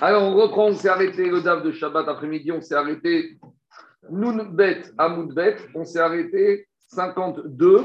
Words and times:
Alors, 0.00 0.22
on 0.22 0.34
reprend, 0.34 0.66
on 0.66 0.74
s'est 0.74 0.88
arrêté 0.88 1.28
le 1.28 1.40
DAF 1.40 1.62
de 1.62 1.72
Shabbat 1.72 2.08
après-midi, 2.08 2.52
on 2.52 2.60
s'est 2.60 2.74
arrêté 2.74 3.38
Nounbet 4.10 4.82
à 4.96 5.08
Moudbet, 5.08 5.56
on 5.74 5.84
s'est 5.84 6.00
arrêté 6.00 6.68
52, 6.88 7.84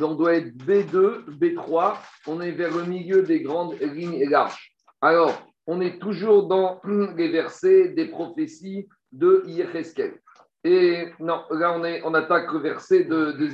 on 0.00 0.14
doit 0.14 0.34
être 0.34 0.54
B2, 0.56 1.24
B3, 1.38 1.96
on 2.26 2.40
est 2.40 2.52
vers 2.52 2.76
le 2.76 2.84
milieu 2.84 3.22
des 3.22 3.40
grandes 3.40 3.78
lignes 3.80 4.28
larges. 4.28 4.72
Alors, 5.00 5.46
on 5.66 5.80
est 5.80 5.98
toujours 5.98 6.48
dans 6.48 6.80
les 7.16 7.28
versets 7.28 7.88
des 7.88 8.08
prophéties 8.08 8.88
de 9.10 9.42
Yecheskel. 9.46 10.20
Et 10.64 11.12
non, 11.18 11.42
là, 11.50 11.72
on, 11.72 11.84
est, 11.84 12.02
on 12.04 12.14
attaque 12.14 12.52
le 12.52 12.60
verset 12.60 13.04
de, 13.04 13.32
de 13.32 13.46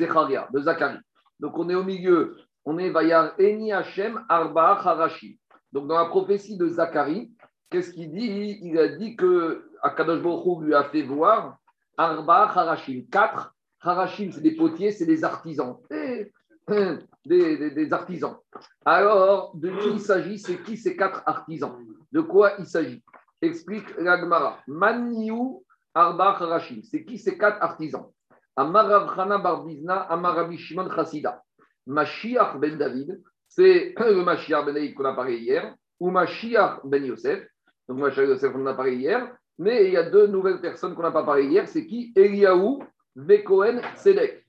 de 0.53 0.61
Zacharie. 0.61 0.99
Donc, 1.41 1.59
on 1.59 1.69
est 1.71 1.75
au 1.75 1.85
milieu, 1.85 2.37
on 2.65 2.79
est 2.79 2.91
Vayar 2.91 3.35
Eni 3.39 3.73
Hashem 3.73 4.25
Arba 4.29 4.79
Harashi. 4.85 5.39
Donc, 5.79 5.87
dans 5.87 5.99
la 5.99 6.07
prophétie 6.07 6.57
de 6.57 6.67
Zacharie, 6.67 7.31
qu'est-ce 7.71 7.93
qu'il 7.93 8.11
dit? 8.11 8.59
Il 8.63 8.77
a 8.81 8.89
dit 8.89 9.15
que 9.15 9.71
Akadosh 9.81 10.21
Baruch 10.21 10.65
lui 10.65 10.75
a 10.75 10.83
fait 10.83 11.03
voir 11.03 11.57
Arba 11.97 12.49
Harashim. 12.49 13.05
Quatre. 13.13 13.55
Harashim, 13.81 14.33
c'est 14.33 14.41
des 14.41 14.57
potiers, 14.57 14.91
c'est 14.91 15.07
des 15.07 15.23
artisans. 15.23 15.77
Des, 15.89 17.71
des, 17.71 17.93
artisans. 17.93 18.39
Alors, 18.85 19.55
de 19.55 19.71
qui 19.71 19.89
il 19.91 20.01
s'agit? 20.01 20.41
C'est 20.41 20.61
qui 20.65 20.77
ces 20.77 20.97
quatre 20.97 21.23
artisans? 21.27 21.79
De 22.11 22.23
quoi 22.23 22.55
il 22.59 22.67
s'agit? 22.67 23.05
Explique 23.41 23.97
l'Agmara. 23.99 24.59
Maniou 24.67 25.65
Arba 25.95 26.31
Harashim. 26.31 26.83
C'est 26.83 27.05
qui 27.05 27.19
ces 27.19 27.39
quatre 27.39 27.63
artisans? 27.63 28.11
Amarav 28.57 29.15
Chana 29.15 29.39
Barbizna, 29.39 30.01
Amarabi 30.11 30.59
Chassida. 30.59 31.41
Mashiach 31.87 32.59
ben 32.59 32.77
David, 32.77 33.23
c'est 33.59 33.93
le 33.99 34.23
Mashiach 34.23 34.65
ben 34.67 34.95
qu'on 34.95 35.05
a 35.05 35.15
parlé 35.15 35.39
hier, 35.39 35.75
ou 35.99 36.11
Mashiach 36.11 36.81
ben 36.85 37.05
Yosef. 37.05 37.45
Donc 37.89 37.99
Mashiach 37.99 38.25
ben 38.25 38.31
Yosef, 38.31 38.53
on 38.55 38.63
en 38.63 38.67
a 38.67 38.75
parlé 38.75 38.95
hier. 38.95 39.37
Mais 39.59 39.87
il 39.87 39.93
y 39.95 39.97
a 39.97 40.09
deux 40.09 40.29
nouvelles 40.29 40.61
personnes 40.61 40.95
qu'on 40.95 41.03
n'a 41.03 41.11
pas 41.11 41.25
parlé 41.25 41.47
hier. 41.47 41.67
C'est 41.67 41.85
qui? 41.85 42.13
Eliaou 42.15 42.85
Vekohen 43.17 43.81
Sedek. 43.97 44.47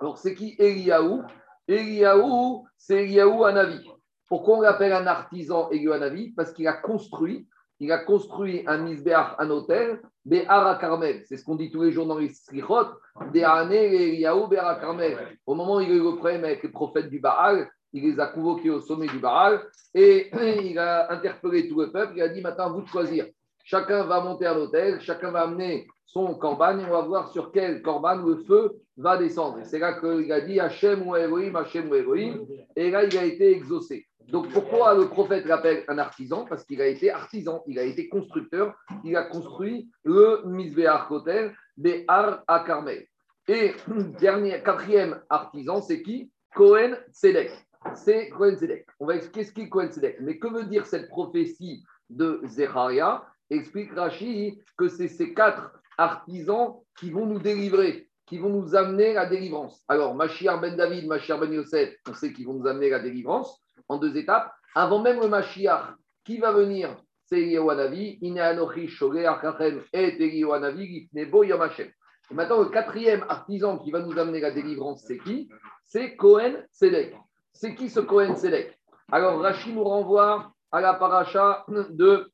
Alors, 0.00 0.16
c'est 0.16 0.34
qui 0.34 0.56
Eliaou? 0.58 1.22
Eliaou, 1.68 2.66
c'est 2.78 3.04
Eliaou 3.04 3.44
Anavi. 3.44 3.86
Pourquoi 4.26 4.58
on 4.58 4.60
l'appelle 4.62 4.94
un 4.94 5.06
artisan 5.06 5.68
Eliaou 5.70 5.92
Anavi 5.92 6.30
Parce 6.30 6.52
qu'il 6.52 6.66
a 6.66 6.72
construit, 6.72 7.46
il 7.78 7.92
a 7.92 7.98
construit 7.98 8.64
un 8.66 8.78
misbeach, 8.78 9.34
un 9.38 9.50
hôtel, 9.50 10.00
Béhara 10.26 10.74
Carmel. 10.74 11.22
C'est 11.24 11.36
ce 11.36 11.44
qu'on 11.44 11.54
dit 11.54 11.70
tous 11.70 11.82
les 11.82 11.92
jours 11.92 12.04
dans 12.04 12.18
les 12.18 12.30
srichot, 12.30 12.88
Béhane 13.32 13.72
Eliaou 13.72 14.48
Béhara 14.48 14.74
Carmel. 14.74 15.38
Au 15.46 15.54
moment 15.54 15.76
où 15.76 15.80
il 15.80 15.90
a 15.90 15.94
eu 15.94 16.44
avec 16.44 16.64
les 16.64 16.68
prophètes 16.68 17.08
du 17.08 17.20
Baal, 17.20 17.70
il 17.92 18.02
les 18.02 18.18
a 18.18 18.26
convoqués 18.26 18.70
au 18.70 18.80
sommet 18.80 19.06
du 19.06 19.20
Baal 19.20 19.62
et 19.94 20.30
il 20.64 20.78
a 20.78 21.12
interpellé 21.12 21.68
tout 21.68 21.80
le 21.80 21.92
peuple. 21.92 22.14
Il 22.16 22.22
a 22.22 22.28
dit 22.28 22.40
maintenant, 22.40 22.72
vous 22.72 22.82
de 22.82 22.88
choisir. 22.88 23.26
Chacun 23.68 24.04
va 24.04 24.20
monter 24.20 24.46
à 24.46 24.54
l'hôtel, 24.54 25.00
chacun 25.00 25.32
va 25.32 25.40
amener 25.40 25.88
son 26.04 26.36
corban 26.36 26.78
et 26.78 26.84
on 26.84 26.90
va 26.90 27.00
voir 27.00 27.32
sur 27.32 27.50
quel 27.50 27.82
corban 27.82 28.14
le 28.14 28.36
feu 28.44 28.76
va 28.96 29.16
descendre. 29.16 29.58
C'est 29.64 29.80
là 29.80 29.98
qu'il 29.98 30.30
a 30.30 30.40
dit 30.40 30.60
Hachem 30.60 31.04
ou 31.04 31.16
Elohim, 31.16 31.56
Hachem 31.56 31.90
ou 31.90 31.96
Elohim. 31.96 32.46
Et 32.76 32.92
là, 32.92 33.02
il 33.02 33.18
a 33.18 33.24
été 33.24 33.50
exaucé. 33.50 34.06
Donc 34.28 34.52
pourquoi 34.52 34.94
le 34.94 35.08
prophète 35.08 35.46
l'appelle 35.46 35.82
un 35.88 35.98
artisan? 35.98 36.46
Parce 36.48 36.64
qu'il 36.64 36.80
a 36.80 36.86
été 36.86 37.10
artisan, 37.10 37.64
il 37.66 37.80
a 37.80 37.82
été 37.82 38.08
constructeur, 38.08 38.72
il 39.02 39.16
a 39.16 39.24
construit 39.24 39.90
le 40.04 40.42
Misbéar 40.44 41.10
Hotel 41.10 41.52
des 41.76 42.04
Ar 42.06 42.44
à 42.46 42.60
Carmel. 42.60 43.04
Et 43.48 43.74
quatrième 44.64 45.20
artisan, 45.28 45.82
c'est 45.82 46.02
qui? 46.02 46.30
Cohen 46.54 46.94
Tzedek. 47.12 47.50
C'est 47.96 48.28
Cohen 48.28 48.54
Tzedek. 48.54 48.86
On 49.00 49.06
va 49.06 49.16
expliquer 49.16 49.44
ce 49.44 49.52
qu'est 49.52 49.68
Cohen 49.68 49.88
Tzedek. 49.88 50.20
Mais 50.20 50.38
que 50.38 50.46
veut 50.46 50.66
dire 50.66 50.86
cette 50.86 51.08
prophétie 51.08 51.82
de 52.08 52.40
Zecharia 52.44 53.24
explique 53.50 53.92
Rashi 53.94 54.60
que 54.76 54.88
c'est 54.88 55.08
ces 55.08 55.34
quatre 55.34 55.72
artisans 55.98 56.74
qui 56.98 57.10
vont 57.10 57.26
nous 57.26 57.38
délivrer, 57.38 58.08
qui 58.26 58.38
vont 58.38 58.50
nous 58.50 58.74
amener 58.74 59.14
la 59.14 59.26
délivrance. 59.26 59.82
Alors, 59.88 60.14
Mashiach 60.14 60.60
ben 60.60 60.76
David, 60.76 61.06
Mashiach 61.06 61.38
ben 61.38 61.52
Yosef, 61.52 61.94
on 62.08 62.14
sait 62.14 62.32
qu'ils 62.32 62.46
vont 62.46 62.54
nous 62.54 62.66
amener 62.66 62.90
la 62.90 62.98
délivrance 62.98 63.60
en 63.88 63.98
deux 63.98 64.16
étapes. 64.16 64.52
Avant 64.74 65.00
même 65.00 65.20
le 65.20 65.28
Mashiach, 65.28 65.94
qui 66.24 66.38
va 66.38 66.52
venir? 66.52 66.96
C'est 67.28 67.40
Yehoanavi, 67.40 68.18
Ine 68.22 68.38
Anochi, 68.38 68.88
Shogé, 68.88 69.26
Akachem, 69.26 69.82
et 69.92 70.16
Yehoanavi, 70.16 70.86
Gifnebo, 70.86 71.42
Yamashem. 71.44 71.88
Et 72.30 72.34
maintenant, 72.34 72.60
le 72.60 72.68
quatrième 72.68 73.24
artisan 73.28 73.78
qui 73.78 73.90
va 73.90 74.00
nous 74.00 74.18
amener 74.18 74.40
la 74.40 74.50
délivrance, 74.50 75.04
c'est 75.06 75.18
qui? 75.18 75.48
C'est 75.84 76.16
Cohen 76.16 76.54
Sedek. 76.72 77.16
C'est 77.52 77.74
qui 77.74 77.88
ce 77.88 78.00
Cohen 78.00 78.34
Sedek 78.36 78.78
Alors, 79.10 79.40
Rashi 79.40 79.72
nous 79.72 79.84
renvoie 79.84 80.52
à 80.72 80.80
la 80.80 80.94
paracha 80.94 81.64
de 81.68 82.30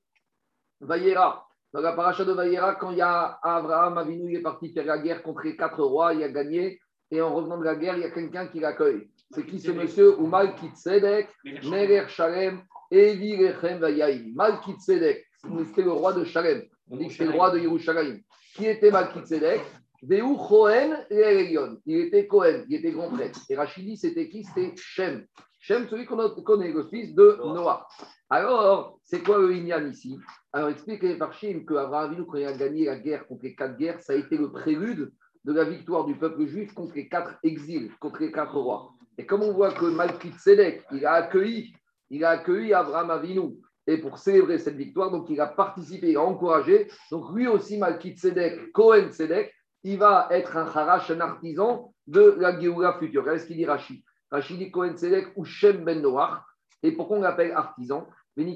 Vayera. 0.83 1.47
Dans 1.73 1.81
la 1.81 1.93
paracha 1.93 2.25
de 2.25 2.33
Vayera, 2.33 2.75
quand 2.75 2.91
il 2.91 2.99
y 2.99 3.03
a 3.03 3.39
Abraham 3.43 3.99
Avinu, 3.99 4.31
il 4.31 4.37
est 4.37 4.43
parti 4.43 4.73
faire 4.73 4.85
la 4.85 4.99
guerre 4.99 5.23
contre 5.23 5.43
les 5.45 5.57
quatre 5.57 5.83
rois, 5.83 6.13
il 6.13 6.23
a 6.23 6.29
gagné. 6.29 6.79
Et 7.11 7.21
en 7.21 7.35
revenant 7.35 7.59
de 7.59 7.65
la 7.65 7.77
guerre, 7.77 7.97
il 7.97 8.03
y 8.03 8.05
a 8.05 8.11
quelqu'un 8.11 8.47
qui 8.49 8.61
l'accueille. 8.61 9.11
C'est 9.31 9.47
qui 9.47 9.61
ce 9.61 9.71
monsieur? 9.71 10.19
Ou 10.21 10.27
Malkitzedek, 10.27 11.29
Merer 11.45 12.09
Shalem, 12.09 12.63
Evi 12.91 13.47
Rechem 13.47 13.79
Vayaim. 13.79 14.33
Malkitzedek, 14.35 15.25
c'était 15.67 15.83
le 15.83 15.93
roi 15.93 16.13
de 16.13 16.25
Shalem. 16.25 16.63
On 16.91 16.97
dit 16.97 17.09
que 17.09 17.15
c'est 17.15 17.25
le 17.25 17.31
roi 17.31 17.51
de 17.51 17.59
Yerushalayim. 17.59 18.21
Qui 18.55 18.67
était 18.67 18.91
Malkitzedek 18.91 19.63
Veu 20.03 20.21
Cohen 20.49 20.97
et 21.11 21.55
Il 21.87 21.97
était 21.97 22.27
Cohen, 22.27 22.65
il 22.69 22.77
était 22.77 22.91
grand 22.91 23.09
prêtre. 23.09 23.41
Et 23.49 23.57
Rachidi, 23.57 23.97
c'était 23.97 24.29
qui? 24.29 24.45
C'était 24.45 24.75
Shem. 24.77 25.25
Shem, 25.63 25.87
celui 25.89 26.07
qu'on 26.07 26.29
connaît, 26.43 26.73
le 26.73 26.83
fils 26.89 27.15
de 27.15 27.39
Noah. 27.39 27.87
Alors, 28.29 28.99
c'est 29.05 29.23
quoi 29.23 29.39
le 29.39 29.55
Inyan 29.55 29.87
ici? 29.87 30.19
Alors, 30.53 30.71
explique 30.71 31.05
les 31.05 31.17
Farshim 31.17 31.65
que 31.65 31.75
Abraham 31.75 32.27
quand 32.27 32.37
il 32.37 32.47
a 32.47 32.53
gagné 32.53 32.87
la 32.87 32.99
guerre 32.99 33.29
contre 33.29 33.45
les 33.45 33.55
quatre 33.55 33.77
guerres, 33.77 34.01
ça 34.01 34.13
a 34.13 34.17
été 34.17 34.37
le 34.37 34.51
prélude 34.51 35.13
de 35.45 35.53
la 35.53 35.63
victoire 35.63 36.05
du 36.05 36.17
peuple 36.17 36.47
juif 36.47 36.75
contre 36.75 36.97
les 36.97 37.09
quatre 37.09 37.37
exils, 37.45 37.93
contre 38.01 38.23
les 38.23 38.33
quatre 38.33 38.59
rois. 38.59 38.91
Et 39.17 39.25
comme 39.25 39.45
on 39.45 39.53
voit 39.53 39.73
que 39.73 39.85
Malkit 39.85 40.33
Sedek, 40.37 40.85
il 40.91 41.07
a 41.07 41.13
accueilli, 41.13 41.73
il 42.11 42.25
a 42.25 42.31
accueilli 42.31 42.75
Abraham 42.75 43.13
Avinu, 43.13 43.53
et 43.87 43.99
pour 43.99 44.19
célébrer 44.19 44.59
cette 44.59 44.77
victoire, 44.77 45.13
donc 45.13 45.31
il 45.31 45.41
a 45.41 45.47
participé, 45.47 46.11
il 46.11 46.17
a 46.17 46.23
encouragé. 46.23 46.89
Donc 47.13 47.33
lui 47.37 47.47
aussi, 47.47 47.79
Malkit 47.79 48.17
Sedek, 48.17 48.73
Cohen 48.73 49.13
Sedek, 49.13 49.55
il 49.85 49.97
va 49.97 50.27
être 50.33 50.57
un 50.57 50.67
harash, 50.67 51.13
un 51.13 51.21
artisan 51.21 51.95
de 52.09 52.35
la 52.41 52.59
Géoula 52.59 52.99
future. 52.99 53.25
Qu'est-ce 53.25 53.47
qu'il 53.47 53.59
dit 53.59 53.65
Rachid? 53.65 54.03
Rachid 54.33 54.59
dit 54.59 54.73
Cohen 54.73 54.97
ou 55.37 55.45
Shem 55.45 55.85
Ben 55.85 56.03
Noach. 56.03 56.43
Et 56.83 56.91
pourquoi 56.93 57.19
on 57.19 57.21
l'appelle 57.21 57.53
artisan 57.53 58.09
il 58.35 58.49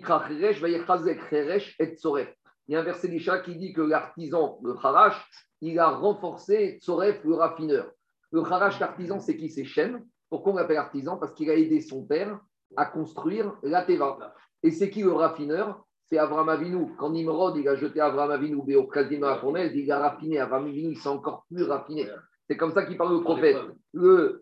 y 2.69 2.76
a 2.76 2.81
un 2.81 2.82
verset 2.82 3.09
d'Isha 3.09 3.38
qui 3.41 3.56
dit 3.56 3.75
que 3.75 3.82
l'artisan, 3.82 4.59
le 4.62 4.75
Harash, 4.82 5.31
il 5.60 5.78
a 5.78 5.91
renforcé 5.91 6.78
Tzoref, 6.81 7.22
le 7.25 7.34
raffineur. 7.34 7.91
Le 8.32 8.41
Harash, 8.41 8.81
l'artisan, 8.81 9.20
c'est 9.20 9.37
qui? 9.37 9.50
C'est 9.50 9.64
Shem. 9.64 10.03
Pourquoi 10.31 10.54
on 10.54 10.56
l'appelle 10.56 10.78
artisan 10.78 11.19
Parce 11.19 11.34
qu'il 11.34 11.50
a 11.50 11.54
aidé 11.54 11.82
son 11.82 12.06
père 12.06 12.41
à 12.76 12.87
construire 12.87 13.54
la 13.62 13.82
Teva. 13.82 14.34
Et 14.62 14.70
c'est 14.70 14.88
qui 14.88 15.03
le 15.03 15.12
raffineur? 15.12 15.84
C'est 16.06 16.16
Avram 16.19 16.48
Avinu. 16.48 16.97
Quand 16.97 17.10
Nimrod 17.10 17.56
il 17.56 17.69
a 17.69 17.76
jeté 17.76 18.00
Avram 18.00 18.31
Avinu 18.31 18.54
au 18.54 18.64
dans 18.64 19.28
la 19.28 19.37
fournaise, 19.37 19.72
il 19.75 19.93
a 19.93 19.98
raffiné. 19.98 20.38
Avram 20.38 20.64
Avinu, 20.64 20.93
il 20.93 20.98
s'est 20.98 21.08
encore 21.08 21.44
plus 21.50 21.64
raffiné. 21.64 22.08
C'est 22.48 22.56
comme 22.56 22.72
ça 22.72 22.84
qu'il 22.87 22.97
parle 22.97 23.12
le 23.12 23.22
prophète. 23.22 23.58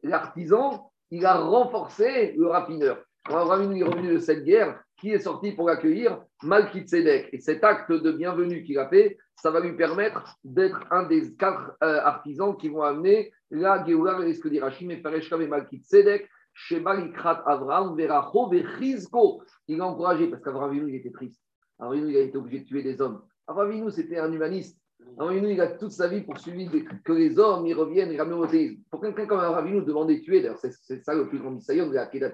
L'artisan, 0.03 0.93
il 1.11 1.25
a 1.27 1.37
renforcé 1.39 2.33
le 2.37 2.47
raffineur. 2.49 3.05
Avinu 3.27 3.81
est 3.81 3.85
revenu 3.85 4.15
de 4.15 4.19
cette 4.19 4.45
guerre, 4.45 4.83
qui 4.99 5.11
est 5.11 5.19
sorti 5.19 5.53
pour 5.53 5.69
l'accueillir? 5.69 6.23
Malkitzedek. 6.43 7.31
Et 7.33 7.41
cet 7.41 7.65
acte 7.65 7.91
de 7.91 8.13
bienvenue 8.13 8.63
qu'il 8.65 8.79
a 8.79 8.89
fait, 8.89 9.17
ça 9.35 9.51
va 9.51 9.61
lui 9.61 9.77
permettre 9.77 10.37
d'être 10.45 10.81
un 10.91 11.05
des 11.05 11.35
quatre 11.37 11.73
euh, 11.83 12.01
artisans 12.03 12.57
qui 12.57 12.69
vont 12.69 12.83
amener 12.83 13.33
la 13.51 13.85
Géoula, 13.85 14.27
et 14.27 14.35
ce 14.35 14.41
que 14.41 14.49
dit 14.49 14.61
Rachim 14.61 14.91
et 14.91 14.99
Pereshkav 14.99 15.41
et 15.41 15.49
Malkitzedek, 15.49 16.29
Sheba 16.53 16.97
Ikrat 16.97 17.43
Avram, 17.47 17.97
Veracho, 17.97 18.49
Vechizko. 18.49 19.43
Il 19.69 19.81
a 19.81 19.87
encouragé, 19.87 20.29
parce 20.29 20.43
qu'Avram 20.43 20.75
il 20.75 20.95
était 20.95 21.11
triste. 21.11 21.41
Avram 21.79 22.09
il 22.09 22.17
a 22.17 22.21
été 22.21 22.37
obligé 22.37 22.61
de 22.61 22.65
tuer 22.67 22.83
des 22.83 23.01
hommes. 23.01 23.23
Avram 23.47 23.91
c'était 23.91 24.19
un 24.19 24.31
humaniste. 24.31 24.79
Avram 25.19 25.45
il 25.45 25.61
a 25.61 25.69
toute 25.69 25.93
sa 25.93 26.09
vie 26.09 26.23
poursuivi 26.23 26.69
que 27.05 27.13
les 27.13 27.39
hommes 27.39 27.67
ils 27.67 27.75
reviennent 27.75 28.11
et 28.11 28.19
ramènent 28.19 28.39
au 28.39 28.47
théisme. 28.47 28.81
Pour 28.91 29.01
quelqu'un 29.01 29.27
comme 29.27 29.41
Avram 29.41 29.85
demandait 29.85 30.17
de 30.17 30.23
tuer, 30.23 30.41
d'ailleurs, 30.41 30.59
c'est 30.59 31.05
ça 31.05 31.15
le 31.15 31.29
plus 31.29 31.39
grand 31.39 31.51
mystère 31.51 31.89
de 31.89 31.95
la 31.95 32.07
Kedat 32.07 32.33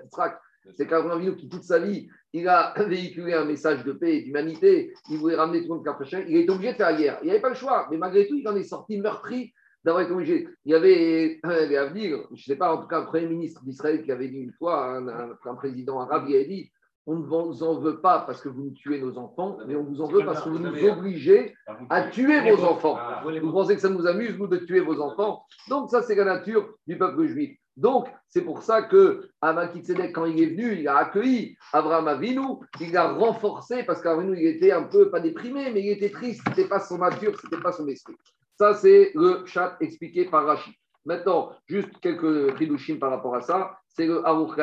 c'est 0.75 0.87
qu'Abraham 0.87 1.37
qui 1.37 1.49
toute 1.49 1.65
sa 1.65 1.79
vie, 1.79 2.09
il 2.33 2.49
a 2.49 2.75
véhiculé 2.87 3.35
un 3.35 3.45
message 3.45 3.85
de 3.85 3.93
paix 3.93 4.17
et 4.17 4.23
d'humanité, 4.23 4.93
il 5.11 5.19
voulait 5.19 5.37
ramener 5.37 5.63
tout 5.63 5.75
le 5.75 5.81
monde 5.81 5.95
prochain, 5.95 6.23
il 6.29 6.37
est 6.37 6.51
obligé 6.51 6.73
de 6.73 6.77
faire 6.77 6.93
la 6.93 6.97
guerre. 6.97 7.19
Il 7.23 7.27
n'y 7.27 7.31
avait 7.31 7.41
pas 7.41 7.49
le 7.49 7.55
choix, 7.55 7.89
mais 7.91 7.97
malgré 7.97 8.27
tout, 8.27 8.37
il 8.37 8.47
en 8.47 8.57
est 8.57 8.65
sorti 8.65 8.99
meurtri 8.99 9.53
d'avoir 9.85 10.05
été 10.05 10.13
obligé. 10.13 10.49
Il 10.65 10.73
y 10.73 10.75
avait, 10.75 11.41
à 11.43 11.87
dire, 11.89 12.19
je 12.31 12.35
ne 12.35 12.37
sais 12.37 12.57
pas, 12.57 12.75
en 12.75 12.83
tout 12.83 12.89
cas, 12.89 13.01
un 13.01 13.05
premier 13.05 13.27
ministre 13.27 13.63
d'Israël 13.65 14.03
qui 14.03 14.13
avait 14.13 14.29
dit 14.29 14.39
une 14.39 14.53
fois, 14.53 14.97
un, 14.97 15.55
président 15.55 16.01
arabe, 16.01 16.27
il 16.29 16.37
a 16.37 16.45
dit 16.45 16.71
on 17.07 17.17
ne 17.17 17.25
vous 17.25 17.63
en 17.63 17.79
veut 17.79 18.01
pas 18.01 18.21
parce 18.21 18.41
que 18.41 18.49
vous 18.49 18.63
nous 18.63 18.71
tuez 18.71 19.01
nos 19.01 19.17
enfants, 19.19 19.59
mais 19.67 19.75
on 19.75 19.85
vous 19.85 20.01
en 20.01 20.07
veut 20.07 20.25
parce 20.25 20.43
que 20.43 20.49
vous 20.49 20.59
nous 20.59 20.85
obligez 20.85 21.55
à 21.89 22.03
tuer 22.05 22.51
vos 22.51 22.65
enfants. 22.65 22.99
Vous 23.25 23.53
pensez 23.53 23.75
que 23.75 23.81
ça 23.81 23.89
nous 23.89 24.07
amuse, 24.07 24.37
vous, 24.37 24.47
de 24.47 24.59
tuer 24.59 24.81
vos 24.81 25.01
enfants? 25.01 25.45
Donc, 25.69 25.91
ça, 25.91 26.03
c'est 26.03 26.15
la 26.15 26.25
nature 26.25 26.69
du 26.87 26.99
peuple 26.99 27.27
juif. 27.27 27.57
Donc, 27.77 28.09
c'est 28.29 28.43
pour 28.43 28.63
ça 28.63 28.83
que 28.83 29.31
Amakitsedek, 29.41 30.13
quand 30.15 30.27
il 30.27 30.43
est 30.43 30.47
venu, 30.47 30.81
il 30.81 30.89
a 30.89 30.99
accueilli 30.99 31.57
Abraham 31.73 32.09
Avinu, 32.09 32.59
il 32.81 32.97
a 32.97 33.13
renforcé, 33.13 33.85
parce 33.85 34.03
qu'Avinu, 34.03 34.37
il 34.39 34.47
était 34.47 34.73
un 34.73 34.83
peu, 34.83 35.11
pas 35.11 35.21
déprimé, 35.21 35.71
mais 35.73 35.81
il 35.81 35.91
était 35.93 36.11
triste, 36.11 36.43
ce 36.45 36.51
n'était 36.51 36.69
pas 36.69 36.81
son 36.81 36.99
nature, 36.99 37.33
ce 37.41 37.47
n'était 37.47 37.63
pas 37.63 37.73
son 37.73 37.87
esprit. 37.89 38.17
Ça, 38.59 38.75
c'est 38.75 39.13
le 39.15 39.47
chat 39.47 39.77
expliqué 39.81 40.27
par 40.27 40.45
Rachid. 40.45 40.75
Maintenant, 41.07 41.53
juste 41.67 41.99
quelques 42.03 42.59
ridushim 42.59 42.99
par 42.99 43.11
rapport 43.11 43.35
à 43.35 43.41
ça, 43.41 43.79
c'est 43.89 44.07
le 44.07 44.27
Aruch 44.27 44.59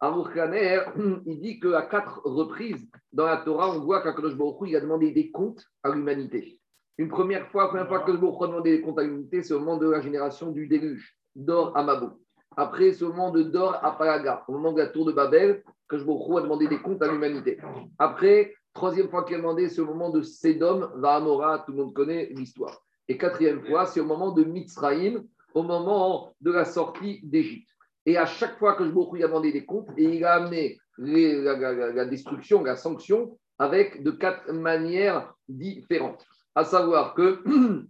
Kaner. 0.00 0.12
Aruch 0.12 0.34
Kaner, 0.34 0.80
il 1.26 1.40
dit 1.40 1.60
qu'à 1.60 1.82
quatre 1.82 2.20
reprises 2.24 2.88
dans 3.12 3.26
la 3.26 3.38
Torah, 3.38 3.70
on 3.70 3.80
voit 3.80 4.02
qu'Akadosh 4.02 4.36
Baruch 4.36 4.74
a 4.74 4.80
demandé 4.80 5.12
des 5.12 5.30
comptes 5.30 5.64
à 5.82 5.90
l'humanité. 5.90 6.60
Une 6.98 7.08
première 7.08 7.48
fois, 7.48 7.64
la 7.64 7.68
première 7.68 7.88
fois 7.88 8.00
que 8.00 8.10
a 8.10 8.46
demandé 8.46 8.76
des 8.76 8.82
comptes 8.82 8.98
à 8.98 9.02
l'humanité, 9.02 9.42
c'est 9.42 9.54
au 9.54 9.60
moment 9.60 9.78
de 9.78 9.88
la 9.88 10.00
génération 10.00 10.50
du 10.50 10.66
déluge, 10.66 11.16
d'Or 11.34 11.76
à 11.76 11.82
Mabou. 11.82 12.10
Après, 12.56 12.92
c'est 12.92 13.04
au 13.04 13.10
moment 13.10 13.30
de 13.30 13.42
Dor 13.42 13.78
à 13.82 13.96
Palaga, 13.96 14.44
au 14.48 14.52
moment 14.52 14.72
de 14.72 14.78
la 14.78 14.88
tour 14.88 15.06
de 15.06 15.12
Babel, 15.12 15.62
que 15.88 15.96
Baruch 15.96 16.38
a 16.38 16.42
demandé 16.42 16.68
des 16.68 16.78
comptes 16.78 17.02
à 17.02 17.10
l'humanité. 17.10 17.58
Après, 17.98 18.54
troisième 18.74 19.08
fois 19.08 19.24
qu'il 19.24 19.36
a 19.36 19.38
demandé, 19.38 19.68
c'est 19.68 19.80
au 19.80 19.86
moment 19.86 20.10
de 20.10 20.22
Sedom, 20.22 20.90
Vahamora, 20.96 21.60
tout 21.60 21.72
le 21.72 21.78
monde 21.78 21.94
connaît 21.94 22.28
l'histoire. 22.34 22.82
Et 23.08 23.16
quatrième 23.16 23.64
fois, 23.64 23.86
c'est 23.86 24.00
au 24.00 24.04
moment 24.04 24.32
de 24.32 24.44
Mitzraïm, 24.44 25.24
au 25.54 25.62
moment 25.62 26.34
de 26.40 26.52
la 26.52 26.64
sortie 26.64 27.20
d'Égypte. 27.24 27.70
Et 28.06 28.16
à 28.16 28.26
chaque 28.26 28.58
fois 28.58 28.74
que 28.74 28.84
je 28.84 28.90
lui 28.90 29.22
a 29.22 29.28
demandé 29.28 29.52
des 29.52 29.64
comptes, 29.64 29.90
et 29.96 30.04
il 30.04 30.24
a 30.24 30.34
amené 30.34 30.78
la, 30.98 32.04
destruction, 32.04 32.62
la 32.64 32.76
sanction, 32.76 33.38
avec 33.58 34.02
de 34.02 34.10
quatre 34.10 34.50
manières 34.52 35.34
différentes. 35.48 36.24
À 36.54 36.64
savoir 36.64 37.14
que 37.14 37.42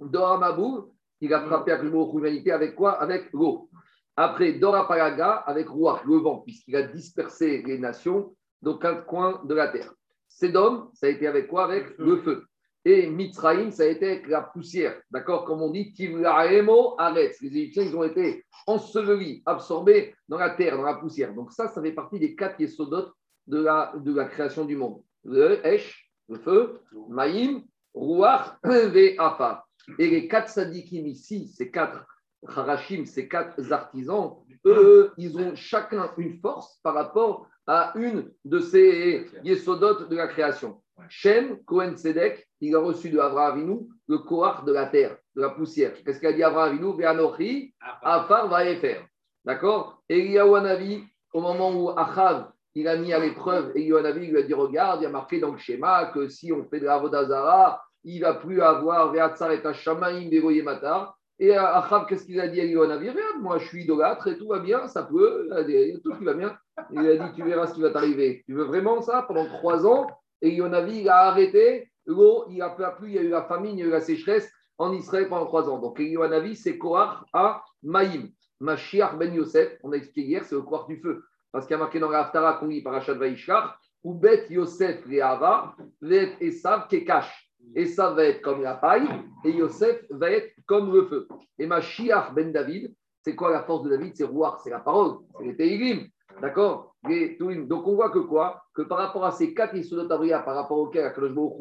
Dora 0.00 0.38
Mabou, 0.38 0.92
il 1.20 1.32
a 1.32 1.40
frappé 1.40 1.72
à 1.72 1.82
l'humanité 1.82 2.52
avec 2.52 2.74
quoi? 2.74 2.92
Avec 3.00 3.32
l'eau. 3.32 3.70
Après, 4.16 4.52
Dora 4.52 4.86
Palaga, 4.86 5.32
avec 5.46 5.68
roi, 5.68 6.02
le 6.06 6.16
vent, 6.16 6.38
puisqu'il 6.38 6.76
a 6.76 6.82
dispersé 6.82 7.62
les 7.66 7.78
nations 7.78 8.34
dans 8.62 8.78
quatre 8.78 9.06
coins 9.06 9.42
de 9.44 9.54
la 9.54 9.68
terre. 9.68 9.92
Sédom, 10.28 10.90
ça 10.94 11.06
a 11.06 11.10
été 11.10 11.26
avec 11.26 11.48
quoi? 11.48 11.64
Avec 11.64 11.96
le 11.98 12.16
feu. 12.18 12.44
Et 12.88 13.08
Mitzraïm, 13.08 13.72
ça 13.72 13.82
a 13.82 13.86
été 13.86 14.06
avec 14.06 14.28
la 14.28 14.42
poussière. 14.42 15.02
D'accord? 15.10 15.44
Comme 15.44 15.60
on 15.60 15.72
dit, 15.72 15.92
Tivlaemo 15.92 16.94
Aretz. 16.98 17.40
Les 17.40 17.48
Égyptiens, 17.48 17.82
ils 17.82 17.96
ont 17.96 18.04
été 18.04 18.44
ensevelis, 18.64 19.42
absorbés 19.44 20.14
dans 20.28 20.38
la 20.38 20.50
terre, 20.50 20.76
dans 20.76 20.84
la 20.84 20.94
poussière. 20.94 21.34
Donc, 21.34 21.50
ça, 21.50 21.66
ça 21.66 21.82
fait 21.82 21.90
partie 21.90 22.20
des 22.20 22.36
quatre 22.36 22.60
yesodotes 22.60 23.12
de 23.48 23.60
la, 23.60 23.92
de 23.96 24.14
la 24.14 24.26
création 24.26 24.64
du 24.64 24.76
monde. 24.76 25.02
Le 25.24 25.66
Esh, 25.66 26.08
le 26.28 26.38
feu, 26.38 26.78
Maïm, 27.08 27.64
Ruach, 27.92 28.56
Ve 28.62 29.18
Afa. 29.18 29.66
Et 29.98 30.08
les 30.08 30.28
quatre 30.28 30.48
sadikim 30.48 31.08
ici, 31.08 31.48
ces 31.48 31.72
quatre 31.72 32.06
Harashim, 32.46 33.04
ces 33.04 33.26
quatre 33.26 33.72
artisans, 33.72 34.36
eux, 34.64 35.12
ils 35.18 35.36
ont 35.36 35.56
chacun 35.56 36.12
une 36.18 36.38
force 36.38 36.78
par 36.84 36.94
rapport 36.94 37.48
à 37.66 37.92
une 37.96 38.30
de 38.44 38.60
ces 38.60 39.26
yesodotes 39.42 40.08
de 40.08 40.16
la 40.16 40.28
création. 40.28 40.80
Shem, 41.08 41.62
Cohen 41.64 41.96
Sedek, 41.96 42.48
il 42.60 42.74
a 42.74 42.78
reçu 42.78 43.10
de 43.10 43.18
Avraham 43.18 43.58
Avinu 43.58 43.88
le 44.08 44.18
Kohar 44.18 44.64
de 44.64 44.72
la 44.72 44.86
terre, 44.86 45.18
de 45.34 45.42
la 45.42 45.50
poussière. 45.50 45.92
Qu'est-ce 46.04 46.20
qu'a 46.20 46.32
dit 46.32 46.42
Avraham 46.42 46.74
Avinu? 46.74 46.96
Ve'anochi, 46.96 47.74
Afar 48.02 48.48
va 48.48 48.64
faire. 48.76 49.06
D'accord? 49.44 50.02
Et 50.08 50.34
Navi, 50.34 51.04
au 51.32 51.40
moment 51.40 51.70
où 51.70 51.90
Achav, 51.90 52.50
il 52.74 52.88
a 52.88 52.96
mis 52.96 53.12
à 53.12 53.18
l'épreuve, 53.18 53.72
et 53.74 53.88
Navi 53.90 54.26
lui 54.26 54.38
a 54.38 54.42
dit 54.42 54.54
Regarde, 54.54 55.00
il 55.00 55.04
y 55.04 55.06
a 55.06 55.10
marqué 55.10 55.38
dans 55.38 55.52
le 55.52 55.58
schéma 55.58 56.06
que 56.06 56.28
si 56.28 56.52
on 56.52 56.64
fait 56.64 56.80
de 56.80 56.86
la 56.86 56.98
Vodazara, 56.98 57.82
il 58.04 58.20
ne 58.20 58.24
va 58.24 58.34
plus 58.34 58.60
avoir 58.62 59.12
Ve'atzar 59.12 59.52
et 59.52 59.64
Hashamaim 59.64 60.30
Matar. 60.62 61.15
Et 61.38 61.54
Achav, 61.54 62.06
qu'est-ce 62.06 62.24
qu'il 62.24 62.40
a 62.40 62.48
dit 62.48 62.60
à 62.60 62.86
Navi 62.86 63.10
Regarde, 63.10 63.40
moi 63.40 63.58
je 63.58 63.66
suis 63.66 63.82
idolâtre 63.84 64.28
et 64.28 64.38
tout 64.38 64.48
va 64.48 64.58
bien, 64.58 64.86
ça 64.88 65.02
peut, 65.02 65.48
il 65.68 65.94
a 65.94 65.98
tout 66.00 66.16
qui 66.16 66.24
va 66.24 66.34
bien. 66.34 66.56
Il 66.90 66.98
a 66.98 67.16
dit 67.16 67.34
Tu 67.34 67.42
verras 67.42 67.66
ce 67.66 67.74
qui 67.74 67.82
va 67.82 67.90
t'arriver. 67.90 68.42
Tu 68.46 68.54
veux 68.54 68.64
vraiment 68.64 69.00
ça 69.02 69.22
pendant 69.22 69.46
trois 69.46 69.86
ans? 69.86 70.06
Et 70.40 70.54
Yonavi, 70.54 71.00
il 71.00 71.08
a 71.08 71.24
arrêté. 71.24 71.90
L'eau, 72.06 72.44
il 72.50 72.62
a 72.62 72.70
plus, 72.70 73.08
il 73.08 73.14
y 73.14 73.18
a 73.18 73.22
eu 73.22 73.28
la 73.28 73.42
famine, 73.42 73.78
il 73.78 73.80
y 73.80 73.82
a 73.82 73.86
eu 73.86 73.90
la 73.90 74.00
sécheresse 74.00 74.50
en 74.78 74.92
Israël 74.92 75.28
pendant 75.28 75.46
trois 75.46 75.68
ans. 75.68 75.78
Donc, 75.78 75.98
Yonavi, 75.98 76.54
c'est 76.54 76.78
Korach 76.78 77.24
à 77.32 77.62
Maïm. 77.82 78.30
Mashiach 78.60 79.16
ben 79.18 79.34
Yosef, 79.34 79.76
on 79.82 79.92
a 79.92 79.96
expliqué 79.96 80.28
hier, 80.28 80.44
c'est 80.44 80.54
le 80.54 80.62
Korach 80.62 80.86
du 80.88 80.98
feu. 80.98 81.24
Parce 81.52 81.66
qu'il 81.66 81.74
y 81.74 81.76
a 81.76 81.78
marqué 81.78 81.98
dans 81.98 82.10
la 82.10 82.20
Haftara 82.20 82.54
qu'on 82.54 82.66
lit 82.66 82.82
par 82.82 82.94
Achat 82.94 83.14
Vaishkar, 83.14 83.78
ou 84.04 84.14
Bet 84.14 84.46
Yosef 84.50 85.04
Reava, 85.06 85.74
Vet 86.00 86.36
Esav 86.40 86.86
Kekash. 86.88 87.45
Esav 87.74 88.16
va 88.16 88.24
être 88.24 88.42
comme 88.42 88.62
la 88.62 88.74
paille 88.74 89.08
et 89.44 89.50
Yosef 89.50 90.04
va 90.10 90.30
être 90.30 90.52
comme 90.66 90.92
le 90.92 91.06
feu. 91.06 91.28
Et 91.58 91.66
Mashiach 91.66 92.32
ben 92.34 92.52
David, 92.52 92.94
c'est 93.22 93.34
quoi 93.34 93.50
la 93.50 93.62
force 93.62 93.82
de 93.84 93.90
David? 93.90 94.16
C'est 94.16 94.24
Rouar, 94.24 94.60
c'est 94.60 94.70
la 94.70 94.80
parole, 94.80 95.18
c'est 95.38 95.44
les 95.44 95.56
Teilim. 95.56 96.06
D'accord? 96.40 96.94
Donc 97.02 97.86
on 97.86 97.94
voit 97.94 98.10
que 98.10 98.18
quoi? 98.18 98.62
Que 98.74 98.82
par 98.82 98.98
rapport 98.98 99.24
à 99.24 99.32
ces 99.32 99.54
quatre 99.54 99.74
Issodotabria, 99.74 100.40
par 100.40 100.54
rapport 100.54 100.78
auxquels 100.78 101.12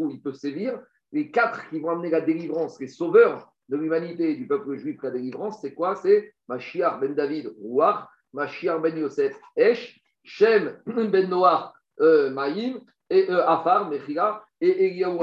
il 0.10 0.22
peut 0.22 0.34
sévir, 0.34 0.80
les 1.12 1.31
quatre 1.31 1.69
qui 1.69 1.80
vont 1.80 1.90
amener 1.90 2.10
la 2.10 2.22
délivrance, 2.22 2.80
les 2.80 2.88
sauveurs 2.88 3.48
de 3.69 3.78
l'humanité 3.78 4.31
et 4.31 4.36
du 4.36 4.48
peuple 4.48 4.75
juif, 4.75 5.02
la 5.02 5.12
délivrance, 5.12 5.62
c'est 5.62 5.74
quoi? 5.74 5.96
C'est 5.96 6.34
Mashiach 6.48 7.00
ben 7.00 7.16
David, 7.16 7.54
Rouar, 7.62 8.12
Mashiach 8.34 8.81
ben 8.81 8.98
Yosef, 8.98 9.40
Esh, 9.56 10.00
Shem 10.24 10.78
ben 10.86 11.30
Noah, 11.30 11.74
euh, 12.02 12.30
Maïm, 12.31 12.80
et 13.10 13.30
euh, 13.30 13.48
Afar, 13.48 13.90
Mechila, 13.90 14.44
et 14.66 14.86
Eliyahu 14.88 15.18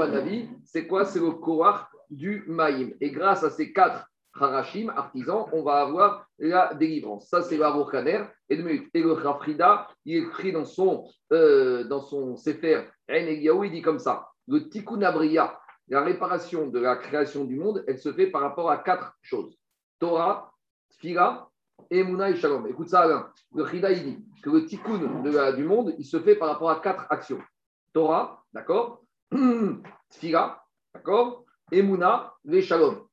c'est 0.65 0.87
quoi? 0.87 1.05
C'est 1.05 1.19
le 1.19 1.31
Korach 1.31 1.87
du 2.09 2.43
Maïm. 2.47 2.93
Et 3.01 3.11
grâce 3.11 3.43
à 3.43 3.49
ces 3.49 3.73
quatre 3.73 4.07
Harashim, 4.35 4.89
artisan, 4.89 5.47
on 5.51 5.63
va 5.63 5.81
avoir 5.81 6.27
la 6.39 6.73
délivrance. 6.73 7.29
Ça, 7.29 7.43
c'est 7.43 7.57
le 7.57 7.91
Kaner. 7.91 8.23
Et 8.49 8.55
le 9.01 9.11
Rafrida, 9.11 9.87
il 10.05 10.23
écrit 10.23 10.51
dans 10.51 10.65
son, 10.65 11.07
euh, 11.31 11.83
dans 11.83 12.01
son 12.01 12.35
Sefer, 12.35 12.83
il 13.09 13.71
dit 13.71 13.81
comme 13.81 13.99
ça 13.99 14.27
le 14.47 14.69
Tikkun 14.69 15.01
Abriya, 15.01 15.57
la 15.87 16.03
réparation 16.03 16.67
de 16.67 16.79
la 16.79 16.95
création 16.97 17.45
du 17.45 17.55
monde, 17.55 17.83
elle 17.87 17.97
se 17.97 18.11
fait 18.11 18.27
par 18.27 18.41
rapport 18.41 18.69
à 18.69 18.77
quatre 18.77 19.15
choses 19.21 19.57
Torah, 19.99 20.51
Tfila, 20.91 21.49
Emouna 21.89 22.29
et 22.29 22.35
Shalom. 22.35 22.67
Écoute 22.67 22.89
ça, 22.89 23.01
Alain. 23.01 23.29
Le 23.55 23.63
Rida, 23.63 23.91
il 23.91 24.03
dit 24.03 24.25
que 24.41 24.49
le 24.49 24.65
Tikkun 24.65 25.21
du 25.53 25.63
monde, 25.63 25.95
il 25.97 26.05
se 26.05 26.19
fait 26.19 26.35
par 26.35 26.49
rapport 26.49 26.69
à 26.69 26.79
quatre 26.81 27.05
actions 27.09 27.39
Torah, 27.93 28.43
d'accord? 28.53 29.02
Tfila, 30.09 30.63
d'accord? 30.93 31.45
Emouna, 31.71 32.33
et 32.51 32.61
Shalom. 32.61 33.07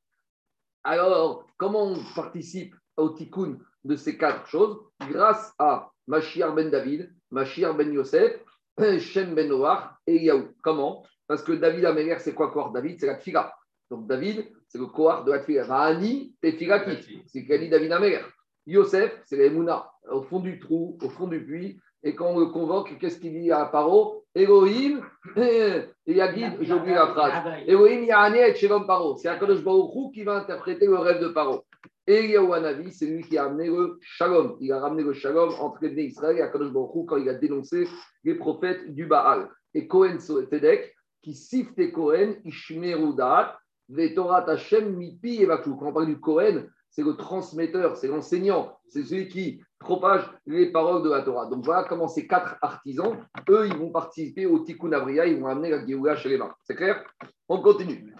Alors, 0.84 1.46
comment 1.56 1.92
on 1.92 1.98
participe 2.14 2.74
au 2.96 3.10
tikkun 3.10 3.58
de 3.84 3.96
ces 3.96 4.18
quatre 4.18 4.46
choses? 4.46 4.78
Grâce 5.00 5.54
à 5.58 5.90
Mashiach 6.06 6.54
ben 6.54 6.70
David, 6.70 7.14
Mashiach 7.30 7.76
ben 7.76 7.92
Yosef, 7.92 8.38
Shem 8.98 9.34
ben 9.34 9.48
Noach 9.48 9.94
et 10.06 10.24
Yaou. 10.24 10.48
Comment? 10.62 11.04
Parce 11.26 11.42
que 11.42 11.52
David 11.52 11.84
Améler, 11.84 12.16
c'est 12.18 12.34
quoi 12.34 12.50
quoi 12.50 12.70
David? 12.74 12.98
C'est 13.00 13.06
la 13.06 13.16
tfila. 13.16 13.54
Donc 13.90 14.06
David, 14.06 14.46
c'est 14.68 14.78
le 14.78 14.86
Kohar 14.86 15.24
de 15.24 15.32
la 15.32 15.38
tfila. 15.40 15.64
Rahani, 15.64 16.34
Tefilati. 16.40 17.22
C'est 17.26 17.40
ce 17.40 17.58
dit 17.58 17.68
David 17.68 17.92
Améler. 17.92 18.22
Yosef, 18.66 19.20
c'est 19.24 19.36
l'Emouna, 19.36 19.90
au 20.10 20.22
fond 20.22 20.40
du 20.40 20.58
trou, 20.58 20.98
au 21.02 21.08
fond 21.08 21.26
du 21.26 21.44
puits. 21.44 21.80
Et 22.02 22.14
quand 22.14 22.26
on 22.26 22.38
le 22.38 22.46
convoque, 22.46 22.98
qu'est-ce 22.98 23.18
qu'il 23.18 23.40
dit 23.40 23.50
à 23.50 23.64
Paro? 23.66 24.19
Elohim, 24.34 25.00
et 25.36 25.88
Yagid, 26.06 26.58
j'ai 26.60 26.72
oublié 26.72 26.94
la 26.94 27.08
phrase. 27.08 27.32
Elohim 27.66 28.04
Yahane 28.04 28.36
et 28.36 28.54
Shelom 28.54 28.86
Paro. 28.86 29.16
C'est 29.16 29.28
Akadosh 29.28 29.62
Baruch 29.62 30.12
qui 30.14 30.22
va 30.22 30.36
interpréter 30.36 30.86
le 30.86 30.98
rêve 30.98 31.20
de 31.20 31.28
Paro. 31.28 31.64
Et 32.06 32.36
Anavi, 32.36 32.92
c'est 32.92 33.06
lui 33.06 33.22
qui 33.22 33.38
a 33.38 33.44
amené 33.44 33.66
le 33.68 33.98
Shalom. 34.00 34.56
Il 34.60 34.72
a 34.72 34.80
ramené 34.80 35.02
le 35.02 35.12
Shalom 35.12 35.50
entre 35.60 35.78
les 35.82 36.04
Israël 36.04 36.38
et 36.38 36.42
Akadosh 36.42 36.72
Baruch 36.72 37.06
quand 37.06 37.16
il 37.16 37.28
a 37.28 37.34
dénoncé 37.34 37.86
les 38.24 38.34
prophètes 38.34 38.94
du 38.94 39.06
Baal. 39.06 39.48
Et 39.74 39.86
Cohen 39.86 40.18
Tedek, 40.50 40.94
qui 41.22 41.34
siffle 41.34 41.90
Cohen, 41.92 42.34
Ishmerudat, 42.44 43.58
Vetorat 43.88 44.48
Hashem, 44.48 44.96
Mipi 44.96 45.42
et 45.42 45.46
Quand 45.46 45.82
on 45.82 45.92
parle 45.92 46.06
du 46.06 46.18
Cohen, 46.20 46.64
c'est 46.90 47.02
le 47.02 47.14
transmetteur, 47.14 47.96
c'est 47.96 48.08
l'enseignant, 48.08 48.76
c'est 48.88 49.04
celui 49.04 49.28
qui 49.28 49.62
propage 49.80 50.22
les 50.46 50.70
paroles 50.70 51.02
de 51.02 51.10
la 51.10 51.22
Torah. 51.22 51.46
Donc 51.46 51.64
voilà 51.64 51.84
comment 51.84 52.06
ces 52.06 52.26
quatre 52.26 52.56
artisans, 52.62 53.16
eux, 53.48 53.66
ils 53.66 53.76
vont 53.76 53.90
participer 53.90 54.46
au 54.46 54.60
Tikkun 54.60 54.92
Abriya, 54.92 55.26
ils 55.26 55.40
vont 55.40 55.48
amener 55.48 55.70
la 55.70 55.84
Géoula 55.84 56.14
chez 56.16 56.28
les 56.28 56.38
mains. 56.38 56.54
C'est 56.62 56.76
clair? 56.76 57.02
On 57.48 57.60
continue. 57.60 58.14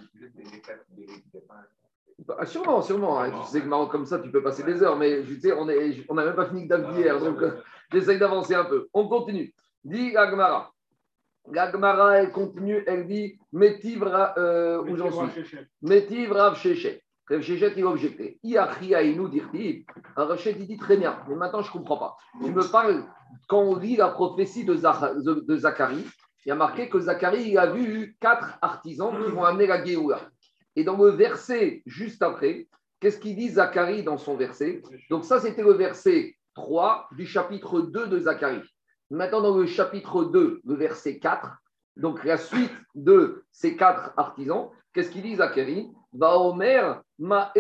Ah, 2.39 2.47
sûrement, 2.47 2.83
sûrement. 2.83 3.21
Hein. 3.21 3.31
Tu 3.43 3.51
sais 3.51 3.61
que 3.61 3.67
marrant 3.67 3.87
comme 3.87 4.07
ça, 4.07 4.19
tu 4.19 4.31
peux 4.31 4.43
passer 4.43 4.63
des 4.63 4.83
heures, 4.83 4.97
mais 4.97 5.23
je 5.23 5.39
sais, 5.39 5.53
on 5.53 5.65
n'a 5.67 5.75
on 6.09 6.15
même 6.15 6.35
pas 6.35 6.47
fini 6.47 6.67
que 6.67 6.93
d'hier, 6.93 7.19
donc 7.21 7.41
euh, 7.43 7.63
j'essaye 7.93 8.19
d'avancer 8.19 8.55
un 8.55 8.65
peu. 8.65 8.89
On 8.93 9.09
continue. 9.09 9.55
Dit 9.85 10.17
Agmara. 10.17 10.73
L'Agmara, 11.51 12.19
elle 12.19 12.33
continue, 12.33 12.85
elle 12.87 13.07
dit 13.07 13.39
Métiv, 13.53 14.05
euh, 14.05 14.83
où 14.83 14.97
j'en 14.97 15.11
suis? 15.31 15.59
Métiv 15.83 16.33
Rav 16.33 16.57
Shechet. 16.57 17.03
Rav 17.31 17.43
Shechet, 17.43 17.75
il. 17.77 18.59
Rav 20.17 20.37
Shechet, 20.37 20.57
il 20.59 20.67
dit 20.67 20.77
très 20.77 20.97
bien, 20.97 21.23
mais 21.29 21.37
maintenant, 21.37 21.63
je 21.63 21.69
ne 21.69 21.73
comprends 21.73 21.97
pas. 21.97 22.17
Tu 22.45 22.51
me 22.51 22.65
parles, 22.65 23.05
quand 23.49 23.61
on 23.61 23.77
lit 23.77 23.97
la 23.97 24.09
prophétie 24.09 24.65
de, 24.65 24.75
Zacharie, 24.75 26.07
il 26.45 26.49
y 26.49 26.51
a 26.51 26.57
marqué 26.57 26.89
que 26.89 26.99
Zacharie, 26.99 27.57
a 27.57 27.67
vu 27.67 28.17
quatre 28.21 28.59
artisans 28.61 29.13
qui 29.25 29.31
vont 29.31 29.45
amener 29.45 29.69
la 29.69 29.85
Géoula. 29.85 30.21
Et 30.75 30.83
dans 30.83 30.97
le 30.97 31.11
verset 31.11 31.83
juste 31.87 32.23
après, 32.23 32.67
qu'est-ce 32.99 33.21
qu'il 33.21 33.37
dit 33.37 33.51
Zacharie 33.51 34.03
dans 34.03 34.19
son 34.19 34.37
verset? 34.37 34.83
Donc 35.09 35.25
ça, 35.25 35.39
c'était 35.39 35.63
le 35.63 35.75
verset 35.75 36.35
3 36.55 37.11
du 37.13 37.27
chapitre 37.27 37.81
2 37.81 38.09
de 38.09 38.19
Zacharie. 38.19 38.63
Maintenant, 39.11 39.41
dans 39.41 39.57
le 39.57 39.67
chapitre 39.67 40.25
2, 40.25 40.61
le 40.65 40.75
verset 40.75 41.19
4, 41.19 41.49
donc 41.97 42.25
la 42.25 42.39
suite 42.39 42.73
de 42.95 43.45
ces 43.53 43.77
quatre 43.77 44.13
artisans, 44.17 44.71
qu'est-ce 44.93 45.11
qu'il 45.11 45.23
dit 45.23 45.37
Zacharie? 45.37 45.91
Va 46.13 46.39
Omer, 46.39 47.03
ma 47.19 47.53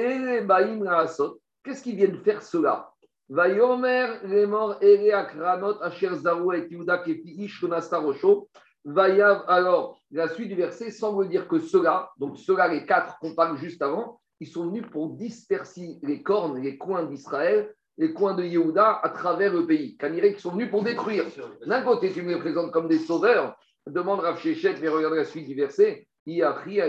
Qu'est-ce 1.62 1.82
qu'ils 1.82 1.96
viennent 1.96 2.18
faire 2.24 2.42
cela? 2.42 2.90
Va 3.28 3.48
Yomer, 3.48 4.08
les 4.24 4.44
morts, 4.44 4.80
Akranot, 5.12 5.80
Asher 5.82 6.08
et 6.08 6.68
Vayav, 8.84 9.44
alors, 9.46 10.00
la 10.10 10.26
suite 10.28 10.48
du 10.48 10.54
verset 10.54 10.90
semble 10.90 11.28
dire 11.28 11.46
que 11.46 11.58
ceux-là, 11.60 12.10
donc 12.16 12.38
ceux-là, 12.38 12.66
les 12.68 12.86
quatre 12.86 13.18
qu'on 13.18 13.34
parle 13.34 13.58
juste 13.58 13.82
avant, 13.82 14.20
ils 14.40 14.48
sont 14.48 14.66
venus 14.66 14.84
pour 14.90 15.10
disperser 15.10 15.98
les 16.02 16.22
cornes, 16.22 16.60
les 16.60 16.78
coins 16.78 17.04
d'Israël, 17.04 17.72
les 17.98 18.14
coins 18.14 18.34
de 18.34 18.42
Yehuda 18.42 19.00
à 19.02 19.10
travers 19.10 19.52
le 19.52 19.66
pays. 19.66 19.96
Kanirek, 19.98 20.36
qui 20.36 20.40
sont 20.40 20.52
venus 20.52 20.70
pour 20.70 20.82
détruire. 20.82 21.26
D'un 21.66 21.82
côté, 21.82 22.10
tu 22.10 22.22
me 22.22 22.34
les 22.34 22.40
présentes 22.40 22.72
comme 22.72 22.88
des 22.88 22.98
sauveurs, 22.98 23.56
demande 23.86 24.20
Rav 24.20 24.40
Shechet, 24.40 24.76
mais 24.80 24.88
regarde 24.88 25.14
la 25.14 25.24
suite 25.24 25.46
du 25.46 25.54
verset. 25.54 26.08
Yehuda, 26.26 26.88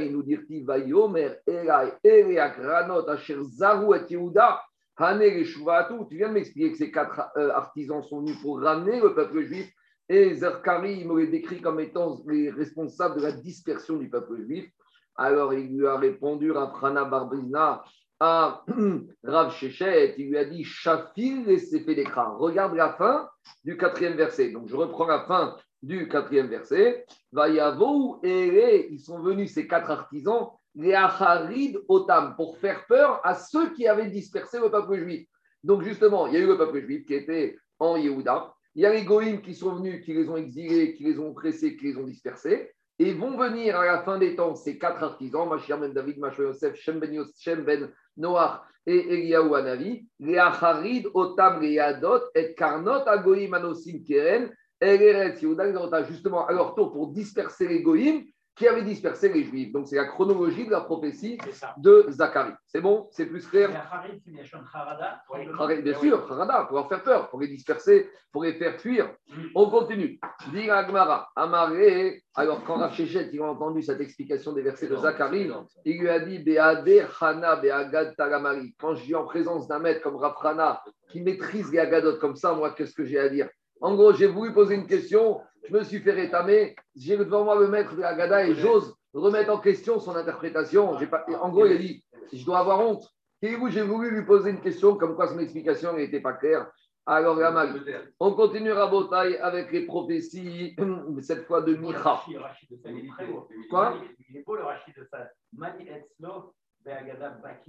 Tu 6.09 6.17
viens 6.17 6.27
de 6.27 6.33
m'expliquer 6.33 6.71
que 6.71 6.77
ces 6.77 6.91
quatre 6.91 7.21
euh, 7.37 7.51
artisans 7.51 8.03
sont 8.03 8.21
venus 8.21 8.41
pour 8.41 8.61
ramener 8.61 8.99
le 8.99 9.13
peuple 9.13 9.43
juif 9.43 9.71
et 10.13 10.33
Zerkari, 10.33 10.99
il 10.99 11.07
me 11.07 11.25
décrit 11.25 11.61
comme 11.61 11.79
étant 11.79 12.21
les 12.27 12.49
responsables 12.49 13.15
de 13.15 13.21
la 13.21 13.31
dispersion 13.31 13.95
du 13.95 14.09
peuple 14.09 14.45
juif. 14.45 14.69
Alors 15.15 15.53
il 15.53 15.77
lui 15.77 15.87
a 15.87 15.97
répondu, 15.97 16.51
Rafrana 16.51 17.05
Barbrizna, 17.05 17.81
à 18.19 18.65
Rav 19.23 19.53
Shechet, 19.53 20.15
il 20.17 20.29
lui 20.29 20.37
a 20.37 20.43
dit 20.43 20.65
Shafil 20.65 21.49
et 21.49 22.05
Regarde 22.37 22.75
la 22.75 22.93
fin 22.93 23.29
du 23.63 23.77
quatrième 23.77 24.17
verset. 24.17 24.51
Donc 24.51 24.67
je 24.67 24.75
reprends 24.75 25.07
la 25.07 25.21
fin 25.21 25.55
du 25.81 26.07
quatrième 26.07 26.47
verset. 26.47 27.05
Vayavo 27.31 28.19
et 28.23 28.87
ils 28.91 28.99
sont 28.99 29.19
venus, 29.19 29.53
ces 29.53 29.67
quatre 29.67 29.91
artisans, 29.91 30.49
les 30.75 30.93
Acharid 30.93 31.79
Otam, 31.87 32.35
pour 32.35 32.57
faire 32.57 32.85
peur 32.87 33.19
à 33.23 33.35
ceux 33.35 33.73
qui 33.73 33.87
avaient 33.87 34.09
dispersé 34.09 34.59
le 34.59 34.69
peuple 34.69 34.97
juif. 34.97 35.27
Donc 35.63 35.83
justement, 35.83 36.27
il 36.27 36.33
y 36.33 36.37
a 36.37 36.39
eu 36.39 36.47
le 36.47 36.57
peuple 36.57 36.81
juif 36.81 37.05
qui 37.05 37.13
était 37.13 37.57
en 37.79 37.97
Yehuda. 37.97 38.53
Il 38.75 38.83
y 38.83 38.85
a 38.85 38.93
les 38.93 39.03
Goïms 39.03 39.41
qui 39.41 39.53
sont 39.53 39.75
venus, 39.75 40.03
qui 40.05 40.13
les 40.13 40.29
ont 40.29 40.37
exilés, 40.37 40.93
qui 40.95 41.03
les 41.03 41.19
ont 41.19 41.29
oppressés, 41.31 41.75
qui 41.75 41.87
les 41.87 41.97
ont 41.97 42.05
dispersés. 42.05 42.71
Et 42.99 43.13
vont 43.13 43.35
venir 43.35 43.77
à 43.77 43.85
la 43.85 44.03
fin 44.03 44.17
des 44.17 44.35
temps 44.35 44.55
ces 44.55 44.77
quatre 44.77 45.03
artisans, 45.03 45.49
Machir 45.49 45.79
ben 45.79 45.91
David, 45.91 46.19
Machir 46.19 46.45
Yosef, 46.45 46.75
Shem 46.75 46.99
ben, 46.99 47.11
Yosef, 47.11 47.65
ben 47.65 47.91
Noach 48.15 48.61
et 48.85 49.13
Eliyahu 49.13 49.55
Anavi, 49.55 50.07
les 50.19 50.37
Acharid, 50.37 51.07
Otam, 51.13 51.61
les 51.61 51.73
Yadot, 51.73 52.21
et 52.35 52.53
Karnot, 52.53 53.07
Agoïm, 53.07 53.53
Anosim, 53.53 54.03
Keren, 54.07 54.51
Eretz, 54.81 55.41
Yehuda, 55.41 56.03
justement 56.03 56.47
à 56.47 56.53
leur 56.53 56.75
tour 56.75 56.91
pour 56.91 57.07
disperser 57.07 57.67
les 57.67 57.81
Goïms 57.81 58.23
qui 58.55 58.67
avait 58.67 58.83
dispersé 58.83 59.31
les 59.31 59.45
Juifs. 59.45 59.71
Donc, 59.71 59.87
c'est 59.87 59.95
la 59.95 60.05
chronologie 60.05 60.65
de 60.65 60.71
la 60.71 60.81
prophétie 60.81 61.37
de 61.77 62.05
Zacharie. 62.09 62.53
C'est 62.67 62.81
bon? 62.81 63.07
C'est 63.11 63.25
plus 63.25 63.47
clair? 63.47 63.69
Bien 64.25 64.43
sûr, 64.43 64.59
Harada, 64.73 66.65
pour 66.65 66.77
leur 66.77 66.89
faire 66.89 67.01
peur, 67.01 67.29
pour 67.29 67.39
les 67.39 67.47
disperser, 67.47 68.09
pour 68.31 68.43
les 68.43 68.53
faire 68.53 68.79
fuir. 68.79 69.15
Mm. 69.29 69.43
On 69.55 69.69
continue. 69.69 70.19
Dit 70.53 70.69
Agmara, 70.69 71.29
Amaré. 71.35 72.23
Alors, 72.35 72.63
quand 72.65 72.75
Rachéchet 72.75 73.29
il 73.31 73.41
a 73.41 73.45
entendu 73.45 73.81
cette 73.81 74.01
explication 74.01 74.51
des 74.51 74.61
versets 74.61 74.87
de 74.87 74.97
Zacharie, 74.97 75.49
il 75.85 75.99
lui 75.99 76.09
a 76.09 76.19
dit 76.19 76.39
Beade 76.39 77.07
Hana 77.19 77.55
Beagad 77.55 78.15
Tagamari. 78.17 78.75
Quand 78.77 78.95
je 78.95 79.03
suis 79.03 79.15
en 79.15 79.23
présence 79.23 79.67
d'un 79.67 79.79
maître 79.79 80.01
comme 80.01 80.17
Rafrana 80.17 80.83
qui 81.09 81.21
maîtrise 81.21 81.71
les 81.71 81.79
Agadot 81.79 82.17
comme 82.17 82.35
ça, 82.35 82.53
moi, 82.53 82.71
qu'est-ce 82.71 82.93
que 82.93 83.05
j'ai 83.05 83.19
à 83.19 83.29
dire? 83.29 83.47
En 83.81 83.95
gros, 83.95 84.13
j'ai 84.13 84.27
voulu 84.27 84.53
poser 84.53 84.75
une 84.75 84.87
question 84.87 85.41
je 85.67 85.73
me 85.73 85.83
suis 85.83 85.99
fait 85.99 86.11
rétamer, 86.11 86.75
j'ai 86.95 87.17
devant 87.17 87.43
moi 87.43 87.55
le 87.59 87.67
maître 87.67 87.95
de 87.95 88.01
la 88.01 88.15
Gada 88.15 88.45
et 88.45 88.55
j'ose 88.55 88.95
remettre 89.13 89.51
en 89.51 89.59
question 89.59 89.99
son 89.99 90.15
interprétation. 90.15 90.97
Pas, 91.09 91.25
en 91.41 91.49
gros, 91.49 91.65
il 91.65 91.73
a 91.73 91.77
dit 91.77 92.03
Je 92.33 92.43
dois 92.45 92.59
avoir 92.59 92.79
honte. 92.79 93.07
Et 93.41 93.55
vous, 93.55 93.69
j'ai 93.69 93.81
voulu 93.81 94.11
lui 94.11 94.25
poser 94.25 94.51
une 94.51 94.61
question 94.61 94.95
comme 94.95 95.15
quoi 95.15 95.27
son 95.27 95.39
explication 95.39 95.93
n'était 95.93 96.19
pas 96.19 96.33
claire. 96.33 96.71
Alors, 97.07 97.35
mal. 97.35 97.83
on 98.19 98.33
continue 98.33 98.71
à 98.71 98.85
Botaï 98.85 99.35
avec 99.37 99.71
les 99.71 99.87
prophéties, 99.87 100.75
cette 101.21 101.45
fois 101.45 101.61
de 101.61 101.73
Micha. 101.75 102.21
Quoi? 103.69 103.95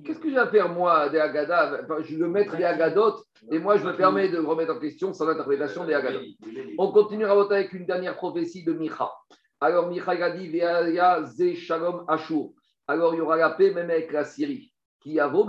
Qu'est-ce 0.05 0.19
que 0.19 0.31
j'ai 0.31 0.39
à 0.39 0.47
faire, 0.47 0.69
moi, 0.71 1.09
des 1.11 1.19
Agadas 1.19 1.83
Je 2.03 2.17
le 2.17 2.29
maître 2.29 2.57
des 2.57 2.65
Agadot, 2.65 3.17
et 3.51 3.59
moi, 3.59 3.77
je 3.77 3.85
me 3.85 3.95
permets 3.95 4.29
de 4.29 4.39
remettre 4.39 4.75
en 4.75 4.79
question 4.79 5.13
son 5.13 5.29
interprétation 5.29 5.85
des 5.85 5.95
Agadot. 5.95 6.21
On 6.79 6.93
continue 6.93 7.27
à 7.27 7.35
voter 7.35 7.57
avec 7.57 7.73
une 7.73 7.85
dernière 7.85 8.17
prophétie 8.17 8.65
de 8.65 8.73
Micha. 8.73 9.11
Alors, 9.61 9.89
Micha 9.89 10.13
a 10.13 10.31
dit 10.31 10.51
Ze 10.51 11.55
Shalom 11.55 12.05
Ashur. 12.09 12.51
Alors, 12.87 13.15
il 13.15 13.19
y 13.19 13.21
aura 13.21 13.37
la 13.37 13.51
paix 13.51 13.73
même 13.73 13.91
avec 13.91 14.13
la 14.13 14.25
Syrie, 14.25 14.73
qui 15.01 15.21
a 15.21 15.29
vos 15.29 15.47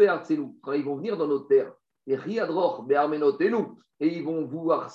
quand 0.62 0.74
ils 0.74 0.84
vont 0.84 0.98
venir 0.98 1.16
dans 1.16 1.28
nos 1.28 1.40
terres. 1.40 1.74
Et 2.06 2.16
Riadroch 2.16 2.86
Be'armenotenu, 2.86 3.66
et 4.00 4.08
ils 4.08 4.26
vont 4.26 4.44
vouloir 4.46 4.92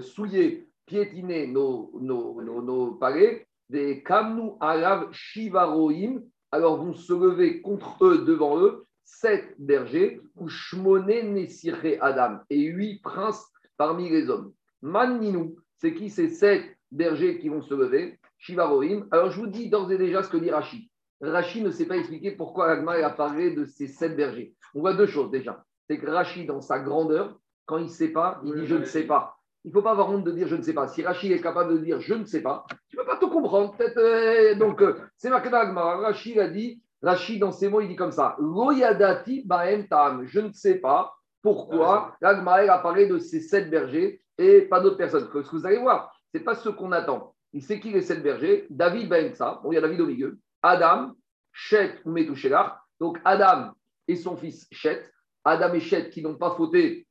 souiller, 0.00 0.68
piétiner 0.84 1.46
nos, 1.46 1.92
nos, 2.00 2.42
nos, 2.42 2.60
nos 2.60 2.94
palais, 2.94 3.46
des 3.68 4.02
Kamnu 4.02 4.50
Arav 4.58 5.12
Shivaroim, 5.12 6.22
alors 6.52 6.76
vont 6.76 6.94
se 6.94 7.12
lever 7.12 7.60
contre 7.60 8.04
eux, 8.04 8.24
devant 8.24 8.58
eux, 8.58 8.84
sept 9.04 9.54
bergers, 9.58 10.20
ou 10.36 10.48
Shmoné 10.48 11.22
Nessiré 11.22 11.98
Adam, 12.00 12.38
et 12.50 12.60
huit 12.60 13.00
princes 13.02 13.46
parmi 13.76 14.08
les 14.08 14.28
hommes. 14.30 14.52
Manninou, 14.82 15.56
c'est 15.76 15.94
qui 15.94 16.10
ces 16.10 16.28
sept 16.28 16.64
bergers 16.90 17.38
qui 17.38 17.48
vont 17.48 17.62
se 17.62 17.74
lever? 17.74 18.18
Shivaroim. 18.38 19.06
Alors 19.10 19.30
je 19.30 19.38
vous 19.38 19.46
dis 19.46 19.68
d'ores 19.68 19.92
et 19.92 19.98
déjà 19.98 20.22
ce 20.22 20.30
que 20.30 20.38
dit 20.38 20.50
Rachid. 20.50 20.88
Rachid 21.20 21.62
ne 21.62 21.70
sait 21.70 21.86
pas 21.86 21.98
expliquer 21.98 22.32
pourquoi 22.32 22.70
Agma 22.70 22.92
a 22.92 23.10
parlé 23.10 23.54
de 23.54 23.66
ces 23.66 23.86
sept 23.86 24.16
bergers. 24.16 24.54
On 24.74 24.80
voit 24.80 24.94
deux 24.94 25.06
choses 25.06 25.30
déjà. 25.30 25.64
C'est 25.86 25.98
que 25.98 26.08
Rachid, 26.08 26.46
dans 26.46 26.62
sa 26.62 26.78
grandeur, 26.78 27.38
quand 27.66 27.76
il 27.76 27.84
ne 27.84 27.88
sait 27.88 28.08
pas, 28.08 28.40
il 28.44 28.54
dit 28.54 28.66
je 28.66 28.76
ne 28.76 28.84
sais 28.84 29.04
pas. 29.04 29.39
Il 29.64 29.68
ne 29.68 29.72
faut 29.72 29.82
pas 29.82 29.90
avoir 29.90 30.10
honte 30.10 30.24
de 30.24 30.30
dire 30.30 30.48
je 30.48 30.56
ne 30.56 30.62
sais 30.62 30.72
pas. 30.72 30.88
Si 30.88 31.02
Rachid 31.02 31.32
est 31.32 31.40
capable 31.40 31.74
de 31.74 31.78
dire 31.78 32.00
je 32.00 32.14
ne 32.14 32.24
sais 32.24 32.42
pas, 32.42 32.64
tu 32.88 32.96
ne 32.96 33.02
peux 33.02 33.06
pas 33.06 33.18
tout 33.18 33.28
comprendre. 33.28 33.74
Euh, 33.80 34.54
donc, 34.54 34.80
euh, 34.80 34.96
c'est 35.16 35.28
marqué 35.28 35.50
Rachid 35.50 36.38
a 36.38 36.48
dit, 36.48 36.82
Rachid, 37.02 37.40
dans 37.40 37.52
ses 37.52 37.68
mots, 37.68 37.80
il 37.80 37.88
dit 37.88 37.96
comme 37.96 38.12
ça 38.12 38.36
Loyadati 38.38 39.44
baem 39.44 39.86
tam. 39.88 40.24
Je 40.26 40.40
ne 40.40 40.52
sais 40.52 40.76
pas 40.76 41.14
pourquoi 41.42 42.16
l'Agmara 42.20 42.72
a 42.72 42.78
parlé 42.78 43.06
de 43.06 43.18
ces 43.18 43.40
sept 43.40 43.70
bergers 43.70 44.22
et 44.38 44.62
pas 44.62 44.80
d'autres 44.80 44.96
personnes. 44.96 45.24
Ce 45.24 45.28
que 45.28 45.56
vous 45.56 45.66
allez 45.66 45.78
voir, 45.78 46.14
ce 46.32 46.38
n'est 46.38 46.44
pas 46.44 46.54
ce 46.54 46.68
qu'on 46.68 46.92
attend. 46.92 47.34
Il 47.52 47.62
sait 47.62 47.80
qui 47.80 47.90
les 47.90 48.02
sept 48.02 48.22
bergers 48.22 48.66
David 48.70 49.08
Baemsa, 49.08 49.60
bon, 49.62 49.72
il 49.72 49.74
y 49.74 49.78
a 49.78 49.80
David 49.80 50.00
au 50.00 50.06
milieu, 50.06 50.38
Adam, 50.62 51.12
Chet 51.52 52.00
ou 52.04 52.12
Metouchelach. 52.12 52.78
Donc, 52.98 53.18
Adam 53.24 53.72
et 54.08 54.16
son 54.16 54.36
fils 54.36 54.66
Chet. 54.70 55.10
Adam 55.44 55.72
et 55.74 55.80
Chet 55.80 56.10
qui 56.10 56.22
n'ont 56.22 56.36
pas 56.36 56.54
fauté, 56.54 57.06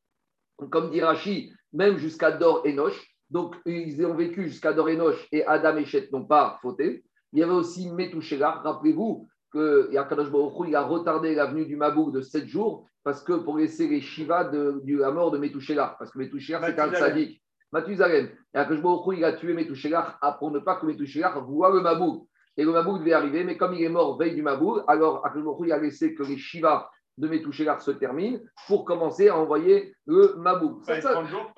comme 0.70 0.92
dit 0.92 1.02
Rachid, 1.02 1.52
même 1.74 1.98
jusqu'à 1.98 2.32
Dor 2.32 2.62
et 2.66 2.74
Noche. 2.74 3.00
Donc, 3.30 3.56
ils 3.66 4.04
ont 4.06 4.16
vécu 4.16 4.48
jusqu'à 4.48 4.74
Dor 4.74 4.90
et 4.90 4.98
Noche 4.98 5.28
et 5.32 5.46
Adam 5.46 5.78
et 5.78 5.86
Chet 5.86 6.10
n'ont 6.12 6.26
pas 6.26 6.58
fauté. 6.62 7.04
Il 7.32 7.40
y 7.40 7.44
avait 7.44 7.54
aussi 7.54 7.92
Metouchela. 7.92 8.62
Rappelez-vous 8.64 9.28
que 9.52 9.90
Yakadosh 9.92 10.30
il 10.68 10.76
a 10.76 10.82
retardé 10.82 11.36
la 11.36 11.46
venue 11.46 11.66
du 11.66 11.76
Mabouk 11.76 12.14
de 12.14 12.22
7 12.22 12.48
jours 12.48 12.88
parce 13.04 13.24
que 13.24 13.34
pour 13.34 13.58
laisser 13.58 13.88
les 13.88 14.02
Shiva 14.02 14.44
de, 14.44 14.82
la 14.86 15.12
mort 15.12 15.32
de 15.32 15.38
Metouchela. 15.38 15.96
Parce 16.00 16.12
que 16.12 16.20
Metouchela, 16.20 16.62
c'est 16.66 16.80
un 16.80 16.94
sadique. 16.94 17.42
Mathusalem. 17.72 18.30
Yakadosh 18.54 19.18
il 19.18 19.24
a 19.24 19.34
tué 19.34 19.54
Metouchela 19.54 20.18
pour 20.40 20.52
ne 20.52 20.60
pas 20.60 20.76
que 20.76 20.88
Metouchela 20.88 21.30
voit 21.40 21.72
le 21.72 21.82
Mabouk. 21.82 22.28
Et 22.58 22.64
le 22.64 22.72
Mabouk 22.72 23.00
devait 23.00 23.14
arriver, 23.14 23.44
mais 23.44 23.58
comme 23.58 23.74
il 23.74 23.84
est 23.84 23.90
mort 23.90 24.18
veille 24.18 24.36
du 24.36 24.42
Mabouk, 24.42 24.84
alors 24.88 25.22
Yakadosh 25.24 25.58
il 25.66 25.72
a 25.72 25.78
laissé 25.78 26.16
que 26.16 26.24
les 26.24 26.38
Shiva 26.38 26.90
de 27.20 27.28
Metouchégar 27.28 27.82
se 27.82 27.92
termine 27.92 28.42
pour 28.68 28.86
commencer 28.86 29.28
à 29.28 29.38
envoyer 29.38 29.94
le 30.06 30.36
Mabou. 30.38 30.82
Ça, 30.84 31.02
ça, 31.02 31.24
jours, 31.26 31.52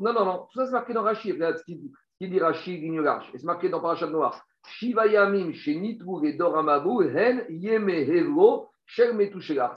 non, 0.00 0.12
non, 0.12 0.24
non. 0.24 0.46
Tout 0.52 0.58
ça, 0.60 0.66
c'est 0.66 0.72
marqué 0.72 0.92
dans 0.92 1.02
Rachid. 1.02 1.36
Ce 1.38 1.64
qui 1.64 1.80
dit 2.20 2.38
Rachid, 2.38 2.80
l'ignorage. 2.82 3.30
Et 3.34 3.38
c'est 3.38 3.46
marqué 3.46 3.68
dans 3.68 3.80
Parachat 3.80 4.08
Noir. 4.08 4.44
Shiva 4.66 5.06
Yamim, 5.06 5.52
Shenitou 5.52 6.24
et 6.24 6.34
Dora 6.34 6.62
Mabou, 6.62 7.02
Hen, 7.02 7.44
Yeme, 7.48 7.88
Hevro, 7.88 8.68
Shel. 8.84 9.16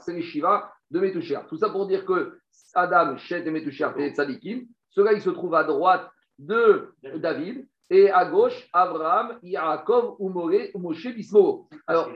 C'est 0.00 0.12
les 0.12 0.22
Shiva 0.22 0.70
de 0.90 1.00
Metouchégar. 1.00 1.46
Tout 1.46 1.56
ça 1.56 1.70
pour 1.70 1.86
dire 1.86 2.04
que 2.04 2.38
Adam, 2.74 3.16
Shet 3.16 3.46
et 3.46 3.50
Metouchégar, 3.50 3.98
et 3.98 4.10
Tzadikim, 4.10 4.66
ceux-là, 4.90 5.14
ils 5.14 5.22
se 5.22 5.30
trouvent 5.30 5.54
à 5.54 5.64
droite 5.64 6.10
de 6.38 6.94
David 7.16 7.66
et 7.90 8.10
à 8.10 8.24
gauche, 8.24 8.68
Abraham, 8.72 9.38
Yaakov, 9.42 10.16
Umore, 10.18 10.50
Moshe, 10.76 11.14
Bismo. 11.14 11.68
Alors, 11.86 12.10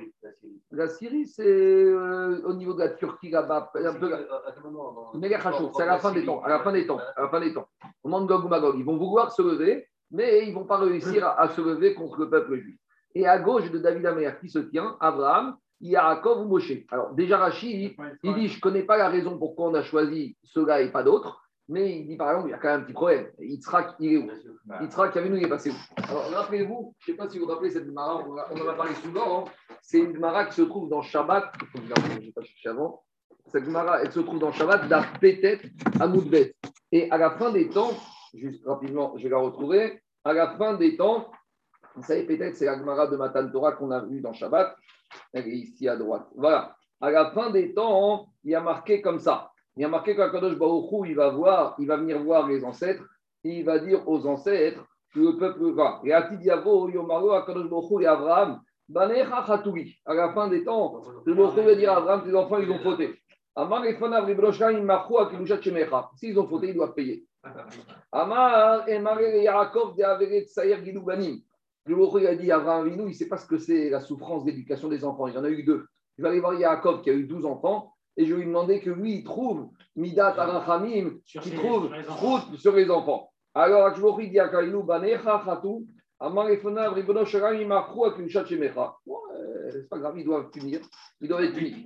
la 0.71 0.89
Syrie, 0.89 1.27
c'est 1.27 1.45
euh, 1.45 2.41
au 2.45 2.55
niveau 2.55 2.73
de 2.73 2.79
la 2.79 2.91
Turquie 2.91 3.31
là-bas. 3.31 3.71
Un 3.75 3.95
peu, 3.95 4.11
c'est 5.75 5.83
à 5.83 5.87
la 5.87 5.99
fin 5.99 6.13
des 6.13 6.25
temps. 6.25 6.43
À 6.43 6.49
la 6.49 6.61
fin 6.61 6.73
des 6.73 6.87
temps. 6.87 6.99
À 7.17 7.23
la 7.23 7.29
fin 7.29 7.41
des 7.41 7.53
temps. 7.53 7.69
Au 8.03 8.09
moment 8.09 8.25
de 8.25 8.29
Gog 8.29 8.45
ou 8.45 8.49
Magog, 8.49 8.77
ils 8.79 8.85
vont 8.85 8.97
vouloir 8.97 9.33
se 9.33 9.43
lever, 9.43 9.87
mais 10.11 10.45
ils 10.45 10.51
ne 10.51 10.55
vont 10.55 10.65
pas 10.65 10.79
réussir 10.79 11.27
à, 11.27 11.49
se 11.49 11.61
lever 11.61 11.95
contre 11.95 12.21
le 12.21 12.31
peuple 12.31 12.57
juif. 12.57 12.79
Et 13.15 13.27
à 13.27 13.39
gauche 13.39 13.71
de 13.71 13.79
David 13.79 14.07
Amer, 14.07 14.39
qui 14.41 14.49
se 14.49 14.59
tient, 14.59 14.97
Abraham, 15.01 15.57
Yaakov 15.81 16.41
ou 16.41 16.49
Moshe. 16.49 16.73
Alors, 16.91 17.13
déjà, 17.15 17.39
Rachid, 17.39 17.95
il 18.23 18.35
dit 18.35 18.49
Je 18.49 18.57
ne 18.57 18.61
connais 18.61 18.83
pas 18.83 18.97
la 18.97 19.09
raison 19.09 19.39
pourquoi 19.39 19.69
on 19.69 19.75
a 19.75 19.83
choisi 19.83 20.37
ceux-là 20.43 20.81
et 20.81 20.91
pas 20.91 21.03
d'autres. 21.03 21.46
Mais 21.69 21.99
il 21.99 22.07
dit 22.07 22.17
par 22.17 22.31
exemple, 22.31 22.49
il 22.49 22.51
y 22.53 22.55
a 22.55 22.59
quand 22.59 22.69
même 22.69 22.81
un 22.81 22.85
petit 22.85 22.93
problème. 22.93 23.27
Yitzhak, 23.41 23.97
il 23.99 24.13
est 24.13 24.17
où 24.19 24.31
Yitzhak, 24.81 25.17
nous, 25.17 25.37
il 25.37 25.45
est 25.45 25.49
passé 25.49 25.71
où 25.71 25.75
Alors, 26.09 26.31
rappelez-vous, 26.31 26.95
je 27.01 27.11
ne 27.11 27.17
sais 27.17 27.19
pas 27.19 27.29
si 27.29 27.39
vous 27.39 27.47
vous 27.47 27.51
rappelez 27.51 27.71
cette 27.71 27.89
Mara, 27.93 28.25
on 28.25 28.61
en 28.61 28.69
a 28.69 28.75
parlé 28.75 28.95
souvent. 28.95 29.41
Hein. 29.41 29.51
C'est 29.83 29.99
une 29.99 30.19
Mara 30.19 30.45
qui 30.45 30.55
se 30.55 30.63
trouve 30.63 30.89
dans 30.89 31.03
Shabbat. 31.03 31.53
Je 31.75 32.21
n'ai 32.21 32.33
pas 32.33 32.43
cherché 32.43 32.69
avant. 32.69 33.03
Cette 33.47 33.67
Mara, 33.67 34.03
elle 34.03 34.13
se 34.13 34.21
trouve 34.21 34.39
dans 34.39 34.53
Shabbat, 34.53 34.89
d'Arpetet 34.89 35.61
à 35.99 36.07
Moudbet. 36.07 36.55
Et 36.93 37.11
à 37.11 37.19
la 37.19 37.33
fin 37.33 37.51
des 37.51 37.69
temps, 37.69 37.91
juste 38.33 38.65
rapidement, 38.65 39.17
je 39.17 39.25
vais 39.25 39.31
la 39.31 39.39
retrouver. 39.39 40.03
À 40.25 40.33
la 40.33 40.57
fin 40.57 40.75
des 40.75 40.97
temps, 40.97 41.31
vous 41.97 42.03
savez, 42.03 42.25
peut-être, 42.25 42.57
c'est 42.57 42.67
la 42.67 42.79
Gemara 42.79 43.09
de 43.09 43.17
Matan 43.17 43.49
Torah 43.51 43.73
qu'on 43.73 43.91
a 43.91 44.05
vue 44.05 44.21
dans 44.21 44.33
Shabbat. 44.33 44.77
Elle 45.33 45.49
est 45.49 45.57
ici 45.57 45.89
à 45.89 45.97
droite. 45.97 46.29
Voilà. 46.37 46.77
À 47.01 47.11
la 47.11 47.31
fin 47.33 47.51
des 47.51 47.75
temps, 47.75 48.29
il 48.45 48.53
y 48.53 48.55
a 48.55 48.61
marqué 48.61 49.01
comme 49.01 49.19
ça. 49.19 49.51
Il 49.77 49.83
y 49.83 49.85
a 49.85 49.89
marqué 49.89 50.17
qu'Akadosh 50.17 50.57
Baruch 50.57 50.91
il 51.07 51.15
va 51.15 51.31
voir, 51.31 51.75
il 51.79 51.87
va 51.87 51.97
venir 51.97 52.23
voir 52.23 52.49
les 52.49 52.65
ancêtres 52.65 53.05
il 53.51 53.65
va 53.65 53.79
dire 53.79 54.09
aux 54.09 54.27
ancêtres 54.27 54.85
que 55.15 55.21
le 55.21 55.37
peuple 55.37 55.73
va. 55.73 56.01
Et 56.05 56.13
Atidiavo, 56.13 56.89
Yomaro, 56.89 57.33
Akadosh 57.33 57.69
Baruch 57.69 58.03
et 58.03 58.07
Abraham, 58.07 58.61
Banecha 58.89 59.45
Khatoui. 59.47 59.95
À 60.05 60.15
la 60.15 60.33
fin 60.33 60.49
des 60.49 60.65
temps, 60.65 61.01
le 61.25 61.35
Baruch 61.35 61.57
va 61.57 61.75
dire 61.75 61.93
à 61.93 61.99
Abraham, 61.99 62.25
tes 62.25 62.35
enfants, 62.35 62.59
ils 62.59 62.71
ont 62.71 62.79
fauté. 62.79 63.21
Amar 63.55 63.85
et 63.87 63.95
Fanav, 63.95 64.27
Ribroshkan, 64.27 64.71
Imachu, 64.71 65.19
Akilushat 65.19 65.63
Shemecha. 65.63 66.11
S'ils 66.17 66.39
ont 66.39 66.47
fauté, 66.47 66.69
ils 66.69 66.75
doivent 66.75 66.95
payer. 66.95 67.25
Amar 68.13 68.89
et 68.89 68.99
Maré 68.99 69.43
Yaakov, 69.43 69.97
de 69.97 70.03
Averet 70.03 70.45
Sayer 70.47 70.85
Gidou 70.85 71.03
Banim. 71.03 71.39
Le 71.87 71.97
Baruch 71.97 72.25
a 72.25 72.35
dit 72.35 72.51
à 72.51 72.57
Abraham 72.57 72.89
il 72.89 72.97
ne 72.97 73.13
sait 73.13 73.29
pas 73.29 73.39
ce 73.39 73.47
que 73.47 73.59
c'est 73.59 73.91
la 73.91 74.01
souffrance 74.01 74.45
d'éducation 74.45 74.89
des 74.89 75.05
enfants. 75.05 75.29
Il 75.29 75.35
y 75.35 75.39
en 75.39 75.45
a 75.45 75.49
eu 75.49 75.63
deux. 75.63 75.87
Il 76.19 76.23
va 76.23 76.31
aller 76.31 76.41
voir 76.41 76.55
Yaakov 76.55 77.03
qui 77.03 77.11
a 77.11 77.13
eu 77.13 77.25
12 77.25 77.47
enfants 77.47 77.93
et 78.17 78.25
je 78.25 78.35
lui 78.35 78.47
demandais 78.47 78.81
que 78.81 78.91
lui, 78.91 79.17
il 79.17 79.25
trouve 79.25 79.69
Midat 79.95 80.35
Arachamim, 80.39 81.19
qui 81.25 81.51
trouve 81.51 81.91
route 82.09 82.57
sur 82.57 82.75
les 82.75 82.91
enfants. 82.91 83.31
Alors, 83.55 83.95
vous 83.95 84.23
dis 84.23 84.39
à 84.39 84.49
Kailou, 84.49 84.83
Banecha, 84.83 85.43
Khatou, 85.45 85.87
Amarefona, 86.21 86.91
Ribono, 86.91 87.25
Sharam, 87.25 87.61
Imakru, 87.61 88.07
Akinshat, 88.09 88.47
Shemecha. 88.47 88.95
C'est 89.71 89.89
pas 89.89 89.99
grave, 89.99 90.19
ils 90.19 90.25
doivent 90.25 90.51
punir, 90.51 90.81
ils 91.21 91.29
doivent 91.29 91.45
être 91.45 91.55
punis. 91.55 91.85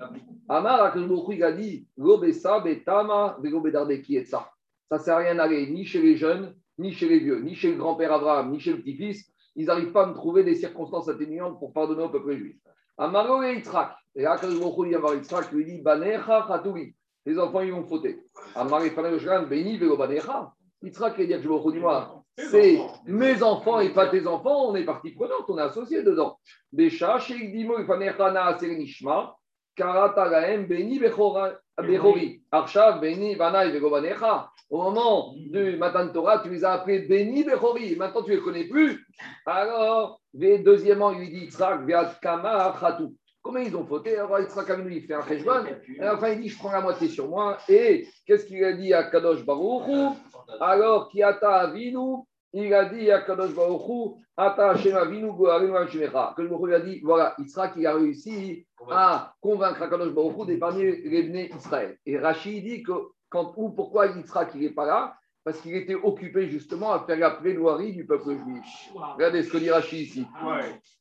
Amar, 0.48 0.82
Akashboukri, 0.82 1.36
il 1.36 1.44
a 1.44 1.52
dit, 1.52 1.86
Lobesa, 1.96 2.60
Betama, 2.60 3.38
Vegobedarde, 3.40 4.02
qui 4.02 4.16
est 4.16 4.24
ça. 4.24 4.50
Ça 4.88 4.98
ne 4.98 5.02
sert 5.02 5.14
à 5.14 5.18
rien 5.18 5.34
d'aller 5.34 5.70
ni 5.70 5.84
chez 5.84 6.02
les 6.02 6.16
jeunes, 6.16 6.54
ni 6.78 6.92
chez 6.92 7.08
les 7.08 7.20
vieux, 7.20 7.40
ni 7.40 7.54
chez 7.54 7.70
le 7.70 7.78
grand-père 7.78 8.12
Abraham, 8.12 8.50
ni 8.50 8.60
chez 8.60 8.72
le 8.72 8.78
petit-fils. 8.78 9.30
Ils 9.56 9.66
n'arrivent 9.66 9.92
pas 9.92 10.04
à 10.04 10.06
me 10.06 10.14
trouver 10.14 10.44
des 10.44 10.54
circonstances 10.54 11.08
atténuantes 11.08 11.58
pour 11.58 11.72
pardonner 11.72 12.02
au 12.02 12.08
peuple 12.08 12.36
juif. 12.36 12.56
Amaro 12.98 13.42
et 13.42 13.54
Yitzhak. 13.54 13.94
Et 14.16 14.22
là, 14.22 14.36
quand 14.40 14.48
il 14.84 14.90
y 14.90 14.94
a 14.94 15.14
Yitzhak, 15.14 15.52
lui 15.52 15.64
dit 15.64 15.80
Banecha 15.80 16.46
Khatoui. 16.48 16.94
Les 17.26 17.38
enfants, 17.38 17.60
ils 17.60 17.72
vont 17.72 17.84
fauter. 17.84 18.18
Amar 18.54 18.82
et 18.82 18.90
Fanel 18.90 19.18
Beni 19.48 19.76
Vego 19.76 19.96
Banecha. 19.96 20.52
Yitzhak, 20.82 21.14
il 21.18 21.26
dit 21.26 21.34
à 21.34 21.38
dis 21.38 21.46
dis-moi, 21.46 22.24
c'est 22.36 22.80
mes 23.04 23.42
enfants 23.42 23.80
et 23.80 23.90
pas 23.90 24.08
tes 24.08 24.26
enfants, 24.26 24.70
on 24.70 24.74
est 24.74 24.84
partie 24.84 25.10
prenante, 25.10 25.44
on 25.48 25.58
est 25.58 25.62
associé 25.62 26.02
dedans. 26.02 26.38
Bécha, 26.72 27.18
Sheikh 27.18 27.52
Dimo, 27.52 27.84
Fanecha 27.84 28.30
Na 28.32 28.56
Nishma, 28.60 29.36
Karata 29.76 30.28
Gaem, 30.28 30.66
Beni 30.66 30.98
Bechori, 30.98 32.42
Arshav, 32.50 33.00
Beni 33.00 33.36
Banaï 33.36 33.70
Vego 33.70 33.90
Banecha. 33.90 34.50
Au 34.70 34.82
moment 34.84 35.34
du 35.36 35.76
Matan 35.76 36.08
Torah, 36.12 36.38
tu 36.38 36.48
les 36.48 36.64
as 36.64 36.72
appelés 36.72 37.00
Beni 37.00 37.44
Bechori. 37.44 37.96
Maintenant, 37.96 38.22
tu 38.22 38.30
ne 38.30 38.36
les 38.36 38.42
connais 38.42 38.64
plus. 38.64 39.04
Alors, 39.44 40.20
deuxièmement, 40.32 41.12
il 41.12 41.18
lui 41.18 41.28
dit 41.28 41.44
Yitzhak, 41.44 41.84
Veat 41.84 42.18
Kama 42.22 42.74
Khatou. 42.80 43.14
Comment 43.50 43.64
ils 43.64 43.74
ont 43.74 43.84
fauté 43.84 44.16
Alors, 44.16 44.38
Yitzhak 44.38 44.70
Avinu, 44.70 44.94
il 44.94 45.02
fait 45.02 45.14
un 45.14 45.26
cheshbon. 45.26 45.64
Et 46.00 46.08
enfin, 46.08 46.28
il 46.28 46.40
dit 46.40 46.48
Je 46.50 46.56
prends 46.56 46.70
la 46.70 46.80
moitié 46.80 47.08
sur 47.08 47.28
moi. 47.28 47.58
Et 47.68 48.06
qu'est-ce 48.24 48.46
qu'il 48.46 48.62
a 48.62 48.74
dit 48.74 48.94
à 48.94 49.10
Kadosh 49.10 49.44
Baruch 49.44 50.14
Alors, 50.60 51.08
Kiata 51.08 51.56
Avinu, 51.56 52.18
il 52.52 52.72
a 52.72 52.84
dit 52.84 53.10
à 53.10 53.22
Kadosh 53.22 53.52
Baruch 53.52 54.18
Ata 54.36 54.70
Hashem 54.70 54.94
Avinu, 54.94 55.32
Goharinu 55.32 55.76
Hashemecha. 55.76 56.32
Que 56.36 56.42
le 56.42 56.64
lui 56.64 56.74
a 56.76 56.78
dit 56.78 57.00
Voilà, 57.02 57.34
Yitzhak, 57.38 57.72
il 57.76 57.88
a 57.88 57.94
réussi 57.94 58.68
à 58.88 59.34
convaincre 59.40 59.90
Kadosh 59.90 60.12
Baruch 60.12 60.46
d'épargner 60.46 61.02
les 61.02 61.24
Bnei 61.24 61.50
Israël. 61.52 61.98
Et 62.06 62.20
Rachid 62.20 62.62
dit 62.62 62.84
que 62.84 62.92
quand, 63.28 63.52
ou 63.56 63.70
pourquoi 63.70 64.06
Yitzhak 64.06 64.54
n'est 64.54 64.70
pas 64.70 64.86
là? 64.86 65.16
Parce 65.42 65.58
qu'il 65.60 65.74
était 65.74 65.96
occupé 65.96 66.46
justement 66.48 66.92
à 66.92 67.00
faire 67.00 67.18
la 67.18 67.30
plaidoirie 67.32 67.94
du 67.94 68.06
peuple 68.06 68.36
juif. 68.36 68.92
Regardez 68.94 69.42
ce 69.42 69.50
que 69.50 69.58
dit 69.58 69.70
Rachid 69.72 70.02
ici. 70.02 70.24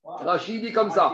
Rachid 0.04 0.62
dit 0.62 0.74
comme 0.74 0.90
ça. 0.90 1.14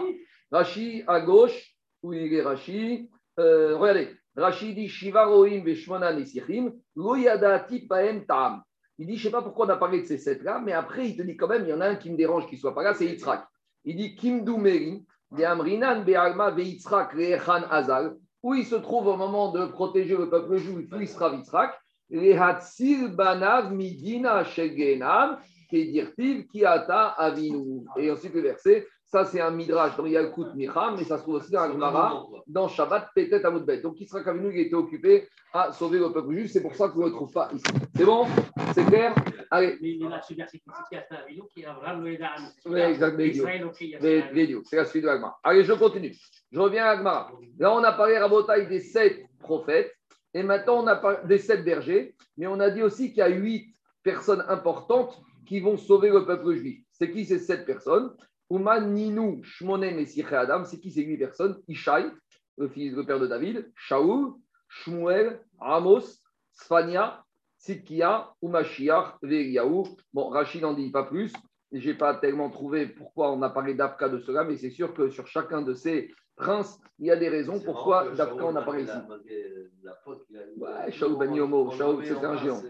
Rachid 0.52 1.04
à 1.08 1.22
gauche, 1.22 1.76
où 2.02 2.14
il 2.14 2.34
est 2.34 2.42
Rachid. 2.42 3.10
Euh, 3.40 3.78
regardez, 3.78 4.16
Rachid 4.36 4.76
dit 4.76 4.88
Shiva 4.88 5.26
Rohim 5.26 5.64
Veshmona 5.64 6.14
Nesichim, 6.14 6.72
Loyadati 6.96 7.88
Paem 7.88 8.26
Tam. 8.26 8.62
Il 8.98 9.08
dit, 9.08 9.18
je 9.18 9.28
ne 9.28 9.32
sais 9.32 9.32
pas 9.32 9.42
pourquoi 9.42 9.66
on 9.66 9.70
a 9.70 9.78
parlé 9.78 10.02
de 10.02 10.06
ces 10.06 10.18
sept-là, 10.18 10.62
mais 10.64 10.72
après, 10.72 11.10
il 11.10 11.18
te 11.18 11.22
dit 11.22 11.36
quand 11.36 11.48
même, 11.48 11.64
il 11.64 11.70
y 11.70 11.74
en 11.74 11.82
a 11.82 11.88
un 11.88 11.96
qui 11.96 12.10
me 12.10 12.16
dérange 12.16 12.48
qu'il 12.48 12.56
ne 12.56 12.62
soit 12.62 12.74
pas 12.74 12.84
là, 12.84 12.94
c'est 12.94 13.06
Yitzhak. 13.06 13.46
Il 13.84 13.98
dit 13.98 14.16
Kimdu 14.16 14.58
Meri, 14.58 15.06
Amrinan 15.44 16.04
Be'alma 16.04 16.52
Ve'itzrak 16.52 17.12
Re'echan 17.12 17.64
Azal 17.70 18.16
où 18.46 18.54
il 18.54 18.64
se 18.64 18.76
trouve 18.76 19.08
au 19.08 19.18
moment 19.18 19.52
de 19.52 19.66
protéger 19.66 20.16
le 20.16 20.30
peuple 20.30 20.58
juif, 20.58 20.88
il 21.00 21.08
sera 21.08 21.36
Vitzrak, 21.36 21.74
banav 23.16 23.74
midina 23.74 24.44
shegenav, 24.44 25.40
kedirtiv 25.68 26.46
kiata 26.46 27.08
avinu. 27.18 27.84
Et 27.98 28.12
ensuite 28.12 28.36
le 28.36 28.42
verset, 28.42 28.88
ça 29.06 29.26
c'est 29.26 29.40
un 29.40 29.52
midrash 29.52 29.96
dans 29.98 30.06
Yalkut 30.06 30.54
Micham, 30.56 30.96
mais 30.98 31.04
ça 31.04 31.18
se 31.18 31.24
trouve 31.24 31.36
aussi 31.36 31.52
dans 31.52 31.62
Agmara, 31.62 32.26
dans 32.48 32.68
Shabbat 32.68 33.10
Petet 33.14 33.46
Amudbet. 33.46 33.82
Donc 33.82 34.00
Israël 34.02 34.28
Avinu 34.28 34.52
il 34.54 34.62
était 34.62 34.76
occupé 34.76 35.28
à 35.54 35.72
sauver 35.72 36.00
le 36.00 36.12
peuple 36.12 36.34
juif, 36.34 36.52
c'est 36.52 36.62
pour 36.62 36.76
ça 36.76 36.90
qu'on 36.90 37.00
ne 37.02 37.06
le 37.06 37.12
trouve 37.12 37.32
pas 37.32 37.50
ici. 37.54 37.64
C'est 37.96 38.06
bon? 38.06 38.26
C'est 38.74 38.86
clair? 38.86 39.16
Allez. 39.52 39.78
Mais 39.82 39.90
il 39.92 40.02
y 40.02 40.06
a 40.06 40.20
qui 40.20 40.36
Oui, 42.66 42.80
exactement. 42.80 43.72
C'est 44.66 44.76
la 44.76 44.86
suite 44.86 45.04
de 45.04 45.08
l'Agmara. 45.08 45.40
Allez, 45.44 45.64
je 45.64 45.74
continue. 45.74 46.16
Je 46.52 46.60
reviens 46.60 46.86
à 46.86 46.90
Agmara. 46.90 47.32
Là, 47.60 47.74
on 47.74 47.84
a 47.84 47.94
parlé 47.94 48.16
à 48.16 48.28
Botaï 48.28 48.68
des 48.68 48.82
sept 48.82 49.24
prophètes, 49.40 49.94
et 50.34 50.44
maintenant 50.44 50.84
on 50.84 50.88
a 50.88 50.96
parlé 50.96 51.18
des 51.26 51.38
sept 51.38 51.64
bergers, 51.64 52.16
mais 52.38 52.48
on 52.48 52.60
a 52.60 52.70
dit 52.70 52.84
aussi 52.84 53.10
qu'il 53.10 53.20
y 53.20 53.22
a 53.22 53.30
huit 53.30 53.76
personnes 54.04 54.44
importantes 54.50 55.22
qui 55.46 55.60
vont 55.60 55.78
sauver 55.78 56.10
le 56.10 56.26
peuple 56.26 56.56
juif. 56.56 56.84
C'est 56.92 57.12
qui 57.12 57.26
ces 57.26 57.40
sept 57.40 57.66
personnes? 57.66 58.12
Ouman, 58.50 58.94
Ninou, 58.94 59.42
Shmonem 59.44 60.00
et 60.00 60.36
Adam. 60.36 60.64
C'est 60.66 60.80
qui 60.80 60.92
ces 60.92 61.04
huit 61.04 61.18
personnes? 61.18 61.62
Ishaï, 61.68 62.06
le 62.58 62.68
fils, 62.68 62.94
le 62.94 63.06
père 63.06 63.20
de 63.20 63.28
David, 63.28 63.72
Shaoul, 63.76 64.34
Shmuel, 64.68 65.40
Amos, 65.60 66.22
Sfania, 66.54 67.24
Sidkia, 67.58 68.32
Umashiach, 68.42 69.18
Veriyahu. 69.22 69.84
Bon, 70.14 70.30
Rachid 70.30 70.62
n'en 70.62 70.74
dit 70.74 70.92
pas 70.92 71.04
plus. 71.04 71.34
Je 71.72 71.90
n'ai 71.90 71.96
pas 71.96 72.14
tellement 72.14 72.50
trouvé 72.50 72.86
pourquoi 72.88 73.32
on 73.32 73.42
a 73.42 73.50
parlé 73.50 73.74
d'Afka 73.74 74.08
de 74.08 74.20
cela, 74.20 74.44
mais 74.44 74.56
c'est 74.56 74.70
sûr 74.70 74.94
que 74.94 75.10
sur 75.10 75.28
chacun 75.28 75.62
de 75.62 75.74
ces 75.74 76.14
princes, 76.36 76.80
il 77.00 77.08
y 77.08 77.12
a 77.12 77.16
des 77.16 77.28
raisons 77.28 77.60
pourquoi 77.60 78.10
d'Afka 78.12 78.46
on 78.46 78.56
a 78.56 78.62
parlé 78.62 78.84
ici. 78.84 78.98
Ouais, 80.58 80.92
Shaul 80.92 81.18
Ben 81.18 81.34
Yomo, 81.34 81.72
Shaul, 81.72 82.06
c'est 82.06 82.24
un 82.24 82.38
géant. 82.38 82.62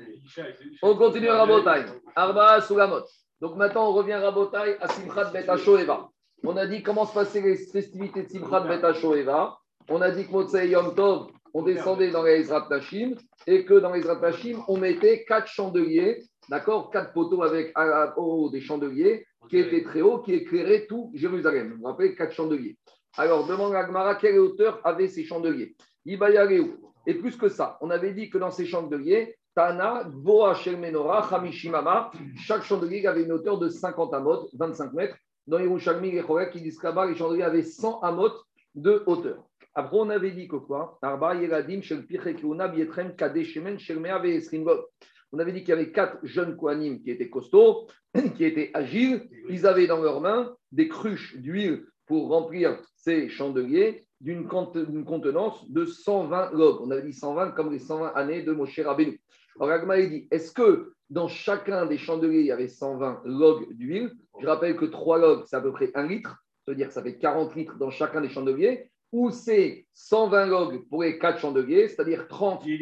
On 0.81 0.95
continue 0.95 1.27
à 1.27 1.37
Rabotai. 1.39 1.85
Arba 2.15 2.61
Sulamot. 2.61 3.03
Donc 3.41 3.55
maintenant, 3.57 3.89
on 3.89 3.93
revient 3.93 4.13
à 4.13 4.21
Rabotai 4.21 4.77
à 4.79 4.87
Simchat 4.87 5.31
Bet 5.31 5.45
Eva. 5.45 6.09
On 6.43 6.57
a 6.57 6.65
dit 6.67 6.83
comment 6.83 7.05
se 7.05 7.13
passaient 7.13 7.41
les 7.41 7.57
festivités 7.57 8.23
de 8.23 8.29
Simchat 8.29 8.61
Bet 8.61 8.81
Eva. 9.17 9.57
On 9.89 10.01
a 10.01 10.11
dit 10.11 10.25
que 10.25 10.31
Motsei 10.31 10.69
Yom 10.69 10.95
Tov, 10.95 11.27
on 11.53 11.63
descendait 11.63 12.11
dans 12.11 12.23
les 12.23 12.39
Ezrat 12.39 12.67
Tashim 12.67 13.15
et 13.47 13.65
que 13.65 13.75
dans 13.75 13.93
les 13.93 13.99
Ezrat 13.99 14.17
Tashim, 14.17 14.63
on 14.67 14.77
mettait 14.77 15.25
quatre 15.25 15.47
chandeliers 15.47 16.23
d'accord, 16.49 16.89
quatre 16.91 17.13
poteaux 17.13 17.43
avec 17.43 17.73
haut 18.17 18.49
des 18.49 18.61
chandeliers 18.61 19.25
qui 19.49 19.57
étaient 19.57 19.83
très 19.83 20.01
hauts, 20.01 20.19
qui 20.19 20.33
éclairaient 20.33 20.85
tout 20.87 21.11
Jérusalem. 21.13 21.73
Vous 21.73 21.77
vous 21.79 21.85
rappelez, 21.85 22.15
quatre 22.15 22.33
chandeliers. 22.33 22.77
Alors, 23.17 23.45
demande 23.47 23.75
à 23.75 23.83
Gmara, 23.83 24.15
quelle 24.15 24.39
hauteur 24.39 24.81
avaient 24.83 25.07
ces 25.07 25.23
chandeliers? 25.23 25.75
Et 26.05 27.13
plus 27.13 27.37
que 27.37 27.49
ça, 27.49 27.77
on 27.81 27.89
avait 27.89 28.13
dit 28.13 28.29
que 28.29 28.37
dans 28.37 28.51
ces 28.51 28.65
chandeliers, 28.65 29.37
Tana, 29.55 30.03
Boa 30.03 30.53
Menora, 30.77 31.25
Hamishimama, 31.33 32.11
chaque 32.45 32.63
chandelier 32.63 33.07
avait 33.07 33.23
une 33.23 33.31
hauteur 33.31 33.57
de 33.57 33.69
50 33.69 34.13
amot, 34.13 34.49
25 34.53 34.91
mètres. 34.91 35.15
Dans 35.47 35.57
les 35.57 35.65
Rouchalmi 35.65 36.09
et 36.09 36.21
Chorek, 36.21 36.51
qui 36.51 36.61
disent 36.61 36.83
là-bas, 36.83 37.05
les 37.05 37.15
chandeliers 37.15 37.43
avaient 37.43 37.63
100 37.63 38.01
amot 38.01 38.31
de 38.75 39.01
hauteur. 39.05 39.45
Après, 39.73 39.97
on 39.97 40.09
avait 40.09 40.31
dit 40.31 40.49
que 40.49 40.57
quoi? 40.57 40.99
Arba 41.01 41.35
Yeradim, 41.35 41.81
Shel 41.81 42.05
Bietrem, 42.05 43.15
Kadeshemen, 43.15 43.79
Shelmea, 43.79 44.19
Vesringov. 44.19 44.87
On 45.31 45.39
avait 45.39 45.53
dit 45.53 45.61
qu'il 45.61 45.69
y 45.69 45.73
avait 45.73 45.91
quatre 45.91 46.17
jeunes 46.23 46.57
Kohanim 46.57 47.01
qui 47.01 47.11
étaient 47.11 47.29
costauds, 47.29 47.87
qui 48.35 48.43
étaient 48.43 48.71
agiles. 48.73 49.29
Ils 49.49 49.65
avaient 49.65 49.87
dans 49.87 50.01
leurs 50.01 50.19
mains 50.19 50.53
des 50.73 50.89
cruches 50.89 51.37
d'huile 51.37 51.85
pour 52.05 52.29
remplir 52.29 52.77
ces 52.97 53.29
chandeliers 53.29 54.05
d'une 54.19 54.47
contenance 54.47 55.69
de 55.69 55.85
120 55.85 56.51
logs. 56.51 56.81
On 56.81 56.91
avait 56.91 57.03
dit 57.03 57.13
120 57.13 57.51
comme 57.51 57.71
les 57.71 57.79
120 57.79 58.13
années 58.15 58.43
de 58.43 58.51
Moshe 58.51 58.79
Rabbeinu. 58.79 59.19
Alors 59.59 59.71
Agma 59.71 60.01
dit 60.01 60.27
est-ce 60.31 60.51
que 60.51 60.93
dans 61.09 61.27
chacun 61.27 61.85
des 61.85 61.97
chandeliers, 61.97 62.41
il 62.41 62.47
y 62.47 62.51
avait 62.51 62.67
120 62.67 63.21
logs 63.25 63.73
d'huile? 63.73 64.11
Je 64.41 64.47
rappelle 64.47 64.75
que 64.75 64.85
3 64.85 65.17
logs, 65.19 65.43
c'est 65.45 65.55
à 65.55 65.61
peu 65.61 65.71
près 65.71 65.91
1 65.93 66.07
litre, 66.07 66.43
c'est-à-dire 66.63 66.87
que 66.87 66.93
ça 66.93 67.03
fait 67.03 67.17
40 67.17 67.55
litres 67.55 67.77
dans 67.77 67.89
chacun 67.89 68.21
des 68.21 68.29
chandeliers. 68.29 68.89
ou 69.11 69.29
c'est 69.31 69.85
120 69.93 70.47
logs 70.47 70.89
pour 70.89 71.03
les 71.03 71.17
4 71.17 71.39
chandeliers, 71.39 71.87
c'est-à-dire 71.87 72.27
30 72.27 72.65
10 72.65 72.77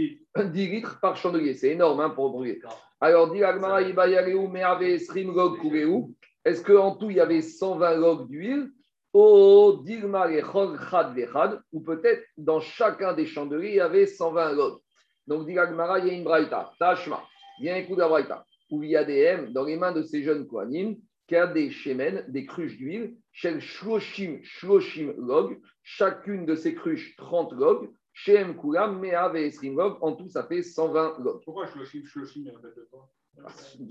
litres. 0.67 0.99
par 0.99 1.15
chandelier. 1.15 1.53
C'est 1.53 1.69
énorme 1.69 1.99
hein, 1.99 2.09
pour 2.09 2.31
brûler. 2.31 2.59
Alors, 2.99 3.31
dit 3.31 3.41
est-ce 6.45 6.61
qu'en 6.61 6.95
tout, 6.95 7.09
il 7.09 7.17
y 7.17 7.19
avait 7.19 7.41
120 7.41 7.95
logs 7.97 8.27
d'huile? 8.27 8.71
Ou 9.13 9.79
peut-être 11.81 12.23
dans 12.37 12.59
chacun 12.59 13.13
des 13.13 13.27
chandeliers, 13.27 13.69
il 13.69 13.75
y 13.75 13.79
avait 13.79 14.07
120 14.07 14.53
logs. 14.53 14.79
Donc, 15.27 15.45
dit 15.45 15.53
il 15.53 15.55
y 15.55 15.59
a 15.59 16.13
une 16.13 16.23
braïta. 16.23 16.71
Tashma, 16.79 17.23
viens 17.59 17.75
écouter 17.75 18.01
la 18.01 18.09
braïta. 18.09 18.45
Où 18.71 18.83
il 18.83 18.89
y 18.89 18.95
a 18.95 19.03
des 19.03 19.19
M 19.19 19.53
dans 19.53 19.63
les 19.63 19.77
mains 19.77 19.91
de 19.91 20.01
ces 20.01 20.23
jeunes 20.23 20.47
Kohanim, 20.47 20.95
qui 21.27 21.35
a 21.35 21.47
des 21.47 21.71
shemen, 21.71 22.25
des 22.27 22.45
cruches 22.45 22.77
d'huile, 22.77 23.15
shel 23.31 23.59
shloshim, 23.61 24.39
shloshim 24.43 25.13
log, 25.17 25.59
chacune 25.81 26.45
de 26.45 26.55
ces 26.55 26.73
cruches 26.75 27.15
30 27.15 27.53
log, 27.53 27.89
shem 28.13 28.57
kulam, 28.57 28.99
me'ave 28.99 29.37
esrim 29.37 29.77
log, 29.77 29.97
en 30.01 30.13
tout 30.13 30.27
ça 30.27 30.43
fait 30.43 30.63
120 30.63 31.19
log. 31.19 31.41
Pourquoi 31.45 31.67
shloshim, 31.67 32.03
shloshim, 32.05 32.51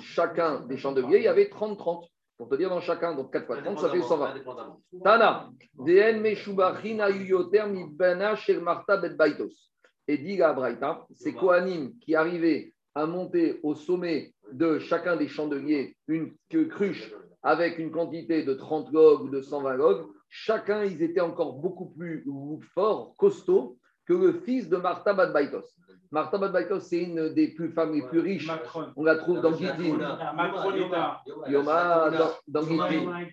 Chacun 0.00 0.60
des 0.66 0.76
chandeliers, 0.76 1.18
il 1.18 1.24
y 1.24 1.28
avait 1.28 1.46
30-30. 1.48 2.08
Pour 2.38 2.48
te 2.48 2.54
dire 2.56 2.70
dans 2.70 2.80
chacun, 2.80 3.14
donc 3.14 3.32
4 3.32 3.46
fois 3.46 3.62
30, 3.62 3.78
ça 3.78 3.90
fait 3.90 4.02
120. 4.02 4.34
Tana, 5.04 5.50
DN 5.74 6.20
Meshubachina 6.20 7.10
Yuyoter 7.10 7.66
Mibana 7.66 8.34
Shel 8.36 8.60
Marta 8.60 8.96
Bet 8.96 9.14
Baitos. 9.14 9.71
Et 10.08 10.18
dit 10.18 10.36
la 10.36 10.52
Braïta, 10.52 11.06
c'est 11.14 11.32
Kohanim 11.32 11.92
qui 12.00 12.14
arrivait 12.14 12.74
à 12.94 13.06
monter 13.06 13.60
au 13.62 13.74
sommet 13.74 14.34
de 14.52 14.78
chacun 14.78 15.16
des 15.16 15.28
chandeliers 15.28 15.96
une 16.08 16.32
cruche 16.68 17.12
avec 17.42 17.78
une 17.78 17.90
quantité 17.90 18.44
de 18.44 18.54
30 18.54 18.92
logs 18.92 19.22
ou 19.22 19.28
de 19.28 19.40
120 19.40 19.74
logs, 19.74 20.06
chacun, 20.28 20.84
ils 20.84 21.02
étaient 21.02 21.20
encore 21.20 21.54
beaucoup 21.54 21.86
plus 21.86 22.24
forts, 22.74 23.14
costauds, 23.16 23.78
que 24.06 24.12
le 24.12 24.32
fils 24.32 24.68
de 24.68 24.76
Martha 24.76 25.12
Badbaitos. 25.12 25.64
Martha 26.10 26.38
Badbaitos, 26.38 26.80
c'est 26.80 27.02
une 27.02 27.30
des 27.30 27.48
plus 27.48 27.70
femmes 27.70 27.94
les 27.94 28.02
plus 28.02 28.20
riches. 28.20 28.50
On 28.96 29.04
la 29.04 29.16
trouve 29.16 29.40
dans 29.40 29.54
Gittin. 29.54 29.98
Yoma, 31.48 32.10
dans, 32.46 32.62
Gittin. 32.62 33.26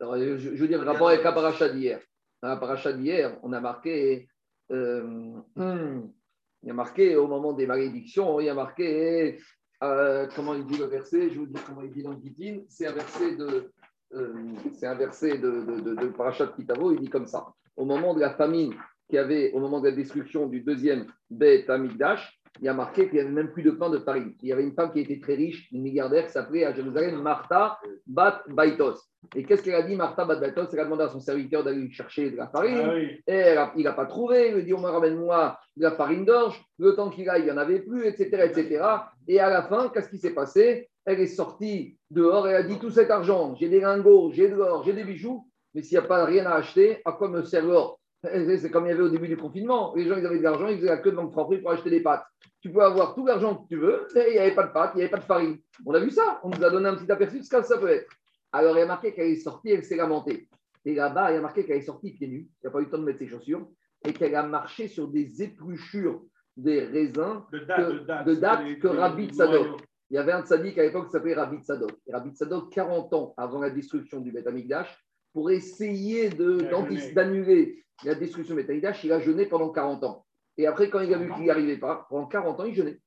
Je, 0.00 0.38
je 0.38 0.60
veux 0.60 0.68
dire, 0.68 0.82
rapport 0.82 1.08
avec 1.08 1.22
la 1.22 1.32
paracha 1.32 1.68
d'hier. 1.68 2.00
Dans 2.42 2.48
la 2.48 2.56
paracha 2.56 2.92
d'hier, 2.92 3.38
on 3.42 3.52
a 3.52 3.60
marqué, 3.60 4.28
euh, 4.70 5.40
il 5.56 6.68
y 6.68 6.70
a 6.70 6.74
marqué 6.74 7.16
au 7.16 7.26
moment 7.26 7.52
des 7.52 7.66
malédictions, 7.66 8.40
il 8.40 8.46
y 8.46 8.48
a 8.48 8.54
marqué 8.54 9.38
euh, 9.82 10.26
comment 10.34 10.54
il 10.54 10.64
dit 10.66 10.78
le 10.78 10.86
verset 10.86 11.30
Je 11.30 11.38
vous 11.38 11.46
dis 11.46 11.60
comment 11.66 11.82
il 11.82 11.92
dit 11.92 12.02
dans 12.02 12.18
Gittin. 12.18 12.60
C'est 12.68 12.86
un 12.86 12.92
verset 12.92 13.36
de, 13.36 13.70
euh, 14.14 14.32
c'est 14.72 14.86
un 14.86 14.94
verset 14.94 15.38
de, 15.38 15.50
de, 15.80 15.94
de, 15.94 16.56
Kitavo. 16.56 16.92
Il 16.92 17.00
dit 17.00 17.10
comme 17.10 17.26
ça 17.26 17.46
au 17.76 17.84
moment 17.84 18.14
de 18.14 18.20
la 18.20 18.30
famine 18.30 18.72
qui 19.08 19.18
avait, 19.18 19.52
au 19.52 19.60
moment 19.60 19.80
de 19.80 19.88
la 19.88 19.94
destruction 19.94 20.46
du 20.46 20.60
deuxième 20.60 21.06
Beth 21.28 21.68
Amigdash, 21.68 22.40
il 22.60 22.66
y 22.66 22.68
a 22.68 22.74
marqué 22.74 23.08
qu'il 23.08 23.14
n'y 23.14 23.20
avait 23.20 23.30
même 23.30 23.50
plus 23.50 23.62
de 23.62 23.72
pain 23.72 23.90
de 23.90 23.98
farine. 23.98 24.34
Il 24.42 24.48
y 24.48 24.52
avait 24.52 24.62
une 24.62 24.74
femme 24.74 24.92
qui 24.92 25.00
était 25.00 25.18
très 25.18 25.34
riche, 25.34 25.68
une 25.72 25.82
milliardaire, 25.82 26.26
qui 26.26 26.32
s'appelait 26.32 26.64
à 26.64 26.72
Jérusalem 26.72 27.20
Martha 27.20 27.78
Bat 28.06 28.42
Baitos. 28.48 28.96
Et 29.34 29.44
qu'est-ce 29.44 29.62
qu'elle 29.62 29.74
a 29.74 29.82
dit, 29.82 29.96
Martha 29.96 30.24
Bat 30.24 30.36
Baitos? 30.36 30.68
Elle 30.72 30.80
a 30.80 30.84
demandé 30.84 31.02
à 31.02 31.08
son 31.08 31.20
serviteur 31.20 31.64
d'aller 31.64 31.90
chercher 31.90 32.30
de 32.30 32.36
la 32.36 32.46
farine. 32.46 32.78
Ah 33.26 33.32
et 33.32 33.56
il 33.76 33.84
n'a 33.84 33.92
pas 33.92 34.06
trouvé. 34.06 34.48
Il 34.48 34.54
lui 34.54 34.64
dit 34.64 34.74
On 34.74 34.82
ramène-moi 34.82 35.58
de 35.76 35.82
la 35.82 35.92
farine 35.92 36.24
d'orge. 36.24 36.62
Le 36.78 36.94
temps 36.94 37.10
qu'il 37.10 37.28
a, 37.28 37.38
il 37.38 37.44
n'y 37.44 37.50
en 37.50 37.56
avait 37.56 37.80
plus, 37.80 38.06
etc., 38.06 38.44
etc. 38.44 38.84
Et 39.26 39.40
à 39.40 39.50
la 39.50 39.62
fin, 39.62 39.88
qu'est-ce 39.88 40.08
qui 40.08 40.18
s'est 40.18 40.34
passé? 40.34 40.88
Elle 41.04 41.20
est 41.20 41.26
sortie 41.26 41.98
dehors 42.10 42.48
et 42.48 42.54
a 42.54 42.62
dit 42.62 42.78
Tout 42.78 42.90
cet 42.90 43.10
argent, 43.10 43.54
j'ai 43.56 43.68
des 43.68 43.80
lingots, 43.80 44.30
j'ai 44.32 44.48
de 44.48 44.54
l'or, 44.54 44.84
j'ai 44.84 44.92
des 44.92 45.04
bijoux, 45.04 45.44
mais 45.74 45.82
s'il 45.82 45.98
n'y 45.98 46.04
a 46.04 46.06
pas 46.06 46.24
rien 46.24 46.46
à 46.46 46.54
acheter, 46.54 47.02
à 47.04 47.12
quoi 47.12 47.28
me 47.28 47.42
sert 47.42 47.66
l'or 47.66 47.98
c'est 48.58 48.70
comme 48.70 48.86
il 48.86 48.90
y 48.90 48.92
avait 48.92 49.02
au 49.02 49.08
début 49.08 49.28
du 49.28 49.36
confinement. 49.36 49.94
Les 49.94 50.08
gens, 50.08 50.16
ils 50.16 50.26
avaient 50.26 50.38
de 50.38 50.42
l'argent, 50.42 50.68
ils 50.68 50.76
faisaient 50.76 50.88
la 50.88 50.98
queue 50.98 51.10
devant 51.10 51.24
le 51.24 51.30
Franprix 51.30 51.58
pour 51.58 51.70
acheter 51.70 51.90
des 51.90 52.00
pâtes. 52.00 52.24
Tu 52.60 52.72
peux 52.72 52.82
avoir 52.82 53.14
tout 53.14 53.26
l'argent 53.26 53.56
que 53.56 53.68
tu 53.68 53.76
veux, 53.76 54.06
et 54.16 54.28
il 54.28 54.32
n'y 54.32 54.38
avait 54.38 54.54
pas 54.54 54.66
de 54.66 54.72
pâtes, 54.72 54.92
il 54.94 54.98
n'y 54.98 55.02
avait 55.02 55.10
pas 55.10 55.18
de 55.18 55.24
farine. 55.24 55.58
On 55.84 55.92
a 55.94 56.00
vu 56.00 56.10
ça. 56.10 56.40
On 56.42 56.48
nous 56.48 56.64
a 56.64 56.70
donné 56.70 56.88
un 56.88 56.94
petit 56.94 57.10
aperçu 57.10 57.38
de 57.38 57.44
ce 57.44 57.50
que 57.50 57.62
ça 57.62 57.78
peut 57.78 57.90
être. 57.90 58.10
Alors, 58.52 58.76
il 58.76 58.80
y 58.80 58.82
a 58.82 58.86
marqué 58.86 59.12
qu'elle 59.12 59.30
est 59.30 59.36
sortie, 59.36 59.70
elle 59.70 59.84
s'est 59.84 59.96
lamentée. 59.96 60.48
Et 60.84 60.94
là-bas, 60.94 61.32
il 61.32 61.34
y 61.34 61.38
a 61.38 61.40
marqué 61.40 61.64
qu'elle 61.64 61.78
est 61.78 61.82
sortie 61.82 62.12
pieds 62.12 62.28
nus. 62.28 62.48
Il 62.62 62.66
n'y 62.66 62.68
a 62.68 62.70
pas 62.70 62.80
eu 62.80 62.84
le 62.84 62.90
temps 62.90 62.98
de 62.98 63.04
mettre 63.04 63.18
ses 63.18 63.28
chaussures. 63.28 63.66
Et 64.06 64.12
qu'elle 64.12 64.34
a 64.34 64.42
marché 64.42 64.88
sur 64.88 65.08
des 65.08 65.42
épluchures 65.42 66.22
des 66.56 66.84
raisins 66.84 67.42
de 67.52 68.34
date, 68.34 68.78
que, 68.78 68.86
Rabbi 68.86 69.28
Tzadok. 69.28 69.80
Il 70.10 70.14
y 70.14 70.18
avait 70.18 70.32
un 70.32 70.42
tzaddik 70.42 70.78
à 70.78 70.82
l'époque 70.82 71.06
qui 71.06 71.12
s'appelait 71.12 71.34
Rabbi 71.34 71.58
Tzadok. 71.58 71.92
Et 72.06 72.12
Rabbi 72.12 72.30
Tzadok, 72.30 72.70
40 72.70 73.12
ans 73.14 73.34
avant 73.36 73.60
la 73.60 73.70
destruction 73.70 74.20
du 74.20 74.30
Beth 74.30 74.46
Amikdash, 74.46 75.03
pour 75.34 75.50
essayer 75.50 76.30
d'annuler 76.30 77.84
la 78.04 78.14
destruction 78.14 78.54
de 78.54 78.62
Beth 78.62 78.98
il 79.02 79.12
a 79.12 79.20
jeûné 79.20 79.46
pendant 79.46 79.70
40 79.70 80.04
ans. 80.04 80.24
Et 80.56 80.66
après, 80.66 80.88
quand 80.88 81.00
il 81.00 81.12
a 81.12 81.18
vu 81.18 81.30
qu'il 81.32 81.42
n'y 81.42 81.50
arrivait 81.50 81.76
pas, 81.76 82.06
pendant 82.08 82.26
40 82.26 82.60
ans, 82.60 82.64
il 82.64 82.74
jeûnait. 82.74 83.00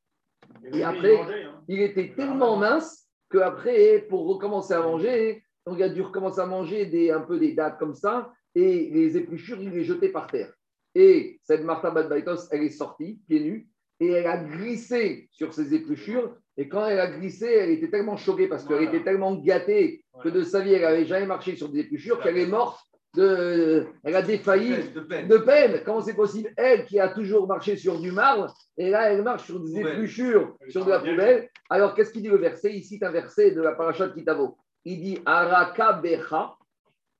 Et 0.73 0.83
après, 0.83 1.19
hein. 1.19 1.63
il 1.67 1.81
était 1.81 2.13
tellement 2.15 2.57
mince 2.57 3.07
qu'après, 3.31 4.05
pour 4.09 4.27
recommencer 4.27 4.73
à 4.73 4.81
manger, 4.81 5.43
il 5.71 5.83
a 5.83 5.89
dû 5.89 6.01
recommencer 6.01 6.41
à 6.41 6.45
manger 6.45 6.85
des, 6.85 7.11
un 7.11 7.21
peu 7.21 7.39
des 7.39 7.53
dates 7.53 7.79
comme 7.79 7.95
ça, 7.95 8.31
et 8.53 8.89
les 8.89 9.17
épluchures, 9.17 9.61
il 9.61 9.71
les 9.71 9.83
jetait 9.83 10.09
par 10.09 10.27
terre. 10.27 10.53
Et 10.95 11.39
cette 11.43 11.63
Martha 11.63 11.91
Badbaitos, 11.91 12.49
elle 12.51 12.63
est 12.63 12.69
sortie, 12.69 13.19
pieds 13.27 13.39
nus, 13.39 13.69
et 13.99 14.11
elle 14.11 14.27
a 14.27 14.37
glissé 14.37 15.29
sur 15.31 15.53
ces 15.53 15.73
épluchures. 15.73 16.35
Et 16.57 16.67
quand 16.67 16.87
elle 16.87 16.99
a 16.99 17.07
glissé, 17.07 17.45
elle 17.45 17.69
était 17.69 17.89
tellement 17.89 18.17
choquée 18.17 18.47
parce 18.47 18.65
qu'elle 18.65 18.83
était 18.83 19.03
tellement 19.03 19.35
gâtée 19.35 20.03
que 20.23 20.29
de 20.29 20.41
sa 20.41 20.61
vie, 20.61 20.73
elle 20.73 20.81
n'avait 20.81 21.05
jamais 21.05 21.27
marché 21.27 21.55
sur 21.55 21.69
des 21.69 21.81
épluchures 21.81 22.19
qu'elle 22.19 22.37
est 22.37 22.47
morte. 22.47 22.79
De, 23.15 23.87
elle 24.03 24.15
a 24.15 24.21
défailli 24.21 24.75
de 24.93 25.37
peine. 25.37 25.81
Comment 25.83 26.01
c'est 26.01 26.13
possible? 26.13 26.51
Elle 26.55 26.85
qui 26.85 26.99
a 26.99 27.07
toujours 27.07 27.47
marché 27.47 27.75
sur 27.75 27.99
du 27.99 28.11
marbre, 28.11 28.53
et 28.77 28.91
là 28.91 29.11
elle 29.11 29.23
marche 29.23 29.45
sur 29.45 29.59
des 29.59 29.79
épluchures, 29.79 30.55
sur 30.69 30.85
de 30.85 30.91
la 30.91 30.99
poubelle. 30.99 31.49
Alors 31.69 31.95
qu'est-ce 31.95 32.11
qu'il 32.11 32.21
dit 32.21 32.27
le 32.27 32.37
verset? 32.37 32.73
Ici, 32.73 32.97
c'est 32.99 33.05
un 33.05 33.11
verset 33.11 33.51
de 33.51 33.61
la 33.61 33.71
paracha 33.71 34.07
de 34.07 34.13
Kitavo. 34.13 34.57
Il 34.85 35.01
dit 35.01 35.19
Araka 35.25 35.93
Becha, 35.93 36.57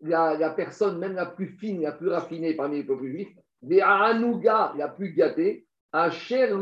la, 0.02 0.38
la, 0.38 0.52
personne 0.52 1.00
même 1.00 1.14
la 1.14 1.26
plus 1.26 1.48
fine, 1.48 1.82
la 1.82 1.94
plus 1.94 2.10
raffinée 2.10 2.54
parmi 2.54 2.78
les 2.78 2.84
peuples 2.84 3.08
juifs, 3.08 3.34
des 3.62 3.82
Anuga, 3.82 4.74
la 4.78 4.90
plus 4.90 5.14
gâtée, 5.14 5.66
Asher 5.92 6.54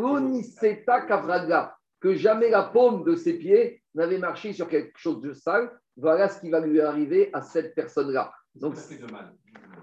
Kavraga, 0.86 1.75
que 2.06 2.14
jamais 2.14 2.52
la 2.52 2.62
paume 2.62 3.04
de 3.04 3.16
ses 3.16 3.34
pieds 3.34 3.82
n'avait 3.96 4.20
marché 4.20 4.54
sur 4.54 4.70
quelque 4.70 4.96
chose 4.96 5.22
de 5.22 5.34
sale. 5.34 5.72
Voilà 5.98 6.30
ce 6.30 6.40
qui 6.40 6.52
va 6.52 6.60
lui 6.60 6.80
arriver 6.80 7.32
à 7.34 7.42
cette 7.42 7.74
personne-là. 7.74 8.32
Donc, 8.54 8.76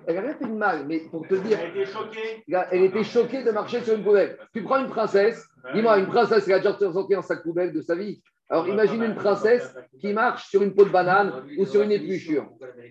elle 0.07 0.15
n'a 0.15 0.21
rien 0.21 0.35
fait 0.35 0.45
de 0.45 0.53
mal, 0.53 0.87
mais 0.87 1.01
pour 1.11 1.27
te 1.27 1.35
dire. 1.35 1.59
Elle 1.61 1.71
était 1.71 1.91
choquée. 1.91 2.45
Elle 2.71 2.85
était 2.85 3.03
choquée 3.03 3.43
de 3.43 3.51
marcher 3.51 3.81
sur 3.81 3.97
une 3.97 4.05
poubelle. 4.05 4.39
Tu 4.55 4.63
prends 4.63 4.79
une 4.79 4.89
princesse, 4.89 5.45
dis-moi, 5.75 5.99
une 5.99 6.07
princesse, 6.07 6.47
elle 6.47 6.55
a 6.55 6.59
déjà 6.59 6.79
sorti 6.79 7.13
un 7.13 7.23
sac 7.23 7.43
poubelle 7.43 7.73
de 7.73 7.83
sa 7.83 7.97
vie. 7.97 8.23
Alors 8.49 8.69
imagine 8.69 9.03
une 9.03 9.17
princesse 9.17 9.75
qui 9.99 10.13
marche 10.13 10.49
sur 10.49 10.63
une 10.63 10.75
peau 10.75 10.85
de 10.85 10.91
banane 10.91 11.45
ou 11.59 11.67
sur 11.67 11.83
une 11.83 11.91
épluchure. 11.91 12.49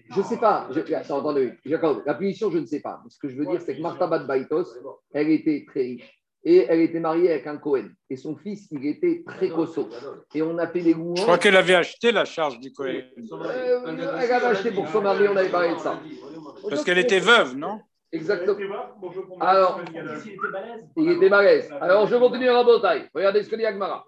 Je 0.10 0.20
ne 0.20 0.26
sais 0.26 0.40
pas. 0.40 0.68
Je, 0.72 0.94
attendez, 0.94 1.54
la 2.06 2.16
punition, 2.16 2.52
je 2.52 2.58
ne 2.58 2.66
sais 2.66 2.82
pas. 2.82 3.02
Ce 3.08 3.18
que 3.18 3.30
je 3.30 3.38
veux 3.38 3.46
dire, 3.46 3.62
c'est 3.62 3.78
que 3.78 3.82
Martha 3.82 4.08
Badbaitos, 4.08 4.68
elle 5.14 5.30
était 5.30 5.64
très 5.66 5.84
riche. 5.84 6.21
Et 6.44 6.66
elle 6.68 6.80
était 6.82 7.00
mariée 7.00 7.30
avec 7.32 7.46
un 7.46 7.58
Cohen. 7.58 7.90
Et 8.10 8.16
son 8.16 8.36
fils, 8.36 8.68
il 8.72 8.86
était 8.88 9.24
très 9.28 9.50
costaud. 9.50 9.90
Et 10.34 10.42
on 10.42 10.58
a 10.58 10.68
fait 10.68 10.82
des 10.82 10.94
louanges. 10.96 11.20
Je 11.20 11.24
crois 11.24 11.38
qu'elle 11.38 11.56
avait 11.56 11.76
acheté 11.76 12.12
la 12.12 12.26
charge 12.26 12.60
du 12.60 12.74
Cohen. 12.74 13.04
Euh, 13.18 13.80
elle 13.86 14.32
avait 14.32 14.46
acheté 14.46 14.72
pour 14.72 14.88
son 14.88 15.02
mari, 15.02 15.28
on 15.28 15.36
avait 15.36 15.50
parlé 15.50 15.76
de 15.76 15.80
ça. 15.80 16.00
Parce 16.68 16.84
qu'elle 16.84 16.98
était 16.98 17.20
veuve, 17.20 17.56
non? 17.56 17.80
Exactement. 18.12 18.86
Alors, 19.40 19.82
il 20.98 21.12
était 21.12 21.30
balèze. 21.30 21.72
Alors, 21.80 22.08
je 22.08 22.16
continue 22.16 22.50
à 22.50 22.56
Rabotai. 22.56 23.08
Regardez 23.14 23.44
ce 23.44 23.50
que 23.50 23.56
dit 23.56 23.66
Agmara. 23.66 24.06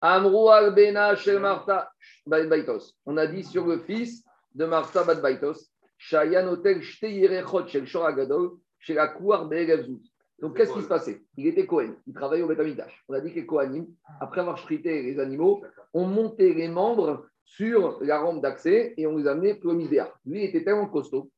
Amrou 0.00 0.50
al-Bena 0.50 1.14
shel 1.16 1.38
Martha 1.38 1.90
Baitos. 2.26 2.94
On 3.06 3.16
a 3.16 3.26
dit 3.26 3.44
sur 3.44 3.66
le 3.66 3.78
fils 3.78 4.24
de 4.54 4.64
Martha 4.64 5.04
Baitos. 5.04 5.70
Shayan 5.96 6.48
Otel 6.48 6.82
Shte 6.82 7.04
Yerechot 7.04 7.68
shel 7.68 7.86
Shoragadol 7.86 8.52
chez 8.78 8.94
la 8.94 9.08
Kouar 9.08 9.46
Be'erevzouz. 9.46 10.13
Donc, 10.40 10.56
qu'est-ce 10.56 10.72
qui 10.72 10.82
se 10.82 10.88
passait? 10.88 11.22
Il 11.36 11.46
était 11.46 11.66
Cohen, 11.66 11.94
il 12.06 12.12
travaillait 12.12 12.42
au 12.42 12.48
Betamidash. 12.48 13.04
On 13.08 13.14
a 13.14 13.20
dit 13.20 13.30
que 13.30 13.36
les 13.36 13.46
Kohanim, 13.46 13.86
après 14.20 14.40
avoir 14.40 14.56
chrité 14.56 15.02
les 15.02 15.18
animaux, 15.20 15.62
ont 15.92 16.06
monté 16.06 16.52
les 16.54 16.68
membres 16.68 17.26
sur 17.44 17.98
la 18.02 18.20
rampe 18.20 18.42
d'accès 18.42 18.94
et 18.96 19.06
on 19.06 19.16
les 19.16 19.26
amenait 19.26 19.54
pour 19.54 19.72
le 19.72 19.78
Lui, 19.78 19.88
il 20.26 20.44
était 20.44 20.64
tellement 20.64 20.88
costaud 20.88 21.30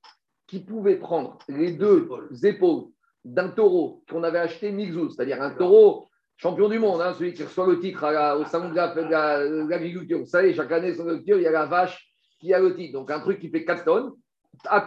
qu'il 0.46 0.64
pouvait 0.64 0.96
prendre 0.96 1.38
les 1.48 1.72
deux 1.72 2.08
épaules 2.44 2.84
d'un 3.24 3.48
taureau 3.48 4.04
qu'on 4.08 4.22
avait 4.22 4.38
acheté 4.38 4.70
Mixou, 4.70 5.10
c'est-à-dire 5.10 5.42
un 5.42 5.50
taureau 5.50 6.06
champion 6.36 6.68
du 6.68 6.78
monde, 6.78 7.00
hein, 7.00 7.12
celui 7.14 7.32
qui 7.32 7.42
reçoit 7.42 7.66
le 7.66 7.80
titre 7.80 8.04
au 8.38 8.44
salon 8.44 8.70
de 8.70 9.68
l'agriculture. 9.68 10.20
Vous 10.20 10.26
savez, 10.26 10.54
chaque 10.54 10.70
année, 10.70 10.94
sur 10.94 11.10
il 11.10 11.42
y 11.42 11.46
a 11.46 11.50
la 11.50 11.66
vache 11.66 12.08
qui 12.38 12.54
a 12.54 12.60
le 12.60 12.76
titre. 12.76 12.92
Donc, 12.92 13.10
un 13.10 13.20
truc 13.20 13.40
qui 13.40 13.48
fait 13.48 13.64
4 13.64 13.84
tonnes. 13.84 14.12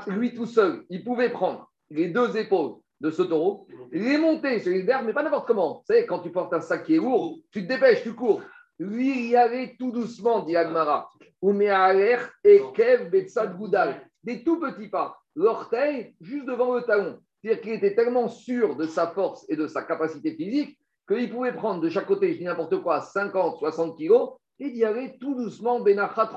Lui 0.08 0.34
tout 0.34 0.46
seul, 0.46 0.84
il 0.90 1.04
pouvait 1.04 1.30
prendre 1.30 1.70
les 1.90 2.08
deux 2.08 2.38
épaules 2.38 2.76
de 3.02 3.12
ce 3.12 3.22
taureau, 3.22 3.68
les 3.92 4.18
monter 4.18 4.60
sur 4.60 4.72
les 4.72 4.84
berges, 4.84 5.06
mais 5.06 5.14
pas 5.14 5.24
n'importe 5.24 5.48
comment. 5.48 5.84
Tu 5.90 5.96
sais, 5.96 6.06
quand 6.06 6.20
tu 6.20 6.32
portes 6.32 6.54
un 6.54 6.62
sac 6.62 6.86
qui 6.86 6.96
est 6.96 7.00
lourd, 7.00 7.38
tu 7.52 7.64
te 7.64 7.68
dépêches, 7.68 8.04
tu 8.04 8.14
cours. 8.14 8.42
Lui, 8.78 9.26
il 9.26 9.30
y 9.32 9.36
avait 9.36 9.76
tout 9.78 9.92
doucement, 9.92 10.42
dit 10.42 10.56
Agmara. 10.56 11.10
et 11.42 12.62
Kev 12.74 13.10
Betsad 13.10 13.58
Goudal. 13.58 14.02
Des 14.24 14.44
tout 14.44 14.60
petits 14.60 14.90
pas. 14.90 15.18
L'orteil 15.36 16.16
juste 16.20 16.46
devant 16.46 16.76
le 16.76 16.82
talon. 16.82 17.20
C'est-à-dire 17.42 17.62
qu'il 17.62 17.74
était 17.74 17.96
tellement 17.96 18.28
sûr 18.28 18.76
de 18.76 18.86
sa 18.86 19.08
force 19.08 19.46
et 19.50 19.56
de 19.56 19.68
sa 19.68 19.84
capacité 19.84 20.34
physique 20.36 20.78
qu'il 21.08 21.32
pouvait 21.32 21.54
prendre 21.54 21.82
de 21.82 21.90
chaque 21.90 22.06
côté, 22.06 22.34
je 22.34 22.40
dis 22.40 22.44
n'importe 22.44 22.82
quoi, 22.82 23.02
50, 23.02 23.58
60 23.58 23.98
kilos 23.98 24.32
et 24.60 24.70
d'y 24.70 24.84
aller 24.84 25.18
tout 25.20 25.36
doucement, 25.36 25.80
Benachat 25.80 26.32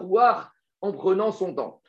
en 0.81 0.92
prenant 0.92 1.33
son 1.33 1.55
temps. 1.55 1.81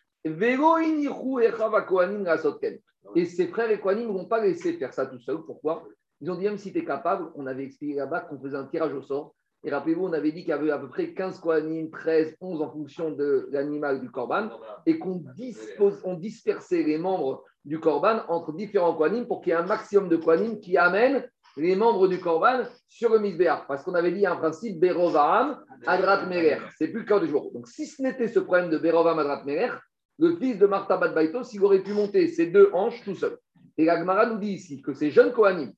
Et 3.15 3.25
ses 3.25 3.47
frères 3.47 3.71
et 3.71 3.79
Kohanim 3.79 4.07
ne 4.07 4.13
vont 4.13 4.25
pas 4.25 4.41
laisser 4.41 4.73
faire 4.73 4.93
ça 4.93 5.05
tout 5.05 5.19
seul. 5.19 5.37
Pourquoi? 5.45 5.83
Ils 6.21 6.31
ont 6.31 6.35
dit, 6.35 6.45
même 6.45 6.57
si 6.57 6.71
tu 6.71 6.79
es 6.79 6.85
capable, 6.85 7.29
on 7.35 7.45
avait 7.47 7.65
expliqué 7.65 7.95
là-bas 7.95 8.21
qu'on 8.21 8.39
faisait 8.39 8.55
un 8.55 8.65
tirage 8.65 8.93
au 8.93 9.01
sort. 9.01 9.35
Et 9.65 9.71
rappelez-vous, 9.71 10.05
on 10.05 10.13
avait 10.13 10.31
dit 10.31 10.41
qu'il 10.41 10.49
y 10.49 10.53
avait 10.53 10.71
à 10.71 10.77
peu 10.77 10.89
près 10.89 11.13
15 11.13 11.39
Kohanim, 11.39 11.89
13, 11.89 12.35
11 12.41 12.61
en 12.61 12.71
fonction 12.71 13.11
de 13.11 13.47
l'animal 13.51 14.01
du 14.01 14.09
Corban, 14.11 14.49
et 14.85 14.99
qu'on 14.99 15.23
on 16.03 16.13
dispersait 16.15 16.83
les 16.83 16.97
membres 16.97 17.43
du 17.63 17.79
Corban 17.79 18.23
entre 18.27 18.53
différents 18.53 18.93
Kohanim 18.93 19.25
pour 19.25 19.41
qu'il 19.41 19.51
y 19.51 19.53
ait 19.53 19.59
un 19.59 19.65
maximum 19.65 20.09
de 20.09 20.17
Kohanim 20.17 20.59
qui 20.59 20.77
amènent 20.77 21.25
les 21.55 21.75
membres 21.75 22.07
du 22.07 22.19
Corban 22.19 22.63
sur 22.89 23.11
le 23.11 23.19
Misbéach. 23.19 23.67
Parce 23.67 23.83
qu'on 23.83 23.93
avait 23.93 24.11
dit 24.11 24.25
un 24.25 24.35
principe 24.35 24.79
Berovam, 24.79 25.63
Adrat 25.85 26.25
Merer. 26.25 26.59
C'est 26.77 26.87
plus 26.87 27.01
le 27.01 27.05
cas 27.05 27.19
du 27.19 27.27
jour. 27.27 27.51
Donc 27.53 27.67
si 27.67 27.85
ce 27.85 28.01
n'était 28.01 28.27
ce 28.27 28.39
problème 28.39 28.69
de 28.69 28.77
Berovam, 28.77 29.19
Adrat 29.19 29.43
Merer, 29.45 29.71
le 30.19 30.35
fils 30.37 30.57
de 30.57 30.67
Martha 30.67 30.97
Badbaitos, 30.97 31.53
il 31.53 31.63
aurait 31.63 31.83
pu 31.83 31.93
monter 31.93 32.27
ses 32.27 32.47
deux 32.47 32.69
hanches 32.73 33.03
tout 33.03 33.15
seul. 33.15 33.37
Et 33.77 33.85
la 33.85 34.25
nous 34.25 34.37
dit 34.37 34.53
ici 34.53 34.81
que 34.81 34.93
ces 34.93 35.09
jeunes 35.09 35.33
Kohanim 35.33 35.73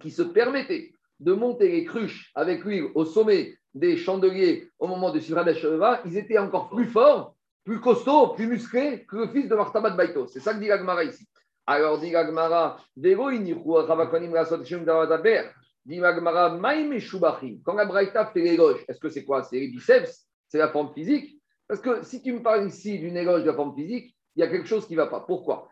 qui 0.00 0.10
se 0.10 0.22
permettaient 0.22 0.92
de 1.20 1.32
monter 1.32 1.70
les 1.70 1.84
cruches 1.84 2.30
avec 2.34 2.64
lui 2.64 2.82
au 2.94 3.04
sommet 3.04 3.56
des 3.72 3.96
chandeliers 3.96 4.70
au 4.78 4.86
moment 4.86 5.10
de 5.10 5.20
Sivra 5.20 5.44
ils 6.04 6.16
étaient 6.18 6.38
encore 6.38 6.68
plus 6.68 6.86
forts, 6.86 7.36
plus 7.64 7.80
costauds, 7.80 8.34
plus 8.34 8.46
musclés 8.46 9.04
que 9.06 9.16
le 9.16 9.28
fils 9.28 9.48
de 9.48 9.54
Martha 9.54 9.80
Badbaitos. 9.80 10.28
C'est 10.28 10.40
ça 10.40 10.52
que 10.54 10.60
dit 10.60 10.68
la 10.68 11.04
ici. 11.04 11.26
Alors 11.66 11.98
dit 11.98 12.10
la 12.10 12.26
Gemara, 12.26 12.78
dit 12.96 13.16
quand 17.64 17.74
la 17.74 17.84
Braïta 17.86 18.26
fait 18.26 18.42
l'éloge, 18.42 18.84
est-ce 18.86 19.00
que 19.00 19.08
c'est 19.08 19.24
quoi? 19.24 19.42
C'est 19.44 19.58
les 19.58 19.68
biceps? 19.68 20.26
C'est 20.48 20.58
la 20.58 20.68
forme 20.68 20.92
physique? 20.92 21.33
Parce 21.68 21.80
que 21.80 22.04
si 22.04 22.22
tu 22.22 22.32
me 22.32 22.42
parles 22.42 22.66
ici 22.68 22.98
d'une 22.98 23.16
éloge 23.16 23.42
de 23.42 23.46
la 23.46 23.54
forme 23.54 23.74
physique, 23.74 24.14
il 24.36 24.40
y 24.40 24.42
a 24.42 24.48
quelque 24.48 24.68
chose 24.68 24.86
qui 24.86 24.92
ne 24.94 24.98
va 24.98 25.06
pas. 25.06 25.20
Pourquoi? 25.20 25.68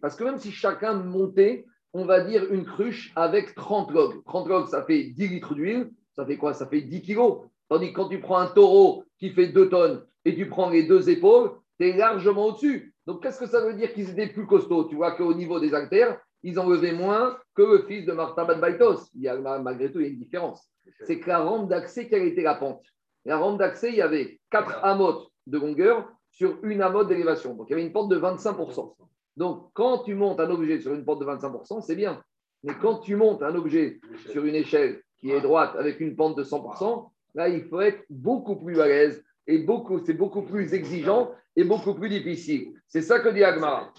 Parce 0.00 0.16
que 0.16 0.24
même 0.24 0.38
si 0.38 0.50
chacun 0.50 0.94
montait, 0.94 1.66
on 1.92 2.06
va 2.06 2.20
dire 2.20 2.50
une 2.52 2.64
cruche 2.64 3.12
avec 3.16 3.54
30 3.54 3.90
logs. 3.92 4.24
30 4.24 4.48
logs, 4.48 4.68
ça 4.68 4.82
fait 4.84 5.04
10 5.04 5.28
litres 5.28 5.54
d'huile. 5.54 5.90
Ça 6.16 6.24
fait 6.24 6.38
quoi? 6.38 6.54
Ça 6.54 6.66
fait 6.66 6.80
10 6.80 7.02
kilos. 7.02 7.42
Tandis 7.68 7.92
que 7.92 7.96
quand 7.96 8.08
tu 8.08 8.18
prends 8.20 8.38
un 8.38 8.46
taureau 8.46 9.04
qui 9.18 9.30
fait 9.30 9.48
2 9.48 9.68
tonnes 9.68 10.04
et 10.24 10.34
tu 10.34 10.48
prends 10.48 10.70
les 10.70 10.84
deux 10.84 11.10
épaules, 11.10 11.52
tu 11.78 11.88
es 11.88 11.96
largement 11.96 12.46
au-dessus. 12.46 12.94
Donc, 13.06 13.22
qu'est-ce 13.22 13.40
que 13.40 13.46
ça 13.46 13.60
veut 13.60 13.74
dire 13.74 13.92
qu'ils 13.92 14.10
étaient 14.10 14.28
plus 14.28 14.46
costauds? 14.46 14.84
Tu 14.84 14.94
vois 14.94 15.12
qu'au 15.12 15.34
niveau 15.34 15.60
des 15.60 15.74
haltères, 15.74 16.18
ils 16.42 16.58
en 16.58 16.68
levaient 16.68 16.92
moins 16.92 17.38
que 17.54 17.62
le 17.62 17.82
fils 17.86 18.06
de 18.06 18.12
Martha 18.12 18.44
Badbaitos. 18.44 19.10
Il 19.14 19.30
malgré 19.62 19.92
tout, 19.92 20.00
il 20.00 20.06
y 20.06 20.08
a 20.08 20.12
une 20.12 20.18
différence 20.18 20.71
c'est 21.04 21.18
que 21.20 21.28
la 21.28 21.40
rampe 21.40 21.68
d'accès, 21.68 22.08
quelle 22.08 22.22
était 22.24 22.42
la 22.42 22.54
pente? 22.54 22.84
La 23.24 23.38
rampe 23.38 23.58
d'accès, 23.58 23.90
il 23.90 23.96
y 23.96 24.02
avait 24.02 24.40
4 24.50 24.84
amotes 24.84 25.28
de 25.46 25.58
longueur 25.58 26.10
sur 26.30 26.58
une 26.64 26.82
amote 26.82 27.08
d'élévation. 27.08 27.54
Donc, 27.54 27.68
il 27.68 27.72
y 27.72 27.74
avait 27.74 27.84
une 27.84 27.92
pente 27.92 28.08
de 28.08 28.18
25%. 28.18 28.94
Donc, 29.36 29.70
quand 29.74 29.98
tu 29.98 30.14
montes 30.14 30.40
un 30.40 30.50
objet 30.50 30.80
sur 30.80 30.92
une 30.94 31.04
pente 31.04 31.20
de 31.20 31.26
25%, 31.26 31.80
c'est 31.82 31.96
bien. 31.96 32.22
Mais 32.64 32.74
quand 32.80 32.98
tu 32.98 33.16
montes 33.16 33.42
un 33.42 33.54
objet 33.54 34.00
sur 34.30 34.44
une 34.44 34.54
échelle 34.54 35.02
qui 35.18 35.30
est 35.30 35.40
droite 35.40 35.74
avec 35.76 36.00
une 36.00 36.16
pente 36.16 36.36
de 36.36 36.44
100%, 36.44 37.10
là, 37.34 37.48
il 37.48 37.64
faut 37.64 37.80
être 37.80 38.04
beaucoup 38.10 38.56
plus 38.56 38.80
à 38.80 38.86
l'aise 38.86 39.24
et 39.46 39.58
beaucoup, 39.58 39.98
c'est 40.04 40.14
beaucoup 40.14 40.42
plus 40.42 40.74
exigeant 40.74 41.32
et 41.56 41.64
beaucoup 41.64 41.94
plus 41.94 42.08
difficile. 42.08 42.72
C'est 42.88 43.02
ça 43.02 43.20
que 43.20 43.28
dit 43.28 43.44
Agmara. 43.44 43.92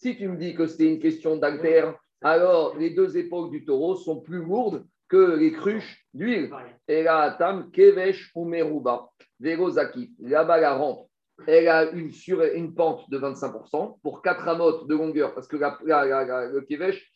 Si 0.00 0.16
tu 0.16 0.28
me 0.28 0.36
dis 0.36 0.54
que 0.54 0.66
c'était 0.66 0.92
une 0.92 1.00
question 1.00 1.36
d'alter, 1.36 1.92
alors 2.22 2.76
les 2.76 2.90
deux 2.90 3.16
épaules 3.16 3.50
du 3.50 3.64
taureau 3.64 3.96
sont 3.96 4.20
plus 4.20 4.44
lourdes 4.44 4.84
que 5.08 5.36
les 5.36 5.52
cruches 5.52 6.06
d'huile. 6.12 6.50
Et 6.86 7.02
là, 7.02 7.34
Tam, 7.38 7.70
Kevesh 7.70 8.30
ou 8.34 8.44
Meruba, 8.44 9.08
Zaki, 9.40 10.14
là-bas 10.18 10.60
la 10.60 10.74
rampe, 10.74 11.08
elle 11.46 11.68
a 11.68 11.90
une, 11.90 12.10
sur, 12.10 12.42
une 12.42 12.74
pente 12.74 13.08
de 13.10 13.18
25% 13.18 14.00
pour 14.02 14.22
4 14.22 14.48
amotes 14.48 14.88
de 14.88 14.94
longueur, 14.94 15.34
parce 15.34 15.46
que 15.46 15.56
le 15.56 16.60
Kevesh, 16.62 17.12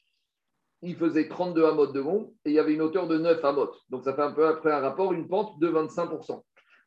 il 0.82 0.96
faisait 0.96 1.28
32 1.28 1.64
amotes 1.64 1.92
de 1.92 2.00
long 2.00 2.34
et 2.44 2.50
il 2.50 2.54
y 2.54 2.58
avait 2.58 2.74
une 2.74 2.82
hauteur 2.82 3.06
de 3.08 3.18
9 3.18 3.44
amotes. 3.44 3.76
Donc 3.88 4.04
ça 4.04 4.14
fait 4.14 4.22
un 4.22 4.32
peu 4.32 4.46
après 4.46 4.72
un 4.72 4.80
rapport, 4.80 5.12
une 5.12 5.28
pente 5.28 5.58
de 5.60 5.68
25%. 5.68 6.42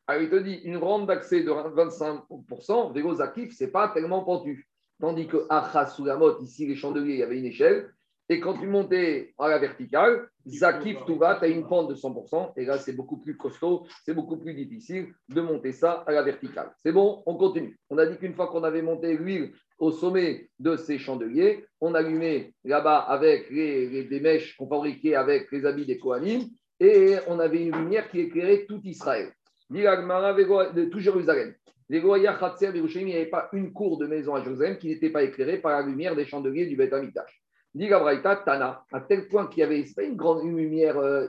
Alors 0.07 0.21
il 0.21 0.29
te 0.29 0.35
dit, 0.35 0.55
une 0.63 0.77
rampe 0.77 1.07
d'accès 1.07 1.43
de 1.43 1.49
25%, 1.49 2.93
Vélo 2.93 3.15
Zakif, 3.15 3.55
ce 3.55 3.63
n'est 3.63 3.71
pas 3.71 3.89
tellement 3.89 4.23
pentu. 4.23 4.67
Tandis 4.99 5.27
que 5.27 5.45
Achas 5.49 5.87
sous 5.87 6.05
la 6.05 6.15
motte, 6.15 6.41
ici 6.41 6.67
les 6.67 6.75
chandeliers, 6.75 7.13
il 7.13 7.19
y 7.19 7.23
avait 7.23 7.39
une 7.39 7.45
échelle, 7.45 7.93
et 8.27 8.39
quand 8.39 8.57
tu 8.57 8.65
montais 8.65 9.35
à 9.37 9.49
la 9.49 9.59
verticale, 9.59 10.27
Zakif 10.47 10.97
Touva, 11.05 11.35
tu 11.35 11.45
as 11.45 11.47
une 11.47 11.67
pente 11.67 11.89
de 11.89 11.95
100%. 11.95 12.53
Et 12.57 12.65
là, 12.65 12.79
c'est 12.79 12.93
beaucoup 12.93 13.17
plus 13.17 13.37
costaud, 13.37 13.85
c'est 14.03 14.15
beaucoup 14.15 14.37
plus 14.37 14.55
difficile 14.55 15.13
de 15.29 15.41
monter 15.41 15.71
ça 15.71 16.03
à 16.07 16.11
la 16.11 16.23
verticale. 16.23 16.71
C'est 16.83 16.91
bon, 16.91 17.21
on 17.27 17.35
continue. 17.35 17.77
On 17.91 17.99
a 17.99 18.05
dit 18.07 18.17
qu'une 18.17 18.33
fois 18.33 18.47
qu'on 18.47 18.63
avait 18.63 18.81
monté 18.81 19.15
l'huile 19.15 19.53
au 19.77 19.91
sommet 19.91 20.49
de 20.59 20.75
ces 20.75 20.97
chandeliers, 20.97 21.65
on 21.81 21.93
allumait 21.93 22.53
là-bas 22.63 22.97
avec 22.97 23.51
les, 23.51 24.05
des 24.05 24.19
mèches 24.19 24.57
qu'on 24.57 24.67
fabriquait 24.67 25.13
avec 25.13 25.51
les 25.51 25.65
habits 25.65 25.85
des 25.85 25.99
Kohanim. 25.99 26.45
Et 26.79 27.15
on 27.27 27.39
avait 27.39 27.63
une 27.63 27.75
lumière 27.75 28.09
qui 28.09 28.21
éclairait 28.21 28.65
tout 28.65 28.81
Israël. 28.83 29.31
Tout 29.69 30.99
Jérusalem. 30.99 31.53
Il 31.89 32.03
n'y 32.03 33.15
avait 33.15 33.25
pas 33.27 33.49
une 33.53 33.71
cour 33.71 33.99
de 33.99 34.07
maison 34.07 34.33
à 34.33 34.43
Jérusalem 34.43 34.77
qui 34.79 34.87
n'était 34.87 35.11
pas 35.11 35.23
éclairée 35.23 35.59
par 35.59 35.71
la 35.71 35.85
lumière 35.85 36.15
des 36.15 36.25
chandeliers 36.25 36.65
du 36.65 36.75
Beth 36.75 36.91
Amikdash. 36.91 37.44
Dit 37.75 37.89
Tana, 38.45 38.83
à 38.91 39.01
tel 39.01 39.27
point 39.27 39.47
qu'il 39.47 39.59
y 39.59 39.63
avait, 39.63 39.83
pas 39.95 40.03
une 40.03 40.15
grande 40.15 40.43
lumière 40.43 40.97
euh, 40.97 41.27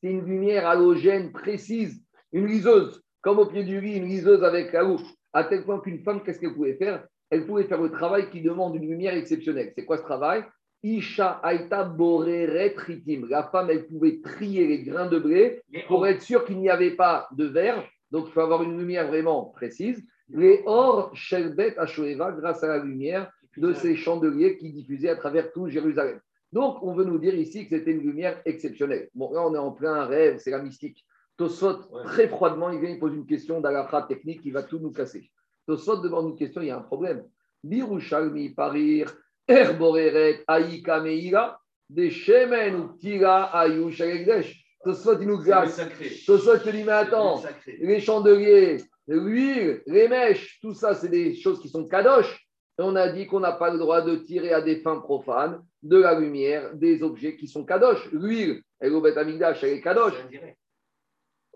c'est 0.00 0.10
une 0.10 0.26
lumière 0.26 0.68
halogène 0.68 1.32
précise, 1.32 2.00
une 2.32 2.46
liseuse, 2.46 3.02
comme 3.22 3.38
au 3.38 3.46
pied 3.46 3.64
du 3.64 3.80
lit, 3.80 3.96
une 3.96 4.06
liseuse 4.06 4.44
avec 4.44 4.72
la 4.72 4.82
loupe. 4.82 5.06
À 5.32 5.44
tel 5.44 5.64
point 5.64 5.80
qu'une 5.80 6.02
femme, 6.04 6.22
qu'est-ce 6.22 6.38
qu'elle 6.38 6.54
pouvait 6.54 6.76
faire? 6.76 7.04
Elle 7.30 7.46
pouvait 7.46 7.64
faire 7.64 7.80
le 7.80 7.90
travail 7.90 8.30
qui 8.30 8.40
demande 8.42 8.76
une 8.76 8.88
lumière 8.88 9.14
exceptionnelle. 9.14 9.72
C'est 9.74 9.84
quoi 9.84 9.96
ce 9.96 10.02
travail? 10.02 10.44
Isha 10.82 11.40
Aita 11.42 11.84
Boreret 11.84 12.74
Ritim. 12.76 13.26
La 13.28 13.44
femme, 13.44 13.70
elle 13.70 13.86
pouvait 13.86 14.20
trier 14.20 14.66
les 14.66 14.82
grains 14.84 15.08
de 15.08 15.18
blé 15.18 15.62
pour 15.88 16.06
être 16.06 16.22
sûr 16.22 16.44
qu'il 16.44 16.58
n'y 16.58 16.70
avait 16.70 16.94
pas 16.94 17.26
de 17.32 17.46
verre. 17.46 17.84
Donc, 18.10 18.26
il 18.28 18.32
faut 18.32 18.40
avoir 18.40 18.62
une 18.62 18.78
lumière 18.78 19.08
vraiment 19.08 19.46
précise. 19.46 20.06
Les 20.28 20.62
or 20.66 21.10
Shelbet 21.14 21.76
Ashoeva, 21.78 22.32
grâce 22.32 22.62
à 22.62 22.68
la 22.68 22.78
lumière 22.78 23.30
de 23.58 23.72
ces 23.72 23.96
chandeliers 23.96 24.56
qui 24.56 24.72
diffusaient 24.72 25.10
à 25.10 25.16
travers 25.16 25.52
tout 25.52 25.68
Jérusalem. 25.68 26.20
Donc, 26.52 26.82
on 26.82 26.94
veut 26.94 27.04
nous 27.04 27.18
dire 27.18 27.34
ici 27.34 27.68
que 27.68 27.76
c'était 27.76 27.92
une 27.92 28.00
lumière 28.00 28.40
exceptionnelle. 28.44 29.08
Bon, 29.14 29.32
là, 29.32 29.46
on 29.46 29.54
est 29.54 29.58
en 29.58 29.72
plein 29.72 30.04
rêve, 30.06 30.38
c'est 30.38 30.50
la 30.50 30.62
mystique. 30.62 31.04
Tosot, 31.36 31.82
très 32.04 32.28
froidement, 32.28 32.70
il 32.70 32.80
vient, 32.80 32.90
il 32.90 32.98
pose 32.98 33.14
une 33.14 33.26
question 33.26 33.60
d'Alakha 33.60 34.02
technique 34.02 34.42
qui 34.42 34.50
va 34.50 34.62
tout 34.62 34.78
nous 34.78 34.90
casser. 34.90 35.30
Tosot 35.66 35.98
demande 35.98 36.30
une 36.30 36.36
question, 36.36 36.62
il 36.62 36.68
y 36.68 36.70
a 36.70 36.78
un 36.78 36.82
problème. 36.82 37.24
Birushalmi 37.62 38.50
parir, 38.50 39.14
erboreret, 39.46 40.42
aïka 40.46 41.00
meira, 41.00 41.60
des 41.90 42.10
shemen 42.10 42.74
ou 42.76 42.88
tira 42.98 43.44
ayu 43.60 43.92
shagegdesh. 43.92 44.64
Tosot, 44.82 45.20
il 45.20 45.28
nous 45.28 45.38
glace. 45.38 45.80
Tosot, 46.26 46.56
il 46.64 46.72
dit, 46.72 46.84
mais 46.84 46.92
attends, 46.92 47.42
les 47.66 48.00
chandeliers, 48.00 48.78
l'huile, 49.06 49.82
les 49.86 50.08
mèches, 50.08 50.58
tout 50.62 50.74
ça, 50.74 50.94
c'est 50.94 51.08
des 51.08 51.34
choses 51.34 51.60
qui 51.60 51.68
sont 51.68 51.86
kadosh 51.86 52.47
on 52.78 52.96
a 52.96 53.08
dit 53.08 53.26
qu'on 53.26 53.40
n'a 53.40 53.52
pas 53.52 53.70
le 53.70 53.78
droit 53.78 54.02
de 54.02 54.16
tirer 54.16 54.52
à 54.52 54.60
des 54.60 54.76
fins 54.76 55.00
profanes 55.00 55.62
de 55.82 55.98
la 55.98 56.18
lumière 56.18 56.74
des 56.74 57.02
objets 57.02 57.36
qui 57.36 57.48
sont 57.48 57.64
kadosh. 57.64 58.10
L'huile, 58.12 58.62
elle 58.80 58.94
au 58.94 59.04
Amigdash, 59.04 59.64
elle 59.64 59.74
est 59.74 59.80
kadosh. 59.80 60.14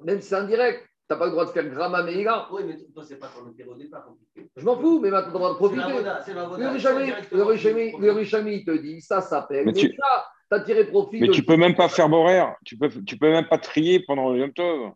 Même 0.02 0.20
si 0.20 0.28
c'est 0.28 0.34
indirect, 0.34 0.80
tu 0.82 0.88
n'as 1.10 1.16
pas 1.16 1.26
le 1.26 1.30
droit 1.30 1.44
de 1.44 1.50
faire 1.50 1.68
Grama 1.68 2.02
Meïla. 2.02 2.48
Oui, 2.50 2.62
mais 2.66 2.76
toi, 2.92 3.04
c'est 3.06 3.18
pas 3.18 3.28
ton 3.28 3.48
intérêt 3.48 3.70
au 3.70 3.76
départ. 3.76 4.08
Je 4.56 4.64
m'en 4.64 4.76
fous, 4.76 4.98
mais 5.00 5.10
maintenant, 5.10 5.30
tu 5.30 5.36
as 5.36 5.38
le 5.38 5.38
droit 5.38 5.52
de 5.52 5.56
profiter. 5.56 5.82
Le 8.00 8.12
Richami, 8.12 8.64
te 8.64 8.72
dit, 8.72 9.00
ça 9.00 9.20
s'appelle. 9.20 9.66
Mais, 9.66 9.72
tu... 9.72 9.94
ça, 9.94 10.26
tu 10.50 10.56
as 10.56 10.60
tiré 10.60 10.84
profit. 10.86 11.20
Mais 11.20 11.28
tu 11.28 11.44
peux 11.44 11.56
même 11.56 11.76
pas 11.76 11.88
faire 11.88 12.08
Borer. 12.08 12.42
Tu 12.64 12.76
peux, 12.76 12.88
tu 13.04 13.16
peux 13.16 13.30
même 13.30 13.46
pas 13.46 13.58
trier 13.58 14.00
pendant 14.00 14.30
le 14.30 14.40
Yom 14.40 14.52
Tov. 14.52 14.92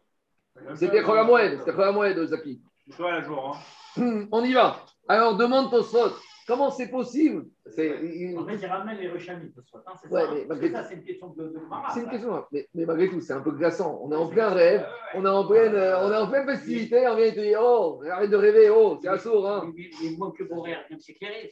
C'était 0.74 1.02
Cholamoued, 1.02 1.58
c'était 1.58 1.72
Cholamoued, 1.72 2.26
Zaki. 2.26 2.62
Toi, 2.96 3.22
jour. 3.22 3.54
Hein. 3.54 3.58
On 3.98 4.44
y 4.44 4.52
va. 4.52 4.76
Alors, 5.08 5.36
demande 5.36 5.70
Tosfot, 5.70 6.16
comment 6.46 6.70
c'est 6.70 6.88
possible? 6.88 7.46
C'est, 7.66 7.92
En 8.36 8.46
fait, 8.46 8.56
il 8.56 8.66
ramène 8.66 8.98
les 8.98 9.08
Rechamis, 9.08 9.52
Tosfot. 9.52 9.78
Hein, 9.86 9.92
c'est 10.02 10.10
ça, 10.10 10.30
mais 10.32 10.70
ça, 10.70 10.84
c'est 10.84 10.94
une 10.94 11.04
question 11.04 11.28
de, 11.28 11.44
de 11.44 11.60
C'est 11.94 12.00
une 12.00 12.10
question, 12.10 12.44
mais, 12.50 12.68
mais, 12.74 12.86
malgré 12.86 13.08
tout, 13.08 13.20
c'est 13.20 13.32
un 13.32 13.40
peu 13.40 13.52
glaçant. 13.52 14.00
On 14.02 14.10
est 14.10 14.16
en 14.16 14.28
plein 14.28 14.48
rêve, 14.48 14.86
on 15.14 15.24
est 15.24 15.28
en 15.28 15.46
pleine, 15.46 15.74
on 15.74 16.12
est 16.12 16.16
en 16.16 16.28
pleine 16.28 16.46
festivité, 16.46 17.06
on 17.06 17.16
vient 17.16 17.30
te 17.30 17.40
dire 17.40 17.60
Oh, 17.62 18.02
arrête 18.10 18.30
de 18.30 18.36
rêver, 18.36 18.68
oh, 18.70 18.98
c'est 19.00 19.08
assourd. 19.08 19.48
Hein. 19.48 19.72
Il 20.02 20.18
manque 20.18 20.38
que 20.38 20.44
Boréa 20.44 20.78
vient 20.88 20.96
de 20.96 21.02
s'éclairer. 21.02 21.50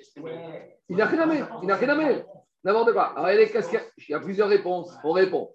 Il 0.88 0.96
n'a 0.96 1.06
rien 1.06 1.20
à 1.20 1.26
mettre, 1.26 1.58
il 1.62 1.68
n'a 1.68 1.76
rien 1.76 1.88
à 1.88 1.94
mettre. 1.94 2.26
N'importe 2.64 2.92
quoi. 2.92 3.12
Alors, 3.16 3.30
il 3.30 4.08
y 4.08 4.14
a 4.14 4.20
plusieurs 4.20 4.48
réponses. 4.48 4.92
On 5.04 5.12
répond. 5.12 5.50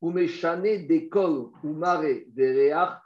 Ou 0.00 0.10
méchané 0.10 0.78
d'école 0.78 1.50
ou 1.62 1.72
marée 1.74 2.24
des 2.28 2.50
réards. 2.50 3.02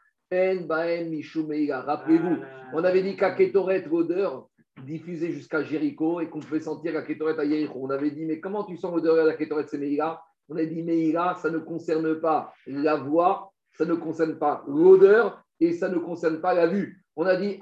Rappelez-vous, 1.73 2.37
on 2.73 2.85
avait 2.85 3.03
dit 3.03 3.17
qu'à 3.17 3.31
Ketoret, 3.33 3.85
l'odeur 3.89 4.49
diffusée 4.83 5.33
jusqu'à 5.33 5.63
Jéricho 5.63 6.21
et 6.21 6.29
qu'on 6.29 6.41
pouvait 6.41 6.61
sentir 6.61 6.93
la 6.93 7.03
Ketoret 7.03 7.39
à 7.39 7.49
Jéricho. 7.49 7.79
On 7.81 7.91
avait 7.91 8.11
dit, 8.11 8.25
mais 8.25 8.41
comment 8.41 8.65
tu 8.65 8.77
sens 8.77 8.93
l'odeur 8.93 9.17
de 9.17 9.29
la 9.29 9.35
Ketoret 9.35 9.67
Semeila 9.67 10.21
On 10.49 10.57
a 10.57 10.65
dit, 10.65 10.83
Meila, 10.83 11.37
ça 11.41 11.51
ne 11.51 11.59
concerne 11.59 12.21
pas 12.21 12.53
la 12.67 12.97
voix, 12.97 13.53
ça 13.73 13.85
ne 13.85 13.95
concerne 13.95 14.39
pas 14.39 14.65
l'odeur 14.67 15.43
et 15.61 15.73
ça 15.73 15.89
ne 15.89 15.99
concerne 15.99 16.41
pas 16.41 16.55
la 16.55 16.67
vue. 16.67 17.05
On 17.17 17.27
a 17.27 17.37
dit, 17.37 17.59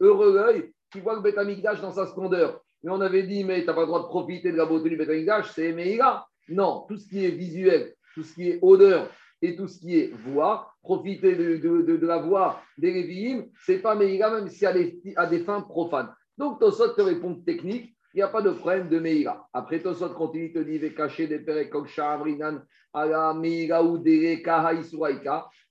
heureux 0.00 0.34
l'œil 0.34 0.72
qui 0.92 1.00
voit 1.00 1.14
le 1.14 1.20
Betamikdash 1.20 1.80
dans 1.80 1.92
sa 1.92 2.06
splendeur. 2.06 2.60
Mais 2.82 2.90
on 2.90 3.00
avait 3.00 3.22
dit, 3.22 3.44
mais 3.44 3.60
tu 3.60 3.66
n'as 3.66 3.74
pas 3.74 3.82
le 3.82 3.86
droit 3.86 4.02
de 4.02 4.08
profiter 4.08 4.50
de 4.50 4.56
la 4.56 4.66
beauté 4.66 4.88
du 4.90 4.96
Betamikdash, 4.96 5.52
c'est 5.52 5.72
Meila. 5.72 6.26
Non, 6.48 6.84
tout 6.88 6.96
ce 6.96 7.06
qui 7.08 7.24
est 7.24 7.30
visuel, 7.30 7.94
tout 8.14 8.24
ce 8.24 8.34
qui 8.34 8.50
est 8.50 8.58
odeur 8.60 9.08
et 9.42 9.56
tout 9.56 9.68
ce 9.68 9.78
qui 9.78 9.98
est 9.98 10.12
voix, 10.12 10.74
profiter 10.82 11.34
de, 11.34 12.06
la 12.06 12.18
voix 12.18 12.60
des 12.76 12.92
Lévi'im, 12.92 13.46
ce 13.64 13.72
n'est 13.72 13.78
pas 13.78 13.94
Meïla, 13.94 14.30
même 14.30 14.48
si 14.48 14.66
à 14.66 14.72
des, 14.72 15.00
à 15.16 15.26
des 15.26 15.40
fins 15.40 15.62
profanes. 15.62 16.12
Donc 16.36 16.60
Tosot 16.60 16.94
te 16.94 17.02
répond 17.02 17.34
technique, 17.34 17.96
il 18.12 18.18
n'y 18.18 18.22
a 18.22 18.28
pas 18.28 18.42
de 18.42 18.50
problème 18.50 18.88
de 18.88 18.98
Meïla. 18.98 19.46
Après 19.52 19.80
Tosot 19.80 20.10
continue, 20.10 20.52
te 20.52 20.58
dit, 20.58 20.94
cacher 20.94 21.26
des 21.26 21.38
Perekok 21.38 21.88
Shavrinan, 21.88 22.60
Ala 22.92 23.34
Meïla 23.34 23.82
ou 23.82 23.98
Dere 23.98 24.42
Kaha 24.42 24.74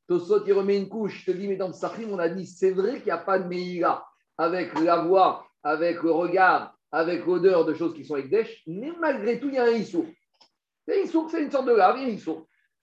Tosot, 0.07 0.45
il 0.47 0.53
remet 0.53 0.77
une 0.77 0.89
couche, 0.89 1.25
te 1.25 1.31
dit, 1.31 1.47
mais 1.47 1.55
dans 1.55 1.67
le 1.67 2.05
on 2.11 2.19
a 2.19 2.29
dit, 2.29 2.45
c'est 2.45 2.71
vrai 2.71 2.95
qu'il 2.95 3.05
n'y 3.05 3.11
a 3.11 3.17
pas 3.17 3.39
de 3.39 3.47
Meïla 3.47 4.03
avec 4.37 4.79
la 4.79 5.03
voix, 5.03 5.45
avec 5.61 6.01
le 6.01 6.11
regard, 6.11 6.73
avec 6.91 7.25
l'odeur 7.25 7.65
de 7.65 7.73
choses 7.73 7.93
qui 7.93 8.05
sont 8.05 8.15
avec 8.15 8.29
Desh, 8.29 8.63
mais 8.65 8.91
malgré 8.99 9.39
tout, 9.39 9.49
il 9.49 9.55
y 9.55 9.57
a 9.57 9.65
un 9.65 9.71
Issour. 9.71 10.05
C'est 10.87 11.03
une 11.03 11.51
sorte 11.51 11.67
de 11.67 11.73
lave, 11.73 11.97
il 11.99 12.09
y 12.09 12.11
a 12.11 12.35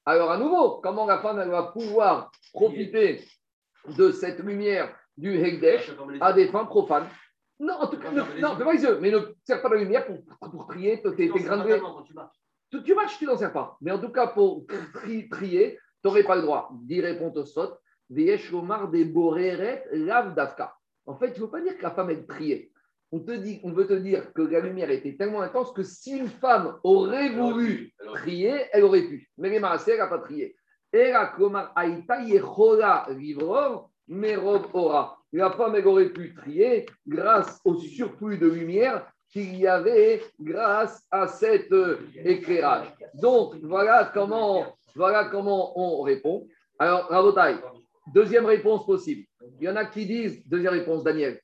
Alors, 0.09 0.31
à 0.31 0.39
nouveau, 0.39 0.81
comment 0.81 1.05
la 1.05 1.19
femme 1.19 1.41
elle 1.41 1.51
va 1.51 1.65
pouvoir 1.65 2.31
profiter 2.53 3.25
de 3.99 4.13
cette 4.13 4.39
lumière 4.39 4.97
du 5.17 5.37
Hekdesh 5.37 5.93
à 6.21 6.33
des 6.33 6.47
fins 6.47 6.65
profanes? 6.65 7.09
Non, 7.59 7.75
en 7.75 7.89
tout 7.89 7.99
cas, 7.99 8.13
non, 8.13 8.25
fais 8.25 8.65
pas 8.65 8.73
les 8.73 8.83
yeux, 8.83 8.99
mais 9.01 9.11
ne 9.11 9.19
sers 9.45 9.61
pas 9.61 9.69
de 9.71 9.77
lumière 9.77 10.07
pour, 10.07 10.51
pour 10.51 10.67
trier 10.69 11.03
tes, 11.03 11.27
grains 11.27 11.65
de 11.65 11.81
tu, 12.71 12.83
tu 12.83 12.95
marches, 12.95 13.19
tu 13.19 13.27
n'en 13.27 13.37
sers 13.37 13.53
pas. 13.53 13.77
Mais 13.81 13.91
en 13.91 13.99
tout 13.99 14.11
cas, 14.11 14.29
pour 14.29 14.65
trier, 14.95 15.29
tu 15.29 15.79
n'aurais 16.09 16.25
pas 16.25 16.37
le 16.37 16.43
droit. 16.43 16.71
Dit 16.83 17.01
répond 17.01 17.33
au 17.35 17.45
sot, 17.45 17.77
Omar 18.53 18.89
des 18.89 19.05
Boreret 19.05 19.85
Lav 19.93 20.35
Dafka. 20.35 20.77
En 21.07 21.17
fait, 21.17 21.29
il 21.29 21.33
ne 21.33 21.39
faut 21.39 21.49
pas 21.49 21.61
dire 21.61 21.77
que 21.77 21.83
la 21.83 21.93
femme 21.93 22.11
est 22.11 22.27
triée 22.29 22.73
on, 23.13 23.21
te 23.21 23.33
dit, 23.33 23.61
on 23.63 23.73
veut 23.73 23.87
te 23.87 23.95
dire 23.95 24.33
que 24.33 24.43
la 24.43 24.61
lumière 24.61 24.91
était 24.91 25.17
tellement 25.17 25.41
intense 25.41 25.73
que 25.73 25.83
si 25.83 26.19
une 26.19 26.29
femme 26.29 26.79
aurait 26.83 27.31
voulu 27.31 27.93
prier, 28.15 28.65
elle 28.73 28.85
aurait 28.85 29.07
pu. 29.07 29.31
Mais 29.39 29.51
les 29.51 29.57
elle 29.57 29.99
n'a 29.99 30.07
pas 30.07 30.19
prié. 30.19 30.57
La 35.33 35.51
femme, 35.51 35.75
elle 35.77 35.87
aurait 35.87 36.09
pu 36.09 36.35
trier 36.35 36.87
grâce 37.07 37.61
au 37.65 37.77
surplus 37.77 38.39
de 38.39 38.49
lumière 38.49 39.07
qu'il 39.31 39.57
y 39.57 39.67
avait 39.67 40.23
grâce 40.41 41.05
à 41.11 41.27
cet 41.27 41.73
euh, 41.73 41.99
éclairage. 42.25 42.87
Donc, 43.15 43.57
voilà 43.63 44.11
comment, 44.15 44.77
voilà 44.95 45.27
comment 45.27 45.79
on 45.79 46.03
répond. 46.03 46.47
Alors, 46.79 47.09
Rabotai, 47.09 47.57
deuxième 48.15 48.47
réponse 48.47 48.87
possible. 48.87 49.27
Il 49.61 49.65
y 49.65 49.69
en 49.69 49.77
a 49.77 49.85
qui 49.85 50.07
disent, 50.07 50.47
deuxième 50.47 50.75
réponse, 50.75 51.03
Daniel, 51.05 51.41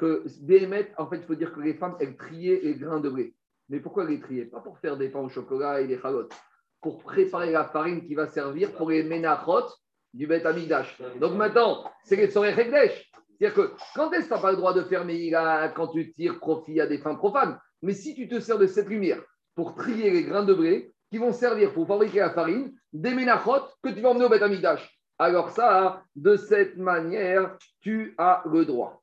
que 0.00 0.24
Béhémet, 0.40 0.92
en 0.96 1.06
fait, 1.06 1.18
il 1.18 1.24
faut 1.24 1.34
dire 1.34 1.52
que 1.52 1.60
les 1.60 1.74
femmes, 1.74 1.96
elles 2.00 2.16
triaient 2.16 2.60
les 2.62 2.74
grains 2.74 3.00
de 3.00 3.10
blé. 3.10 3.34
Mais 3.68 3.80
pourquoi 3.80 4.04
les 4.04 4.18
triaient? 4.18 4.46
Pas 4.46 4.60
pour 4.60 4.78
faire 4.78 4.96
des 4.96 5.10
pains 5.10 5.20
au 5.20 5.28
chocolat 5.28 5.82
et 5.82 5.86
des 5.86 5.98
chalotes, 5.98 6.32
pour 6.80 6.98
préparer 6.98 7.52
la 7.52 7.64
farine 7.64 8.06
qui 8.06 8.14
va 8.14 8.26
servir 8.26 8.72
pour 8.72 8.90
les 8.90 9.02
ménachot 9.02 9.66
du 10.14 10.26
Beth 10.26 10.46
Amigdash. 10.46 11.00
Donc 11.20 11.34
maintenant, 11.34 11.84
c'est 12.02 12.16
les 12.16 12.30
soirées. 12.30 12.54
C'est-à-dire 12.54 13.54
que 13.54 13.72
quand 13.94 14.10
est-ce 14.12 14.24
que 14.24 14.28
tu 14.28 14.34
n'as 14.34 14.40
pas 14.40 14.50
le 14.50 14.56
droit 14.56 14.72
de 14.72 14.82
faire 14.82 15.04
Meïla 15.04 15.72
quand 15.76 15.88
tu 15.88 16.12
tires 16.12 16.38
profit 16.40 16.80
à 16.80 16.86
des 16.86 16.98
fins 16.98 17.14
profanes? 17.14 17.58
Mais 17.82 17.92
si 17.92 18.14
tu 18.14 18.26
te 18.28 18.40
sers 18.40 18.58
de 18.58 18.66
cette 18.66 18.88
lumière 18.88 19.22
pour 19.54 19.74
trier 19.74 20.10
les 20.10 20.24
grains 20.24 20.44
de 20.44 20.54
blé 20.54 20.92
qui 21.10 21.18
vont 21.18 21.32
servir 21.32 21.72
pour 21.72 21.86
fabriquer 21.86 22.20
la 22.20 22.30
farine, 22.30 22.72
des 22.92 23.14
ménachot 23.14 23.66
que 23.82 23.90
tu 23.90 24.00
vas 24.00 24.10
emmener 24.10 24.24
au 24.24 24.28
Beth 24.28 24.42
Amigdash 24.42 24.99
alors 25.20 25.50
ça, 25.50 26.02
de 26.16 26.34
cette 26.34 26.78
manière, 26.78 27.58
tu 27.82 28.14
as 28.16 28.42
le 28.50 28.64
droit. 28.64 29.02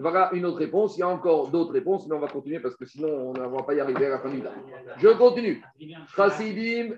Voilà 0.00 0.30
une 0.32 0.44
autre 0.44 0.58
réponse. 0.58 0.96
Il 0.96 1.00
y 1.00 1.02
a 1.04 1.08
encore 1.08 1.50
d'autres 1.52 1.72
réponses, 1.72 2.08
mais 2.08 2.16
on 2.16 2.18
va 2.18 2.26
continuer 2.26 2.58
parce 2.58 2.74
que 2.74 2.84
sinon, 2.84 3.30
on 3.30 3.32
ne 3.32 3.38
va 3.38 3.62
pas 3.62 3.74
y 3.74 3.78
arriver 3.78 4.06
à 4.06 4.08
la 4.08 4.18
fin 4.18 4.28
du 4.28 4.40
temps. 4.40 4.50
Je 4.98 5.06
continue. 5.16 5.62
Chassidim 6.16 6.96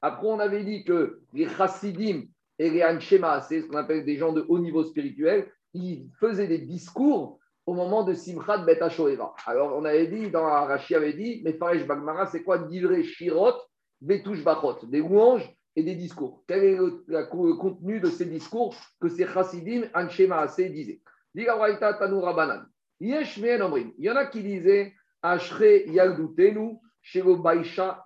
Après, 0.00 0.26
on 0.28 0.38
avait 0.38 0.62
dit 0.62 0.84
que 0.84 1.18
les 1.34 1.48
chassidim 1.48 2.26
et 2.60 2.70
les 2.70 2.84
anshema, 2.84 3.40
c'est 3.40 3.62
ce 3.62 3.66
qu'on 3.66 3.78
appelle 3.78 4.04
des 4.04 4.16
gens 4.16 4.32
de 4.32 4.44
haut 4.46 4.60
niveau 4.60 4.84
spirituel, 4.84 5.50
ils 5.74 6.08
faisaient 6.20 6.46
des 6.46 6.58
discours 6.58 7.40
au 7.66 7.74
moment 7.74 8.04
de 8.04 8.14
Simchat 8.14 8.58
Bet 8.58 8.78
Alors, 9.46 9.76
on 9.76 9.84
avait 9.84 10.06
dit, 10.06 10.30
dans 10.30 10.46
Arashi 10.46 10.94
avait 10.94 11.14
dit, 11.14 11.42
mais 11.44 11.54
Faresh 11.54 11.84
Bagmara, 11.84 12.26
c'est 12.26 12.44
quoi 12.44 12.58
Divrei 12.58 13.02
Shirot, 13.02 13.54
Betush 14.00 14.44
Bachot, 14.44 14.86
des 14.86 15.00
louanges 15.00 15.52
et 15.76 15.82
des 15.82 15.94
discours. 15.94 16.42
Quel 16.46 16.64
est 16.64 16.76
le, 16.76 17.54
contenu 17.54 18.00
de 18.00 18.08
ces 18.08 18.26
discours 18.26 18.74
que 19.00 19.08
ces 19.08 19.26
chassidim 19.26 19.84
Anshema 19.94 20.46
disaient? 20.46 21.00
Il 21.34 21.44
y 21.44 21.50
en 24.10 24.16
a 24.16 24.26
qui 24.26 24.42
disaient 24.42 24.92
Ashre 25.22 25.86
Baisha. 27.42 28.02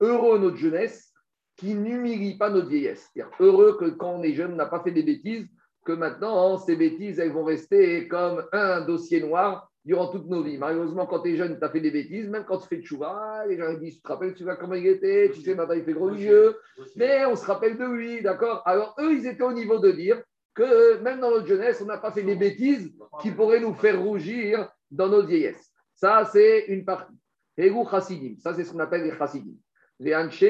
Heureux 0.00 0.38
notre 0.38 0.56
jeunesse 0.56 1.12
qui 1.56 1.74
n'humilie 1.74 2.38
pas 2.38 2.50
notre 2.50 2.68
vieillesse. 2.68 3.10
Heureux 3.40 3.76
que 3.78 3.90
quand 3.90 4.12
on 4.12 4.22
est 4.22 4.34
jeune, 4.34 4.52
on 4.52 4.56
n'a 4.56 4.66
pas 4.66 4.82
fait 4.82 4.92
des 4.92 5.02
bêtises, 5.02 5.48
que 5.84 5.92
maintenant, 5.92 6.58
ces 6.58 6.76
bêtises, 6.76 7.18
elles 7.18 7.32
vont 7.32 7.44
rester 7.44 8.06
comme 8.08 8.44
un 8.52 8.82
dossier 8.82 9.20
noir 9.20 9.71
durant 9.84 10.08
toutes 10.08 10.26
nos 10.26 10.42
vies. 10.42 10.58
Malheureusement, 10.58 11.06
quand 11.06 11.20
tu 11.20 11.30
es 11.30 11.36
jeune, 11.36 11.58
tu 11.58 11.64
as 11.64 11.70
fait 11.70 11.80
des 11.80 11.90
bêtises, 11.90 12.28
même 12.28 12.44
quand 12.44 12.58
tu 12.58 12.68
fais 12.68 12.82
chouva, 12.82 13.44
les 13.48 13.56
gens 13.56 13.72
disent 13.74 13.96
Tu 13.96 14.02
te 14.02 14.08
rappelles, 14.08 14.34
tu 14.34 14.44
vois 14.44 14.56
comment 14.56 14.74
il 14.74 14.86
était, 14.86 15.30
tu 15.34 15.40
sais, 15.40 15.54
maintenant 15.54 15.74
il 15.74 15.84
fait 15.84 15.92
gros 15.92 16.10
yeux, 16.10 16.56
mais 16.96 17.24
on 17.26 17.36
se 17.36 17.44
rappelle 17.44 17.76
de 17.76 17.84
lui, 17.84 18.22
d'accord? 18.22 18.62
Alors, 18.64 18.94
eux, 19.00 19.12
ils 19.12 19.26
étaient 19.26 19.42
au 19.42 19.52
niveau 19.52 19.78
de 19.78 19.90
dire 19.90 20.22
que 20.54 20.98
même 20.98 21.20
dans 21.20 21.30
notre 21.30 21.46
jeunesse, 21.46 21.80
on 21.82 21.86
n'a 21.86 21.98
pas 21.98 22.12
fait 22.12 22.22
des 22.22 22.36
bêtises 22.36 22.92
qui 23.20 23.30
pourraient 23.30 23.60
nous 23.60 23.74
faire 23.74 24.00
rougir 24.00 24.70
dans 24.90 25.08
notre 25.08 25.28
vieillesse. 25.28 25.72
Ça, 25.94 26.28
c'est 26.32 26.66
une 26.66 26.84
partie. 26.84 27.14
chassidim, 27.56 28.36
ça, 28.38 28.54
c'est 28.54 28.64
ce 28.64 28.72
qu'on 28.72 28.78
appelle 28.78 29.02
les 29.02 29.16
chassidim. 29.16 29.54
Les 29.98 30.14
anche 30.14 30.44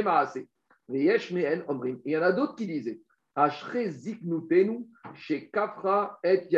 les 0.88 1.05
yesh 1.05 1.33
omrim. 1.68 2.01
Il 2.05 2.12
y 2.12 2.16
en 2.16 2.23
a 2.23 2.33
d'autres 2.33 2.55
qui 2.55 2.66
disaient 2.66 3.01
chez 5.14 5.51
Kafra 5.51 6.18
et 6.23 6.49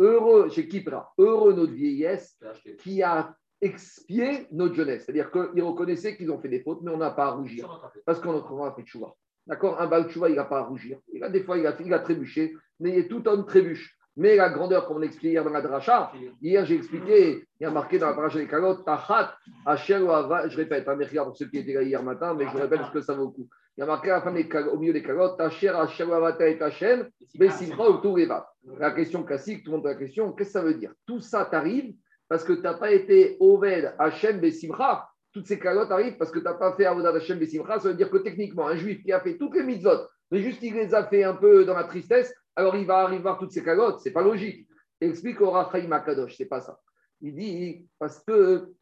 Heureux, 0.00 0.48
chez 0.50 0.68
Kipra, 0.68 1.12
heureux 1.18 1.52
notre 1.52 1.72
vieillesse 1.72 2.38
qui 2.78 3.02
a 3.02 3.34
expié 3.60 4.46
notre 4.52 4.74
jeunesse. 4.74 5.04
C'est-à-dire 5.04 5.30
qu'ils 5.30 5.62
reconnaissaient 5.62 6.16
qu'ils 6.16 6.30
ont 6.30 6.38
fait 6.38 6.48
des 6.48 6.60
fautes, 6.60 6.80
mais 6.82 6.92
on 6.92 6.96
n'a 6.96 7.10
pas 7.10 7.26
à 7.26 7.30
rougir. 7.30 7.92
Parce 8.04 8.20
qu'on 8.20 8.64
a 8.64 8.74
fait 8.74 8.86
chouva. 8.86 9.14
D'accord? 9.46 9.80
Un 9.80 9.86
bal 9.86 10.10
chouva, 10.10 10.28
il 10.28 10.36
n'a 10.36 10.44
pas 10.44 10.58
à 10.58 10.62
rougir. 10.62 10.98
Il 11.12 11.22
a, 11.24 11.28
des 11.28 11.42
fois, 11.42 11.58
il 11.58 11.66
a, 11.66 11.74
il 11.80 11.92
a 11.92 11.98
trébuché, 12.00 12.54
mais 12.80 12.90
il 12.90 12.98
est 12.98 13.08
tout 13.08 13.26
homme 13.26 13.46
trébuche. 13.46 13.96
Mais 14.16 14.34
la 14.34 14.50
grandeur, 14.50 14.86
comme 14.86 14.96
on 14.96 15.02
expliqué 15.02 15.30
hier 15.30 15.44
dans 15.44 15.50
la 15.50 15.62
dracha, 15.62 16.12
hier 16.42 16.64
j'ai 16.66 16.74
expliqué, 16.74 17.46
il 17.60 17.62
y 17.62 17.66
a 17.66 17.70
marqué 17.70 18.00
dans 18.00 18.08
la 18.08 18.14
dracha 18.14 18.38
des 18.38 18.48
calottes, 18.48 18.84
Tachat, 18.84 19.32
je 19.64 20.56
répète, 20.56 20.88
un 20.88 20.98
hein, 21.00 21.24
pour 21.24 21.36
ceux 21.36 21.46
qui 21.46 21.58
étaient 21.58 21.72
là 21.72 21.82
hier 21.82 22.02
matin, 22.02 22.34
mais 22.34 22.46
je 22.52 22.56
répète 22.56 22.80
parce 22.80 22.92
que 22.92 23.00
ça 23.00 23.14
vaut 23.14 23.26
le 23.26 23.30
coup. 23.30 23.48
Il 23.78 23.82
y 23.82 23.84
a 23.84 23.86
marqué 23.86 24.10
à 24.10 24.24
la 24.24 24.32
des, 24.32 24.48
au 24.72 24.76
milieu 24.76 24.92
des 24.92 25.04
calottes, 25.04 25.38
Tacher, 25.38 25.68
Asheruavata 25.68 26.48
et 26.48 26.58
Tachem, 26.58 27.08
Bessimcha 27.36 27.88
ou 27.88 27.98
Toureva. 27.98 28.52
La 28.76 28.90
question 28.90 29.22
classique, 29.22 29.62
tout 29.62 29.70
le 29.70 29.76
monde 29.76 29.86
a 29.86 29.90
la 29.90 29.94
question, 29.94 30.32
qu'est-ce 30.32 30.48
que 30.48 30.52
ça 30.52 30.62
veut 30.62 30.74
dire? 30.74 30.92
Tout 31.06 31.20
ça 31.20 31.44
t'arrive 31.44 31.94
parce 32.28 32.42
que 32.42 32.54
tu 32.54 32.62
n'as 32.62 32.74
pas 32.74 32.90
été 32.90 33.36
Oved, 33.38 33.94
Hachem, 34.00 34.40
Bessimcha. 34.40 35.08
Toutes 35.32 35.46
ces 35.46 35.60
calottes 35.60 35.92
arrivent 35.92 36.16
parce 36.16 36.32
que 36.32 36.40
tu 36.40 36.44
n'as 36.44 36.54
pas 36.54 36.72
fait 36.72 36.86
Avodat 36.86 37.10
Hachem, 37.10 37.38
Bessimcha. 37.38 37.78
Ça 37.78 37.90
veut 37.90 37.94
dire 37.94 38.10
que 38.10 38.16
techniquement, 38.16 38.66
un 38.66 38.74
juif 38.74 39.00
qui 39.04 39.12
a 39.12 39.20
fait 39.20 39.38
toutes 39.38 39.54
les 39.54 39.62
mitzvot, 39.62 40.08
mais 40.32 40.42
juste 40.42 40.60
il 40.60 40.74
les 40.74 40.92
a 40.92 41.06
fait 41.06 41.22
un 41.22 41.34
peu 41.34 41.64
dans 41.64 41.74
la 41.74 41.84
tristesse, 41.84 42.34
alors 42.56 42.74
il 42.74 42.84
va 42.84 42.96
arriver 42.96 43.22
voir 43.22 43.38
toutes 43.38 43.52
ces 43.52 43.62
calottes. 43.62 44.00
C'est 44.00 44.10
pas 44.10 44.22
logique. 44.22 44.66
Explique 45.00 45.40
au 45.40 45.50
Rachaim 45.52 45.92
Akadosh, 45.92 46.36
c'est 46.36 46.46
pas 46.46 46.60
ça. 46.60 46.80
Il 47.20 47.36
dit, 47.36 47.86
parce 48.00 48.24
que 48.24 48.72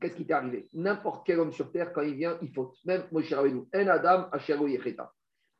Qu'est-ce 0.00 0.16
qui 0.16 0.26
t'est 0.26 0.34
arrivé? 0.34 0.68
N'importe 0.74 1.26
quel 1.26 1.40
homme 1.40 1.52
sur 1.52 1.72
terre, 1.72 1.92
quand 1.92 2.02
il 2.02 2.14
vient, 2.14 2.38
il 2.42 2.52
faute. 2.52 2.76
Même 2.84 3.04
Moshe 3.10 3.32
Rabbeinu. 3.32 3.64
En 3.74 3.86
Adam, 3.88 4.28
Yecheta. 4.66 5.12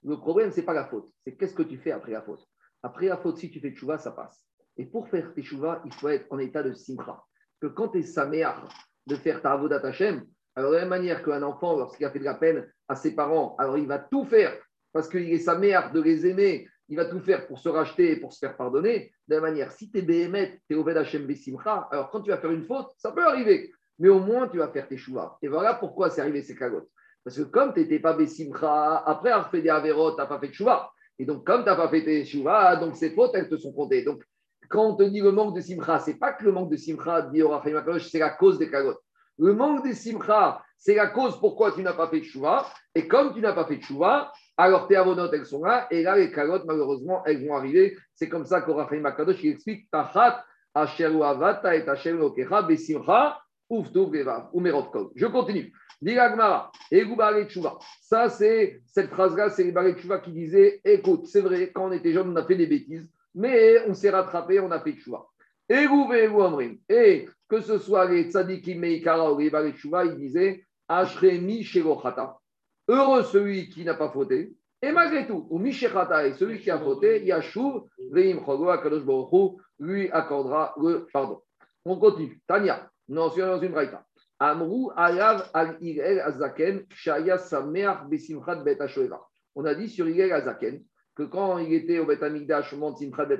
Le 0.04 0.16
problème, 0.16 0.52
ce 0.52 0.58
n'est 0.60 0.66
pas 0.66 0.74
la 0.74 0.84
faute. 0.84 1.10
C'est 1.24 1.36
qu'est-ce 1.36 1.54
que 1.54 1.62
tu 1.62 1.78
fais 1.78 1.90
après 1.90 2.12
la 2.12 2.22
faute? 2.22 2.46
Après 2.82 3.06
la 3.06 3.16
faute, 3.16 3.38
si 3.38 3.50
tu 3.50 3.58
fais 3.58 3.74
chouva, 3.74 3.98
ça 3.98 4.12
passe. 4.12 4.40
Et 4.76 4.84
pour 4.84 5.08
faire 5.08 5.34
tes 5.34 5.42
chouva, 5.42 5.82
il 5.84 5.92
faut 5.92 6.08
être 6.08 6.26
en 6.30 6.38
état 6.38 6.62
de 6.62 6.72
simcha. 6.72 7.20
Que 7.60 7.66
quand 7.66 7.88
tu 7.88 7.98
es 7.98 8.02
saméar 8.02 8.68
de 9.06 9.16
faire 9.16 9.42
ta 9.42 9.52
avodat 9.52 9.84
Hashem, 9.84 10.24
alors 10.54 10.70
de 10.70 10.76
la 10.76 10.82
même 10.82 10.90
manière 10.90 11.24
qu'un 11.24 11.42
enfant, 11.42 11.76
lorsqu'il 11.76 12.06
a 12.06 12.10
fait 12.10 12.20
de 12.20 12.24
la 12.24 12.34
peine 12.34 12.70
à 12.86 12.94
ses 12.94 13.14
parents, 13.14 13.56
alors 13.58 13.78
il 13.78 13.88
va 13.88 13.98
tout 13.98 14.24
faire 14.24 14.56
parce 14.92 15.08
qu'il 15.08 15.32
est 15.32 15.38
saméar 15.38 15.92
de 15.92 16.00
les 16.00 16.26
aimer, 16.26 16.68
il 16.88 16.96
va 16.96 17.06
tout 17.06 17.20
faire 17.20 17.46
pour 17.46 17.58
se 17.58 17.68
racheter 17.68 18.12
et 18.12 18.16
pour 18.20 18.32
se 18.32 18.38
faire 18.38 18.56
pardonner. 18.56 19.12
De 19.26 19.34
la 19.34 19.40
même 19.40 19.50
manière, 19.50 19.72
si 19.72 19.90
tu 19.90 19.98
es 19.98 20.02
Béhémet, 20.02 20.60
tu 20.68 20.74
es 20.74 20.78
Oved 20.78 20.96
Hashem 20.96 21.26
Besimcha, 21.26 21.88
alors 21.90 22.10
quand 22.10 22.22
tu 22.22 22.30
vas 22.30 22.38
faire 22.38 22.52
une 22.52 22.64
faute, 22.64 22.88
ça 22.96 23.12
peut 23.12 23.24
arriver 23.24 23.72
mais 23.98 24.08
au 24.08 24.20
moins 24.20 24.48
tu 24.48 24.58
vas 24.58 24.68
faire 24.68 24.88
tes. 24.88 24.96
Et 25.42 25.48
voilà 25.48 25.74
pourquoi 25.74 26.10
c'est 26.10 26.20
arrivé 26.20 26.42
ces 26.42 26.54
cagottes. 26.54 26.88
Parce 27.24 27.36
que 27.36 27.42
comme 27.42 27.74
tu 27.74 27.80
n'étais 27.80 27.98
pas 27.98 28.14
Bessimcha, 28.14 29.02
après 29.04 29.30
avoir 29.30 29.50
fait 29.50 29.60
des 29.60 29.68
tu 29.68 30.16
n'as 30.16 30.26
pas 30.26 30.38
fait 30.38 30.48
de 30.48 30.54
Chouva. 30.54 30.90
Et 31.18 31.24
donc, 31.24 31.44
comme 31.44 31.62
tu 31.62 31.68
n'as 31.68 31.76
pas 31.76 31.88
fait 31.88 32.02
des 32.02 32.24
Chouva, 32.24 32.76
donc 32.76 32.96
ces 32.96 33.10
fautes, 33.10 33.32
elles 33.34 33.48
te 33.48 33.56
sont 33.56 33.72
comptées. 33.72 34.02
Donc, 34.02 34.22
quand 34.68 34.86
on 34.86 34.96
te 34.96 35.02
dit 35.02 35.20
le 35.20 35.32
manque 35.32 35.54
de 35.54 35.60
Simcha, 35.60 35.98
ce 35.98 36.10
n'est 36.10 36.16
pas 36.16 36.32
que 36.32 36.44
le 36.44 36.52
manque 36.52 36.70
de 36.70 36.76
Simcha, 36.76 37.22
dit 37.22 37.42
c'est 38.00 38.18
la 38.18 38.30
cause 38.30 38.58
des 38.58 38.70
carottes. 38.70 39.00
Le 39.38 39.54
manque 39.54 39.86
de 39.86 39.92
Simcha, 39.92 40.62
c'est 40.76 40.94
la 40.94 41.08
cause 41.08 41.38
pourquoi 41.38 41.72
tu 41.72 41.82
n'as 41.82 41.92
pas 41.92 42.08
fait 42.08 42.20
de 42.20 42.24
Chouva. 42.24 42.66
Et 42.94 43.06
comme 43.08 43.34
tu 43.34 43.40
n'as 43.40 43.52
pas 43.52 43.66
fait 43.66 43.76
de 43.76 43.82
Chouva, 43.82 44.32
alors 44.56 44.88
tes 44.88 44.96
avonotes, 44.96 45.32
elles 45.32 45.46
sont 45.46 45.64
là. 45.64 45.86
Et 45.90 46.02
là, 46.02 46.16
les 46.16 46.32
carottes, 46.32 46.64
malheureusement, 46.66 47.22
elles 47.24 47.46
vont 47.46 47.54
arriver. 47.54 47.96
C'est 48.14 48.28
comme 48.28 48.44
ça 48.44 48.60
qu'Orachaim 48.62 49.00
Makadosh 49.00 49.42
il 49.42 49.50
explique 49.50 49.90
Tachat, 49.90 50.44
Asher 50.74 51.12
Avata 51.22 51.76
et 51.76 51.88
Asher 51.88 52.12
Lokecha, 52.12 52.62
Besimcha, 52.62 53.38
Uftuv 53.70 54.12
Levav, 54.12 54.48
Umerot 54.54 54.90
Kol. 54.90 55.10
Je 55.14 55.26
continue. 55.26 55.72
Diragmara. 56.00 56.70
Ça, 58.00 58.28
c'est 58.28 58.80
cette 58.86 59.10
phrase-là, 59.10 59.50
c'est 59.50 59.64
les 59.64 59.98
Chouva 59.98 60.18
qui 60.18 60.30
disait 60.32 60.80
Écoute, 60.84 61.26
c'est 61.26 61.40
vrai, 61.40 61.72
quand 61.72 61.88
on 61.88 61.92
était 61.92 62.12
jeune, 62.12 62.30
on 62.30 62.36
a 62.36 62.46
fait 62.46 62.54
des 62.54 62.66
bêtises, 62.66 63.08
mais 63.34 63.78
on 63.88 63.94
s'est 63.94 64.10
rattrapé, 64.10 64.60
on 64.60 64.70
a 64.70 64.80
fait 64.80 64.94
Chouva. 64.94 65.26
Et 65.68 67.28
que 67.48 67.60
ce 67.60 67.78
soit 67.78 68.08
les 68.08 68.30
tzadikim 68.30 68.78
meikara 68.78 69.32
ou 69.32 69.38
les 69.38 69.50
Balei 69.50 69.74
Chouva, 69.74 70.04
ils 70.04 70.16
disaient 70.16 70.64
Ashremi 70.86 71.64
Sherochata. 71.64 72.38
Heureux 72.86 73.24
celui 73.24 73.68
qui 73.68 73.84
n'a 73.84 73.94
pas 73.94 74.10
fauté. 74.10 74.54
Et 74.80 74.92
malgré 74.92 75.26
tout, 75.26 75.46
ou 75.50 75.58
Mishechata, 75.58 76.26
et 76.26 76.34
celui 76.34 76.60
qui 76.60 76.70
a 76.70 76.78
fauté, 76.78 77.24
Yashuv, 77.24 77.82
Veim 78.12 78.40
Chogo, 78.44 78.68
Akadosh 78.68 79.04
Baruch 79.04 79.56
lui 79.80 80.08
accordera 80.10 80.74
le 80.80 81.08
pardon. 81.12 81.42
On 81.84 81.98
continue. 81.98 82.40
Tania, 82.46 82.88
non, 83.08 83.30
c'est 83.30 83.40
dans 83.40 83.60
une 83.60 83.72
braïta. 83.72 84.04
Amrou 84.38 84.92
alav 84.94 85.50
al 85.54 85.78
irel 85.80 86.20
azaken 86.20 86.86
shaya 86.90 87.38
sameach 87.38 88.06
besimchat 88.08 88.62
bet 88.62 88.78
On 89.54 89.64
a 89.64 89.74
dit 89.74 89.88
sur 89.88 90.08
irel 90.08 90.32
azaken 90.32 90.84
que 91.14 91.22
quand 91.24 91.58
il 91.58 91.72
était 91.72 91.98
au 91.98 92.06
bet 92.06 92.22
amigdash 92.22 92.72
au 92.74 92.96
simchat 92.96 93.24
bet 93.24 93.38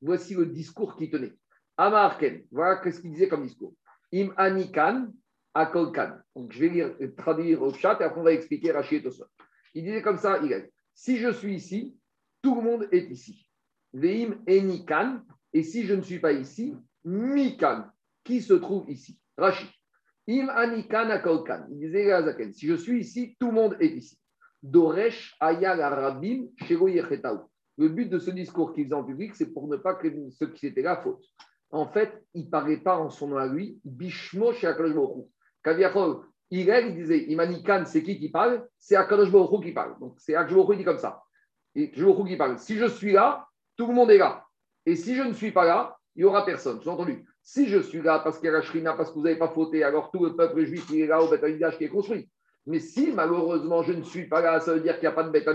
voici 0.00 0.34
le 0.34 0.46
discours 0.46 0.96
qui 0.96 1.10
tenait. 1.10 1.34
Amarken, 1.76 2.44
voilà 2.52 2.80
ce 2.90 3.00
qu'il 3.00 3.10
disait 3.10 3.28
comme 3.28 3.42
discours. 3.42 3.74
Im 4.12 4.32
anikan 4.36 5.12
akolkan. 5.54 6.18
Donc 6.36 6.52
je 6.52 6.60
vais 6.60 6.68
lire, 6.68 6.94
traduire 7.16 7.62
au 7.62 7.74
chat 7.74 7.98
et 8.00 8.04
après 8.04 8.20
on 8.20 8.24
va 8.24 8.32
expliquer 8.32 8.70
Rachid 8.70 9.04
et 9.04 9.10
Il 9.74 9.84
disait 9.84 10.02
comme 10.02 10.18
ça, 10.18 10.38
irel. 10.38 10.70
Si 10.94 11.18
je 11.18 11.30
suis 11.30 11.54
ici, 11.56 11.98
tout 12.40 12.54
le 12.54 12.62
monde 12.62 12.88
est 12.92 13.10
ici. 13.10 13.48
Veim 13.92 14.36
enikan, 14.48 15.20
et 15.52 15.64
si 15.64 15.84
je 15.84 15.94
ne 15.94 16.02
suis 16.02 16.20
pas 16.20 16.32
ici, 16.32 16.74
mikan, 17.04 17.86
qui 18.24 18.42
se 18.42 18.54
trouve 18.54 18.90
ici? 18.90 19.18
Rachid. 19.36 19.68
Im 20.26 20.48
anikan. 20.48 21.08
Il 21.70 21.78
disait 21.78 22.52
si 22.52 22.66
je 22.66 22.74
suis 22.74 23.00
ici, 23.00 23.36
tout 23.38 23.48
le 23.48 23.52
monde 23.52 23.76
est 23.80 23.88
ici. 23.88 24.18
Doresh 24.62 25.36
ayal 25.40 25.80
arabim 25.82 26.48
Le 27.76 27.88
but 27.88 28.08
de 28.08 28.18
ce 28.18 28.30
discours 28.30 28.72
qu'il 28.72 28.84
faisait 28.84 28.94
en 28.94 29.04
public, 29.04 29.34
c'est 29.34 29.52
pour 29.52 29.68
ne 29.68 29.76
pas 29.76 29.94
que 29.94 30.08
ceux 30.30 30.52
qui 30.52 30.66
étaient 30.66 30.82
là 30.82 30.96
faute. 30.96 31.22
En 31.70 31.86
fait, 31.86 32.24
il 32.32 32.46
ne 32.46 32.50
parlait 32.50 32.78
pas 32.78 32.96
en 32.96 33.10
son 33.10 33.28
nom 33.28 33.36
à 33.36 33.46
lui, 33.46 33.78
Bishmo 33.84 34.52
chez 34.52 34.66
Akadosh 34.66 34.94
il 36.50 36.94
disait, 36.94 37.24
Imanikan, 37.24 37.84
c'est 37.84 38.02
qui 38.02 38.18
qui 38.18 38.30
parle? 38.30 38.66
C'est 38.78 38.96
Akadosh 38.96 39.30
qui 39.62 39.72
parle. 39.72 39.98
Donc 39.98 40.14
c'est 40.18 40.34
Akadosh 40.34 40.70
qui 40.70 40.76
dit 40.78 40.84
comme 40.84 40.98
ça. 40.98 41.22
Et 41.74 41.88
Baruch 41.88 42.28
qui 42.28 42.36
parle. 42.36 42.58
Si 42.58 42.76
je 42.76 42.86
suis 42.86 43.12
là, 43.12 43.46
tout 43.76 43.88
le 43.88 43.94
monde 43.94 44.10
est 44.10 44.18
là. 44.18 44.44
Et 44.86 44.94
si 44.94 45.16
je 45.16 45.22
ne 45.22 45.32
suis 45.32 45.50
pas 45.50 45.64
là, 45.64 45.96
il 46.14 46.20
n'y 46.20 46.24
aura 46.24 46.46
personne. 46.46 46.78
As 46.78 46.88
entendu 46.88 47.26
Si 47.46 47.68
je 47.68 47.78
suis 47.78 48.00
là 48.00 48.20
parce 48.20 48.38
qu'il 48.38 48.46
y 48.46 48.48
a 48.48 48.52
la 48.52 48.62
Shrina, 48.62 48.94
parce 48.94 49.10
que 49.10 49.16
vous 49.16 49.22
n'avez 49.22 49.38
pas 49.38 49.48
fauté, 49.48 49.84
alors 49.84 50.10
tout 50.10 50.24
le 50.24 50.34
peuple 50.34 50.64
juif 50.64 50.86
il 50.90 51.02
est 51.02 51.06
là 51.06 51.22
au 51.22 51.28
Beth 51.28 51.44
qui 51.76 51.84
est 51.84 51.88
construit. 51.88 52.28
Mais 52.66 52.78
si 52.78 53.12
malheureusement 53.12 53.82
je 53.82 53.92
ne 53.92 54.02
suis 54.02 54.26
pas 54.26 54.40
là, 54.40 54.60
ça 54.60 54.72
veut 54.72 54.80
dire 54.80 54.94
qu'il 54.94 55.02
n'y 55.02 55.12
a 55.12 55.12
pas 55.12 55.24
de 55.24 55.30
Beth 55.30 55.46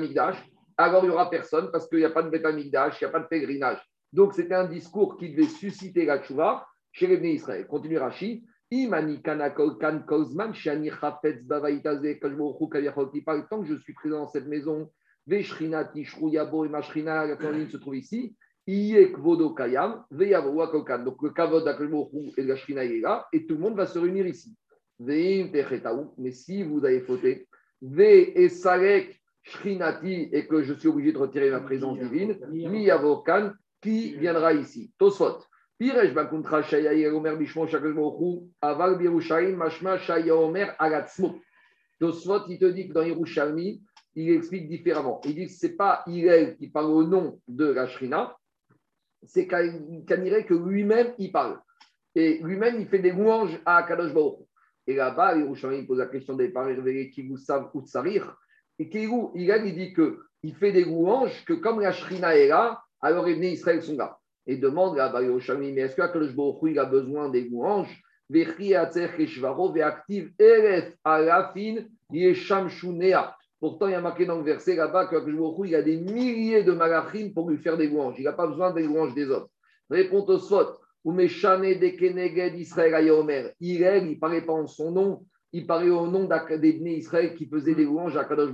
alors 0.78 1.04
il 1.04 1.08
n'y 1.08 1.14
aura 1.14 1.30
personne 1.30 1.70
parce 1.72 1.90
qu'il 1.90 1.98
n'y 1.98 2.06
a 2.06 2.12
pas 2.12 2.22
de 2.22 2.30
Beth 2.30 2.46
il 2.58 2.70
n'y 2.70 2.78
a 2.78 3.10
pas 3.10 3.20
de 3.20 3.28
pèlerinage. 3.28 3.82
Donc 4.14 4.36
c'était 4.36 4.54
un 4.54 4.68
discours 4.68 5.18
qui 5.18 5.32
devait 5.32 5.50
susciter 5.50 6.06
la 6.06 6.20
tchouva 6.20 6.66
chez 6.92 7.08
les 7.08 7.18
Bnei 7.18 7.34
Israël. 7.34 7.68
Continue 7.68 7.98
Rashi. 7.98 8.46
Imani 8.72 9.22
kan 9.24 9.50
kozman 10.06 10.54
qui 10.54 10.70
tant 13.50 13.62
que 13.62 13.68
je 13.68 13.76
suis 13.82 13.94
présent 13.94 14.20
dans 14.20 14.28
cette 14.28 14.46
maison, 14.46 14.92
veshrina 15.26 15.86
tishruyabo 15.86 16.66
et 16.66 16.70
mashrina, 16.70 17.26
la 17.26 17.36
se 17.36 17.78
trouve 17.78 17.96
ici. 17.96 18.36
Donc 21.04 21.22
le 21.24 21.30
kavod 21.30 21.68
et 22.38 22.44
la 22.44 22.56
shrina 22.56 22.84
est 22.84 23.00
là, 23.00 23.26
et 23.34 23.48
tout 23.48 23.56
le 23.56 23.62
monde 23.62 23.76
va 23.76 23.88
se 23.88 23.98
réunir 23.98 24.28
ici. 24.28 24.56
Mais 25.00 25.50
si 26.32 26.62
vous 26.62 26.86
avez 26.86 27.02
fauté, 27.02 27.48
ve 27.82 28.02
et 28.02 28.50
shrinati, 29.42 30.30
et 30.32 30.46
que 30.46 30.62
je 30.62 30.74
suis 30.74 30.88
obligé 30.88 31.14
de 31.14 31.18
retirer 31.18 31.50
ma 31.50 31.62
présence 31.62 31.98
divine, 31.98 32.38
mi 32.52 32.92
avokan, 32.92 33.54
qui 33.82 34.14
viendra 34.16 34.54
ici 34.54 34.92
Tosfot. 35.00 35.40
Pirej 35.80 36.14
bakuntra 36.14 36.62
shaya 36.62 37.12
omer 37.16 37.38
bishmo 37.38 37.66
shakal 37.66 37.96
aval 38.62 38.98
birushaim 38.98 39.56
mashma 39.56 39.98
shaya 39.98 40.36
omer 40.36 40.76
agatzmo. 40.78 41.40
Tosfot, 42.00 42.46
il 42.50 42.60
te 42.60 42.66
dit 42.66 42.90
que 42.90 42.94
dans 42.94 43.04
Yerushalmi, 43.04 43.82
il 44.16 44.32
explique 44.32 44.68
différemment. 44.68 45.22
Il 45.26 45.36
dit 45.36 45.46
que 45.46 45.52
ce 45.52 45.68
n'est 45.68 45.74
pas 45.74 46.04
Irel 46.08 46.58
qui 46.58 46.68
parle 46.68 46.92
au 46.92 47.04
nom 47.04 47.40
de 47.48 47.66
la 47.66 47.88
Shrina, 47.88 48.36
c'est 49.24 49.48
Kanire 49.48 50.46
que 50.46 50.54
lui-même 50.54 51.14
il 51.18 51.32
parle. 51.32 51.60
Et 52.16 52.40
lui-même, 52.40 52.80
il 52.80 52.88
fait 52.88 53.00
des 53.00 53.12
louanges 53.12 53.60
à 53.66 53.84
Kadosh 53.84 54.14
Baruch. 54.14 54.40
Et 54.88 54.96
là-bas, 54.96 55.38
Yerushalmi 55.38 55.86
pose 55.86 56.00
la 56.00 56.08
question 56.08 56.36
des 56.36 56.50
parents 56.50 56.74
qui 57.14 57.28
vous 57.28 57.38
savent 57.38 57.70
ou 57.74 57.82
tsarir. 57.82 58.36
Et 58.80 58.90
Kirou, 58.90 59.32
il 59.36 59.48
dit 59.76 59.94
qu'il 59.94 60.56
fait 60.56 60.72
des 60.72 60.86
louanges 60.86 61.46
que 61.46 61.54
comme 61.54 61.80
la 61.80 61.92
Shrina 61.92 62.36
est 62.36 62.48
là, 62.48 62.82
alors 63.02 63.26
les 63.26 63.36
Bnei 63.36 63.54
Israël 63.54 63.84
sont 63.84 63.96
là. 63.96 64.18
Et 64.48 64.58
demande 64.58 64.98
à 65.00 65.10
Bayoshami, 65.10 65.72
mais 65.74 65.82
est-ce 65.82 65.96
que 65.96 66.02
Akadosh 66.02 66.36
Baruch 66.36 66.72
il 66.72 66.80
a 66.80 66.86
besoin 66.86 67.30
des 67.30 67.48
louanges? 67.48 68.02
Pourtant, 73.60 73.88
il 73.88 73.91
y 73.91 73.95
a 73.95 74.01
marqué 74.01 74.26
dans 74.26 74.38
le 74.38 74.43
verset 74.43 74.76
là-bas 74.76 75.07
que 75.07 75.66
il 75.66 75.76
a 75.76 75.82
des 75.82 75.97
milliers 75.97 76.64
de 76.64 76.72
malachim 76.72 77.32
pour 77.34 77.49
lui 77.49 77.57
faire 77.57 77.78
des 77.78 77.88
louanges. 77.88 78.16
Il 78.18 78.24
n'a 78.24 78.34
pas 78.34 78.47
besoin 78.47 78.72
des 78.74 78.84
louanges 78.84 79.14
des 79.14 79.30
autres. 79.30 79.49
Réponds 79.89 80.26
au 80.26 80.38
Sot. 80.38 80.78
Ou 81.05 81.14
de 81.14 81.97
Keneged 81.97 82.55
Israël 82.57 82.93
Ayomer. 82.93 83.51
Il 83.60 83.80
ne 83.82 84.20
parlait 84.20 84.41
pas 84.41 84.53
en 84.53 84.68
son 84.68 84.91
nom, 84.91 85.26
il 85.53 85.66
parlait 85.66 85.89
au 85.89 86.07
nom 86.07 86.28
des 86.28 86.70
Israël 86.70 87.34
qui 87.36 87.47
faisaient 87.47 87.76
des 87.76 87.86
louanges 87.86 88.18
à 88.18 88.26
Kadosh 88.26 88.53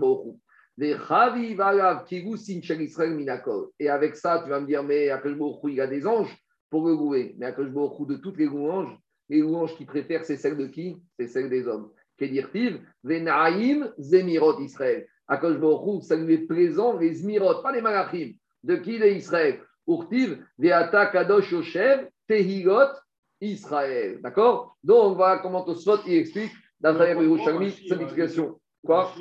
et 3.79 3.89
avec 3.89 4.15
ça, 4.15 4.41
tu 4.43 4.49
vas 4.49 4.59
me 4.59 4.67
dire, 4.67 4.83
mais 4.83 5.09
Akashbourou, 5.09 5.69
il 5.69 5.79
a 5.79 5.87
des 5.87 6.05
anges 6.05 6.35
pour 6.69 6.85
le 6.87 6.93
louer. 6.93 7.35
Mais 7.37 7.45
Akashbourou, 7.45 8.05
de 8.05 8.15
toutes 8.15 8.37
les 8.37 8.45
louanges, 8.45 8.93
les 9.29 9.39
louanges 9.39 9.75
qu'il 9.77 9.85
préfère, 9.85 10.25
c'est 10.25 10.35
celles 10.35 10.57
de 10.57 10.67
qui? 10.67 11.01
C'est 11.17 11.27
celles 11.27 11.49
des 11.49 11.65
hommes. 11.67 11.91
Kedirtiv, 12.18 12.82
Venaïm, 13.03 13.91
Zemirot 13.97 14.59
Israël. 14.59 15.07
Akashbourou, 15.28 16.01
ça 16.01 16.16
lui 16.16 16.36
est 16.36 16.47
plaisant, 16.47 16.97
les 16.97 17.13
Zmirot, 17.16 17.61
pas 17.61 17.72
les 17.72 17.82
Malachim. 17.82 18.34
De 18.63 18.76
qui 18.76 18.97
les 18.97 19.13
Israël? 19.13 19.61
Urtiv, 19.88 20.43
Veata 20.57 21.07
Kadosh 21.07 21.51
Yoshev, 21.51 22.09
Tehilot, 22.28 22.89
Israël. 23.41 24.20
D'accord? 24.22 24.78
Donc 24.84 25.18
voilà 25.18 25.39
comment 25.39 25.63
Tosfot 25.63 25.99
il 26.07 26.16
explique, 26.16 26.51
d'après 26.80 27.13
Yerushalmi, 27.13 27.72
cette 27.72 28.01
explication. 28.01 28.59
Quoi? 28.84 29.11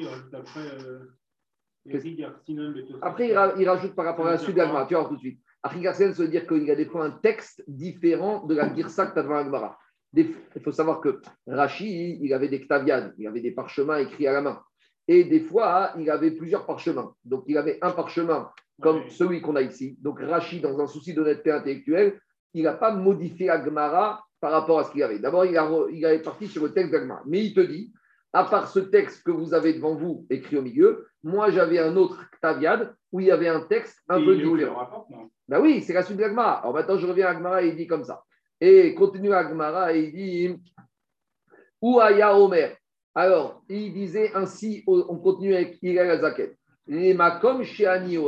après, 3.02 3.28
il, 3.28 3.68
rajoute 3.68 3.94
par 3.94 4.06
rapport 4.06 4.26
à 4.26 4.32
la 4.32 4.38
suite 4.38 4.56
d'Agmara. 4.56 4.86
Tu 4.86 4.94
vois 4.94 5.06
tout 5.06 5.16
de 5.16 5.20
suite. 5.20 5.40
Achigarsen, 5.62 6.12
ça 6.14 6.22
veut 6.22 6.28
dire 6.28 6.46
qu'il 6.46 6.64
y 6.64 6.70
a 6.70 6.74
des 6.74 6.86
fois 6.86 7.06
un 7.06 7.10
texte 7.10 7.62
différent 7.66 8.44
de 8.44 8.54
la 8.54 8.74
Girsa 8.74 9.06
que 9.06 9.14
tu 9.14 9.18
as 9.18 9.22
devant 9.22 9.36
Agmara. 9.36 9.78
Il 10.16 10.62
faut 10.62 10.72
savoir 10.72 11.00
que 11.00 11.20
Rashi, 11.46 12.18
il 12.22 12.32
avait 12.32 12.48
des 12.48 12.60
ktaviades, 12.60 13.14
il 13.18 13.26
avait 13.26 13.40
des 13.40 13.50
parchemins 13.50 13.98
écrits 13.98 14.26
à 14.26 14.32
la 14.32 14.40
main. 14.40 14.62
Et 15.08 15.24
des 15.24 15.40
fois, 15.40 15.92
il 15.98 16.08
avait 16.10 16.30
plusieurs 16.30 16.66
parchemins. 16.66 17.12
Donc, 17.24 17.44
il 17.46 17.58
avait 17.58 17.78
un 17.82 17.90
parchemin 17.90 18.50
comme 18.80 19.08
celui 19.10 19.40
qu'on 19.40 19.56
a 19.56 19.62
ici. 19.62 19.98
Donc, 20.00 20.20
Rashi, 20.20 20.60
dans 20.60 20.80
un 20.80 20.86
souci 20.86 21.14
d'honnêteté 21.14 21.50
intellectuelle, 21.50 22.20
il 22.54 22.64
n'a 22.64 22.74
pas 22.74 22.94
modifié 22.94 23.50
Agmara 23.50 24.24
par 24.40 24.52
rapport 24.52 24.78
à 24.78 24.84
ce 24.84 24.92
qu'il 24.92 25.02
avait. 25.02 25.18
D'abord, 25.18 25.44
il, 25.44 25.58
il 25.92 26.06
avait 26.06 26.22
parti 26.22 26.46
sur 26.46 26.62
le 26.62 26.72
texte 26.72 26.92
d'Agmara. 26.92 27.22
Mais 27.26 27.44
il 27.44 27.54
te 27.54 27.60
dit, 27.60 27.92
à 28.34 28.44
part 28.44 28.68
ce 28.68 28.80
texte 28.80 29.22
que 29.22 29.30
vous 29.30 29.54
avez 29.54 29.74
devant 29.74 29.94
vous 29.94 30.26
écrit 30.28 30.56
au 30.56 30.62
milieu, 30.62 31.06
moi 31.22 31.50
j'avais 31.50 31.78
un 31.78 31.96
autre 31.96 32.24
Taviad 32.42 32.94
où 33.12 33.20
il 33.20 33.26
y 33.26 33.30
avait 33.30 33.48
un 33.48 33.60
texte 33.60 34.00
un 34.08 34.22
peu 34.22 34.36
différent. 34.36 35.06
Ben 35.48 35.60
oui, 35.60 35.80
c'est 35.82 35.92
la 35.92 36.02
suite 36.02 36.16
de 36.16 36.22
l'Agmara. 36.22 36.58
Alors 36.60 36.74
maintenant 36.74 36.98
je 36.98 37.06
reviens 37.06 37.28
à 37.28 37.30
Agmara 37.30 37.62
et 37.62 37.68
il 37.68 37.76
dit 37.76 37.86
comme 37.86 38.02
ça. 38.02 38.24
Et 38.60 38.94
continue 38.94 39.32
Agmara 39.32 39.92
et 39.92 40.04
il 40.04 40.12
dit 40.12 40.56
Ouaya 41.82 42.38
Omer. 42.38 42.76
Alors, 43.14 43.62
il 43.68 43.92
disait 43.92 44.32
ainsi, 44.34 44.82
on 44.86 45.18
continue 45.18 45.54
avec 45.54 45.78
Irel 45.82 46.10
Azaken. 46.10 46.50
Les 46.86 47.14
makom 47.14 47.62
sheani 47.62 48.18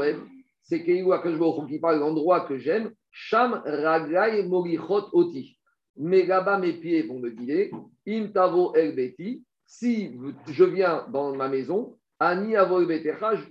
c'est 0.62 0.82
qui 0.82 1.78
parle 1.80 2.00
l'endroit 2.00 2.40
que 2.40 2.58
j'aime. 2.58 2.92
Sham 3.10 3.62
raglai 3.64 4.42
morichot 4.42 5.08
oti. 5.12 5.58
Mais 5.96 6.26
là-bas, 6.26 6.58
mes 6.58 6.74
pieds 6.74 7.02
vont 7.02 7.18
me 7.18 7.30
guider. 7.30 7.70
Im 8.06 8.28
tavo 8.32 8.74
el 8.74 8.94
beti 8.94 9.42
si 9.64 10.12
je 10.48 10.64
viens 10.64 11.06
dans 11.10 11.34
ma 11.34 11.48
maison, 11.48 11.96
Ani 12.18 12.54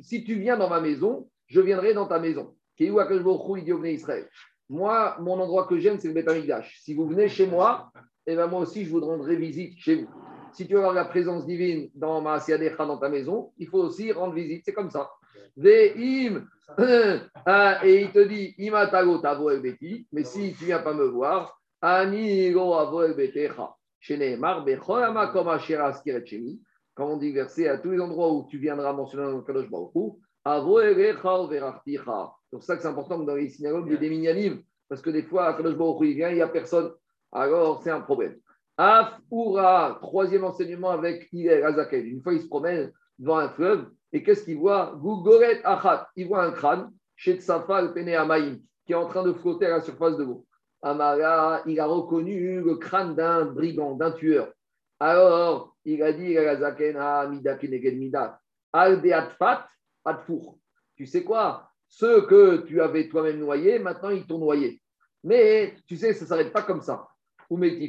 si 0.02 0.24
tu 0.24 0.36
viens 0.40 0.58
dans 0.58 0.70
ma 0.70 0.82
maison, 0.82 1.30
je 1.48 1.62
viendrai 1.62 1.94
dans 1.94 2.08
ta 2.08 2.20
maison. 2.20 2.56
Israël. 2.80 4.30
Moi, 4.70 5.16
mon 5.20 5.40
endroit 5.40 5.68
que 5.68 5.78
j'aime, 5.78 6.00
c'est 6.00 6.08
le 6.08 6.14
Beth 6.14 6.30
Si 6.82 6.94
vous 6.94 7.08
venez 7.08 7.28
chez 7.28 7.48
moi, 7.48 7.92
eh 8.26 8.36
ben 8.36 8.48
moi 8.48 8.62
aussi, 8.62 8.86
je 8.86 8.90
vous 8.90 9.00
rendrai 9.00 9.36
visite 9.36 9.78
chez 9.78 9.96
vous. 9.96 10.10
Si 10.54 10.66
tu 10.66 10.74
veux 10.74 10.80
avoir 10.80 10.94
la 10.94 11.06
présence 11.06 11.46
divine 11.46 11.90
dans 11.94 12.22
ma 12.22 12.40
dans 12.40 12.98
ta 12.98 13.10
maison, 13.10 13.52
il 13.58 13.68
faut 13.68 13.80
aussi 13.80 14.12
rendre 14.12 14.34
visite. 14.34 14.64
C'est 14.66 14.74
comme 14.74 14.90
ça. 14.90 15.10
Ah, 17.48 17.86
et 17.86 18.02
il 18.02 18.12
te 18.12 18.20
dit, 18.26 18.56
mais 20.12 20.24
si 20.24 20.56
tu 20.56 20.66
viens 20.66 20.80
pas 20.80 20.96
me 20.96 21.06
voir, 21.06 21.62
quand 26.96 27.08
on 27.08 27.18
dit 27.18 27.32
verset, 27.32 27.68
à 27.68 27.78
tous 27.78 27.92
les 27.92 28.00
endroits 28.00 28.34
où 28.34 28.48
tu 28.50 28.58
viendras 28.58 28.94
mentionner 28.94 29.26
dans 29.26 29.38
le 29.38 29.44
Kadosh 29.44 29.70
Baruch 29.70 29.92
c'est 32.50 32.58
pour 32.58 32.64
ça 32.64 32.76
que 32.76 32.82
c'est 32.82 32.88
important 32.88 33.20
que 33.20 33.26
dans 33.26 33.36
les 33.36 33.50
synagogues, 33.50 33.86
il 33.88 33.94
y 33.94 33.96
ait 33.96 34.00
des 34.00 34.10
minyanim, 34.10 34.62
parce 34.88 35.02
que 35.02 35.10
des 35.10 35.24
fois, 35.24 35.54
Kadosh 35.54 35.76
Baruch 35.76 36.08
il 36.08 36.16
vient, 36.16 36.30
il 36.30 36.36
n'y 36.36 36.42
a 36.42 36.48
personne. 36.48 36.92
Alors, 37.32 37.82
c'est 37.84 37.92
un 37.92 38.02
problème. 38.02 38.38
Afura, 38.78 40.00
troisième 40.02 40.44
enseignement 40.44 40.92
avec 40.92 41.28
Hillel 41.32 41.64
Azakel. 41.64 42.06
Une 42.08 42.22
fois, 42.22 42.34
il 42.34 42.42
se 42.42 42.48
promène 42.48 42.92
devant 43.18 43.38
un 43.38 43.50
fleuve, 43.50 43.90
et 44.14 44.24
qu'est-ce 44.24 44.44
qu'il 44.44 44.58
voit? 44.58 44.94
Gugoret 45.02 45.62
Achat. 45.64 46.08
Il 46.16 46.28
voit 46.28 46.44
un 46.44 46.52
crâne, 46.52 46.92
chez 47.16 47.38
Tsafal 47.38 47.94
Pene 47.94 48.10
Amaïm, 48.10 48.62
qui 48.86 48.94
est 48.94 48.96
en 48.96 49.08
train 49.08 49.24
de 49.24 49.34
flotter 49.34 49.66
à 49.66 49.78
la 49.78 49.82
surface 49.82 50.18
de 50.18 50.24
l'eau. 50.24 50.46
Amara, 50.82 51.62
il 51.66 51.80
a 51.80 51.86
reconnu 51.86 52.62
le 52.62 52.76
crâne 52.76 53.16
d'un 53.16 53.46
brigand, 53.46 53.96
d'un 53.96 54.12
tueur. 54.12 54.54
Alors, 55.00 55.76
il 55.84 56.02
a 56.04 56.14
dit 56.14 56.38
Azaken, 56.38 56.96
ah, 57.00 57.28
Mida 57.28 57.56
Keneged 57.56 57.98
Mida, 57.98 58.40
Atfour. 60.06 60.60
Tu 60.96 61.06
sais 61.06 61.24
quoi? 61.24 61.72
Ceux 61.98 62.26
que 62.26 62.58
tu 62.68 62.82
avais 62.82 63.08
toi-même 63.08 63.40
noyés, 63.40 63.80
maintenant 63.80 64.10
ils 64.10 64.26
t'ont 64.28 64.38
noyé. 64.38 64.82
Mais 65.24 65.76
tu 65.88 65.96
sais, 65.96 66.14
ça 66.14 66.26
ne 66.26 66.28
s'arrête 66.28 66.52
pas 66.52 66.64
comme 66.64 66.82
ça. 66.82 67.08
Mais 67.50 67.88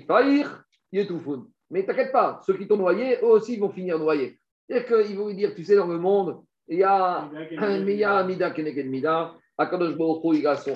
t'inquiète 1.85 2.13
pas, 2.13 2.41
ceux 2.47 2.57
qui 2.57 2.69
t'ont 2.69 2.77
noyé, 2.77 3.19
eux 3.21 3.27
aussi 3.27 3.57
vont 3.57 3.71
finir 3.71 3.99
noyés. 3.99 4.39
C'est-à-dire 4.69 4.87
qu'ils 4.87 5.19
vont 5.19 5.27
lui 5.27 5.35
dire, 5.35 5.57
tu 5.57 5.65
sais, 5.65 5.75
dans 5.75 5.89
le 5.89 5.99
monde, 5.99 6.41
il 6.69 6.79
y 6.79 6.85
a 6.85 7.29
Mida, 8.23 8.53
Keneged 8.53 8.87
Mida, 8.87 9.35
Akadosh 9.59 9.97
Baruch 9.97 10.39
il 10.39 10.47
a 10.47 10.55
son 10.55 10.75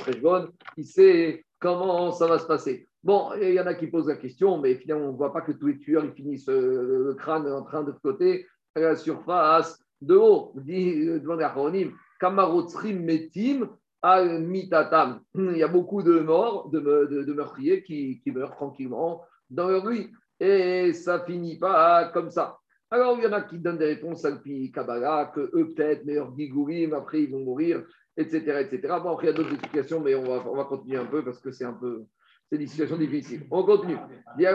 il 0.76 0.84
sait 0.84 1.44
comment 1.60 2.10
ça 2.10 2.26
va 2.26 2.40
se 2.40 2.46
passer. 2.46 2.84
Bon, 3.00 3.30
il 3.40 3.52
y 3.52 3.60
en 3.60 3.66
a 3.66 3.74
qui 3.74 3.86
posent 3.86 4.08
la 4.08 4.16
question, 4.16 4.58
mais 4.58 4.74
finalement, 4.74 5.06
on 5.06 5.12
ne 5.12 5.16
voit 5.16 5.32
pas 5.32 5.42
que 5.42 5.52
tous 5.52 5.68
les 5.68 5.78
tueurs 5.78 6.04
ils 6.04 6.14
finissent 6.14 6.48
euh, 6.48 7.04
le 7.06 7.14
crâne 7.14 7.46
en 7.46 7.62
train 7.62 7.84
de 7.84 7.92
flotter 7.92 8.44
à 8.74 8.80
la 8.80 8.96
surface 8.96 9.78
de 10.00 10.16
haut. 10.16 10.52
Dit 10.56 11.06
euh, 11.06 11.20
devant 11.20 11.36
les 11.36 11.92
Kamarotrim 12.20 13.02
Metim 13.02 13.68
al 14.02 14.40
Mitatam. 14.40 15.22
Il 15.34 15.56
y 15.56 15.62
a 15.62 15.68
beaucoup 15.68 16.02
de 16.02 16.20
morts, 16.20 16.68
de, 16.70 17.32
meurtriers 17.32 17.82
qui, 17.82 18.22
meurent 18.26 18.54
tranquillement 18.54 19.24
dans 19.48 19.68
leur 19.68 19.84
nuit. 19.84 20.10
Et 20.38 20.92
ça 20.92 21.24
finit 21.24 21.58
pas 21.58 22.10
comme 22.12 22.30
ça. 22.30 22.58
Alors, 22.90 23.16
il 23.18 23.24
y 23.24 23.26
en 23.26 23.32
a 23.32 23.42
qui 23.42 23.58
donnent 23.58 23.78
des 23.78 23.86
réponses 23.86 24.24
à 24.24 24.32
Kabbalah, 24.74 25.32
que 25.34 25.50
eux, 25.54 25.72
peut-être, 25.72 26.04
mais 26.04 26.14
leur 26.14 26.36
gigourim, 26.36 26.94
après, 26.94 27.22
ils 27.22 27.30
vont 27.30 27.44
mourir, 27.44 27.84
etc. 28.16 28.38
etc. 28.60 28.94
Bon, 29.02 29.12
après, 29.12 29.26
il 29.26 29.30
y 29.30 29.32
a 29.32 29.36
d'autres 29.36 29.52
explications, 29.52 30.00
mais 30.00 30.14
on 30.14 30.24
va, 30.24 30.44
on 30.50 30.56
va 30.56 30.64
continuer 30.64 30.98
un 30.98 31.06
peu 31.06 31.24
parce 31.24 31.38
que 31.38 31.52
c'est 31.52 31.64
un 31.64 31.74
peu. 31.74 32.04
C'est 32.50 32.58
des 32.58 32.66
situations 32.66 32.96
difficiles. 32.96 33.46
On 33.50 33.62
continue. 33.62 33.96
il 34.38 34.46
a 34.46 34.54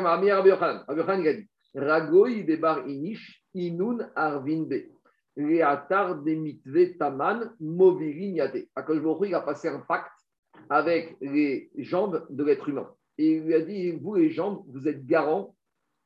dit 2.01 2.43
debar 2.43 2.87
inish 2.87 3.43
inun 3.53 4.09
arvin. 4.15 4.67
Réatar 5.37 6.15
de 6.15 6.97
taman 6.97 7.51
movirin 7.59 8.49
il 9.21 9.35
a 9.35 9.41
passé 9.41 9.67
un 9.67 9.79
pacte 9.79 10.11
avec 10.69 11.17
les 11.21 11.69
jambes 11.77 12.25
de 12.29 12.43
l'être 12.43 12.69
humain. 12.69 12.89
Et 13.17 13.33
il 13.33 13.43
lui 13.43 13.53
a 13.53 13.61
dit 13.61 13.91
Vous, 13.91 14.15
les 14.15 14.31
jambes, 14.31 14.63
vous 14.67 14.87
êtes 14.87 15.05
garants 15.05 15.55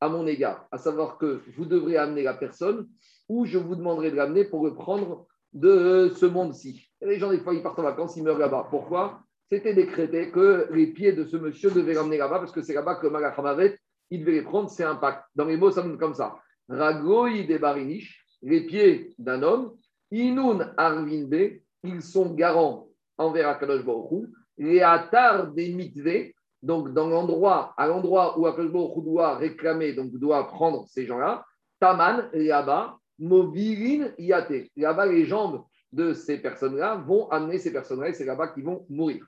à 0.01 0.09
mon 0.09 0.25
égard, 0.25 0.67
à 0.71 0.77
savoir 0.77 1.17
que 1.17 1.41
vous 1.55 1.65
devrez 1.65 1.97
amener 1.97 2.23
la 2.23 2.33
personne 2.33 2.87
ou 3.27 3.45
je 3.45 3.57
vous 3.57 3.75
demanderai 3.75 4.11
de 4.11 4.15
l'amener 4.15 4.45
pour 4.45 4.65
le 4.65 4.73
prendre 4.73 5.27
de 5.53 6.11
ce 6.15 6.25
monde-ci. 6.25 6.89
Les 7.01 7.19
gens, 7.19 7.29
des 7.29 7.39
fois, 7.39 7.53
ils 7.53 7.63
partent 7.63 7.79
en 7.79 7.83
vacances, 7.83 8.15
ils 8.15 8.23
meurent 8.23 8.39
là-bas. 8.39 8.67
Pourquoi? 8.69 9.21
C'était 9.51 9.73
décrété 9.73 10.31
que 10.31 10.67
les 10.71 10.87
pieds 10.87 11.13
de 11.13 11.25
ce 11.25 11.37
monsieur 11.37 11.71
devaient 11.71 11.93
l'emmener 11.93 12.17
là-bas 12.17 12.39
parce 12.39 12.51
que 12.51 12.61
c'est 12.61 12.73
là-bas 12.73 12.95
que 12.95 13.07
Malachamavet, 13.07 13.79
il 14.11 14.21
devait 14.21 14.33
les 14.33 14.41
prendre, 14.43 14.69
c'est 14.69 14.83
un 14.83 14.95
pacte. 14.95 15.23
Dans 15.35 15.45
les 15.45 15.57
mots, 15.57 15.71
ça 15.71 15.81
donne 15.81 15.97
comme 15.97 16.13
ça. 16.13 16.37
Ragoï 16.67 17.47
des 17.47 17.57
bariniches, 17.57 18.25
les 18.41 18.65
pieds 18.65 19.13
d'un 19.17 19.43
homme, 19.43 19.75
Inun 20.11 20.73
Arvinbe, 20.77 21.59
ils 21.83 22.01
sont 22.01 22.33
garants 22.33 22.87
envers 23.17 23.49
Akadosh 23.49 23.85
Baruch 23.85 24.29
les 24.57 24.81
Atar 24.81 25.51
des 25.53 25.73
mitve, 25.73 26.33
donc 26.61 26.93
dans 26.93 27.07
l'endroit, 27.07 27.73
à 27.77 27.87
l'endroit 27.87 28.37
où 28.37 28.45
Akadosh 28.45 28.71
Baruch 28.71 29.03
doit 29.03 29.37
réclamer, 29.37 29.93
donc 29.93 30.11
doit 30.11 30.47
prendre 30.47 30.85
ces 30.87 31.05
gens-là, 31.05 31.45
Taman, 31.79 32.29
là-bas, 32.33 32.97
Movirin 33.19 34.11
Yate. 34.17 34.69
Là-bas, 34.75 35.05
les 35.05 35.25
jambes 35.25 35.63
de 35.91 36.13
ces 36.13 36.37
personnes-là 36.37 36.95
vont 36.95 37.29
amener 37.29 37.57
ces 37.57 37.71
personnes-là 37.71 38.09
et 38.09 38.13
c'est 38.13 38.25
là-bas 38.25 38.49
qu'ils 38.49 38.65
vont 38.65 38.85
mourir. 38.89 39.25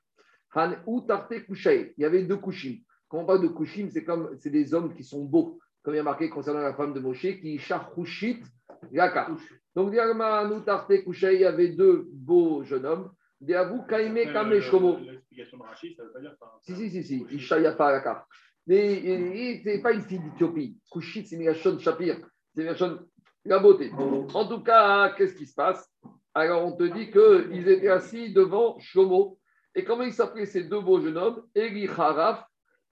Han 0.53 0.73
Utarte 0.85 1.33
Il 1.33 1.93
y 1.97 2.05
avait 2.05 2.23
deux 2.23 2.37
Kushim. 2.37 2.79
Quand 3.07 3.19
on 3.19 3.25
parle 3.25 3.41
de 3.41 3.47
Kushim, 3.47 3.89
c'est 3.89 4.03
comme 4.03 4.35
c'est 4.37 4.49
des 4.49 4.73
hommes 4.73 4.93
qui 4.93 5.03
sont 5.03 5.23
beaux. 5.23 5.59
Comme 5.83 5.93
il 5.95 5.97
y 5.97 5.99
a 5.99 6.03
marqué 6.03 6.29
concernant 6.29 6.61
la 6.61 6.73
femme 6.73 6.93
de 6.93 6.99
Moshe, 6.99 7.39
qui 7.39 7.57
Shachushit 7.57 8.43
Yaka. 8.91 9.29
Donc, 9.75 9.89
il 9.91 9.95
y 9.95 11.45
avait 11.45 11.69
deux 11.69 12.07
beaux 12.11 12.63
jeunes 12.63 12.85
hommes. 12.85 13.11
Diabou 13.39 13.83
Kaime 13.83 14.31
Kame 14.31 14.59
Shomo. 14.59 14.97
L'explication 14.99 15.57
de 15.57 15.63
Rachid, 15.63 15.95
ça 15.97 16.03
veut 16.03 16.11
pas 16.11 16.19
dire 16.19 16.35
ça. 16.37 16.59
Si, 16.61 16.75
si, 16.75 16.89
si, 16.91 17.03
si. 17.03 17.25
Isha 17.31 17.59
Yafa 17.59 17.93
Yaka. 17.93 18.25
Mais 18.67 19.01
ce 19.01 19.65
n'est 19.65 19.81
pas 19.81 19.93
une 19.93 20.01
fille 20.01 20.19
d'Éthiopie. 20.19 20.77
Kushit, 20.91 21.25
c'est 21.25 21.37
Migashon 21.37 21.79
Shapir. 21.79 22.17
C'est 22.53 22.61
Migashon 22.61 22.99
la 23.45 23.57
beauté. 23.57 23.91
En 23.91 24.47
tout 24.47 24.61
cas, 24.61 25.15
qu'est-ce 25.17 25.35
qui 25.35 25.47
se 25.47 25.55
passe? 25.55 25.91
Alors, 26.35 26.63
on 26.65 26.73
te 26.77 26.83
dit 26.83 27.09
qu'ils 27.09 27.67
étaient 27.67 27.89
assis 27.89 28.31
devant 28.31 28.77
Shomo. 28.79 29.39
Et 29.73 29.83
comment 29.83 30.03
ils 30.03 30.13
s'appelaient 30.13 30.45
ces 30.45 30.65
deux 30.65 30.81
beaux 30.81 31.01
jeunes 31.01 31.17
hommes? 31.17 31.43
Eli 31.55 31.87
Haraf, 31.87 32.45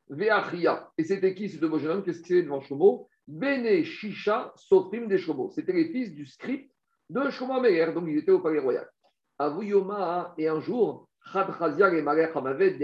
Veachia. 0.10 0.92
Et 0.98 1.04
c'était 1.04 1.34
qui 1.34 1.50
ces 1.50 1.58
deux 1.58 1.68
beaux 1.68 1.80
jeunes 1.80 1.98
hommes 1.98 2.04
Qu'est-ce 2.04 2.22
qu'ils 2.22 2.38
étaient 2.38 2.46
devant 2.46 2.62
Shomo 2.62 3.08
Bene 3.28 3.84
Shisha 3.84 4.54
Sofrim 4.56 5.08
des 5.08 5.18
Shomo. 5.18 5.52
C'était 5.52 5.74
les 5.74 5.90
fils 5.90 6.14
du 6.14 6.26
script 6.26 6.72
de 7.10 7.30
Shomo 7.30 7.62
Meir. 7.62 7.94
Donc, 7.94 8.06
ils 8.08 8.18
étaient 8.18 8.32
au 8.32 8.40
palais 8.40 8.60
royal. 8.60 8.90
Avuyoma, 9.38 10.34
et 10.38 10.48
un 10.48 10.60
jour, 10.60 11.10
et 11.36 11.38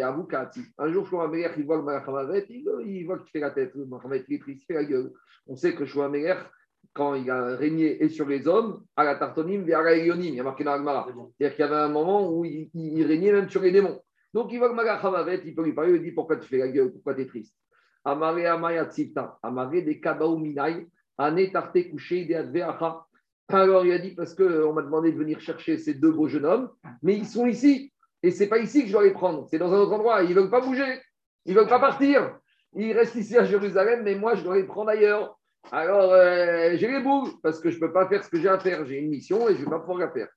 un 0.04 0.92
jour, 0.92 1.08
Shlomo 1.08 1.28
Meir, 1.28 1.54
il 1.58 1.66
voit 1.66 1.78
le 1.78 1.84
Malach 1.84 2.08
Hamavet, 2.08 2.46
il, 2.50 3.06
voit 3.06 3.18
qu'il 3.20 3.32
fait 3.32 3.40
la 3.40 3.52
tête. 3.52 3.74
Le 3.76 3.86
Malach 3.86 4.26
il 4.28 4.36
est 4.36 4.40
triste, 4.40 4.64
il 4.64 4.66
fait 4.66 4.74
la 4.74 4.86
gueule. 4.86 5.12
On 5.48 5.56
sait 5.56 5.74
que 5.74 5.86
Shlomo 5.86 6.10
Meir, 6.10 6.52
quand 6.94 7.16
il 7.16 7.30
a 7.30 7.56
régné 7.56 8.04
et 8.04 8.10
sur 8.10 8.28
les 8.28 8.48
hommes, 8.48 8.84
à 8.96 9.04
la 9.04 9.16
tartonim 9.16 9.68
et 9.68 9.74
à 9.74 9.82
la 9.82 9.98
il 9.98 10.36
y 10.36 10.40
a 10.40 10.44
marqué 10.44 10.64
dans 10.64 10.74
Agmara. 10.74 11.08
C'est-à-dire 11.08 11.56
qu'il 11.56 11.66
y 11.66 11.68
avait 11.68 11.76
un 11.76 11.90
moment 11.90 12.32
où 12.32 12.46
il, 12.46 13.06
régnait 13.06 13.32
même 13.32 13.50
sur 13.50 13.62
les 13.62 13.72
démons. 13.72 14.00
Donc 14.36 14.52
il 14.52 14.60
que 14.60 14.74
Magachamavet, 14.74 15.44
il 15.46 15.56
peut 15.56 15.64
lui 15.64 15.72
parler, 15.72 15.94
il 15.94 16.04
dit 16.04 16.12
Pourquoi 16.12 16.36
tu 16.36 16.46
fais 16.50 16.58
la 16.58 16.68
gueule 16.68 16.92
Pourquoi 16.92 17.16
tu 17.16 17.22
es 17.22 17.26
triste? 17.26 17.56
Amare 18.04 18.46
Amaya 18.48 18.84
Tzipta, 18.84 19.40
Amare 19.42 19.82
de 19.82 19.94
Kabaou 19.94 20.38
Minai, 20.38 20.86
Ane 21.18 21.50
Tarte 21.54 21.90
Couché 21.90 22.36
Adveacha. 22.36 23.06
Alors 23.48 23.86
il 23.86 23.94
a 23.94 23.98
dit 23.98 24.12
Parce 24.12 24.36
qu'on 24.36 24.74
m'a 24.74 24.82
demandé 24.82 25.14
de 25.14 25.18
venir 25.18 25.40
chercher 25.40 25.78
ces 25.78 25.94
deux 25.94 26.12
beaux 26.12 26.28
jeunes 26.28 26.46
hommes, 26.46 26.70
mais 27.02 27.16
ils 27.16 27.26
sont 27.26 27.48
ici. 27.48 27.94
Et 28.22 28.32
ce 28.32 28.44
n'est 28.44 28.50
pas 28.50 28.58
ici 28.58 28.82
que 28.82 28.88
je 28.88 28.92
dois 28.92 29.06
les 29.06 29.14
prendre, 29.14 29.48
c'est 29.50 29.58
dans 29.58 29.74
un 29.74 29.78
autre 29.78 29.94
endroit. 29.94 30.22
Ils 30.24 30.36
ne 30.36 30.42
veulent 30.42 30.52
pas 30.52 30.60
bouger, 30.60 31.00
ils 31.46 31.54
ne 31.54 31.60
veulent 31.62 31.70
pas 31.70 31.80
partir. 31.80 32.38
Ils 32.76 32.92
restent 32.92 33.16
ici 33.16 33.38
à 33.38 33.46
Jérusalem, 33.46 34.02
mais 34.04 34.16
moi 34.16 34.36
je 34.36 34.44
dois 34.44 34.58
les 34.58 34.66
prendre 34.66 34.90
ailleurs. 34.90 35.40
Alors, 35.72 36.12
euh, 36.12 36.76
j'ai 36.76 36.92
les 36.92 37.00
boules 37.00 37.30
parce 37.42 37.62
que 37.62 37.70
je 37.70 37.78
ne 37.78 37.80
peux 37.80 37.94
pas 37.94 38.10
faire 38.10 38.22
ce 38.22 38.30
que 38.30 38.38
j'ai 38.42 38.50
à 38.50 38.60
faire. 38.60 38.86
J'ai 38.86 38.98
une 39.00 39.10
mission 39.10 39.48
et 39.48 39.54
je 39.54 39.60
ne 39.60 39.64
vais 39.64 39.72
pas 39.72 39.80
pouvoir 39.80 40.00
la 40.00 40.10
faire. 40.10 40.28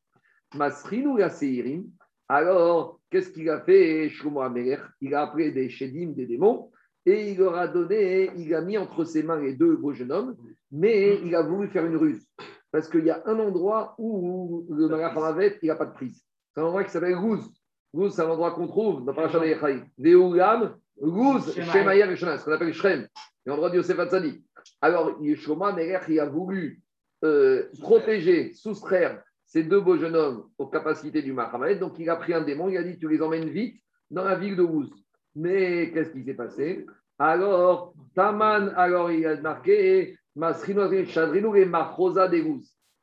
Masrinou 0.55 1.17
la 1.17 1.31
Seirim. 1.31 1.91
Alors, 2.29 2.98
qu'est-ce 3.11 3.31
qu'il 3.31 3.49
a 3.51 3.61
fait 3.61 4.09
Shlomo 4.09 4.41
Améler 4.41 4.79
Il 5.01 5.15
a 5.15 5.23
appelé 5.23 5.51
des 5.51 5.69
Shedim, 5.69 6.13
des 6.13 6.27
démons, 6.27 6.71
et 7.07 7.31
il 7.31 7.39
leur 7.39 7.57
a 7.57 7.69
donné, 7.69 8.31
il 8.37 8.55
a 8.55 8.61
mis 8.61 8.77
entre 8.77 9.05
ses 9.05 9.23
mains 9.23 9.41
les 9.41 9.55
deux 9.55 9.77
beaux 9.77 9.93
jeunes 9.93 10.13
hommes, 10.13 10.37
mais 10.71 11.19
il 11.25 11.35
a 11.35 11.43
voulu 11.43 11.69
faire 11.69 11.87
une 11.87 11.97
ruse. 11.97 12.27
Parce 12.71 12.89
qu'il 12.89 13.05
y 13.05 13.11
a 13.11 13.23
un 13.25 13.39
endroit 13.39 13.95
où 13.99 14.67
le 14.69 14.89
Malach 14.89 15.59
il 15.63 15.69
n'a 15.69 15.77
pas 15.77 15.87
de 15.87 15.95
prise. 15.95 16.23
C'est 16.55 16.61
un 16.61 16.65
endroit 16.65 16.85
qui 16.85 16.91
s'appelle 16.91 17.17
Gouz. 17.17 17.49
Gouz, 17.95 18.15
c'est 18.15 18.23
un 18.23 18.29
endroit 18.29 18.51
qu'on 18.51 18.67
trouve 18.67 19.05
dans 19.05 19.15
Parashat 19.15 19.47
Yechaï. 19.47 19.83
Veoulam, 19.97 20.77
Gouz, 21.01 21.55
Shemayer 21.55 22.13
et 22.13 22.17
ce 22.17 22.45
qu'on 22.45 22.53
appelle 22.53 22.75
Shrem. 22.75 23.07
L'endroit 23.47 23.71
de 23.71 23.77
Yosef 23.77 23.99
Hatzadi. 23.99 24.45
Alors, 24.83 25.17
Yeshua 25.23 25.75
il 26.09 26.21
a 26.21 26.27
voulu 26.27 26.83
euh, 27.25 27.71
protéger, 27.81 28.53
soustraire 28.53 29.23
ces 29.49 29.65
deux 29.65 29.81
beaux 29.81 29.97
jeunes 29.97 30.15
hommes 30.15 30.45
aux 30.59 30.67
capacités 30.67 31.23
du 31.23 31.33
Mahamed. 31.33 31.81
Donc, 31.81 31.99
il 31.99 32.09
a 32.11 32.17
pris 32.17 32.35
un 32.35 32.43
démon, 32.43 32.69
il 32.69 32.77
a 32.77 32.83
dit 32.83 32.99
Tu 32.99 33.09
les 33.09 33.21
emmènes 33.23 33.49
vite 33.49 33.83
dans 34.11 34.25
la 34.25 34.37
ville 34.37 34.57
de 34.57 34.63
Ouz. 34.63 34.91
Mais 35.35 35.91
qu'est-ce 35.91 36.11
qui 36.11 36.23
s'est 36.23 36.35
passé? 36.35 36.87
Alors, 37.19 37.95
Taman, 38.15 38.73
alors 38.77 39.11
il 39.11 39.27
a 39.27 39.41
marqué 39.41 40.17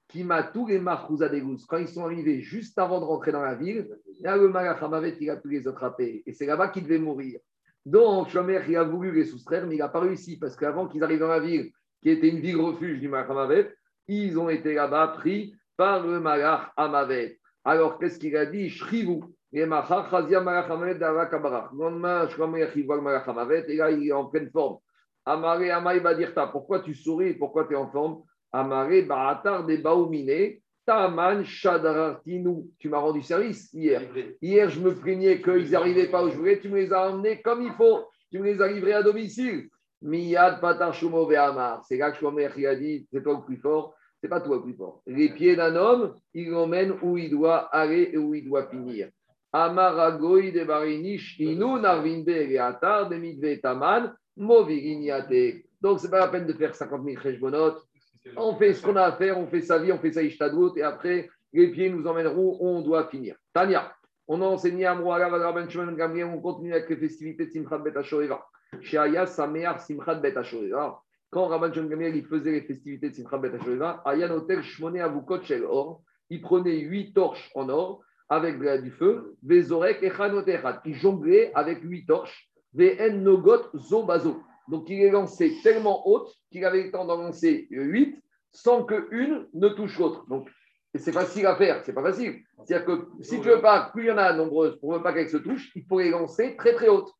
qui 0.07 0.23
m'a 0.23 0.43
tous 0.43 0.67
les 0.67 0.81
Quand 1.67 1.77
ils 1.77 1.87
sont 1.87 2.05
arrivés 2.05 2.41
juste 2.41 2.77
avant 2.77 2.99
de 2.99 3.05
rentrer 3.05 3.31
dans 3.31 3.41
la 3.41 3.55
ville, 3.55 3.89
là, 4.21 4.37
le 4.37 4.47
Malachamavet, 4.47 5.17
il 5.19 5.29
a 5.29 5.35
pu 5.35 5.49
les 5.49 5.67
attraper. 5.67 6.23
Et 6.25 6.31
c'est 6.31 6.45
là-bas 6.45 6.69
qu'ils 6.69 6.83
devaient 6.83 6.99
mourir. 6.99 7.39
Donc, 7.85 8.29
Shomer, 8.29 8.61
il 8.67 8.77
a 8.77 8.83
voulu 8.83 9.11
les 9.11 9.25
soustraire, 9.25 9.67
mais 9.67 9.75
il 9.75 9.79
n'a 9.79 9.89
pas 9.89 9.99
réussi 9.99 10.37
parce 10.37 10.55
qu'avant 10.55 10.87
qu'ils 10.87 11.03
arrivent 11.03 11.19
dans 11.19 11.27
la 11.27 11.39
ville, 11.39 11.71
qui 12.01 12.09
était 12.09 12.29
une 12.29 12.39
ville 12.39 12.57
refuge 12.57 12.99
du 12.99 13.09
Malachamavet, 13.09 13.75
ils 14.07 14.37
ont 14.39 14.49
été 14.49 14.75
là-bas 14.75 15.07
pris 15.09 15.55
par 15.77 16.05
le 16.05 16.19
Malach 16.19 16.71
Amavet. 16.77 17.39
Alors, 17.63 17.97
qu'est-ce 17.97 18.19
qu'il 18.19 18.35
a 18.37 18.45
dit? 18.45 18.69
Shrivou. 18.69 19.23
Et 19.51 19.65
Malach 19.65 20.11
là, 20.11 20.21
il 23.91 24.07
est 24.07 24.11
en 24.11 24.25
pleine 24.25 24.49
forme. 24.51 24.77
Amaré 25.25 25.71
Amaï 25.71 25.99
Badirta. 25.99 26.47
Pourquoi 26.47 26.81
tu 26.81 26.93
souris 26.93 27.33
Pourquoi 27.33 27.65
tu 27.65 27.73
es 27.73 27.77
en 27.77 27.89
forme? 27.89 28.21
Amaré 28.51 29.01
Baratar 29.01 29.65
de 29.65 29.77
Baoumine. 29.77 30.59
Taman 30.85 31.43
Shadarartinu. 31.43 32.69
Tu 32.77 32.89
m'as 32.89 32.99
rendu 32.99 33.23
service 33.23 33.73
hier. 33.73 34.01
Hier, 34.39 34.69
je 34.69 34.79
me 34.79 34.93
plaignais 34.93 35.41
qu'ils 35.41 35.71
n'arrivaient 35.71 36.11
pas 36.11 36.23
où 36.23 36.29
je 36.29 36.37
voulais. 36.37 36.59
Tu 36.59 36.69
me 36.69 36.75
les 36.75 36.93
as 36.93 37.09
emmenés 37.09 37.41
comme 37.41 37.63
il 37.63 37.73
faut. 37.73 38.05
Tu 38.31 38.37
me 38.37 38.45
les 38.45 38.61
as 38.61 38.67
livrés 38.67 38.93
à 38.93 39.01
domicile. 39.01 39.67
Miyad 40.01 40.61
Patar 40.61 40.93
Shumo 40.93 41.27
Amar. 41.31 41.83
C'est 41.85 41.97
là 41.97 42.11
que 42.11 42.17
Shlomer 42.17 42.49
a 42.67 42.75
dit 42.75 43.07
c'est 43.11 43.23
toi 43.23 43.33
le 43.33 43.45
plus 43.45 43.57
fort. 43.57 43.95
C'est 44.25 44.29
pas 44.29 44.41
toi 44.41 44.59
plus 44.59 44.73
fort. 44.73 45.03
Les 45.05 45.29
pieds 45.29 45.55
d'un 45.55 45.75
homme, 45.75 46.15
il 46.33 46.49
l'emmène 46.49 46.95
où 47.03 47.15
il 47.15 47.29
doit 47.29 47.67
aller 47.67 48.09
et 48.11 48.17
où 48.17 48.33
il 48.33 48.43
doit 48.43 48.65
finir. 48.65 49.07
Amaragoy 49.53 50.51
de 50.51 50.63
Barinish, 50.63 51.39
Inu 51.39 51.79
Narvinde 51.79 52.29
et 52.29 52.57
Atar 52.57 53.07
de 53.07 53.17
Midve 53.17 53.59
Taman. 53.59 54.15
Donc, 54.35 54.69
ce 55.99 56.05
n'est 56.05 56.09
pas 56.09 56.21
la 56.21 56.27
peine 56.29 56.47
de 56.47 56.53
faire 56.53 56.73
50 56.73 57.05
000 57.05 57.21
cheshbonot. 57.21 57.75
On 58.35 58.55
fait 58.55 58.73
ce 58.73 58.81
qu'on 58.81 58.95
a 58.95 59.03
à 59.03 59.11
faire, 59.11 59.37
on 59.37 59.45
fait 59.45 59.61
sa 59.61 59.77
vie, 59.77 59.91
on 59.91 59.99
fait 59.99 60.13
sa 60.13 60.23
ishtadout, 60.23 60.75
et 60.75 60.81
après, 60.81 61.29
les 61.53 61.67
pieds 61.69 61.91
nous 61.91 62.07
emmèneront 62.07 62.57
où 62.59 62.67
on 62.67 62.81
doit 62.81 63.07
finir. 63.09 63.35
Tania, 63.53 63.93
on 64.27 64.41
a 64.41 64.45
enseigné 64.45 64.87
à 64.87 64.95
Mouala, 64.95 65.27
Rabban 65.27 65.69
Shimon 65.69 65.91
Gamliel, 65.91 66.25
on 66.25 66.41
continue 66.41 66.73
avec 66.73 66.89
les 66.89 66.97
festivités 66.97 67.45
de 67.45 67.51
Simchat 67.51 67.77
Bet. 67.77 67.93
Chez 68.81 68.97
Aya, 68.97 69.27
Sameach 69.27 69.81
Simchat 69.81 70.15
Bet. 70.15 70.33
Quand 71.35 71.47
Rabban 71.47 71.73
Shimon 71.73 71.89
Gamliel 71.89 72.15
il 72.15 72.25
faisait 72.25 72.53
les 72.53 72.61
festivités 72.61 73.09
de 73.09 73.13
Simchat 73.13 73.37
Bet 73.39 73.53
HaShoeva, 73.53 74.01
Aya 74.05 74.29
Notel 74.29 74.63
Shmoné 74.63 75.01
Avukot 75.01 75.41
Shel 75.41 75.65
Or, 75.65 76.01
il 76.29 76.41
prenait 76.41 76.77
huit 76.77 77.13
torches 77.13 77.51
en 77.55 77.67
or 77.67 78.01
avec 78.29 78.57
du 78.81 78.89
feu, 78.91 79.35
Vezorek 79.43 80.01
et 80.01 80.11
Chanotechat. 80.11 80.81
Il 80.85 80.95
jonglait 80.95 81.51
avec 81.53 81.83
huit 81.83 82.05
torches 82.05 82.49
VN 82.73 83.21
Nogot 83.21 83.63
Zobazo. 83.75 84.41
Donc 84.69 84.89
il 84.89 85.01
est 85.01 85.11
lancé 85.11 85.57
tellement 85.61 86.07
haute 86.07 86.33
qu'il 86.53 86.63
avait 86.63 86.83
le 86.83 86.91
temps 86.91 87.03
d'en 87.03 87.17
lancer 87.17 87.67
8 87.69 88.17
sans 88.53 88.85
qu'une 88.85 89.45
ne 89.53 89.67
touche 89.67 89.99
l'autre. 89.99 90.25
Donc 90.29 90.49
c'est 90.95 91.11
facile 91.11 91.47
à 91.47 91.57
faire, 91.57 91.83
c'est 91.83 91.91
pas 91.91 92.01
facile. 92.01 92.43
C'est-à-dire 92.63 92.85
que 92.85 93.09
si 93.19 93.41
tu 93.41 93.49
veux 93.49 93.59
pas, 93.59 93.89
plus 93.91 94.03
il 94.03 94.07
y 94.07 94.11
en 94.11 94.17
a 94.17 94.31
nombreuses, 94.31 94.79
pour 94.79 94.93
ne 94.93 94.99
pas 94.99 95.11
qu'elles 95.11 95.29
se 95.29 95.35
touchent, 95.35 95.69
il 95.75 95.83
faut 95.83 95.99
les 95.99 96.11
lancer 96.11 96.55
très 96.55 96.75
très 96.75 96.87
hautes. 96.87 97.11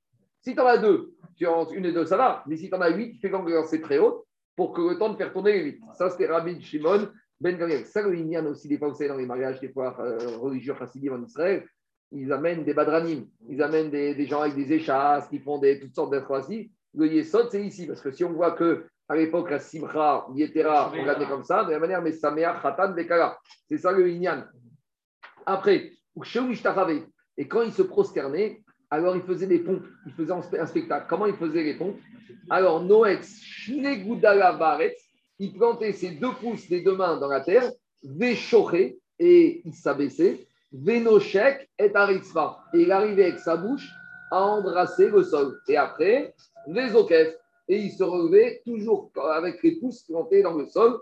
Si 0.46 0.54
tu 0.54 0.62
en 0.62 0.68
as 0.68 0.78
deux, 0.78 1.16
tu 1.36 1.48
en 1.48 1.68
une 1.72 1.86
et 1.86 1.92
deux, 1.92 2.06
ça 2.06 2.18
va. 2.18 2.44
Mais 2.46 2.56
si 2.56 2.70
tu 2.70 2.76
en 2.76 2.82
as 2.82 2.92
huit, 2.92 3.18
il 3.22 3.30
faut 3.30 3.46
les 3.48 3.54
lancer 3.56 3.82
très 3.82 3.98
hautes 3.98 4.28
pour 4.56 4.74
que 4.74 4.82
le 4.82 5.00
temps 5.00 5.10
de 5.10 5.18
faire 5.18 5.34
tourner 5.34 5.54
les 5.54 5.64
huit. 5.64 5.82
Ça, 5.94 6.12
c'était 6.12 6.28
Rabbi 6.28 6.62
Shimon 6.62 7.08
Ben 7.42 7.58
Gamliel. 7.58 7.84
Ça, 7.86 8.04
le 8.04 8.16
Indian 8.16 8.46
aussi, 8.46 8.68
des 8.68 8.78
fois, 8.78 8.90
vous 8.90 8.94
savez, 8.94 9.10
dans 9.10 9.18
les 9.18 9.26
mariages, 9.26 9.60
des 9.60 9.70
fois, 9.70 9.98
euh, 10.00 10.38
religieux 10.38 10.76
chassidim 10.78 11.14
en 11.14 11.24
Israël, 11.24 11.66
ils 12.12 12.32
amènent 12.32 12.64
des 12.64 12.76
badranim, 12.76 13.26
ils 13.50 13.64
amènent 13.64 13.90
des, 13.90 14.28
gens 14.28 14.42
avec 14.42 14.54
des 14.56 14.72
échasses, 14.72 15.28
qui 15.30 15.40
font 15.40 15.58
des, 15.58 15.80
toutes 15.80 15.96
sortes 15.96 16.12
d'acrobaties. 16.12 16.72
Le 16.94 17.08
yesod, 17.08 17.50
c'est 17.50 17.66
ici, 17.66 17.88
parce 17.88 18.02
que 18.02 18.12
si 18.12 18.24
on 18.24 18.32
voit 18.32 18.52
que 18.52 18.86
à 19.10 19.16
l'époque, 19.16 19.50
la 19.50 19.60
simcha, 19.60 20.28
yetera, 20.36 20.92
on 20.94 21.02
regardait 21.02 21.26
comme 21.26 21.44
ça, 21.44 21.64
de 21.64 21.72
la 21.72 21.80
manière, 21.80 22.04
mais 22.04 22.12
samea, 22.12 22.60
khatan, 22.62 22.94
bekara. 22.94 23.40
C'est 23.68 23.80
ça 23.80 23.92
le 23.92 24.08
inyan. 24.10 24.44
Après, 25.48 25.92
et 27.38 27.48
quand 27.48 27.62
il 27.64 27.74
se 27.74 27.82
prosternait, 27.82 28.64
alors 28.90 29.16
il 29.16 29.24
faisait 29.24 29.48
des 29.48 29.60
pompes, 29.60 29.86
il 30.06 30.14
faisait 30.14 30.32
un 30.32 30.66
spectacle. 30.66 31.06
Comment 31.10 31.26
il 31.26 31.36
faisait 31.36 31.64
les 31.64 31.76
pompes? 31.76 31.98
Alors, 32.50 32.82
Noex, 32.82 33.42
Baretz, 34.60 35.02
il 35.40 35.54
plantait 35.54 35.94
ses 35.94 36.12
deux 36.12 36.34
pouces 36.34 36.68
des 36.70 36.82
deux 36.82 36.96
mains 36.96 37.18
dans 37.18 37.28
la 37.28 37.42
terre, 37.42 37.72
véchoché, 38.04 39.00
et 39.20 39.62
il 39.66 39.74
s'abaissait, 39.74 40.48
Venoshek 40.72 41.70
et 41.80 41.96
Aritzva. 41.96 42.64
Et 42.74 42.82
il 42.82 42.92
arrivait 42.92 43.26
avec 43.26 43.40
sa 43.40 43.56
bouche 43.56 43.90
à 44.32 44.44
embrasser 44.44 45.10
le 45.10 45.24
sol. 45.24 45.60
Et 45.68 45.78
après, 45.78 46.34
Vezokef. 46.68 47.36
Et 47.68 47.78
il 47.78 47.92
se 47.92 48.04
relevait 48.04 48.62
toujours 48.64 49.12
avec 49.34 49.64
les 49.64 49.78
pouces 49.78 50.04
plantés 50.04 50.44
dans 50.44 50.54
le 50.54 50.68
sol. 50.68 51.00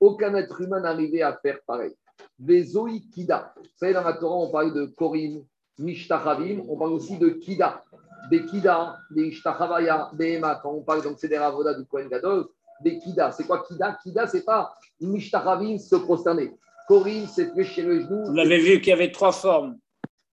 Aucun 0.00 0.34
être 0.36 0.60
humain 0.60 0.80
n'arrivait 0.80 1.22
à 1.22 1.32
faire 1.42 1.58
pareil. 1.66 1.92
Vezoi 2.38 3.00
Kida. 3.12 3.54
Vous 3.56 3.64
savez, 3.76 3.92
dans 3.92 4.02
la 4.02 4.14
Torah, 4.14 4.36
on 4.36 4.50
parle 4.50 4.74
de 4.74 4.86
Korim, 4.86 5.44
Mishtachavim, 5.78 6.62
on 6.68 6.76
parle 6.76 6.92
aussi 6.92 7.18
de 7.18 7.30
Kida. 7.30 7.82
Des 8.30 8.44
Kida, 8.46 8.98
des 9.10 9.28
Ishtachavaya, 9.28 10.10
des 10.14 10.34
Ema. 10.34 10.60
Quand 10.62 10.72
on 10.72 10.82
parle 10.82 11.02
donc 11.02 11.18
c'est 11.18 11.28
des 11.28 11.38
Ravoda 11.38 11.74
du 11.74 11.84
Kohen 11.84 12.08
Gadol, 12.08 12.46
des 12.80 12.98
Kida. 12.98 13.32
C'est 13.32 13.44
quoi 13.46 13.64
Kida? 13.66 13.98
Kida, 14.02 14.26
c'est 14.26 14.44
pas 14.44 14.74
Mishtachavim 15.00 15.78
se 15.78 15.96
prosterner. 15.96 16.52
Corinne, 16.86 17.26
c'est 17.26 17.50
fléchir 17.52 17.86
le 17.86 18.00
genou. 18.00 18.32
Vous 18.32 18.38
avez 18.38 18.58
vu 18.58 18.80
qu'il 18.80 18.90
y 18.90 18.92
avait 18.92 19.10
trois 19.10 19.32
formes. 19.32 19.78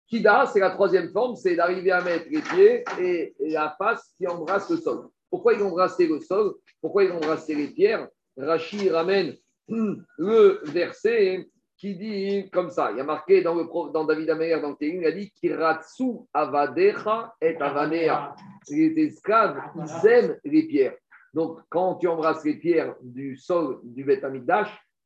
Kida, 0.08 0.46
c'est 0.52 0.60
la 0.60 0.70
troisième 0.70 1.10
forme, 1.10 1.36
c'est 1.36 1.54
d'arriver 1.54 1.92
à 1.92 2.00
mettre 2.02 2.26
les 2.28 2.42
pieds 2.42 2.84
et 2.98 3.34
la 3.40 3.74
face 3.78 4.12
qui 4.18 4.26
embrasse 4.26 4.68
le 4.68 4.78
sol. 4.78 5.08
Pourquoi 5.30 5.54
ils 5.54 5.62
embrassaient 5.62 6.08
le 6.08 6.18
sol? 6.20 6.54
Pourquoi 6.80 7.04
ils 7.04 7.12
embrassaient 7.12 7.54
les 7.54 7.68
pierres? 7.68 8.08
Rachid 8.36 8.90
ramène 8.90 9.36
le 9.68 10.60
verset 10.64 11.48
qui 11.80 11.96
dit 11.96 12.50
comme 12.50 12.70
ça. 12.70 12.90
Il 12.92 12.98
y 12.98 13.00
a 13.00 13.04
marqué 13.04 13.42
dans, 13.42 13.54
le, 13.54 13.64
dans 13.90 14.04
David 14.04 14.28
Amer, 14.28 14.60
dans 14.60 14.76
le 14.78 14.86
il 14.86 15.04
a 15.06 15.12
dit 15.12 15.32
Kiratsu 15.32 16.18
avadecha 16.34 17.34
et 17.40 17.56
avanea. 17.56 18.34
Les 18.68 18.92
esclaves, 18.98 19.58
ils 19.74 20.06
aiment 20.06 20.36
les 20.44 20.64
pierres. 20.64 20.94
Donc, 21.32 21.58
quand 21.70 21.94
tu 21.94 22.06
embrasses 22.06 22.44
les 22.44 22.56
pierres 22.56 22.94
du 23.00 23.34
sol 23.36 23.80
du 23.82 24.04
Beth 24.04 24.24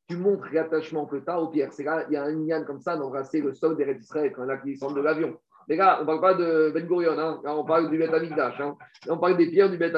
tu 0.09 0.17
montres 0.17 0.49
l'attachement 0.53 1.07
que 1.07 1.17
tu 1.17 1.31
as 1.31 1.41
aux 1.41 1.49
pierres. 1.49 1.73
C'est 1.73 1.85
là, 1.85 2.05
il 2.11 2.15
y 2.15 2.17
a 2.17 2.25
un 2.25 2.31
lignan 2.31 2.65
comme 2.65 2.81
ça 2.81 2.97
d'embrasser 2.97 3.41
le 3.41 3.55
sol 3.55 3.77
des 3.77 3.91
Israël 3.99 4.33
quand 4.35 4.45
on 4.45 4.49
a 4.49 4.57
qui 4.59 4.73
descendent 4.73 4.97
de 4.97 5.01
l'avion. 5.01 5.39
Les 5.69 5.77
gars, 5.77 5.99
on 5.99 6.01
ne 6.03 6.07
parle 6.07 6.21
pas 6.21 6.35
de 6.35 6.73
Ben 6.75 6.87
Gurion, 6.87 7.19
hein. 7.19 7.41
on 7.45 7.65
parle 7.65 7.89
du 7.89 7.97
Beth 7.97 8.13
hein. 8.13 8.77
on 9.09 9.17
parle 9.17 9.37
des 9.37 9.49
pierres 9.49 9.71
du 9.71 9.79
Beth 9.79 9.95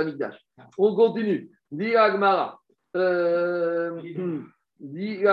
On 0.78 0.94
continue. 0.94 1.50
Dit 1.72 1.96
Agmara. 1.96 2.60
Euh, 2.94 4.00
Une 4.80 5.24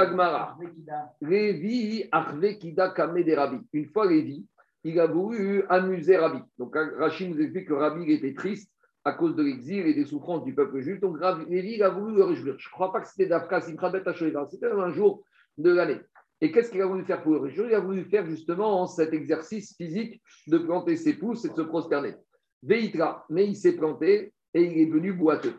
fois 3.88 4.06
Lévi, 4.06 4.46
il 4.86 5.00
a 5.00 5.08
voulu 5.08 5.64
amuser 5.70 6.18
Rabbi. 6.18 6.40
Donc 6.58 6.76
Rachid 6.76 7.30
nous 7.30 7.42
explique 7.42 7.68
que 7.68 7.74
Rabbi 7.74 8.12
était 8.12 8.34
triste 8.34 8.72
à 9.04 9.12
cause 9.14 9.36
de 9.36 9.44
l'exil 9.44 9.86
et 9.86 9.94
des 9.94 10.06
souffrances 10.06 10.46
du 10.46 10.54
peuple 10.56 10.80
juif. 10.80 11.02
Donc 11.02 11.18
Lévi 11.50 11.82
a 11.84 11.90
voulu 11.90 12.16
le 12.16 12.24
réjouir. 12.24 12.56
Je 12.58 12.70
ne 12.70 12.72
crois 12.72 12.94
pas 12.94 13.02
que 13.02 13.08
c'était 13.08 13.26
d'Afka 13.26 13.62
Simchabet 13.62 14.02
c'était 14.50 14.68
un 14.68 14.92
jour 14.92 15.24
de 15.58 15.72
l'année. 15.72 16.00
Et 16.40 16.52
qu'est-ce 16.52 16.72
qu'il 16.72 16.82
a 16.82 16.86
voulu 16.86 17.04
faire 17.06 17.22
pour 17.24 17.34
le 17.34 17.40
réjouir? 17.40 17.68
Il 17.68 17.76
a 17.76 17.80
voulu 17.80 18.04
faire 18.06 18.26
justement 18.26 18.88
cet 18.88 19.14
exercice 19.14 19.76
physique 19.76 20.22
de 20.48 20.58
planter 20.58 20.96
ses 20.98 21.14
pouces 21.14 21.46
et 21.46 21.50
de 21.50 21.56
se 21.56 21.62
prosterner. 21.62 22.16
Veitra, 22.62 23.26
mais 23.30 23.46
il 23.48 23.56
s'est 23.56 23.76
planté 23.76 24.34
et 24.54 24.64
il 24.64 24.78
est 24.80 24.92
venu 24.92 25.14
boiteux. 25.14 25.56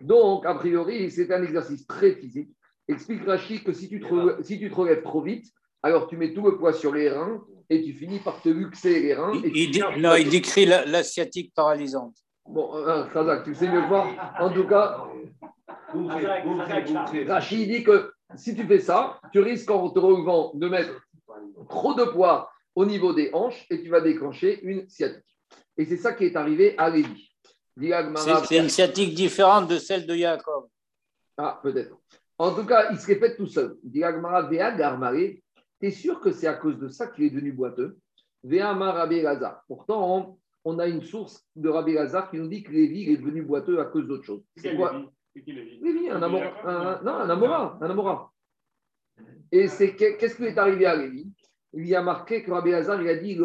Donc, 0.00 0.44
a 0.46 0.54
priori, 0.54 1.10
c'est 1.10 1.32
un 1.32 1.42
exercice 1.42 1.86
très 1.86 2.12
physique. 2.14 2.50
Explique 2.88 3.24
Rachid 3.26 3.62
que 3.62 3.72
si 3.72 3.88
tu, 3.88 4.00
te 4.00 4.42
si 4.42 4.58
tu 4.58 4.70
te 4.70 4.74
relèves 4.74 5.02
trop 5.02 5.20
vite, 5.20 5.46
alors 5.82 6.08
tu 6.08 6.16
mets 6.16 6.32
tout 6.32 6.42
le 6.42 6.56
poids 6.56 6.72
sur 6.72 6.94
les 6.94 7.10
reins 7.10 7.42
et 7.68 7.82
tu 7.82 7.92
finis 7.92 8.18
par 8.18 8.40
te 8.40 8.48
luxer 8.48 9.00
les 9.00 9.14
reins. 9.14 9.32
il, 9.54 9.84
non, 9.98 10.14
il 10.14 10.30
décrit 10.30 10.64
l'asiatique 10.64 11.52
paralysante. 11.54 12.16
Bon, 12.46 12.74
euh, 12.76 13.42
tu 13.44 13.54
sais 13.54 13.68
mieux 13.68 13.86
voir. 13.86 14.08
En 14.40 14.50
tout 14.50 14.66
cas, 14.66 15.04
Rachid 17.26 17.68
dit 17.68 17.84
que 17.84 18.12
si 18.36 18.56
tu 18.56 18.66
fais 18.66 18.80
ça, 18.80 19.20
tu 19.32 19.40
risques 19.40 19.70
en 19.70 19.90
te 19.90 19.98
relevant 19.98 20.52
de 20.54 20.68
mettre 20.68 20.94
trop 21.68 21.94
de 21.94 22.04
poids 22.04 22.50
au 22.74 22.86
niveau 22.86 23.12
des 23.12 23.30
hanches 23.34 23.66
et 23.70 23.82
tu 23.82 23.90
vas 23.90 24.00
déclencher 24.00 24.60
une 24.62 24.88
sciatique. 24.88 25.24
Et 25.76 25.84
c'est 25.84 25.96
ça 25.98 26.14
qui 26.14 26.24
est 26.24 26.36
arrivé 26.36 26.74
à 26.78 26.88
Lévi. 26.88 27.28
C'est 28.48 28.58
une 28.58 28.68
sciatique 28.68 29.14
différente 29.14 29.68
de 29.68 29.78
celle 29.78 30.06
de 30.06 30.16
Jacob. 30.16 30.68
Ah, 31.36 31.60
peut-être. 31.62 31.96
En 32.38 32.54
tout 32.54 32.64
cas, 32.64 32.90
il 32.92 32.98
se 32.98 33.06
répète 33.06 33.36
tout 33.36 33.46
seul. 33.46 33.76
tu 33.80 35.86
es 35.86 35.90
sûr 35.90 36.20
que 36.20 36.30
c'est 36.30 36.46
à 36.46 36.54
cause 36.54 36.78
de 36.78 36.88
ça 36.88 37.08
qu'il 37.08 37.24
est 37.24 37.30
devenu 37.30 37.52
boiteux? 37.52 37.98
Pourtant, 39.66 40.38
on 40.64 40.78
a 40.78 40.86
une 40.86 41.02
source 41.02 41.44
de 41.56 41.68
Rabbi 41.68 41.94
Lazar 41.94 42.30
qui 42.30 42.38
nous 42.38 42.48
dit 42.48 42.62
que 42.62 42.70
Lévi 42.70 43.12
est 43.12 43.16
devenu 43.16 43.42
boiteux 43.42 43.80
à 43.80 43.86
cause 43.86 44.06
d'autre 44.06 44.24
chose. 44.24 44.42
C'est 44.56 44.76
quoi 44.76 45.02
Lévi, 45.34 46.10
un 46.10 46.22
Amora. 46.22 46.52
Un, 46.64 47.02
non, 47.02 47.14
un 47.14 47.30
Amora. 47.30 47.78
Un 47.80 47.90
Amora. 47.90 48.32
Et 49.50 49.66
c'est 49.66 49.96
qu'est-ce 49.96 50.36
qui 50.36 50.44
est 50.44 50.58
arrivé 50.58 50.86
à 50.86 50.94
Lévi? 50.94 51.32
Il 51.72 51.86
y 51.86 51.94
a 51.94 52.02
marqué 52.02 52.42
que 52.42 52.50
Rabbi 52.50 52.70
Lazar 52.70 53.00
il 53.02 53.08
a 53.08 53.16
dit 53.16 53.38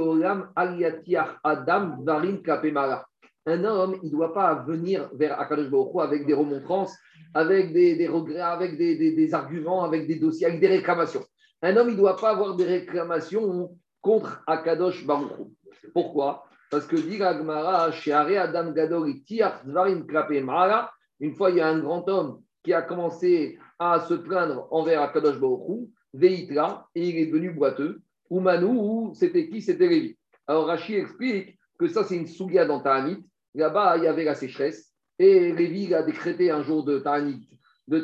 Adam 1.44 2.04
Varim 2.04 2.42
Kapemara. 2.42 3.08
Un 3.46 3.66
homme, 3.66 3.98
il 4.02 4.08
ne 4.08 4.12
doit 4.12 4.34
pas 4.34 4.56
venir 4.66 5.10
vers 5.14 5.38
Akadosh 5.40 5.70
Baruch 5.70 5.96
avec 6.00 6.26
des 6.26 6.34
remontrances, 6.34 6.98
avec 7.34 7.74
des, 7.74 8.08
regrets, 8.08 8.40
avec 8.40 8.78
des, 8.78 9.34
arguments, 9.34 9.84
avec 9.84 10.08
des 10.08 10.16
dossiers, 10.16 10.48
avec 10.48 10.62
des 10.62 10.68
réclamations. 10.68 11.26
Un 11.62 11.76
homme, 11.76 11.90
il 11.90 11.94
ne 11.94 12.00
doit 12.00 12.16
pas 12.16 12.32
avoir 12.32 12.56
des 12.56 12.64
réclamations 12.64 13.76
contre 14.02 14.42
Akadosh 14.48 15.06
Baruch 15.06 15.32
Pourquoi? 15.94 16.46
Parce 16.72 16.88
que 16.88 16.96
dit 16.96 17.22
Agmara, 17.22 17.92
Adam 17.92 18.74
une 21.20 21.36
fois, 21.36 21.52
il 21.52 21.58
y 21.58 21.62
a 21.62 21.68
un 21.68 21.80
grand 21.80 22.08
homme 22.10 22.42
qui 22.64 22.74
a 22.74 22.82
commencé 22.82 23.60
à 23.78 24.00
se 24.00 24.14
plaindre 24.14 24.68
envers 24.72 25.02
Akadosh 25.02 25.40
Baruch 25.40 25.90
Veitra, 26.14 26.88
et 26.96 27.10
il 27.10 27.18
est 27.18 27.26
devenu 27.26 27.52
boiteux. 27.52 28.02
Ou 28.30 28.40
Manu, 28.40 29.14
c'était 29.16 29.50
qui? 29.50 29.62
C'était 29.62 29.88
Lévi. 29.88 30.18
Alors 30.48 30.68
Rachid 30.68 30.96
explique 30.96 31.58
que 31.78 31.88
ça, 31.88 32.04
c'est 32.04 32.16
une 32.16 32.28
souga 32.28 32.66
dans. 32.66 32.82
Là-bas, 33.56 33.98
il 33.98 34.04
y 34.04 34.08
avait 34.08 34.24
la 34.24 34.36
sécheresse. 34.36 34.92
Et 35.20 35.52
Lévi 35.52 35.94
a 35.94 36.04
décrété 36.04 36.50
un 36.50 36.64
jour 36.64 36.84
de 36.84 37.00
Ta'anit, 37.00 37.48
de 37.88 38.04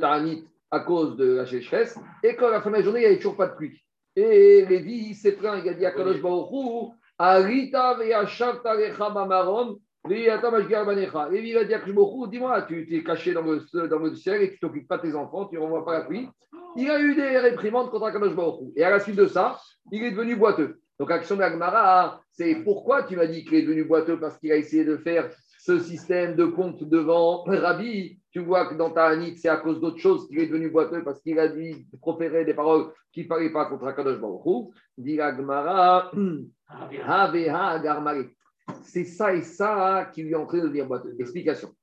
à 0.72 0.80
cause 0.82 1.18
de 1.18 1.36
la 1.36 1.45
sécheresse. 1.45 1.97
Et 2.24 2.36
quand 2.36 2.50
la 2.50 2.62
fin 2.62 2.70
de 2.70 2.76
la 2.76 2.82
journée, 2.82 3.00
il 3.00 3.04
n'y 3.04 3.08
avait 3.08 3.18
toujours 3.18 3.38
pas 3.38 3.47
de 3.47 3.56
pluie. 3.56 3.84
Et 4.16 4.66
Lévi 4.66 5.16
s'est 5.16 5.32
plaint, 5.32 5.62
il 5.64 5.70
a 5.70 5.74
dit 5.74 5.86
à 5.86 5.91
Kadosh 5.91 6.22
Baruch 6.22 6.93
Arita 7.18 7.95
ve'ashavta 7.95 8.76
lecha 8.76 9.10
mamaron 9.10 9.80
Lévi 10.08 11.54
va 11.54 11.64
dire 11.66 11.82
dis-moi, 12.30 12.62
tu 12.64 12.95
es 12.95 13.04
caché 13.04 13.34
dans 13.34 13.41
le, 13.41 13.88
dans 13.88 14.00
le 14.00 14.16
ciel 14.16 14.41
et 14.41 14.52
tu 14.52 14.60
t'occupes 14.60 14.88
pas 14.88 14.97
de 14.97 15.04
tes 15.04 15.16
enfants, 15.16 15.45
tu 15.45 15.56
ne 15.56 15.62
renvoies 15.62 15.84
pas 15.84 16.00
la 16.00 16.06
pluie. 16.06 16.30
Il 16.78 16.89
a 16.89 17.00
eu 17.00 17.16
des 17.16 17.38
réprimandes 17.38 17.89
contre 17.89 18.10
Baruch 18.12 18.72
Et 18.76 18.84
à 18.84 18.91
la 18.91 19.00
suite 19.00 19.18
de 19.18 19.28
ça, 19.28 19.60
il 19.91 20.04
est 20.04 20.12
devenu 20.12 20.36
boiteux. 20.36 20.80
Donc, 21.00 21.12
action 21.12 21.38
d'Agmara, 21.38 22.22
c'est 22.32 22.56
pourquoi 22.56 23.04
tu 23.04 23.16
m'as 23.16 23.28
dit 23.28 23.45
qu'il 23.45 23.56
est 23.56 23.62
devenu 23.62 23.86
boiteux 23.86 24.20
Parce 24.20 24.38
qu'il 24.38 24.52
a 24.52 24.58
essayé 24.58 24.84
de 24.84 24.97
faire 24.97 25.30
ce 25.60 25.80
système 25.80 26.36
de 26.36 26.45
compte 26.45 26.84
devant 26.84 27.43
Rabbi. 27.43 28.20
Tu 28.32 28.39
vois 28.39 28.68
que 28.68 28.76
dans 28.76 28.91
ta 28.91 29.06
Anit, 29.06 29.38
c'est 29.38 29.50
à 29.50 29.58
cause 29.58 29.80
d'autre 29.80 29.97
chose 29.97 30.28
qu'il 30.28 30.39
est 30.39 30.47
devenu 30.47 30.70
boiteux 30.70 31.04
parce 31.04 31.20
qu'il 31.22 31.39
a 31.39 31.47
dit, 31.47 31.88
proférer 32.00 32.45
des 32.45 32.54
paroles 32.54 32.91
qu'il 33.12 33.24
ne 33.24 33.28
fallait 33.28 33.50
pas 33.50 33.66
contre 33.66 33.88
Akadosh 33.88 34.20
Baruch 34.20 34.72
Dit 34.97 35.20
Agmara, 35.20 36.12
c'est 38.84 39.06
ça 39.06 39.34
et 39.34 39.41
ça 39.41 40.12
qui 40.14 40.24
lui 40.24 40.34
est 40.34 40.36
en 40.36 40.45
train 40.45 40.60
de 40.60 40.64
devenir 40.64 40.86
boiteux. 40.86 41.16
Explication. 41.18 41.74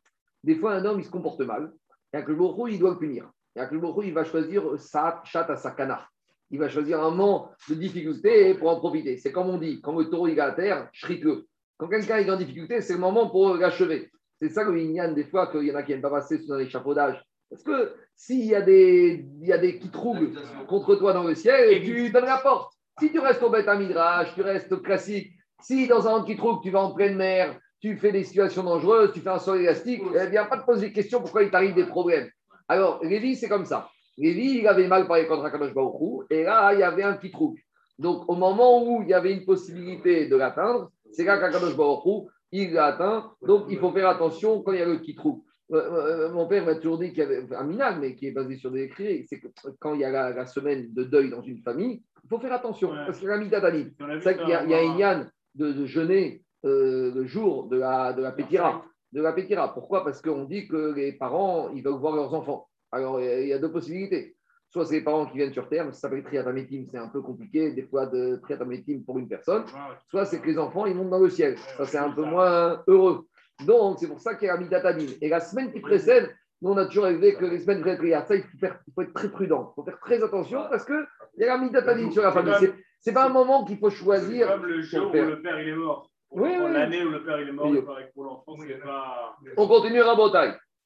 Des 0.45 0.55
fois, 0.55 0.75
un 0.75 0.85
homme, 0.85 1.01
il 1.01 1.05
se 1.05 1.11
comporte 1.11 1.41
mal. 1.41 1.73
Et 2.13 2.19
avec 2.19 2.29
le 2.29 2.37
il 2.71 2.79
doit 2.79 2.91
le 2.91 2.99
punir. 2.99 3.29
Et 3.57 3.61
avec 3.61 3.73
le 3.73 3.81
il 4.05 4.15
va 4.15 4.25
choisir 4.25 4.79
sa 4.79 5.21
chat 5.25 5.51
à 5.51 5.57
sa 5.57 5.73
canard. 5.73 6.09
Il 6.51 6.59
va 6.59 6.69
choisir 6.69 7.01
un 7.01 7.11
moment 7.11 7.51
de 7.69 7.75
difficulté 7.75 8.55
pour 8.55 8.69
en 8.69 8.77
profiter. 8.77 9.17
C'est 9.17 9.33
comme 9.33 9.49
on 9.49 9.59
dit, 9.59 9.81
quand 9.81 9.99
le 9.99 10.09
taureau 10.09 10.29
il 10.29 10.39
est 10.39 10.41
à 10.41 10.53
terre, 10.53 10.89
shrite-le. 10.93 11.47
Quand 11.77 11.89
quelqu'un 11.89 12.19
est 12.19 12.31
en 12.31 12.37
difficulté, 12.37 12.81
c'est 12.81 12.95
le 12.95 13.01
moment 13.01 13.29
pour 13.29 13.57
l'achever. 13.57 14.11
C'est 14.41 14.51
ça 14.51 14.65
que 14.65 14.77
Ignan, 14.77 15.13
des 15.13 15.25
fois, 15.25 15.49
qu'il 15.49 15.65
y 15.65 15.73
en 15.73 15.75
a 15.75 15.83
qui 15.83 15.93
n'aiment 15.93 16.03
pas 16.03 16.11
passer 16.11 16.39
sous 16.39 16.53
un 16.53 16.59
échafaudage. 16.59 17.23
Parce 17.51 17.63
que 17.63 17.95
s'il 18.15 18.45
y 18.45 18.55
a 18.55 18.61
des, 18.61 19.27
il 19.41 19.47
y 19.47 19.53
a 19.53 19.59
des 19.59 19.79
qui 19.79 19.91
troublent 19.91 20.33
contre 20.69 20.97
toi 20.97 21.13
dans 21.13 21.25
le 21.25 21.35
ciel, 21.35 21.73
et 21.73 21.83
tu 21.83 22.11
donnes 22.11 22.25
la 22.25 22.39
porte. 22.39 22.73
Si 22.99 23.11
tu 23.11 23.19
restes 23.19 23.43
au 23.43 23.51
bête 23.51 23.69
à 23.69 23.77
midrash, 23.77 24.35
tu 24.35 24.43
restes 24.43 24.83
classique, 24.83 25.33
si 25.61 25.87
dans 25.87 26.07
un 26.07 26.25
qui 26.25 26.37
trouve, 26.37 26.61
tu 26.63 26.71
vas 26.71 26.81
en 26.81 26.93
pleine 26.93 27.17
mer, 27.17 27.59
tu 27.81 27.97
fais 27.97 28.13
des 28.13 28.25
situations 28.25 28.63
dangereuses, 28.63 29.13
tu 29.13 29.21
fais 29.21 29.29
un 29.31 29.39
sol 29.39 29.61
élastique, 29.61 30.03
eh 30.19 30.27
bien, 30.29 30.45
pas 30.47 30.57
de 30.57 30.65
poser 30.65 30.89
des 30.89 30.93
questions 30.93 31.21
pourquoi 31.21 31.43
il 31.43 31.51
t'arrive 31.51 31.75
des 31.75 31.87
problèmes. 31.87 32.29
Alors, 32.69 33.03
Lévi, 33.05 33.37
c'est 33.37 33.49
comme 33.49 33.65
ça. 33.65 33.89
Lévi, 34.19 34.59
il 34.59 34.69
avait 34.69 34.89
mal 34.89 35.07
parlé 35.07 35.27
contre 35.27 35.45
Akadosh 35.45 35.75
Baruchou, 35.75 36.25
et 36.31 36.45
là, 36.45 36.73
il 36.73 36.81
y 36.81 36.83
avait 36.83 37.03
un 37.03 37.15
petit 37.15 37.31
trou. 37.31 37.57
Donc, 37.99 38.29
au 38.29 38.35
moment 38.35 38.85
où 38.87 39.03
il 39.03 39.09
y 39.09 39.15
avait 39.15 39.33
une 39.33 39.45
possibilité 39.45 40.27
de 40.27 40.37
l'atteindre, 40.37 40.91
c'est 41.13 41.25
là 41.25 41.39
qu'Akadosh 41.39 41.77
Baruchou, 41.77 42.29
il 42.53 42.73
l'a 42.73 42.87
atteint. 42.87 43.33
Donc, 43.43 43.67
il 43.69 43.79
faut 43.79 43.93
faire 43.93 44.09
attention 44.09 44.63
quand 44.63 44.73
il 44.73 44.79
y 44.79 44.83
a 44.83 44.87
le 44.87 44.99
petit 44.99 45.15
trou. 45.15 45.45
Euh, 45.73 46.29
euh, 46.29 46.33
mon 46.33 46.47
père 46.47 46.65
m'a 46.65 46.77
toujours 46.77 46.99
dit 46.99 47.09
qu'il 47.09 47.19
y 47.19 47.23
avait 47.23 47.45
un 47.55 47.65
minag, 47.65 47.99
mais 48.01 48.15
qui 48.15 48.29
est 48.29 48.33
basé 48.33 48.57
sur 48.57 48.71
des 48.71 48.85
écrits, 48.85 49.27
c'est 49.29 49.41
que 49.41 49.49
quand 49.81 49.95
il 49.95 50.01
y 50.01 50.05
a 50.05 50.11
la, 50.33 50.47
semaine 50.47 50.93
de 50.93 51.03
deuil 51.03 51.29
dans 51.29 51.43
une 51.43 51.59
famille, 51.59 52.03
il 52.23 52.29
faut 52.29 52.39
faire 52.39 52.53
attention, 52.53 52.91
parce 52.91 53.19
qu'il 53.19 53.29
y 53.29 53.31
a 53.33 53.37
la 53.37 53.45
C'est 53.51 54.21
vrai 54.21 54.37
qu'il 54.37 54.49
y 54.49 54.53
a, 54.53 54.65
il 54.65 54.71
y 54.71 54.75
a 54.75 54.83
une 54.83 54.99
yann 54.99 55.31
de, 55.57 55.87
jeûner 55.87 56.43
euh, 56.65 57.13
le 57.13 57.25
jour 57.27 57.69
de 57.69 57.77
la, 57.77 58.13
de 58.13 58.23
la 58.23 58.33
pétira. 58.33 58.85
De 59.13 59.21
la 59.21 59.33
pétira. 59.33 59.73
Pourquoi? 59.73 60.05
Parce 60.05 60.21
qu'on 60.21 60.45
dit 60.45 60.69
que 60.69 60.93
les 60.95 61.13
parents, 61.13 61.71
ils 61.75 61.83
veulent 61.83 61.95
voir 61.95 62.15
leurs 62.15 62.35
enfants. 62.35 62.69
Alors, 62.93 63.21
il 63.21 63.49
y 63.49 63.53
a 63.53 63.59
deux 63.59 63.71
possibilités. 63.71 64.37
Soit 64.71 64.85
c'est 64.87 64.97
les 64.97 65.05
parents 65.05 65.27
qui 65.27 65.39
viennent 65.39 65.53
sur 65.53 65.69
Terre, 65.69 65.87
ça 65.87 66.01
s'appelle 66.01 66.25
triatamétime, 66.25 66.87
c'est 66.87 66.99
un 66.99 67.09
peu 67.09 67.23
compliqué, 67.23 67.73
des 67.73 67.85
fois 67.85 68.07
de 68.07 68.37
triatamétime 68.43 69.05
pour 69.05 69.19
une 69.19 69.29
personne. 69.29 69.65
Soit 70.11 70.27
c'est 70.27 70.41
que 70.41 70.47
les 70.47 70.59
enfants, 70.59 70.87
ils 70.87 70.95
montent 70.95 71.11
dans 71.11 71.19
le 71.19 71.31
ciel. 71.31 71.57
Ça, 71.77 71.85
c'est 71.85 71.99
un 71.99 72.11
peu 72.11 72.25
moins 72.25 72.83
heureux. 72.87 73.27
Donc, 73.65 73.99
c'est 73.99 74.09
pour 74.09 74.21
ça 74.21 74.35
qu'il 74.35 74.49
y 74.49 74.51
a 74.51 74.55
Amidatamim. 74.55 75.07
Et 75.21 75.29
la 75.29 75.41
semaine 75.41 75.73
qui 75.73 75.81
précède, 75.81 76.31
nous, 76.63 76.71
on 76.71 76.77
a 76.77 76.87
toujours 76.87 77.07
élevé 77.07 77.35
que 77.35 77.45
les 77.45 77.61
semaines 77.61 77.81
précédentes, 77.81 78.27
ça, 78.27 78.35
il 78.35 78.43
faut, 78.43 78.59
faire, 78.59 78.81
il 78.87 78.93
faut, 78.93 79.03
être 79.03 79.15
très 79.15 79.31
prudent. 79.31 79.73
Il 79.73 79.75
faut 79.77 79.85
faire 79.85 80.01
très 80.01 80.23
attention 80.23 80.67
parce 80.71 80.85
qu'il 80.85 81.07
y 81.39 81.45
a 81.45 81.57
la 81.57 82.11
sur 82.11 82.23
la 82.23 82.33
famille. 82.33 82.73
C'est 83.01 83.13
pas 83.13 83.27
un 83.27 83.31
moment 83.31 83.65
qu'il 83.65 83.79
faut 83.79 83.91
choisir. 83.91 84.49
Comme 84.49 84.67
le 84.67 84.83
jour 84.83 85.11
où 85.11 85.13
le 85.15 85.41
père 85.41 85.61
il 85.61 85.69
est 85.69 85.77
mort. 85.77 86.11
Oui, 86.31 86.51
oui. 86.59 86.73
L'année 86.73 87.05
où 87.05 87.11
le 87.11 87.25
père 87.25 87.41
il 87.41 87.49
est 87.49 87.53
mort, 87.53 87.73
pour 88.15 88.25
l'enfant, 88.25 88.57
c'est 88.59 88.83
pas. 88.83 89.37
On 89.57 89.69
continue 89.69 90.01
à 90.01 90.07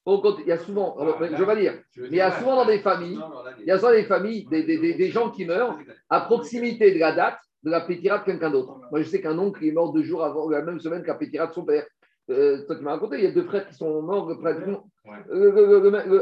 Il 0.07 0.47
y 0.47 0.51
a 0.51 0.57
souvent, 0.57 0.97
je 0.99 1.43
vais 1.43 1.55
dire, 1.61 1.73
il 1.95 2.15
y 2.15 2.21
a 2.21 2.31
souvent 2.39 2.55
dans 2.55 2.65
des 2.65 2.79
familles, 2.79 3.19
il 3.59 3.65
y 3.65 3.71
a 3.71 3.77
souvent 3.77 3.91
des 3.91 4.03
familles, 4.05 4.45
des, 4.47 4.63
des, 4.63 4.93
des 4.95 5.09
gens 5.09 5.29
qui 5.29 5.45
meurent 5.45 5.77
à 6.09 6.21
proximité 6.21 6.91
de 6.93 6.99
la 6.99 7.11
date 7.11 7.39
de 7.63 7.69
la 7.69 7.81
pétira 7.81 8.17
de 8.17 8.23
quelqu'un 8.25 8.49
d'autre. 8.49 8.79
Moi, 8.89 9.01
je 9.01 9.07
sais 9.07 9.21
qu'un 9.21 9.37
oncle 9.37 9.63
est 9.63 9.71
mort 9.71 9.93
deux 9.93 10.01
jours 10.01 10.23
avant, 10.23 10.49
la 10.49 10.63
même 10.63 10.79
semaine 10.79 11.03
qu'à 11.03 11.13
pétira 11.13 11.45
de 11.47 11.53
son 11.53 11.63
père. 11.63 11.85
Euh, 12.29 12.65
toi, 12.65 12.75
tu 12.75 12.83
m'as 12.83 12.91
raconté, 12.93 13.17
il 13.17 13.23
y 13.25 13.27
a 13.27 13.31
deux 13.31 13.43
frères 13.43 13.67
qui 13.67 13.75
sont 13.75 14.01
morts 14.01 14.35
pratiquement 14.39 14.85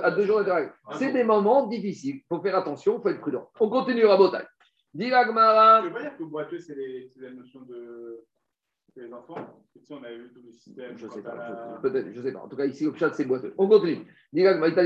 à 0.04 0.12
deux 0.12 0.26
jours 0.26 0.40
d'intervalle. 0.40 0.74
C'est 0.94 1.12
des 1.14 1.24
moments 1.24 1.68
difficiles. 1.68 2.16
Il 2.18 2.26
faut 2.28 2.42
faire 2.42 2.58
attention, 2.58 2.98
il 2.98 3.02
faut 3.02 3.10
être 3.10 3.22
prudent. 3.22 3.50
On 3.60 3.70
continue 3.70 4.08
à 4.08 4.18
Botaï. 4.18 4.44
Dis. 4.94 5.10
Je 5.10 5.16
ne 5.16 5.88
veux 5.88 5.94
pas 5.94 6.02
dire 6.02 6.18
que 6.18 6.24
boiteux, 6.24 6.60
c'est 6.60 6.76
la 7.18 7.32
notion 7.32 7.62
de. 7.62 8.26
Les 8.96 9.14
enfants, 9.14 9.64
on 9.90 9.96
tout 9.98 10.42
le 10.46 10.52
système. 10.52 10.98
Je 10.98 11.08
sais 11.08 11.22
pas, 11.22 11.80
peut-être, 11.82 12.12
je 12.12 12.20
ne 12.20 12.24
sais 12.24 12.32
pas. 12.32 12.40
En 12.40 12.48
tout 12.48 12.58
cas, 12.58 12.66
ici, 12.66 12.86
au 12.88 12.94
chat, 12.96 13.14
c'est 13.14 13.26
boiteux. 13.26 13.54
On 13.58 13.68
continue. 13.68 14.06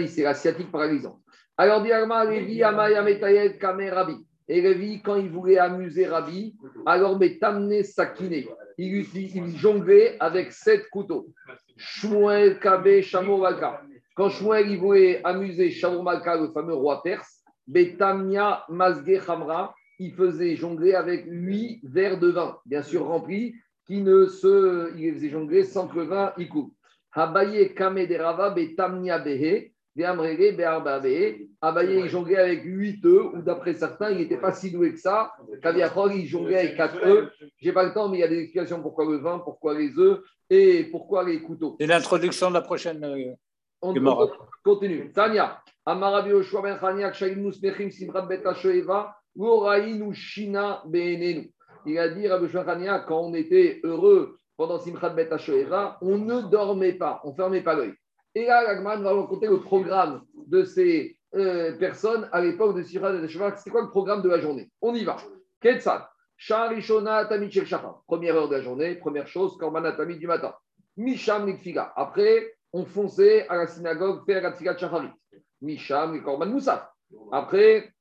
C'est 0.07 0.23
la 0.23 0.33
sciatique 0.33 0.71
paralysante. 0.71 1.19
Alors, 1.57 1.81
Diragma, 1.81 2.25
Lévi, 2.25 2.63
Amaya, 2.63 3.01
Metayet, 3.01 3.57
Kamer, 3.57 3.89
Rabbi. 3.89 4.15
Et 4.47 4.61
Lévi, 4.61 5.01
quand 5.01 5.15
il 5.15 5.29
voulait 5.29 5.57
amuser 5.57 6.05
Rabbi, 6.05 6.55
alors, 6.85 7.17
mais 7.17 7.37
t'amener 7.39 7.83
Sakine. 7.83 8.43
Il, 8.77 9.05
il 9.15 9.57
jonglait 9.57 10.17
avec 10.19 10.51
sept 10.51 10.89
couteaux. 10.89 11.27
Shmuel, 11.77 12.59
Kabe, 12.59 13.01
Shamovalka. 13.01 13.81
Quand 14.15 14.29
Shmuel, 14.29 14.69
il 14.69 14.79
voulait 14.79 15.21
amuser 15.23 15.71
Shamovalka, 15.71 16.39
le 16.39 16.51
fameux 16.51 16.73
roi 16.73 17.01
perse, 17.01 17.43
Betamia, 17.67 18.65
Mazge, 18.69 19.21
Hamra, 19.27 19.73
il 19.99 20.13
faisait 20.13 20.55
jongler 20.55 20.93
avec 20.93 21.25
huit 21.27 21.79
verres 21.83 22.19
de 22.19 22.29
vin, 22.29 22.57
bien 22.65 22.81
sûr 22.81 23.05
remplis, 23.05 23.55
qui 23.85 24.01
ne 24.01 24.25
se. 24.25 24.95
Il 24.97 25.13
faisait 25.13 25.29
jongler 25.29 25.63
sans 25.63 25.87
que 25.87 25.97
le 25.97 26.03
vin 26.03 26.33
y 26.37 26.47
coupe. 26.47 26.73
Habaye 27.13 27.73
Kame 27.73 28.05
Derava 28.07 28.49
Betamnia 28.49 29.19
Behe, 29.19 29.71
Beamrege 29.95 30.55
Bearbabe. 30.55 31.35
Abaye, 31.61 31.99
il 31.99 32.09
jonglait 32.09 32.37
avec 32.37 32.63
huit 32.63 33.05
œufs, 33.05 33.33
ou 33.33 33.41
d'après 33.41 33.73
certains, 33.73 34.09
il 34.09 34.17
n'était 34.17 34.37
pas 34.37 34.51
si 34.51 34.71
doué 34.71 34.93
que 34.93 34.99
ça. 34.99 35.33
Kaviaprog, 35.61 36.13
il 36.15 36.25
jonglait 36.25 36.59
avec 36.59 36.75
quatre 36.75 37.05
œufs. 37.05 37.29
Je 37.57 37.67
n'ai 37.67 37.73
pas 37.73 37.83
le 37.83 37.93
temps, 37.93 38.09
mais 38.09 38.17
il 38.17 38.21
y 38.21 38.23
a 38.23 38.27
des 38.27 38.39
explications 38.39 38.81
pourquoi 38.81 39.05
le 39.05 39.17
vin, 39.17 39.39
pourquoi 39.39 39.77
les 39.77 39.97
œufs 39.97 40.23
et 40.49 40.85
pourquoi 40.85 41.23
les 41.23 41.41
couteaux. 41.41 41.75
C'est 41.79 41.87
l'introduction 41.87 42.49
de 42.49 42.55
la 42.55 42.61
prochaine. 42.61 43.03
Euh, 43.03 43.33
on, 43.81 43.93
continue. 44.63 45.11
Tania, 45.11 45.61
Amarabi 45.85 46.31
Oshua 46.31 46.61
Ben 46.61 46.79
Chaniak, 46.79 47.13
Shalim 47.13 47.43
Musmechim, 47.43 47.91
Simrat 47.91 48.23
Bet 48.23 48.43
Shoeva. 48.55 49.15
Il 51.85 51.99
a 51.99 52.09
dit, 52.09 52.27
Rabbi 52.27 52.49
Shachania, 52.49 52.99
quand 52.99 53.19
on 53.19 53.33
était 53.33 53.81
heureux 53.83 54.39
pendant 54.57 54.79
Simchat 54.79 55.09
Bet 55.09 55.29
on 56.01 56.17
ne 56.17 56.41
dormait 56.49 56.93
pas, 56.93 57.21
on 57.23 57.33
fermait 57.33 57.61
pas 57.61 57.75
l'œil. 57.75 57.93
Et 58.35 58.45
là, 58.45 58.67
Agman 58.69 59.01
va 59.01 59.13
raconter 59.13 59.47
le 59.47 59.59
programme 59.59 60.23
de 60.47 60.63
ces 60.63 61.17
euh, 61.35 61.77
personnes 61.77 62.29
à 62.31 62.41
l'époque 62.41 62.75
de 62.75 62.83
Simchat 62.83 63.11
Bet 63.13 63.27
C'était 63.27 63.69
quoi 63.69 63.81
le 63.81 63.89
programme 63.89 64.21
de 64.21 64.29
la 64.29 64.39
journée? 64.39 64.69
On 64.81 64.93
y 64.93 65.03
va. 65.03 65.17
Ketsat, 65.61 66.09
Sharishona 66.37 67.25
Tamid 67.25 67.51
Première 68.07 68.35
heure 68.35 68.49
de 68.49 68.55
la 68.55 68.61
journée, 68.61 68.95
première 68.95 69.27
chose, 69.27 69.57
Korban 69.57 69.91
Tamid 69.95 70.19
du 70.19 70.27
matin. 70.27 70.53
Misham 70.97 71.45
Nikfiga. 71.45 71.91
Après, 71.95 72.53
on 72.71 72.85
fonçait 72.85 73.47
à 73.47 73.57
la 73.57 73.67
synagogue 73.67 74.25
faire 74.25 74.43
la 74.43 74.77
Shacharit. 74.77 75.09
Misham 75.61 76.21
Korban 76.23 76.47
Moussaf. 76.47 76.87
Après, 77.31 77.93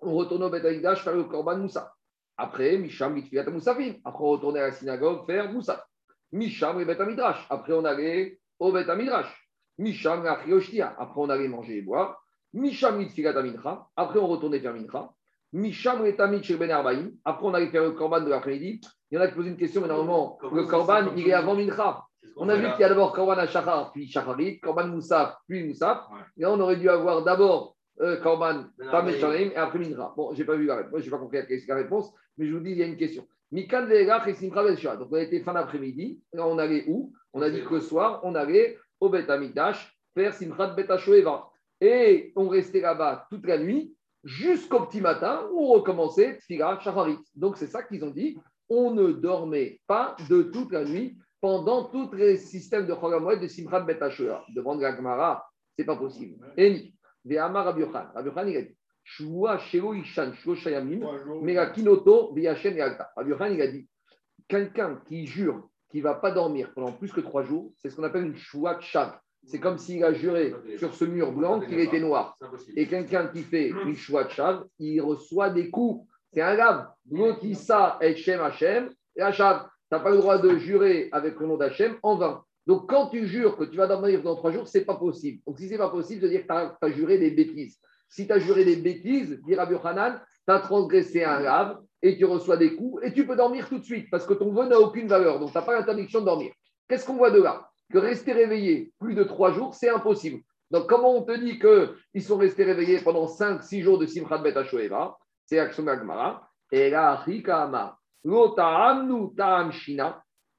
on 0.00 0.14
retournait 0.14 0.46
au 0.46 0.50
Beth 0.50 0.98
faire 0.98 1.16
le 1.16 1.24
Korban 1.24 1.58
Moussa. 1.58 1.92
Après, 2.36 2.76
Misham 2.76 3.14
Mitfiat 3.14 3.48
Moussafim. 3.50 3.94
Après, 4.04 4.24
on 4.24 4.30
retournait 4.30 4.60
à 4.60 4.66
la 4.68 4.72
synagogue 4.72 5.26
faire 5.26 5.50
Moussa. 5.52 5.86
Misham 6.32 6.80
et 6.80 6.84
Midrash. 6.84 7.46
Après, 7.48 7.72
on 7.72 7.84
allait 7.84 8.38
au 8.58 8.72
Beth 8.72 8.88
Midrash. 8.88 9.48
Misham 9.78 10.24
et 10.24 10.82
Après, 10.82 11.20
on 11.20 11.28
allait 11.30 11.48
manger 11.48 11.78
et 11.78 11.82
boire. 11.82 12.22
Misham 12.52 12.98
Mitfiat 12.98 13.32
Mincha. 13.42 13.86
Après, 13.96 14.18
on 14.18 14.26
retournait 14.26 14.60
faire 14.60 14.74
Mincha. 14.74 15.10
Misham 15.52 16.04
et 16.04 16.16
Tamid 16.16 16.42
chez 16.42 16.56
Ben 16.56 16.70
Arbaïm. 16.70 17.12
Après, 17.24 17.46
on 17.46 17.54
allait 17.54 17.68
faire 17.68 17.84
le 17.84 17.92
Korban 17.92 18.20
de 18.20 18.30
l'après-midi. 18.30 18.80
Il 19.10 19.14
y 19.14 19.18
en 19.18 19.22
a 19.22 19.28
qui 19.28 19.34
posent 19.34 19.46
une 19.46 19.56
question, 19.56 19.80
mais 19.80 19.88
normalement, 19.88 20.38
le 20.52 20.64
Korban, 20.64 21.14
il 21.16 21.28
est 21.28 21.32
avant 21.32 21.54
Mincha. 21.54 22.04
On 22.36 22.48
a 22.48 22.56
vu 22.56 22.70
qu'il 22.72 22.80
y 22.80 22.84
a 22.84 22.88
d'abord 22.88 23.12
Korban 23.12 23.38
Ashachar, 23.38 23.92
puis 23.92 24.10
Shacharit, 24.10 24.60
Korban 24.60 24.88
Moussaf, 24.88 25.36
puis 25.48 25.66
Moussaf. 25.66 26.00
Et 26.36 26.42
là, 26.42 26.50
on 26.50 26.60
aurait 26.60 26.76
dû 26.76 26.88
avoir 26.88 27.22
d'abord 27.22 27.75
euh, 28.00 28.20
Korban 28.20 28.64
Tamesharim 28.90 29.52
et 29.52 29.56
après 29.56 29.78
Minra. 29.78 30.14
Bon, 30.16 30.34
j'ai 30.34 30.44
pas 30.44 30.56
vu 30.56 30.66
la 30.66 30.76
réponse, 30.76 30.92
moi, 30.92 31.00
j'ai 31.00 31.10
pas 31.10 31.18
compris 31.18 31.38
la 31.66 31.74
réponse, 31.74 32.12
mais 32.36 32.46
je 32.46 32.54
vous 32.54 32.60
dis, 32.60 32.72
il 32.72 32.78
y 32.78 32.82
a 32.82 32.86
une 32.86 32.96
question. 32.96 33.26
Mikan 33.52 33.86
Ve'elach 33.86 34.26
et 34.26 34.34
Simcha 34.34 34.62
Belshua. 34.62 34.96
Donc, 34.96 35.08
on 35.10 35.16
été 35.16 35.40
fin 35.40 35.54
d'après-midi. 35.54 36.20
Là, 36.32 36.46
on 36.46 36.58
allait 36.58 36.84
où? 36.88 37.12
On 37.32 37.42
a 37.42 37.50
dit 37.50 37.62
que 37.62 37.74
le 37.74 37.80
soir, 37.80 38.20
on 38.24 38.34
allait 38.34 38.78
au 39.00 39.08
Bet 39.08 39.30
Amidash 39.30 39.96
faire 40.14 40.34
Simchat 40.34 40.68
Bet 40.68 40.88
Et 41.80 42.32
on 42.34 42.48
restait 42.48 42.80
là-bas 42.80 43.26
toute 43.30 43.46
la 43.46 43.58
nuit 43.58 43.94
jusqu'au 44.24 44.80
petit 44.86 45.00
matin 45.00 45.46
où 45.52 45.60
on 45.60 45.72
recommençait 45.74 46.38
Tfilah 46.38 46.80
Shacharit. 46.80 47.18
Donc, 47.34 47.56
c'est 47.56 47.68
ça 47.68 47.82
qu'ils 47.82 48.04
ont 48.04 48.10
dit. 48.10 48.38
On 48.68 48.92
ne 48.92 49.12
dormait 49.12 49.80
pas 49.86 50.16
de 50.28 50.42
toute 50.42 50.72
la 50.72 50.84
nuit 50.84 51.16
pendant 51.40 51.84
tous 51.84 52.12
les 52.14 52.36
systèmes 52.36 52.86
de 52.86 52.94
Chogamoed 52.94 53.40
de 53.40 53.46
Simchat 53.46 53.80
Bet 53.80 54.00
Devant 54.54 54.74
la 54.74 54.96
Gemara, 54.96 55.46
ce 55.76 55.82
n'est 55.82 55.86
pas 55.86 55.96
possible. 55.96 56.44
Et 56.56 56.92
Ve'amar 57.26 57.64
Rabbi 57.66 57.80
Yochan. 57.80 58.06
Rabbi 58.14 58.28
Yochan, 58.28 58.46
il 58.46 58.56
a 58.56 58.62
dit 58.62 58.76
Shua 59.02 59.58
Shelo 59.58 59.94
Ishan 59.94 60.32
Shayamim, 60.32 61.00
Veyashen 61.42 62.76
Yalta. 62.76 63.10
Rabbi 63.16 63.30
Yochan, 63.30 63.46
il 63.46 63.60
a 63.60 63.66
dit 63.66 63.88
quelqu'un 64.48 65.00
qui 65.06 65.26
jure 65.26 65.68
qu'il 65.90 66.00
ne 66.00 66.04
va 66.04 66.14
pas 66.14 66.30
dormir 66.30 66.72
pendant 66.74 66.92
plus 66.92 67.12
que 67.12 67.20
trois 67.20 67.42
jours, 67.42 67.72
c'est 67.76 67.90
ce 67.90 67.96
qu'on 67.96 68.04
appelle 68.04 68.26
une 68.26 68.36
Shua 68.36 68.80
Chav. 68.80 69.18
C'est 69.44 69.60
comme 69.60 69.78
s'il 69.78 70.02
a 70.02 70.12
juré 70.12 70.52
sur 70.76 70.92
ce 70.94 71.04
mur 71.04 71.32
blanc 71.32 71.60
qu'il 71.60 71.78
était 71.78 72.00
noir. 72.00 72.36
Et 72.74 72.88
quelqu'un 72.88 73.28
qui 73.28 73.42
fait 73.42 73.68
une 73.68 73.94
Shua 73.94 74.28
Chav, 74.28 74.64
il 74.78 75.00
reçoit 75.00 75.50
des 75.50 75.70
coups. 75.70 76.08
C'est 76.32 76.42
un 76.42 76.54
lave. 76.54 76.88
L'otissa 77.10 77.96
et 78.00 78.16
Shem 78.16 78.40
Hashem 78.40 78.90
et 79.14 79.22
Hashem. 79.22 79.60
Tu 79.88 79.94
n'as 79.94 80.00
pas 80.00 80.10
le 80.10 80.16
droit 80.16 80.38
de 80.38 80.58
jurer 80.58 81.08
avec 81.12 81.38
le 81.38 81.46
nom 81.46 81.56
d'Hachem 81.56 81.96
en 82.02 82.16
vain. 82.16 82.42
Donc, 82.66 82.88
quand 82.90 83.08
tu 83.08 83.26
jures 83.26 83.56
que 83.56 83.64
tu 83.64 83.76
vas 83.76 83.86
dormir 83.86 84.22
dans 84.22 84.34
trois 84.34 84.50
jours, 84.50 84.66
ce 84.66 84.78
n'est 84.78 84.84
pas 84.84 84.96
possible. 84.96 85.40
Donc, 85.46 85.58
si 85.58 85.66
ce 85.66 85.72
n'est 85.72 85.78
pas 85.78 85.90
possible, 85.90 86.22
de 86.22 86.28
dire 86.28 86.42
que 86.42 86.46
tu 86.46 86.52
as, 86.52 86.90
juré 86.90 87.18
des 87.18 87.30
bêtises. 87.30 87.78
Si 88.08 88.26
tu 88.26 88.32
as 88.32 88.38
juré 88.38 88.64
des 88.64 88.76
bêtises, 88.76 89.40
dit 89.46 89.54
Rabbi 89.54 89.74
tu 89.74 90.52
as 90.52 90.60
transgressé 90.60 91.24
un 91.24 91.40
lave 91.40 91.78
et 92.02 92.16
tu 92.16 92.24
reçois 92.24 92.56
des 92.56 92.76
coups 92.76 93.04
et 93.04 93.12
tu 93.12 93.26
peux 93.26 93.36
dormir 93.36 93.68
tout 93.68 93.78
de 93.78 93.84
suite 93.84 94.08
parce 94.10 94.26
que 94.26 94.34
ton 94.34 94.52
vœu 94.52 94.68
n'a 94.68 94.80
aucune 94.80 95.08
valeur. 95.08 95.38
Donc, 95.38 95.50
tu 95.50 95.58
n'as 95.58 95.64
pas 95.64 95.78
l'interdiction 95.78 96.20
de 96.20 96.24
dormir. 96.24 96.52
Qu'est-ce 96.88 97.06
qu'on 97.06 97.16
voit 97.16 97.30
de 97.30 97.42
là? 97.42 97.68
Que 97.92 97.98
rester 97.98 98.32
réveillé 98.32 98.92
plus 98.98 99.14
de 99.14 99.24
trois 99.24 99.52
jours, 99.52 99.74
c'est 99.74 99.88
impossible. 99.88 100.40
Donc, 100.70 100.88
comment 100.88 101.16
on 101.16 101.22
te 101.22 101.36
dit 101.38 101.60
qu'ils 101.60 102.22
sont 102.22 102.36
restés 102.36 102.64
réveillés 102.64 103.00
pendant 103.00 103.28
cinq, 103.28 103.62
six 103.62 103.82
jours 103.82 103.98
de 103.98 104.06
Simchat 104.06 104.38
Bet 104.38 104.54
C'est 105.44 105.60
Action 105.60 105.84
Gagmara. 105.84 106.48
Et 106.72 106.90
là, 106.90 107.24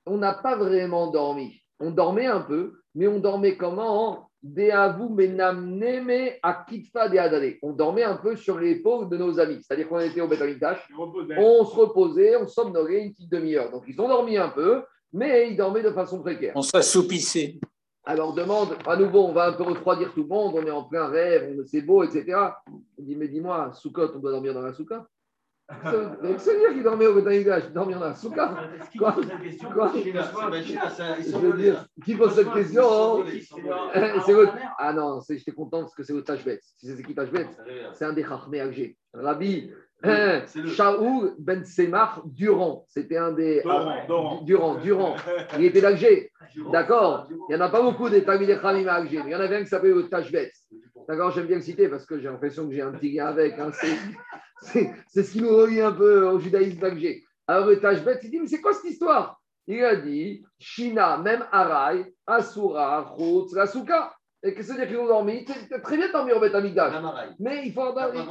on 0.06 0.18
n'a 0.18 0.34
pas 0.36 0.56
vraiment 0.56 1.12
dormi. 1.12 1.62
On 1.80 1.92
dormait 1.92 2.26
un 2.26 2.42
peu, 2.42 2.74
mais 2.96 3.08
on 3.08 3.20
dormait 3.20 3.56
comment 3.56 4.28
on 7.62 7.74
dormait 7.74 8.04
un 8.04 8.18
peu 8.18 8.36
sur 8.36 8.60
l'épaule 8.60 9.10
de 9.10 9.18
nos 9.18 9.40
amis. 9.40 9.60
C'est-à-dire 9.62 9.90
qu'on 9.90 10.00
était 10.00 10.22
au 10.22 10.28
Betamikdash, 10.28 10.88
on 10.98 11.66
se 11.66 11.76
reposait, 11.76 12.38
on 12.38 12.48
somnolait 12.48 13.04
une 13.04 13.14
petite 13.14 13.32
demi-heure. 13.32 13.72
Donc 13.72 13.84
ils 13.88 14.00
ont 14.00 14.08
dormi 14.08 14.38
un 14.38 14.50
peu, 14.50 14.84
mais 15.12 15.50
ils 15.50 15.58
dormaient 15.58 15.84
de 15.84 15.92
façon 15.92 16.22
précaire. 16.22 16.54
On 16.56 16.62
s'assoupissait. 16.62 17.60
Alors 18.06 18.34
demande, 18.34 18.78
à 18.86 18.96
nouveau, 18.96 19.26
on 19.26 19.34
va 19.34 19.48
un 19.48 19.54
peu 19.54 19.64
refroidir 19.64 20.14
tout 20.14 20.22
le 20.22 20.30
monde, 20.30 20.54
on 20.56 20.66
est 20.66 20.72
en 20.72 20.84
plein 20.84 21.08
rêve, 21.08 21.62
c'est 21.66 21.82
beau, 21.82 22.04
etc. 22.04 22.38
On 22.70 23.04
dit, 23.04 23.18
mais 23.18 23.28
dis-moi, 23.28 23.72
Soukot, 23.74 24.16
on 24.16 24.20
doit 24.20 24.32
dormir 24.32 24.54
dans 24.54 24.62
la 24.62 24.74
souka 24.74 25.06
c'est 26.38 26.60
dire 26.60 26.74
qui 26.74 26.82
dormait 26.82 27.08
au 27.08 27.16
Betanigash, 27.16 27.70
dormir 27.72 28.00
dans 28.00 28.08
la 28.08 28.16
souka. 28.16 28.56
Quoi 28.98 29.16
Quoi 29.74 29.92
Qui 32.06 32.16
pose 32.16 32.36
cette 32.36 32.54
question 32.54 33.26
C'est 34.26 34.34
votre. 34.34 34.54
Ah 34.78 34.94
non, 34.94 35.20
j'étais 35.28 35.52
content 35.52 35.82
parce 35.82 35.94
que 35.94 36.04
c'est 36.04 36.14
votre 36.14 36.26
Tachbet. 36.26 36.60
Si 36.78 36.88
c'est 36.88 37.04
qui 37.04 37.14
Tachbet 37.14 37.48
C'est 37.94 38.06
un 38.06 38.14
des 38.14 38.24
Chachmé 38.24 38.62
Alger. 38.62 38.98
Rabbi 39.14 39.70
Shaoul 40.04 41.36
Ben 41.40 41.66
Semar 41.66 42.22
Durand. 42.26 42.86
C'était 42.88 43.18
un 43.18 43.34
des. 43.34 43.62
Durand, 44.44 44.76
Durand. 44.76 45.16
Il 45.58 45.66
était 45.66 45.82
d'Alger. 45.82 46.32
D'accord 46.72 47.28
Il 47.50 47.56
n'y 47.56 47.62
en 47.62 47.66
a 47.66 47.70
pas 47.70 47.82
beaucoup 47.82 48.10
des 48.10 48.24
Tamil 48.24 48.58
Khamim 48.62 48.88
à 48.88 48.94
Alger. 48.94 49.22
Il 49.26 49.32
y 49.32 49.36
en 49.36 49.40
avait 49.40 49.58
un 49.58 49.64
qui 49.64 49.70
s'appelait 49.70 49.94
le 49.94 50.08
Tachbet. 50.08 50.52
D'accord 51.10 51.32
J'aime 51.32 51.48
bien 51.48 51.58
le 51.58 51.62
citer 51.62 51.90
parce 51.90 52.06
que 52.06 52.20
j'ai 52.20 52.30
l'impression 52.30 52.68
que 52.68 52.74
j'ai 52.74 52.82
un 52.82 52.92
petit 52.92 53.12
lien 53.12 53.28
avec. 53.28 53.56
C'est 54.62 55.24
ce 55.24 55.32
qui 55.32 55.42
nous 55.42 55.56
relie 55.56 55.82
un 55.82 55.92
peu 55.92 56.26
au 56.28 56.40
judaïsme 56.40 56.80
d'Alger. 56.80 57.24
Alors 57.48 57.68
le 57.68 57.80
Tachbet, 57.80 58.20
il 58.24 58.32
dit 58.32 58.40
Mais 58.40 58.48
c'est 58.48 58.62
quoi 58.62 58.74
cette 58.74 58.92
histoire? 58.92 59.40
Il 59.68 59.84
a 59.84 59.96
dit 59.96 60.44
Shina, 60.60 61.18
même 61.18 61.46
Arai, 61.52 62.14
Asura, 62.26 63.16
Chutz, 63.18 63.54
Rasuka. 63.54 64.14
Et 64.44 64.54
qu'est-ce 64.54 64.68
que 64.70 64.74
ça 64.76 64.80
veut 64.80 64.86
dire 64.86 64.88
qu'ils 64.88 64.98
ont 64.98 65.08
dormi 65.08 65.46
C'est 65.70 65.82
très 65.82 65.98
bien 65.98 66.12
dormir 66.12 66.38
au 66.38 66.40
Beth 66.40 66.54
Mais 67.40 67.66
il 67.66 67.74
faut 67.74 67.92
dormir. 67.92 68.26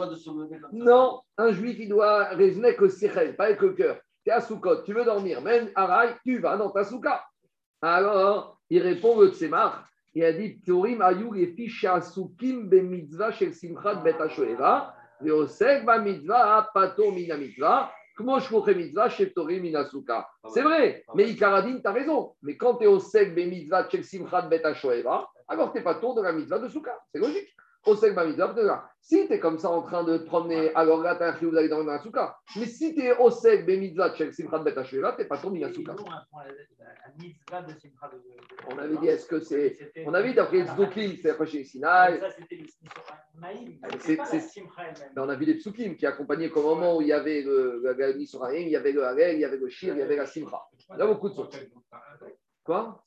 Non, 0.73 1.21
un 1.37 1.53
juif, 1.53 1.77
il 1.79 1.89
doit 1.89 2.25
raisonner 2.29 2.69
avec 2.69 2.81
le 2.81 2.89
sechel, 2.89 3.37
pas 3.37 3.47
avec 3.47 3.61
le 3.61 3.73
cœur. 3.73 3.99
Tu 4.25 4.31
es 4.31 4.33
à 4.33 4.41
Soukot, 4.41 4.83
tu 4.83 4.95
veux 4.95 5.05
dormir, 5.05 5.43
même 5.43 5.71
Arai, 5.75 6.15
tu 6.25 6.39
vas 6.39 6.57
dans 6.57 6.71
ta 6.71 6.85
Souka. 6.85 7.23
Alors, 7.83 8.59
il 8.71 8.83
répond 8.83 9.21
le 9.21 9.29
Tsemar. 9.29 9.87
Il 10.15 10.25
a 10.25 10.33
dit 10.33 10.59
Turim 10.63 11.03
ayou 11.03 11.35
et 11.35 11.49
ficha 11.49 12.01
sukim 12.01 12.71
be 12.71 12.77
mitzvah 12.77 13.33
shel 13.33 13.53
simchat 13.53 13.97
bet 13.97 14.17
ha 14.19 14.96
C'est 20.49 20.63
vrai, 20.63 21.05
mais 21.15 21.29
Ikaradin, 21.31 21.81
tu 21.81 21.87
as 21.87 21.93
raison. 21.93 22.35
Mais 22.43 22.57
quand 22.57 22.77
tu 22.77 22.85
es 22.85 22.87
au 22.87 22.99
sec 22.99 23.35
be 23.35 23.47
mitzvah 23.47 23.89
alors 25.49 25.73
tu 25.73 25.79
n'es 25.79 25.85
pas 25.85 25.95
tour 25.95 26.15
de 26.15 26.23
la 26.23 26.33
mitzvah 26.33 26.59
de 26.59 26.69
Souka. 26.69 26.99
C'est 27.13 27.21
logique. 27.21 27.55
Mitzvah 27.87 28.53
de 28.53 28.71
Si 29.01 29.27
tu 29.27 29.33
es 29.33 29.39
comme 29.39 29.59
ça 29.59 29.71
en 29.71 29.83
train 29.83 30.03
de 30.03 30.19
te 30.19 30.25
promener, 30.25 30.75
alors 30.75 31.03
là, 31.03 31.15
tu 31.17 31.23
as 31.23 31.29
un 31.29 31.39
vous 31.41 31.57
allez 31.57 31.69
dans 31.69 31.85
la 31.85 32.01
Souka. 32.01 32.37
Mais 32.57 32.67
si 32.67 32.95
tu 32.95 33.03
es 33.03 33.17
au 33.17 33.31
sec 33.31 33.65
be 33.65 33.79
mitzvah 33.79 34.15
shel 34.15 34.33
simchat 34.33 34.59
bet 34.59 34.77
ha 34.77 34.83
tu 34.85 34.97
n'es 34.97 35.25
pas 35.29 35.39
de 35.39 35.61
la 35.61 35.73
Souka. 35.73 35.95
On 38.69 38.79
avait 38.79 38.97
dit, 38.97 39.07
est-ce 39.07 39.27
que 39.27 39.41
c'est. 39.41 39.93
On 40.05 40.15
avait 40.15 40.31
dit 40.31 40.35
d'après 40.35 40.65
Tzdukim, 40.65 41.17
c'est 41.23 41.31
après 41.31 41.47
chez 41.47 41.65
Sinaï. 41.65 42.21
On 45.17 45.29
a 45.29 45.35
vu 45.37 45.45
les 45.45 45.55
Psukim 45.55 45.95
qui 45.97 46.07
accompagnaient 46.07 46.51
qu'au 46.51 46.63
moment 46.63 46.97
où 46.97 47.03
il 47.03 47.09
y 47.09 47.13
avait 47.13 47.43
le, 47.43 47.81
le, 47.83 48.61
il 48.61 48.69
y 48.69 48.77
avait 48.77 48.93
le 48.93 49.05
Harel, 49.05 49.37
il 49.37 49.41
y 49.41 49.45
avait 49.45 49.57
le 49.57 49.69
Shir, 49.69 49.95
il 49.95 49.99
y 49.99 50.03
avait 50.03 50.17
la 50.17 50.27
Simcha. 50.27 50.61
Il 50.91 50.99
y 50.99 51.03
a 51.03 51.07
beaucoup 51.07 51.29
de 51.29 51.35
choses. 51.35 51.51
Quoi? 52.65 53.05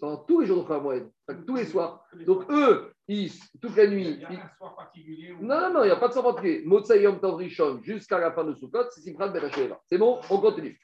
Dans 0.00 0.16
tous 0.16 0.40
les 0.40 0.46
jours 0.46 0.64
de 0.64 0.68
Khamoued, 0.68 1.10
tous 1.46 1.56
les 1.56 1.66
soirs. 1.66 2.04
Donc 2.26 2.50
eux, 2.50 2.92
ils, 3.06 3.30
toute 3.60 3.76
la 3.76 3.86
nuit. 3.86 4.18
Ils... 4.30 5.36
Non, 5.40 5.60
non, 5.60 5.72
non, 5.74 5.82
il 5.82 5.86
n'y 5.86 5.92
a 5.92 5.96
pas 5.96 6.08
de 6.08 6.12
soir 6.12 6.24
particulier. 6.24 6.62
Motsayom 6.64 7.18
Tavrishon 7.18 7.80
jusqu'à 7.82 8.18
la 8.18 8.32
fin 8.32 8.44
de 8.44 8.54
Sukkot, 8.54 8.84
c'est 8.90 9.02
Simchat 9.02 9.28
Ben 9.28 9.50
C'est 9.86 9.98
bon 9.98 10.20
On 10.30 10.38
continue. 10.38 10.78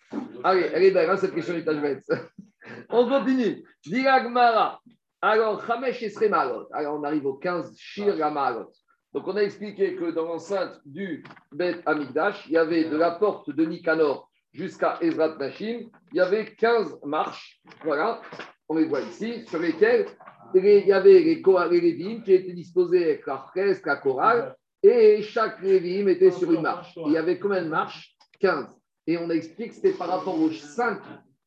Allez, 0.44 0.70
elle 0.72 0.82
est 0.82 0.90
belle, 0.90 1.08
hein, 1.08 1.16
cette 1.16 1.34
question 1.34 1.54
du 1.54 1.64
Tajbet. 1.64 2.00
On 2.90 3.08
continue. 3.08 3.64
Diragmara. 3.84 4.80
Alors, 5.22 5.64
Chamesh 5.66 6.02
et 6.02 6.28
Malot. 6.28 6.68
Alors, 6.72 6.98
on 6.98 7.04
arrive 7.04 7.26
au 7.26 7.34
15 7.34 7.74
Shir 7.76 8.16
Malot. 8.30 8.70
Donc, 9.12 9.26
on 9.26 9.36
a 9.36 9.42
expliqué 9.42 9.96
que 9.96 10.10
dans 10.10 10.26
l'enceinte 10.26 10.80
du 10.84 11.24
Bet 11.52 11.80
Amigdash, 11.86 12.46
il 12.46 12.52
y 12.52 12.58
avait 12.58 12.84
de 12.84 12.96
la 12.96 13.12
porte 13.12 13.50
de 13.50 13.64
Nicanor 13.64 14.30
jusqu'à 14.56 14.98
Ezrat 15.00 15.36
Nashim, 15.38 15.90
il 16.12 16.16
y 16.16 16.20
avait 16.20 16.54
15 16.54 16.98
marches. 17.04 17.60
Voilà, 17.84 18.20
on 18.68 18.76
les 18.76 18.86
voit 18.86 19.02
ici, 19.02 19.46
sur 19.46 19.58
lesquelles 19.58 20.06
il 20.54 20.86
y 20.86 20.92
avait 20.92 21.20
les, 21.20 21.42
les 21.80 22.22
qui 22.22 22.32
étaient 22.32 22.52
disposés 22.52 23.04
avec 23.04 23.26
la 23.26 23.38
fresque, 23.50 23.86
la 23.86 23.96
chorale, 23.96 24.56
et 24.82 25.22
chaque 25.22 25.60
Lévim 25.62 26.08
était 26.08 26.30
sur 26.30 26.50
une 26.52 26.62
marche. 26.62 26.96
Il 27.06 27.12
y 27.12 27.16
avait 27.16 27.38
combien 27.38 27.62
de 27.62 27.68
marches? 27.68 28.16
15. 28.40 28.66
Et 29.06 29.18
on 29.18 29.28
a 29.30 29.34
expliqué 29.34 29.68
que 29.68 29.74
c'était 29.74 29.92
par 29.92 30.08
rapport 30.08 30.40
aux 30.40 30.50
5 30.50 31.00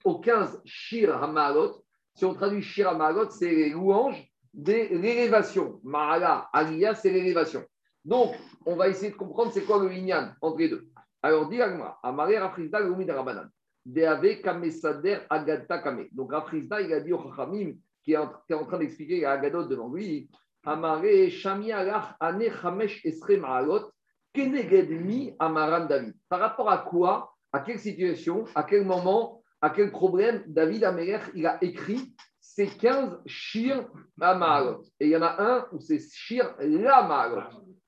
au 0.03 0.19
15 0.19 0.61
Shir 0.65 1.23
Hamalot. 1.23 1.83
Si 2.15 2.25
on 2.25 2.33
traduit 2.33 2.61
Shir 2.61 2.89
Hamalot, 2.89 3.29
c'est 3.29 3.49
les 3.49 3.69
louanges 3.69 4.27
de 4.53 4.73
l'élévation. 4.73 5.79
Mahala, 5.83 6.49
Aliyah, 6.53 6.95
c'est 6.95 7.11
l'élévation. 7.11 7.63
Donc, 8.03 8.33
on 8.65 8.75
va 8.75 8.87
essayer 8.87 9.11
de 9.11 9.15
comprendre 9.15 9.51
c'est 9.53 9.63
quoi 9.63 9.83
le 9.83 9.91
Inyan 9.91 10.31
entre 10.41 10.57
les 10.57 10.69
deux. 10.69 10.88
Alors, 11.21 11.49
dis 11.49 11.61
Amare 11.61 12.39
Rafrizda, 12.39 12.79
Lumi 12.79 13.09
Rabanan. 13.09 13.49
Deave 13.85 14.41
Kamesader 14.41 15.19
Agata 15.29 15.79
Kame. 15.79 16.07
Donc, 16.11 16.31
Rafrizda, 16.31 16.81
il 16.81 16.93
a 16.93 16.99
dit 16.99 17.13
au 17.13 17.21
Chachamim, 17.21 17.73
qui 18.03 18.13
est 18.13 18.17
en 18.17 18.65
train 18.65 18.77
d'expliquer 18.77 19.25
à 19.25 19.31
Agadot 19.31 19.67
devant 19.67 19.91
lui, 19.91 20.29
Amare 20.65 21.29
Shami 21.29 21.71
Alach 21.71 22.15
Ane 22.19 22.49
Chamesh 22.61 23.05
Esre 23.05 23.39
Maalot, 23.39 23.91
Keneged 24.33 24.89
Mi 24.89 25.35
Amaran 25.39 25.85
David. 25.85 26.15
Par 26.27 26.39
rapport 26.39 26.69
à 26.69 26.79
quoi, 26.79 27.33
à 27.51 27.59
quelle 27.61 27.79
situation, 27.79 28.45
à 28.55 28.63
quel 28.63 28.85
moment 28.85 29.39
à 29.61 29.69
quel 29.71 29.91
problème 29.91 30.43
David 30.47 30.83
Améler, 30.85 31.19
il 31.35 31.45
a 31.45 31.61
écrit 31.61 32.15
ces 32.39 32.67
15 32.67 33.21
Shir 33.25 33.89
Amalot. 34.19 34.83
Et 34.99 35.07
il 35.07 35.11
y 35.11 35.17
en 35.17 35.21
a 35.21 35.35
un 35.41 35.67
où 35.71 35.79
c'est 35.79 35.99
Shir 35.99 36.55
Lamalot. 36.59 37.41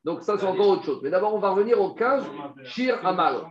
Donc 0.03 0.23
ça, 0.23 0.37
c'est 0.37 0.45
encore 0.45 0.69
autre 0.69 0.83
chose. 0.83 0.99
Mais 1.03 1.09
d'abord, 1.09 1.35
on 1.35 1.39
va 1.39 1.51
revenir 1.51 1.79
aux 1.79 1.93
15 1.93 2.25
Shir 2.63 3.05
Amalot. 3.05 3.45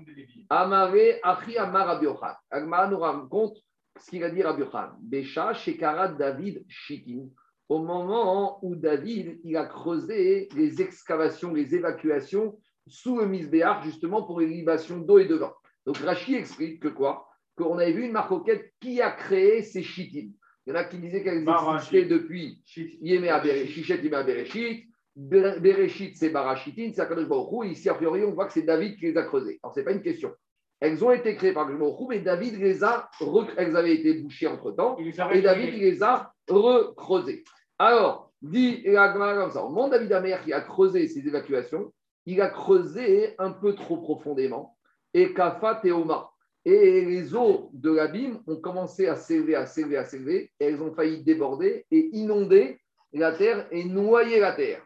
Amare 0.49 1.19
Achi 1.23 1.57
Amar 1.57 1.89
Abiochan. 1.89 2.35
Agmara 2.51 2.89
nous 2.89 2.99
raconte 2.99 3.57
ce 3.99 4.11
qu'il 4.11 4.25
a 4.25 4.31
dit 4.31 4.43
Rabbi 4.43 4.65
Khan. 4.71 4.91
Bécha, 5.01 5.53
Shekara, 5.55 6.09
David, 6.09 6.65
Shitin. 6.69 7.29
Au 7.69 7.79
moment 7.79 8.59
où 8.63 8.75
David 8.75 9.41
il 9.45 9.57
a 9.57 9.65
creusé 9.65 10.49
les 10.57 10.83
excavations, 10.83 11.55
les 11.55 11.75
évacuations 11.75 12.59
sous 12.89 13.19
le 13.19 13.27
misbéar, 13.27 13.83
justement 13.85 14.25
pour 14.25 14.41
l'élévation 14.41 14.99
d'eau 14.99 15.19
et 15.21 15.27
de 15.27 15.37
vent. 15.37 15.53
Donc 15.87 15.99
Rachi 15.99 16.35
explique 16.35 16.81
que 16.83 16.89
quoi? 16.89 17.29
Qu'on 17.57 17.79
avait 17.79 17.93
vu 17.93 18.05
une 18.05 18.13
marcoquette 18.13 18.73
qui 18.81 19.01
a 19.01 19.13
créé 19.13 19.63
ces 19.63 19.83
Shitim. 19.83 20.33
Il 20.67 20.71
y 20.71 20.73
en 20.73 20.81
a 20.81 20.85
qui 20.85 20.99
disaient 20.99 21.23
qu'elles 21.23 21.47
existaient 21.49 22.07
depuis 22.07 22.61
Yémé 23.01 23.29
Bereshit, 23.29 23.89
Yémé 23.89 24.90
Bereshit. 25.17 26.17
C'est 26.17 26.31
Barachitin, 26.31 26.91
c'est 26.95 27.01
Akadosh 27.01 27.29
Baruch 27.29 27.71
Ici, 27.71 27.89
a 27.89 27.95
priori, 27.95 28.25
on 28.25 28.33
voit 28.33 28.47
que 28.47 28.53
c'est 28.53 28.63
David 28.63 28.97
qui 28.97 29.07
les 29.07 29.17
a 29.17 29.23
creusées. 29.23 29.59
Alors, 29.63 29.75
ce 29.75 29.81
n'est 29.81 29.85
pas 29.85 29.93
une 29.93 30.03
question. 30.03 30.33
Elles 30.81 31.05
ont 31.05 31.11
été 31.11 31.37
créées 31.37 31.53
par 31.53 31.67
Baruch 31.67 32.09
mais 32.09 32.21
David 32.21 32.59
les 32.59 32.83
a, 32.83 33.11
elles 33.59 33.77
avaient 33.77 33.95
été 33.95 34.15
bouchées 34.15 34.47
entre 34.47 34.73
temps, 34.73 34.97
et 34.99 35.43
David 35.43 35.75
les 35.75 36.03
a 36.03 36.33
recreusées. 36.49 37.45
Alors, 37.79 38.33
dit 38.41 38.83
comme 38.85 39.51
ça, 39.51 39.63
au 39.63 39.69
moment 39.69 39.89
David 39.89 40.13
Amer 40.13 40.43
qui 40.43 40.53
a 40.53 40.63
creusé 40.63 41.07
ces 41.07 41.27
évacuations, 41.27 41.93
il 42.25 42.41
a 42.41 42.49
creusé 42.49 43.35
un 43.39 43.51
peu 43.51 43.75
trop 43.75 43.99
profondément, 43.99 44.77
et 45.13 45.35
Kafa 45.35 45.77
Théoma. 45.77 46.31
Et 46.65 47.05
les 47.05 47.35
eaux 47.35 47.71
de 47.73 47.91
l'abîme 47.91 48.41
ont 48.47 48.61
commencé 48.61 49.07
à 49.07 49.17
s'élever, 49.17 49.55
à 49.55 49.67
s'élever, 49.67 49.97
à 49.97 50.05
s'élever, 50.05 50.51
et 50.61 50.67
elles 50.67 50.83
ont 50.83 50.95
failli 50.95 51.23
déborder 51.23 51.87
et 51.91 52.11
inonder 52.13 52.79
la 53.13 53.33
terre 53.33 53.67
et 53.71 53.85
noyer 53.85 54.41
la 54.41 54.53
terre. 54.53 54.83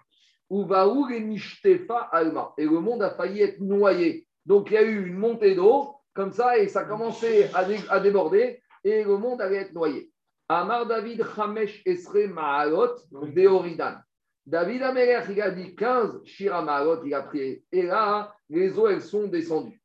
Alma. 2.13 2.53
Et 2.59 2.65
le 2.65 2.81
monde 2.81 3.03
a 3.03 3.11
failli 3.11 3.43
être 3.43 3.61
noyé. 3.61 4.27
Donc 4.47 4.71
il 4.71 4.75
y 4.75 4.77
a 4.77 4.83
eu 4.83 5.07
une 5.07 5.17
montée 5.17 5.55
d'eau, 5.55 5.95
comme 6.13 6.33
ça, 6.33 6.59
et 6.59 6.69
ça 6.69 6.81
a 6.81 6.85
commencé 6.85 7.49
à, 7.55 8.01
déborder, 8.01 8.63
et 8.85 9.05
le 9.05 9.17
monde 9.17 9.41
allait 9.41 9.63
être 9.63 9.73
noyé. 9.73 10.11
Amar 10.49 10.87
David 10.87 11.25
Chamesh 11.35 11.83
Esre 11.87 12.29
Ma'alot 12.29 12.97
Deoridan. 13.11 13.97
David 14.47 14.83
Améler, 14.83 15.21
il 15.31 15.41
a 15.41 15.51
dit 15.51 15.75
15 15.75 16.21
Shira 16.25 16.63
Ma'alot, 16.63 17.03
il 17.05 17.15
a 17.15 17.23
pris. 17.23 17.65
Et 17.73 17.83
là, 17.83 18.35
les 18.51 18.79
eaux, 18.79 18.89
elles 18.89 19.01
sont 19.01 19.27
descendues. 19.27 19.81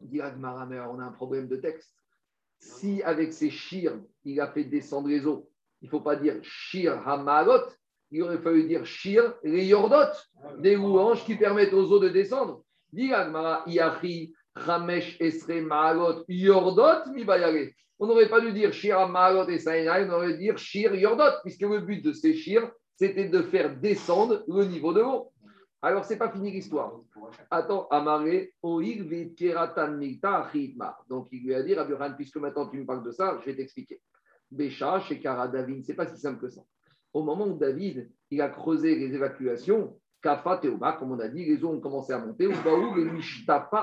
Il 0.00 0.08
dit 0.08 0.20
on 0.20 0.44
a 0.44 1.04
un 1.04 1.12
problème 1.12 1.46
de 1.46 1.56
texte. 1.56 1.94
Si 2.58 3.02
avec 3.02 3.32
ces 3.32 3.50
Shir, 3.50 3.98
il 4.24 4.40
a 4.40 4.48
fait 4.48 4.64
descendre 4.64 5.08
les 5.08 5.26
eaux, 5.26 5.48
il 5.82 5.86
ne 5.86 5.90
faut 5.90 6.00
pas 6.00 6.16
dire 6.16 6.38
Shir 6.42 7.06
Hamalot, 7.06 7.62
il 8.10 8.22
aurait 8.22 8.38
fallu 8.38 8.64
dire 8.64 8.84
Shir, 8.86 9.34
les 9.42 9.66
Yordot, 9.66 10.12
des 10.58 10.76
louanges 10.76 11.24
qui 11.24 11.34
permettent 11.34 11.72
aux 11.72 11.90
eaux 11.92 11.98
de 11.98 12.08
descendre. 12.08 12.62
Yordot. 16.28 17.10
On 17.98 18.06
n'aurait 18.06 18.28
pas 18.28 18.40
dû 18.40 18.52
dire 18.52 18.72
Shir, 18.72 19.08
Maalot 19.08 19.48
et 19.48 19.58
Saïnaï, 19.58 20.06
on 20.08 20.12
aurait 20.12 20.34
dû 20.34 20.38
dire 20.38 20.58
Shir, 20.58 20.94
Yordot, 20.94 21.40
puisque 21.42 21.62
le 21.62 21.80
but 21.80 22.04
de 22.04 22.12
ces 22.12 22.34
Shir, 22.34 22.70
c'était 22.94 23.28
de 23.28 23.42
faire 23.42 23.76
descendre 23.76 24.44
le 24.46 24.64
niveau 24.64 24.92
de 24.92 25.00
l'eau. 25.00 25.32
Alors, 25.82 26.04
ce 26.04 26.12
n'est 26.12 26.18
pas 26.18 26.30
fini 26.30 26.50
l'histoire. 26.50 27.00
Attends, 27.50 27.86
Amaré, 27.90 28.52
Donc, 28.62 28.88
il 31.32 31.44
lui 31.44 31.54
a 31.54 31.62
dit, 31.62 31.76
puisque 32.16 32.36
maintenant 32.36 32.68
tu 32.68 32.78
me 32.78 32.86
parles 32.86 33.04
de 33.04 33.10
ça, 33.12 33.38
je 33.40 33.46
vais 33.46 33.56
t'expliquer. 33.56 34.00
Bécha, 34.50 35.00
Shekara, 35.00 35.48
David, 35.48 35.84
c'est 35.84 35.94
pas 35.94 36.06
si 36.06 36.18
simple 36.18 36.40
que 36.40 36.48
ça 36.48 36.62
au 37.16 37.22
moment 37.22 37.46
où 37.46 37.56
David 37.56 38.10
il 38.30 38.42
a 38.42 38.50
creusé 38.50 38.94
les 38.94 39.14
évacuations, 39.14 39.98
Kafa 40.22 40.58
Théoma, 40.58 40.92
comme 40.92 41.12
on 41.12 41.18
a 41.18 41.28
dit, 41.28 41.46
les 41.46 41.64
eaux 41.64 41.70
ont 41.70 41.80
commencé 41.80 42.12
à 42.12 42.18
monter, 42.18 42.46
ou 42.46 42.50
les 42.50 43.10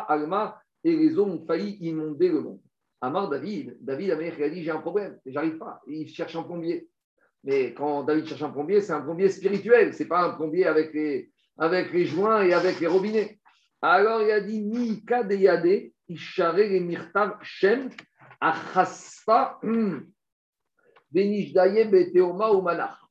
Alma, 0.07 0.61
et 0.83 0.95
les 0.95 1.17
eaux 1.17 1.25
ont 1.25 1.43
failli 1.47 1.77
inonder 1.81 2.29
le 2.29 2.41
monde. 2.41 2.61
Amar 3.01 3.29
David, 3.29 3.75
David 3.81 4.11
a 4.11 4.49
dit 4.49 4.63
J'ai 4.63 4.69
un 4.69 4.81
problème, 4.81 5.17
j'arrive 5.25 5.57
pas. 5.57 5.81
Il 5.87 6.07
cherche 6.09 6.35
un 6.35 6.43
plombier. 6.43 6.87
Mais 7.43 7.73
quand 7.73 8.03
David 8.03 8.27
cherche 8.27 8.43
un 8.43 8.51
plombier, 8.51 8.81
c'est 8.81 8.93
un 8.93 9.01
plombier 9.01 9.29
spirituel, 9.29 9.93
c'est 9.93 10.07
pas 10.07 10.25
un 10.25 10.33
plombier 10.35 10.67
avec 10.67 10.93
les, 10.93 12.05
joints 12.05 12.43
et 12.43 12.53
avec 12.53 12.79
les 12.79 12.87
robinets. 12.87 13.39
Alors 13.81 14.21
il 14.21 14.31
a 14.31 14.41
dit 14.41 14.61
Ni 14.61 15.03
Kadeyade, 15.03 15.91
Ishare 16.07 16.55
les 16.55 16.79
Mirtav 16.79 17.39
Shem, 17.41 17.89
Achaspa, 18.39 19.59
Benishdaye 21.11 21.85
Beteoma 21.91 22.51
ou 22.51 22.61
Manach. 22.61 23.02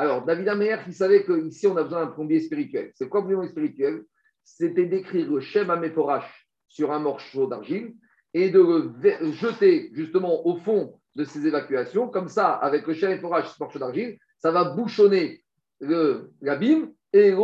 Alors, 0.00 0.24
David 0.24 0.48
Amer, 0.48 0.82
il 0.86 0.94
savait 0.94 1.26
qu'ici, 1.26 1.66
on 1.66 1.76
a 1.76 1.82
besoin 1.82 2.06
d'un 2.06 2.12
plombier 2.12 2.40
spirituel. 2.40 2.90
C'est 2.94 3.06
quoi 3.10 3.20
le 3.20 3.26
plombier 3.26 3.50
spirituel? 3.50 4.04
C'était 4.42 4.86
d'écrire 4.86 5.30
le 5.30 5.40
Shem 5.40 5.68
Améporash 5.68 6.48
sur 6.68 6.90
un 6.90 7.00
morceau 7.00 7.46
d'argile 7.46 7.92
et 8.32 8.48
de 8.48 8.60
le 8.60 9.32
jeter 9.32 9.90
justement 9.92 10.46
au 10.46 10.56
fond 10.56 10.98
de 11.16 11.24
ces 11.24 11.46
évacuations. 11.46 12.08
Comme 12.08 12.28
ça, 12.28 12.52
avec 12.52 12.86
le 12.86 12.94
Shem 12.94 13.20
sur 13.20 13.46
ce 13.46 13.62
morceau 13.62 13.78
d'argile, 13.78 14.16
ça 14.38 14.50
va 14.50 14.72
bouchonner 14.72 15.44
l'abîme 15.80 16.94
et 17.12 17.32
les 17.32 17.34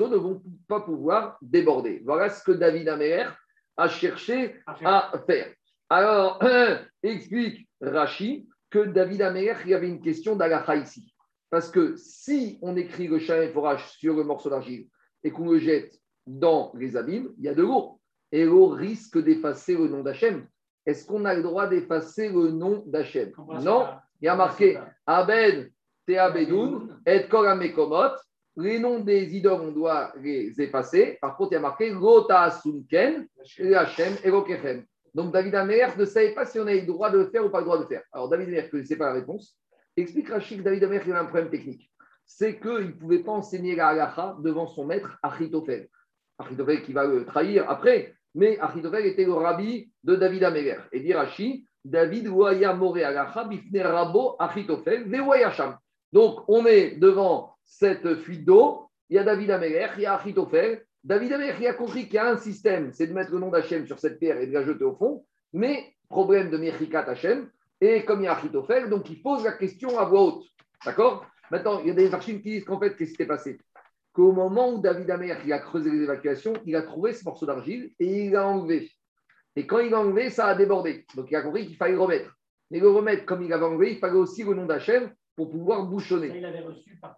eaux 0.00 0.08
ne 0.08 0.16
vont 0.16 0.42
pas 0.66 0.80
pouvoir 0.80 1.38
déborder. 1.40 2.02
Voilà 2.04 2.28
ce 2.28 2.42
que 2.42 2.50
David 2.50 2.88
Amer 2.88 3.38
a 3.76 3.86
cherché 3.86 4.56
à 4.66 5.12
faire. 5.28 5.54
Alors, 5.88 6.42
explique 7.04 7.68
Rachi 7.80 8.48
que 8.68 8.80
David 8.80 9.22
Amer, 9.22 9.60
il 9.64 9.70
y 9.70 9.74
avait 9.74 9.88
une 9.88 10.02
question 10.02 10.34
d'Alaha 10.34 10.74
ici. 10.74 11.14
Parce 11.50 11.68
que 11.68 11.96
si 11.96 12.58
on 12.62 12.76
écrit 12.76 13.08
le 13.08 13.18
et 13.18 13.48
forage 13.48 13.86
sur 13.90 14.14
le 14.14 14.22
morceau 14.22 14.48
d'argile 14.48 14.86
et 15.24 15.30
qu'on 15.32 15.50
le 15.50 15.58
jette 15.58 15.92
dans 16.26 16.72
les 16.76 16.96
abîmes, 16.96 17.30
il 17.38 17.44
y 17.44 17.48
a 17.48 17.54
de 17.54 17.62
l'eau. 17.62 18.00
Et 18.32 18.44
l'eau 18.44 18.68
risque 18.68 19.18
d'effacer 19.22 19.74
le 19.74 19.88
nom 19.88 20.02
d'Hachem. 20.02 20.46
Est-ce 20.86 21.04
qu'on 21.04 21.24
a 21.24 21.34
le 21.34 21.42
droit 21.42 21.66
d'effacer 21.66 22.28
le 22.28 22.50
nom 22.52 22.84
d'Hachem? 22.86 23.32
Non. 23.62 23.88
Il 24.20 24.26
y 24.26 24.28
a 24.28 24.36
marqué 24.36 24.78
Abed, 25.06 25.72
Teabedoun, 26.06 27.00
et 27.04 27.26
Koramekomot. 27.26 28.16
Les 28.56 28.78
noms 28.78 29.00
des 29.00 29.34
idoles, 29.34 29.60
on 29.60 29.72
doit 29.72 30.12
les 30.20 30.60
effacer. 30.60 31.18
Par 31.20 31.36
contre, 31.36 31.52
il 31.52 31.54
y 31.54 31.58
a 31.58 31.60
marqué 31.60 31.90
Lota 31.90 32.50
Sunken, 32.50 33.26
Hachem, 33.74 34.14
Elokechem. 34.22 34.84
Donc 35.14 35.32
David 35.32 35.54
Amer 35.56 35.96
ne 35.98 36.04
savait 36.04 36.34
pas 36.34 36.44
si 36.44 36.60
on 36.60 36.66
avait 36.66 36.80
le 36.80 36.86
droit 36.86 37.10
de 37.10 37.18
le 37.18 37.30
faire 37.30 37.44
ou 37.44 37.50
pas 37.50 37.58
le 37.58 37.64
droit 37.64 37.78
de 37.78 37.82
le 37.82 37.88
faire. 37.88 38.02
Alors 38.12 38.28
David 38.28 38.48
Amer 38.48 38.64
ne 38.64 38.68
connaissait 38.68 38.96
pas 38.96 39.06
la 39.06 39.14
réponse. 39.14 39.56
Explique 40.00 40.30
Rachid 40.30 40.58
que 40.58 40.64
David 40.64 40.84
Amer 40.84 41.00
avait 41.02 41.12
un 41.12 41.24
problème 41.24 41.50
technique. 41.50 41.90
C'est 42.26 42.58
qu'il 42.58 42.86
ne 42.86 42.92
pouvait 42.92 43.18
pas 43.18 43.32
enseigner 43.32 43.76
la 43.76 43.88
halacha 43.88 44.36
devant 44.42 44.66
son 44.66 44.86
maître 44.86 45.18
Achitophel. 45.22 45.88
Achitophel 46.38 46.82
qui 46.82 46.92
va 46.92 47.04
le 47.04 47.24
trahir 47.26 47.68
après, 47.68 48.14
mais 48.34 48.58
Achitophel 48.60 49.06
était 49.06 49.24
le 49.24 49.34
rabbi 49.34 49.90
de 50.04 50.16
David 50.16 50.44
Amer. 50.44 50.88
Et 50.92 51.00
dit 51.00 51.12
Rachid, 51.12 51.64
David 51.84 52.28
Waya 52.28 52.72
More 52.74 52.96
halacha 52.98 53.44
bifne 53.44 53.82
rabo 53.82 54.36
Achitophel 54.38 55.08
ve'wayasham. 55.08 55.76
Donc 56.12 56.44
on 56.48 56.64
est 56.66 56.96
devant 56.96 57.54
cette 57.64 58.16
fuite 58.16 58.44
d'eau, 58.44 58.86
il 59.08 59.16
y 59.16 59.18
a 59.18 59.24
David 59.24 59.50
Amer, 59.50 59.92
il 59.96 60.02
y 60.02 60.06
a 60.06 60.14
Achitophel. 60.14 60.84
David 61.04 61.32
qui 61.58 61.66
a 61.66 61.74
compris 61.74 62.04
qu'il 62.04 62.14
y 62.14 62.18
a 62.18 62.30
un 62.30 62.36
système, 62.36 62.92
c'est 62.92 63.06
de 63.06 63.12
mettre 63.12 63.32
le 63.32 63.38
nom 63.38 63.48
d'Hachem 63.48 63.86
sur 63.86 63.98
cette 63.98 64.18
pierre 64.18 64.38
et 64.38 64.46
de 64.46 64.52
la 64.52 64.64
jeter 64.64 64.84
au 64.84 64.94
fond, 64.94 65.24
mais 65.52 65.94
problème 66.08 66.50
de 66.50 66.58
Mechikat 66.58 67.08
Hachem, 67.08 67.48
et 67.80 68.04
comme 68.04 68.20
il 68.20 68.24
y 68.24 68.26
a 68.26 68.36
Achitophel, 68.36 68.90
donc 68.90 69.08
il 69.10 69.22
pose 69.22 69.44
la 69.44 69.52
question 69.52 69.98
à 69.98 70.04
voix 70.04 70.22
haute. 70.22 70.44
D'accord? 70.84 71.26
Maintenant, 71.50 71.80
il 71.80 71.88
y 71.88 71.90
a 71.90 71.94
des 71.94 72.12
archives 72.12 72.40
qui 72.42 72.50
disent 72.50 72.64
qu'en 72.64 72.78
fait, 72.78 72.94
qu'est-ce 72.96 73.10
qui 73.10 73.16
s'est 73.16 73.26
passé? 73.26 73.58
Qu'au 74.12 74.32
moment 74.32 74.74
où 74.74 74.80
David 74.80 75.10
Amer 75.10 75.40
il 75.44 75.52
a 75.52 75.58
creusé 75.58 75.90
les 75.90 76.02
évacuations, 76.02 76.54
il 76.66 76.76
a 76.76 76.82
trouvé 76.82 77.12
ce 77.12 77.24
morceau 77.24 77.46
d'argile 77.46 77.92
et 77.98 78.26
il 78.26 78.32
l'a 78.32 78.46
enlevé. 78.46 78.90
Et 79.56 79.66
quand 79.66 79.78
il 79.78 79.90
l'a 79.90 80.00
enlevé, 80.00 80.30
ça 80.30 80.46
a 80.46 80.54
débordé. 80.54 81.06
Donc 81.14 81.30
il 81.30 81.36
a 81.36 81.42
compris 81.42 81.66
qu'il 81.66 81.76
fallait 81.76 81.94
le 81.94 82.00
remettre. 82.00 82.36
Mais 82.70 82.80
le 82.80 82.88
remettre, 82.88 83.24
comme 83.24 83.42
il 83.42 83.48
l'avait 83.48 83.64
enlevé, 83.64 83.92
il 83.92 83.98
fallait 83.98 84.18
aussi 84.18 84.44
le 84.44 84.54
nom 84.54 84.66
d'Hachem 84.66 85.10
pour 85.36 85.50
pouvoir 85.50 85.86
bouchonner. 85.86 86.32
il 86.36 86.44
avait 86.44 86.60
reçu 86.60 86.96
par 87.00 87.16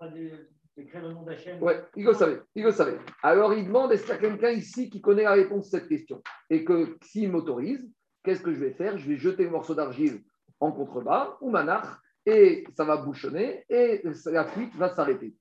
d'écrire 0.77 1.03
le 1.03 1.13
nom 1.13 1.23
d'Hachem. 1.23 1.59
Oui, 1.61 1.73
il 1.97 2.05
le 2.05 2.15
savait. 2.15 2.41
Il 2.55 2.65
le 2.65 2.73
savait. 2.73 2.99
Alors 3.23 3.53
il 3.53 3.67
demande 3.67 3.93
est-ce 3.93 4.05
qu'il 4.05 4.15
y 4.15 4.17
a 4.17 4.21
quelqu'un 4.21 4.51
ici 4.51 4.89
qui 4.89 5.01
connaît 5.01 5.25
la 5.25 5.33
réponse 5.33 5.67
à 5.67 5.79
cette 5.79 5.89
question? 5.89 6.23
Et 6.49 6.65
que 6.65 6.97
s'il 7.03 7.31
m'autorise, 7.31 7.87
qu'est-ce 8.25 8.43
que 8.43 8.53
je 8.53 8.61
vais 8.61 8.73
faire? 8.73 8.97
Je 8.97 9.09
vais 9.09 9.17
jeter 9.17 9.45
le 9.45 9.51
morceau 9.51 9.75
d'argile 9.75 10.23
en 10.63 10.71
contrebas 10.71 11.37
ou 11.41 11.51
manach, 11.51 11.99
et 12.25 12.65
ça 12.77 12.85
va 12.85 12.97
bouchonner, 12.97 13.65
et 13.69 14.03
la 14.27 14.45
fuite 14.45 14.75
va 14.77 14.95
s'arrêter. 14.95 15.35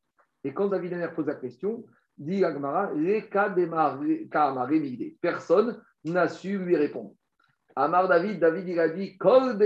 Et 0.43 0.51
quand 0.51 0.67
David 0.67 0.93
Henner 0.93 1.09
pose 1.15 1.27
la 1.27 1.35
question, 1.35 1.85
dit 2.17 2.43
Agmara, 2.43 2.91
les 2.95 3.29
cas 3.29 3.53
Personne 5.21 5.79
n'a 6.03 6.27
su 6.27 6.57
lui 6.57 6.75
répondre. 6.75 7.11
Amar 7.75 8.07
David, 8.07 8.39
David 8.39 8.67
il 8.67 8.79
a 8.79 8.89
dit, 8.89 9.15
Kol 9.17 9.57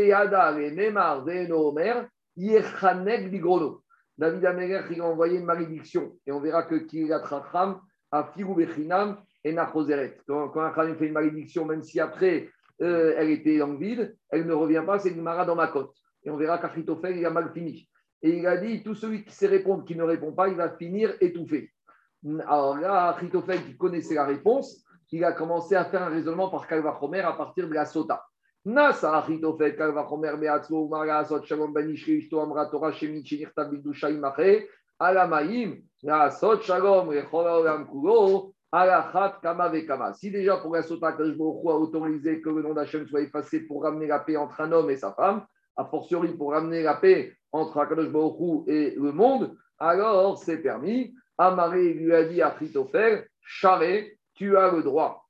Bigrono. 3.32 3.82
David 4.18 4.46
Améler, 4.46 4.82
il 4.92 5.02
a 5.02 5.06
envoyé 5.06 5.40
une 5.40 5.46
malédiction, 5.46 6.18
et 6.26 6.32
on 6.34 6.42
verra 6.42 6.64
que 6.64 6.76
Kiryat 6.76 7.20
Racham 7.20 7.80
a 8.12 8.26
Firu 8.34 8.56
Bechinam 8.56 9.18
et 9.44 9.54
Nachoseret. 9.54 10.20
Quand 10.28 10.62
un 10.62 10.72
Khanim 10.72 10.96
fait 10.98 11.08
une 11.08 11.14
malédiction, 11.14 11.66
même 11.66 11.84
si 11.84 12.00
après 12.00 12.50
euh, 12.82 13.14
elle 13.18 13.30
était 13.30 13.58
dans 13.58 13.68
le 13.68 13.78
vide, 13.78 14.18
elle 14.30 14.46
ne 14.46 14.54
revient 14.54 14.84
pas, 14.86 15.00
c'est 15.00 15.10
une 15.10 15.22
mara 15.22 15.46
dans 15.46 15.56
ma 15.56 15.68
côte. 15.68 15.96
Et 16.24 16.30
on 16.30 16.38
verra 16.38 16.58
qu'Achitophel, 16.58 17.18
il 17.18 17.26
a 17.26 17.30
mal 17.30 17.52
fini. 17.54 17.88
Et 18.22 18.38
il 18.38 18.48
a 18.48 18.58
dit, 18.58 18.84
tout 18.84 18.96
celui 18.96 19.24
qui 19.24 19.34
sait 19.34 19.48
répondre, 19.48 19.86
qui 19.86 19.96
ne 19.96 20.04
répond 20.04 20.34
pas, 20.34 20.48
il 20.48 20.56
va 20.56 20.70
finir 20.70 21.16
étouffé. 21.22 21.72
Alors 22.48 22.78
là, 22.78 23.10
Achitophel, 23.10 23.64
qui 23.64 23.78
connaissait 23.78 24.16
la 24.16 24.26
réponse, 24.26 24.84
il 25.16 25.24
a 25.24 25.32
commencé 25.32 25.76
à 25.76 25.86
faire 25.86 26.04
un 26.04 26.10
raisonnement 26.10 26.50
par 26.50 26.68
Calvachomer 26.68 27.22
à 27.22 27.32
partir 27.32 27.70
de 27.70 27.74
la 27.74 27.86
sota. 27.86 28.22
Nasa 28.66 29.18
Achitofel, 29.18 29.78
Kalvachomer 29.78 30.36
Beatzlo, 30.38 30.88
Umara 30.88 31.20
Asot 31.20 31.44
Shalom 31.44 31.72
Banishri, 31.72 32.18
Ishto 32.18 32.42
Amra 32.42 32.66
Torah 32.66 32.92
Shemit 32.92 33.24
Shinirta 33.24 33.64
Bidusha 33.64 34.10
Imache, 34.10 34.68
Alamaim, 35.00 35.84
Asot 36.06 36.62
Shalom, 36.64 37.08
Rechola 37.08 37.62
Olam 37.62 37.88
Alachat 38.76 39.40
Kama. 39.42 40.14
Si 40.16 40.30
déjà 40.30 40.58
pour 40.58 40.76
la 40.76 40.84
Sota 40.84 41.14
Kajbohu 41.14 41.70
a 41.70 41.76
autorisé 41.76 42.42
que 42.42 42.50
le 42.50 42.62
nom 42.62 42.74
d'Hachem 42.74 43.08
soit 43.08 43.22
effacé 43.22 43.62
pour 43.62 43.84
ramener 43.84 44.08
la 44.08 44.20
paix 44.20 44.36
entre 44.36 44.60
un 44.60 44.72
homme 44.74 44.90
et 44.90 44.98
sa 44.98 45.14
femme, 45.14 45.46
a 45.78 45.86
fortiori 45.86 46.34
pour 46.34 46.52
ramener 46.52 46.84
la 46.84 46.96
paix 46.96 47.34
entre 47.54 47.78
Akadosh 47.78 48.10
Baruch 48.10 48.68
et 48.68 48.96
le 48.98 49.14
monde, 49.14 49.56
alors 49.80 50.38
c'est 50.38 50.58
permis. 50.58 51.14
Amaré 51.38 51.94
lui 51.94 52.14
a 52.14 52.26
dit 52.26 52.42
à 52.42 52.54
Chitofer, 52.60 53.24
Charé, 53.40 54.18
tu 54.34 54.58
as 54.58 54.70
le 54.74 54.84
droit. 54.84 55.26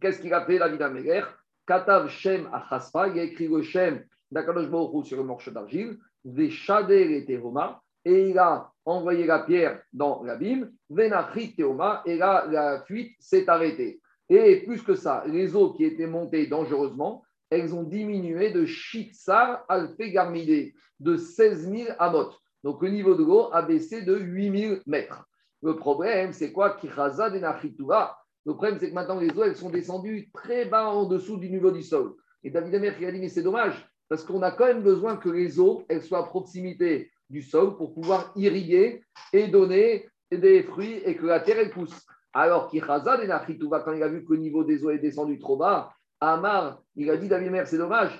Qu'est-ce 0.00 0.20
qu'il 0.20 0.32
a 0.32 0.44
fait 0.44 0.60
David 0.60 0.80
Améler? 0.80 1.22
Katav 1.66 2.08
Shem 2.08 2.48
Achaspa, 2.52 3.08
il 3.08 3.18
a 3.18 3.24
écrit 3.24 3.48
le 3.48 3.62
Shem 3.62 4.04
d'Akadosh 4.30 4.70
Baruch 4.70 5.06
sur 5.06 5.16
le 5.16 5.24
morceau 5.24 5.50
d'argile, 5.50 5.98
Veshader 6.24 7.16
et 7.16 7.24
Teroma, 7.24 7.82
et 8.04 8.30
il 8.30 8.38
a 8.38 8.70
envoyé 8.84 9.26
la 9.26 9.40
pierre 9.40 9.82
dans 9.92 10.22
l'abîme, 10.22 10.70
Venachit 10.88 11.54
Teoma, 11.56 12.02
et 12.06 12.16
là 12.16 12.46
la 12.50 12.82
fuite 12.82 13.12
s'est 13.20 13.48
arrêtée. 13.48 14.00
Et 14.28 14.62
plus 14.64 14.82
que 14.82 14.94
ça, 14.94 15.24
les 15.26 15.56
eaux 15.56 15.72
qui 15.72 15.84
étaient 15.84 16.06
montées 16.06 16.46
dangereusement, 16.46 17.22
elles 17.50 17.74
ont 17.74 17.82
diminué 17.82 18.50
de 18.50 18.66
Shitsar 18.66 19.66
Garmide, 19.98 20.72
de 21.00 21.16
16 21.16 21.70
000 21.70 21.88
amot. 21.98 22.30
Donc 22.64 22.82
le 22.82 22.90
niveau 22.90 23.14
de 23.14 23.24
l'eau 23.24 23.48
a 23.52 23.62
baissé 23.62 24.02
de 24.02 24.16
8 24.16 24.58
000 24.68 24.76
mètres. 24.86 25.24
Le 25.62 25.76
problème, 25.76 26.32
c'est 26.32 26.52
quoi? 26.52 26.76
Kichaza 26.76 27.30
de 27.30 27.38
Le 27.38 28.52
problème, 28.52 28.78
c'est 28.78 28.90
que 28.90 28.94
maintenant 28.94 29.18
les 29.18 29.30
eaux, 29.30 29.44
elles 29.44 29.56
sont 29.56 29.70
descendues 29.70 30.30
très 30.32 30.66
bas 30.66 30.88
en 30.88 31.06
dessous 31.06 31.36
du 31.36 31.48
niveau 31.50 31.70
du 31.70 31.82
sol. 31.82 32.14
Et 32.44 32.50
David 32.50 32.96
qui 32.96 33.06
a 33.06 33.12
dit, 33.12 33.18
mais 33.18 33.28
c'est 33.28 33.42
dommage, 33.42 33.88
parce 34.08 34.24
qu'on 34.24 34.42
a 34.42 34.50
quand 34.50 34.66
même 34.66 34.82
besoin 34.82 35.16
que 35.16 35.28
les 35.28 35.58
eaux, 35.58 35.84
elles 35.88 36.02
soient 36.02 36.20
à 36.20 36.24
proximité 36.24 37.10
du 37.30 37.42
sol 37.42 37.76
pour 37.76 37.94
pouvoir 37.94 38.32
irriguer 38.36 39.02
et 39.32 39.48
donner 39.48 40.08
des 40.30 40.62
fruits 40.62 41.00
et 41.04 41.16
que 41.16 41.26
la 41.26 41.40
terre, 41.40 41.58
elle 41.58 41.70
pousse. 41.70 42.06
Alors, 42.32 42.68
Kichaza 42.68 43.16
de 43.16 43.84
quand 43.84 43.92
il 43.92 44.02
a 44.02 44.08
vu 44.08 44.24
que 44.24 44.32
le 44.32 44.38
niveau 44.38 44.64
des 44.64 44.84
eaux 44.84 44.90
est 44.90 44.98
descendu 44.98 45.38
trop 45.38 45.56
bas, 45.56 45.92
Amar, 46.20 46.82
il 46.96 47.10
a 47.10 47.16
dit 47.16 47.28
David 47.28 47.50
Mer, 47.50 47.66
c'est 47.66 47.78
dommage. 47.78 48.12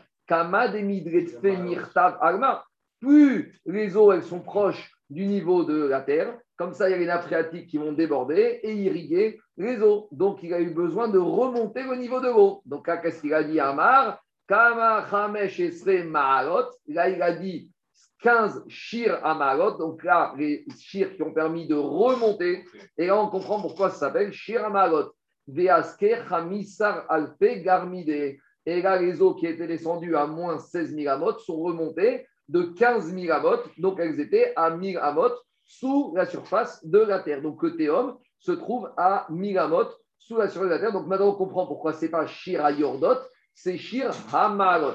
Alma. 2.20 2.64
Plus 3.00 3.60
les 3.64 3.96
eaux 3.96 4.12
elles 4.12 4.24
sont 4.24 4.40
proches 4.40 4.90
du 5.08 5.24
niveau 5.24 5.64
de 5.64 5.86
la 5.86 6.00
terre, 6.00 6.36
comme 6.56 6.74
ça 6.74 6.88
il 6.88 6.92
y 6.92 6.94
a 6.94 6.98
les 6.98 7.06
nappes 7.06 7.24
phréatiques 7.24 7.68
qui 7.68 7.78
vont 7.78 7.92
déborder 7.92 8.60
et 8.62 8.74
irriguer 8.74 9.40
les 9.56 9.80
eaux. 9.82 10.08
Donc 10.12 10.42
il 10.42 10.52
a 10.52 10.60
eu 10.60 10.70
besoin 10.70 11.08
de 11.08 11.18
remonter 11.18 11.82
le 11.82 11.96
niveau 11.96 12.20
de 12.20 12.28
l'eau. 12.28 12.60
Donc 12.66 12.86
qu'est-ce 12.86 13.20
qu'il 13.20 13.34
a 13.34 13.42
dit 13.42 13.60
Amar? 13.60 14.20
Kama 14.48 15.06
Ma'alot. 16.06 16.70
Là, 16.88 17.08
il 17.08 17.22
a 17.22 17.32
dit 17.32 17.70
15 18.22 18.64
shir 18.68 19.24
amarot. 19.24 19.78
Donc 19.78 20.02
là, 20.04 20.34
les 20.36 20.64
shir 20.78 21.14
qui 21.14 21.22
ont 21.22 21.32
permis 21.32 21.66
de 21.66 21.74
remonter. 21.74 22.64
Et 22.96 23.06
là, 23.06 23.20
on 23.20 23.28
comprend 23.28 23.60
pourquoi 23.60 23.90
ça 23.90 23.98
s'appelle 23.98 24.32
shir 24.32 24.64
amarot. 24.64 25.12
Hamisar 26.30 27.06
Alpe 27.08 27.62
Garmide. 27.62 28.38
Et 28.66 28.82
là, 28.82 29.00
les 29.00 29.22
eaux 29.22 29.34
qui 29.34 29.46
étaient 29.46 29.66
descendues 29.66 30.16
à 30.16 30.26
moins 30.26 30.58
16 30.58 30.94
000 30.94 31.08
amot 31.08 31.38
sont 31.38 31.56
remontées 31.56 32.26
de 32.48 32.62
15 32.62 33.14
000 33.14 33.32
amot. 33.32 33.62
Donc, 33.78 33.98
elles 33.98 34.20
étaient 34.20 34.52
à 34.56 34.70
1000 34.70 34.98
amot 34.98 35.30
sous 35.64 36.12
la 36.14 36.26
surface 36.26 36.84
de 36.84 36.98
la 36.98 37.20
terre. 37.20 37.40
Donc, 37.40 37.62
le 37.62 37.76
théum 37.76 38.18
se 38.38 38.52
trouve 38.52 38.90
à 38.96 39.26
1000 39.30 39.58
amot 39.58 39.88
sous 40.18 40.36
la 40.36 40.48
surface 40.48 40.68
de 40.68 40.74
la 40.74 40.78
terre. 40.80 40.92
Donc, 40.92 41.06
maintenant, 41.06 41.28
on 41.28 41.34
comprend 41.34 41.66
pourquoi 41.66 41.92
ce 41.94 42.04
n'est 42.04 42.10
pas 42.10 42.26
Shir 42.26 42.64
Ayordot, 42.64 43.18
c'est 43.54 43.78
Shir 43.78 44.10
Hamalot. 44.32 44.94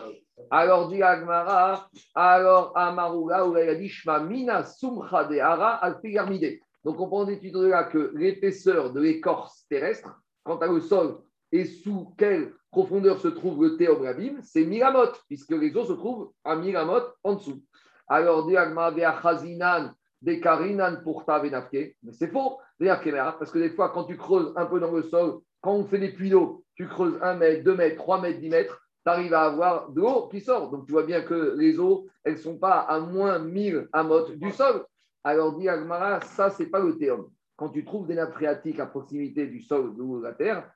Alors, 0.49 0.89
dit 0.89 1.01
Agmara, 1.01 1.87
alors 2.15 2.71
Amaruga, 2.75 3.45
où 3.45 3.57
il 3.57 3.69
a 3.69 3.75
dit 3.75 3.89
Shma 3.89 4.19
Mina 4.19 4.63
Sumcha 4.63 5.25
de 5.25 5.37
Hara 5.37 5.79
Garmide. 6.03 6.59
Donc, 6.83 6.99
on 6.99 7.07
prend 7.07 7.23
d'étude 7.23 7.53
de 7.53 7.67
là 7.67 7.83
que 7.85 8.11
l'épaisseur 8.15 8.91
de 8.91 8.99
l'écorce 8.99 9.65
terrestre, 9.69 10.19
quant 10.43 10.57
à 10.57 10.67
le 10.67 10.81
sol, 10.81 11.19
et 11.51 11.65
sous 11.65 12.13
quelle 12.17 12.53
profondeur 12.71 13.19
se 13.19 13.27
trouve 13.27 13.63
le 13.63 13.77
théobrabim, 13.77 14.39
c'est 14.41 14.65
Miramot, 14.65 15.13
puisque 15.27 15.51
les 15.51 15.75
eaux 15.77 15.85
se 15.85 15.93
trouvent 15.93 16.31
à 16.43 16.55
Miramot 16.55 17.03
en 17.23 17.35
dessous. 17.35 17.61
Alors, 18.07 18.47
des 18.47 20.39
Karinan 20.39 21.01
pour 21.03 21.25
mais 21.27 22.11
c'est 22.11 22.31
faux, 22.31 22.59
parce 22.79 23.51
que 23.51 23.59
des 23.59 23.69
fois, 23.69 23.89
quand 23.89 24.05
tu 24.05 24.17
creuses 24.17 24.51
un 24.55 24.65
peu 24.65 24.79
dans 24.79 24.91
le 24.91 25.03
sol, 25.03 25.39
quand 25.61 25.73
on 25.73 25.85
fait 25.85 25.99
des 25.99 26.11
puits 26.11 26.31
d'eau, 26.31 26.65
tu 26.75 26.87
creuses 26.87 27.17
1 27.21 27.35
mètre, 27.35 27.63
2 27.63 27.75
mètres, 27.75 27.97
3 27.97 28.21
mètres, 28.21 28.39
10 28.39 28.49
mètres, 28.49 28.82
tu 29.05 29.09
arrives 29.09 29.33
à 29.33 29.43
avoir 29.43 29.89
de 29.89 30.01
l'eau 30.01 30.27
qui 30.29 30.41
sort. 30.41 30.71
Donc, 30.71 30.85
tu 30.85 30.91
vois 30.91 31.03
bien 31.03 31.21
que 31.21 31.55
les 31.57 31.79
eaux, 31.79 32.07
elles 32.23 32.33
ne 32.33 32.39
sont 32.39 32.57
pas 32.57 32.79
à 32.79 32.99
moins 32.99 33.39
1000 33.39 33.89
amot 33.91 34.29
du 34.29 34.51
sol. 34.51 34.85
Alors, 35.23 35.57
dit 35.57 35.69
Agmara, 35.69 36.21
ça, 36.21 36.49
c'est 36.49 36.67
pas 36.67 36.79
le 36.79 36.97
théum. 36.97 37.29
Quand 37.55 37.69
tu 37.69 37.85
trouves 37.85 38.07
des 38.07 38.15
nappes 38.15 38.33
phréatiques 38.33 38.79
à 38.79 38.85
proximité 38.85 39.47
du 39.47 39.61
sol 39.61 39.95
de 39.95 40.23
la 40.23 40.33
terre, 40.33 40.69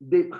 des 0.00 0.30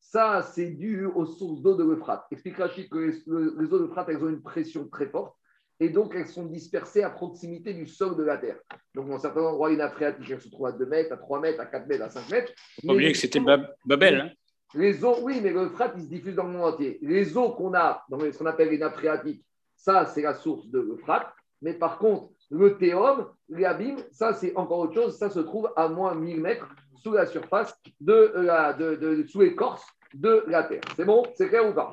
Ça, 0.00 0.42
c'est 0.42 0.70
dû 0.70 1.06
aux 1.06 1.26
sources 1.26 1.62
d'eau 1.62 1.74
de 1.74 1.84
l'Euphrate. 1.84 2.24
Explique 2.30 2.56
Rachid 2.56 2.88
que 2.88 2.98
les, 2.98 3.28
eaux 3.28 3.78
de 3.78 3.84
l'Euphrate, 3.84 4.08
elles 4.08 4.24
ont 4.24 4.28
une 4.28 4.42
pression 4.42 4.88
très 4.88 5.06
forte 5.06 5.36
et 5.80 5.88
donc 5.88 6.14
elles 6.14 6.28
sont 6.28 6.46
dispersées 6.46 7.02
à 7.02 7.10
proximité 7.10 7.74
du 7.74 7.86
sol 7.86 8.16
de 8.16 8.22
la 8.22 8.38
terre. 8.38 8.58
Donc, 8.94 9.08
dans 9.08 9.18
certains 9.18 9.42
endroits, 9.42 9.70
une 9.70 9.78
nappe 9.78 9.94
phréatique, 9.94 10.30
elle 10.30 10.40
se 10.40 10.48
trouve 10.48 10.66
à 10.66 10.72
2 10.72 10.86
mètres, 10.86 11.12
à 11.12 11.16
3 11.16 11.40
mètres, 11.40 11.60
à 11.60 11.66
4 11.66 11.86
mètres, 11.86 12.04
à 12.04 12.10
5 12.10 12.30
mètres. 12.30 12.52
Il 12.82 12.88
faut 12.88 12.94
oublier 12.94 13.12
que 13.12 13.18
c'était 13.18 13.40
Babel. 13.84 14.20
Hein. 14.20 14.30
Les 14.74 15.04
eaux, 15.04 15.16
oui, 15.22 15.40
mais 15.42 15.50
l'Euphrate, 15.50 15.92
il 15.96 16.02
se 16.02 16.08
diffuse 16.08 16.34
dans 16.34 16.44
le 16.44 16.50
monde 16.50 16.74
entier. 16.74 16.98
Les 17.02 17.36
eaux 17.36 17.50
qu'on 17.50 17.74
a 17.74 18.04
dans 18.08 18.18
ce 18.18 18.36
qu'on 18.36 18.46
appelle 18.46 18.70
les 18.70 18.78
nappes 18.78 18.94
phréatiques, 18.96 19.44
ça, 19.76 20.06
c'est 20.06 20.22
la 20.22 20.34
source 20.34 20.66
de 20.68 20.80
l'Euphrate. 20.80 21.28
Mais 21.62 21.74
par 21.74 21.98
contre, 21.98 22.30
le 22.50 22.76
théum, 22.76 23.28
l'abîme, 23.48 23.98
ça 24.10 24.34
c'est 24.34 24.54
encore 24.56 24.80
autre 24.80 24.94
chose, 24.94 25.16
ça 25.16 25.30
se 25.30 25.40
trouve 25.40 25.72
à 25.76 25.88
moins 25.88 26.14
1000 26.14 26.40
mètres 26.40 26.68
sous 26.96 27.12
la 27.12 27.26
surface 27.26 27.78
de 28.00 28.12
euh, 28.12 28.42
la, 28.42 28.72
de, 28.72 28.94
de, 28.96 29.26
sous 29.26 29.40
l'écorce 29.40 29.86
de 30.14 30.44
la 30.46 30.62
terre. 30.64 30.82
C'est 30.96 31.04
bon 31.04 31.24
C'est 31.34 31.48
clair 31.48 31.68
ou 31.68 31.72
pas 31.72 31.90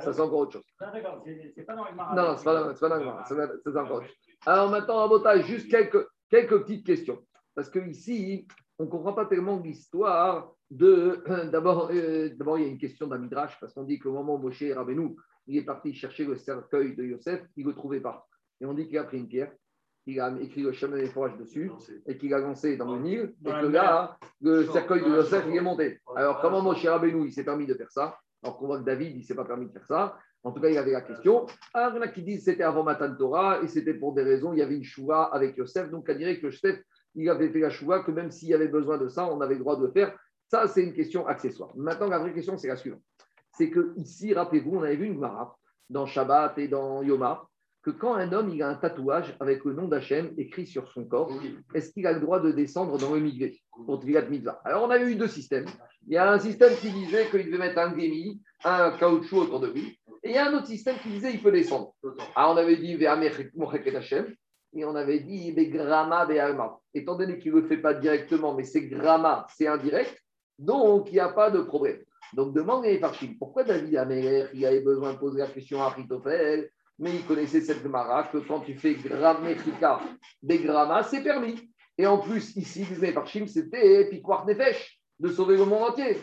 Ça 0.00 0.12
c'est 0.12 0.20
encore 0.20 0.40
autre 0.40 0.52
chose. 0.52 0.62
C'est 0.78 1.64
pas 1.64 1.74
dans 1.74 1.84
le 1.84 1.96
Non, 1.96 2.14
non, 2.14 2.36
c'est 2.36 2.44
pas 2.44 2.54
dans, 2.54 2.74
pas 2.74 2.88
dans 2.88 2.96
le 2.96 3.60
C'est 3.64 3.76
encore 3.76 3.96
autre 3.96 4.06
chose. 4.06 4.16
Alors 4.46 4.70
maintenant, 4.70 5.04
Abota, 5.04 5.38
juste 5.40 5.70
quelques, 5.70 6.06
quelques 6.30 6.62
petites 6.62 6.86
questions. 6.86 7.18
Parce 7.54 7.68
que 7.68 7.78
ici, 7.80 8.46
on 8.80 8.84
ne 8.84 8.88
comprend 8.88 9.12
pas 9.12 9.26
tellement 9.26 9.60
l'histoire 9.60 10.54
de. 10.70 11.22
D'abord, 11.52 11.90
euh, 11.92 12.30
d'abord, 12.34 12.58
il 12.58 12.64
y 12.64 12.66
a 12.66 12.70
une 12.70 12.78
question 12.78 13.06
d'un 13.06 13.18
midrash, 13.18 13.58
parce 13.60 13.74
qu'on 13.74 13.84
dit 13.84 13.98
qu'au 13.98 14.12
moment 14.12 14.36
où 14.36 14.38
Moshe 14.38 14.64
Rabbeinu 14.74 15.16
il 15.46 15.56
est 15.56 15.64
parti 15.64 15.92
chercher 15.92 16.24
le 16.24 16.36
cercueil 16.36 16.94
de 16.94 17.04
Yosef, 17.04 17.42
il 17.56 17.64
ne 17.64 17.70
le 17.70 17.76
trouvait 17.76 18.00
pas. 18.00 18.26
Et 18.60 18.66
on 18.66 18.72
dit 18.72 18.86
qu'il 18.86 18.98
a 18.98 19.04
pris 19.04 19.18
une 19.18 19.28
pierre, 19.28 19.52
il 20.06 20.20
a 20.20 20.32
écrit 20.40 20.62
le 20.62 20.72
chemin 20.72 20.96
des 20.96 21.08
forages 21.08 21.36
dessus, 21.36 21.70
et 22.06 22.16
qu'il 22.16 22.32
a 22.32 22.38
lancé 22.38 22.76
dans 22.76 22.94
le 22.94 23.00
Nil, 23.00 23.34
et 23.44 23.50
que 23.50 23.66
là, 23.66 24.16
le 24.40 24.64
cercueil 24.66 25.02
de 25.02 25.08
Yosef, 25.08 25.44
il 25.48 25.56
est 25.56 25.60
monté. 25.60 26.00
Alors, 26.16 26.40
comment 26.40 26.62
Moshe 26.62 26.86
Rabbeinu, 26.86 27.26
il 27.26 27.32
s'est 27.32 27.44
permis 27.44 27.66
de 27.66 27.74
faire 27.74 27.90
ça? 27.90 28.18
Alors 28.42 28.56
qu'on 28.56 28.66
voit 28.66 28.78
que 28.78 28.84
David, 28.84 29.12
il 29.12 29.18
ne 29.18 29.24
s'est 29.24 29.34
pas 29.34 29.44
permis 29.44 29.66
de 29.66 29.72
faire 29.72 29.86
ça. 29.86 30.16
En 30.42 30.52
tout 30.52 30.60
cas, 30.60 30.70
il 30.70 30.78
avait 30.78 30.92
la 30.92 31.02
question. 31.02 31.46
Alors, 31.74 31.92
il 31.92 31.96
y 31.96 31.98
en 31.98 32.02
a 32.02 32.08
qui 32.08 32.22
disent 32.22 32.44
que 32.44 32.52
c'était 32.52 32.62
avant 32.62 32.84
Matan 32.84 33.14
Torah, 33.14 33.60
et 33.62 33.68
c'était 33.68 33.94
pour 33.94 34.14
des 34.14 34.22
raisons, 34.22 34.52
il 34.54 34.60
y 34.60 34.62
avait 34.62 34.76
une 34.76 34.84
chouva 34.84 35.24
avec 35.24 35.56
Yosef, 35.56 35.90
donc 35.90 36.06
on 36.08 36.14
dirait 36.14 36.38
que 36.38 36.46
Yosef, 36.46 36.80
il 37.14 37.28
avait 37.28 37.48
fait 37.48 37.60
la 37.60 37.70
chouva, 37.70 38.00
que 38.00 38.10
même 38.10 38.30
s'il 38.30 38.48
y 38.48 38.54
avait 38.54 38.68
besoin 38.68 38.98
de 38.98 39.08
ça, 39.08 39.26
on 39.26 39.40
avait 39.40 39.54
le 39.54 39.60
droit 39.60 39.76
de 39.76 39.86
le 39.86 39.92
faire. 39.92 40.16
Ça, 40.48 40.66
c'est 40.66 40.82
une 40.82 40.92
question 40.92 41.26
accessoire. 41.26 41.70
Maintenant, 41.76 42.08
la 42.08 42.18
vraie 42.18 42.32
question, 42.32 42.56
c'est 42.56 42.68
la 42.68 42.76
suivante 42.76 43.02
c'est 43.60 43.68
que 43.68 43.92
ici, 43.96 44.32
rappelez-vous, 44.32 44.76
on 44.76 44.82
avait 44.82 44.96
vu 44.96 45.06
une 45.06 45.14
Gemara 45.14 45.54
dans 45.90 46.06
Shabbat 46.06 46.56
et 46.58 46.66
dans 46.66 47.02
Yoma, 47.02 47.46
que 47.82 47.90
quand 47.90 48.14
un 48.14 48.32
homme 48.32 48.48
il 48.48 48.62
a 48.62 48.68
un 48.68 48.74
tatouage 48.74 49.36
avec 49.38 49.64
le 49.66 49.74
nom 49.74 49.86
d'Hachem 49.86 50.32
écrit 50.38 50.66
sur 50.66 50.90
son 50.92 51.04
corps, 51.04 51.30
est-ce 51.74 51.92
qu'il 51.92 52.06
a 52.06 52.12
le 52.12 52.20
droit 52.20 52.40
de 52.40 52.52
descendre 52.52 52.96
dans 52.96 53.12
le 53.14 53.20
migvé 53.20 53.60
pour 53.84 54.00
Tvilat 54.00 54.22
Mitzvah? 54.22 54.62
Alors 54.64 54.84
on 54.84 54.90
a 54.90 54.98
eu 54.98 55.14
deux 55.14 55.28
systèmes. 55.28 55.66
Il 56.06 56.14
y 56.14 56.16
a 56.16 56.32
un 56.32 56.38
système 56.38 56.74
qui 56.76 56.90
disait 56.90 57.26
qu'il 57.30 57.46
devait 57.46 57.58
mettre 57.58 57.78
un 57.78 57.94
gémi, 57.98 58.40
un 58.64 58.92
caoutchouc 58.92 59.42
autour 59.42 59.60
de 59.60 59.68
lui, 59.68 59.98
et 60.22 60.30
il 60.30 60.32
y 60.32 60.38
a 60.38 60.50
un 60.50 60.54
autre 60.54 60.66
système 60.66 60.96
qui 61.02 61.10
disait 61.10 61.32
qu'il 61.32 61.42
peut 61.42 61.52
descendre. 61.52 61.94
Alors 62.34 62.52
on 62.52 62.56
avait 62.56 62.76
dit 62.76 63.04
Hachem, 63.04 64.34
et 64.72 64.84
on 64.84 64.94
avait 64.94 65.20
dit 65.20 65.52
Grama 65.68 66.20
Alma. 66.20 66.78
Étant 66.94 67.16
donné 67.16 67.38
qu'il 67.38 67.54
ne 67.54 67.60
le 67.60 67.66
fait 67.66 67.78
pas 67.78 67.94
directement, 67.94 68.54
mais 68.54 68.64
c'est 68.64 68.86
Grama, 68.86 69.46
c'est 69.56 69.66
indirect, 69.66 70.16
donc 70.58 71.08
il 71.08 71.14
n'y 71.14 71.20
a 71.20 71.30
pas 71.30 71.50
de 71.50 71.60
problème. 71.60 71.98
Donc 72.34 72.54
demande 72.54 72.84
les 72.84 72.98
Farchim, 72.98 73.34
pourquoi 73.38 73.64
David 73.64 73.96
Améler, 73.96 74.46
il 74.54 74.64
avait 74.64 74.80
besoin 74.80 75.14
de 75.14 75.18
poser 75.18 75.40
la 75.40 75.48
question 75.48 75.82
à 75.82 75.88
Ritophel, 75.88 76.70
mais 76.98 77.10
il 77.14 77.24
connaissait 77.24 77.60
cette 77.60 77.82
Gemara 77.82 78.24
que 78.24 78.38
quand 78.38 78.60
tu 78.60 78.74
fais 78.74 78.94
grammatica 78.94 80.00
des 80.42 80.58
grammas, 80.58 81.04
c'est 81.04 81.22
permis. 81.22 81.72
Et 81.98 82.06
en 82.06 82.18
plus, 82.18 82.56
ici, 82.56 82.86
les 83.00 83.12
Farchim, 83.12 83.46
c'était 83.46 84.08
Piquart 84.08 84.46
Nefesh, 84.46 85.00
de 85.18 85.28
sauver 85.28 85.56
le 85.56 85.64
monde 85.64 85.90
entier. 85.90 86.16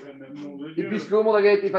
Et 0.77 0.83
puisque 0.83 1.11
le 1.11 1.21
monde 1.21 1.35
avait 1.35 1.55
été, 1.55 1.73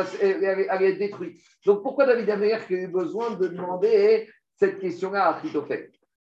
avait 0.69 0.90
été 0.90 0.99
détruit. 0.99 1.40
Donc 1.65 1.82
pourquoi 1.82 2.07
David 2.07 2.28
Améler 2.31 2.55
avait 2.55 2.86
besoin 2.86 3.31
de 3.31 3.49
demander 3.49 4.28
cette 4.57 4.78
question-là 4.78 5.28
à 5.28 5.32
Ritophel 5.39 5.90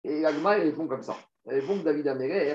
Et 0.04 0.24
Agma, 0.24 0.52
répond 0.52 0.86
comme 0.86 1.02
ça. 1.02 1.16
Il 1.46 1.54
répond 1.54 1.78
que 1.78 1.84
David 1.84 2.08
Améler, 2.08 2.54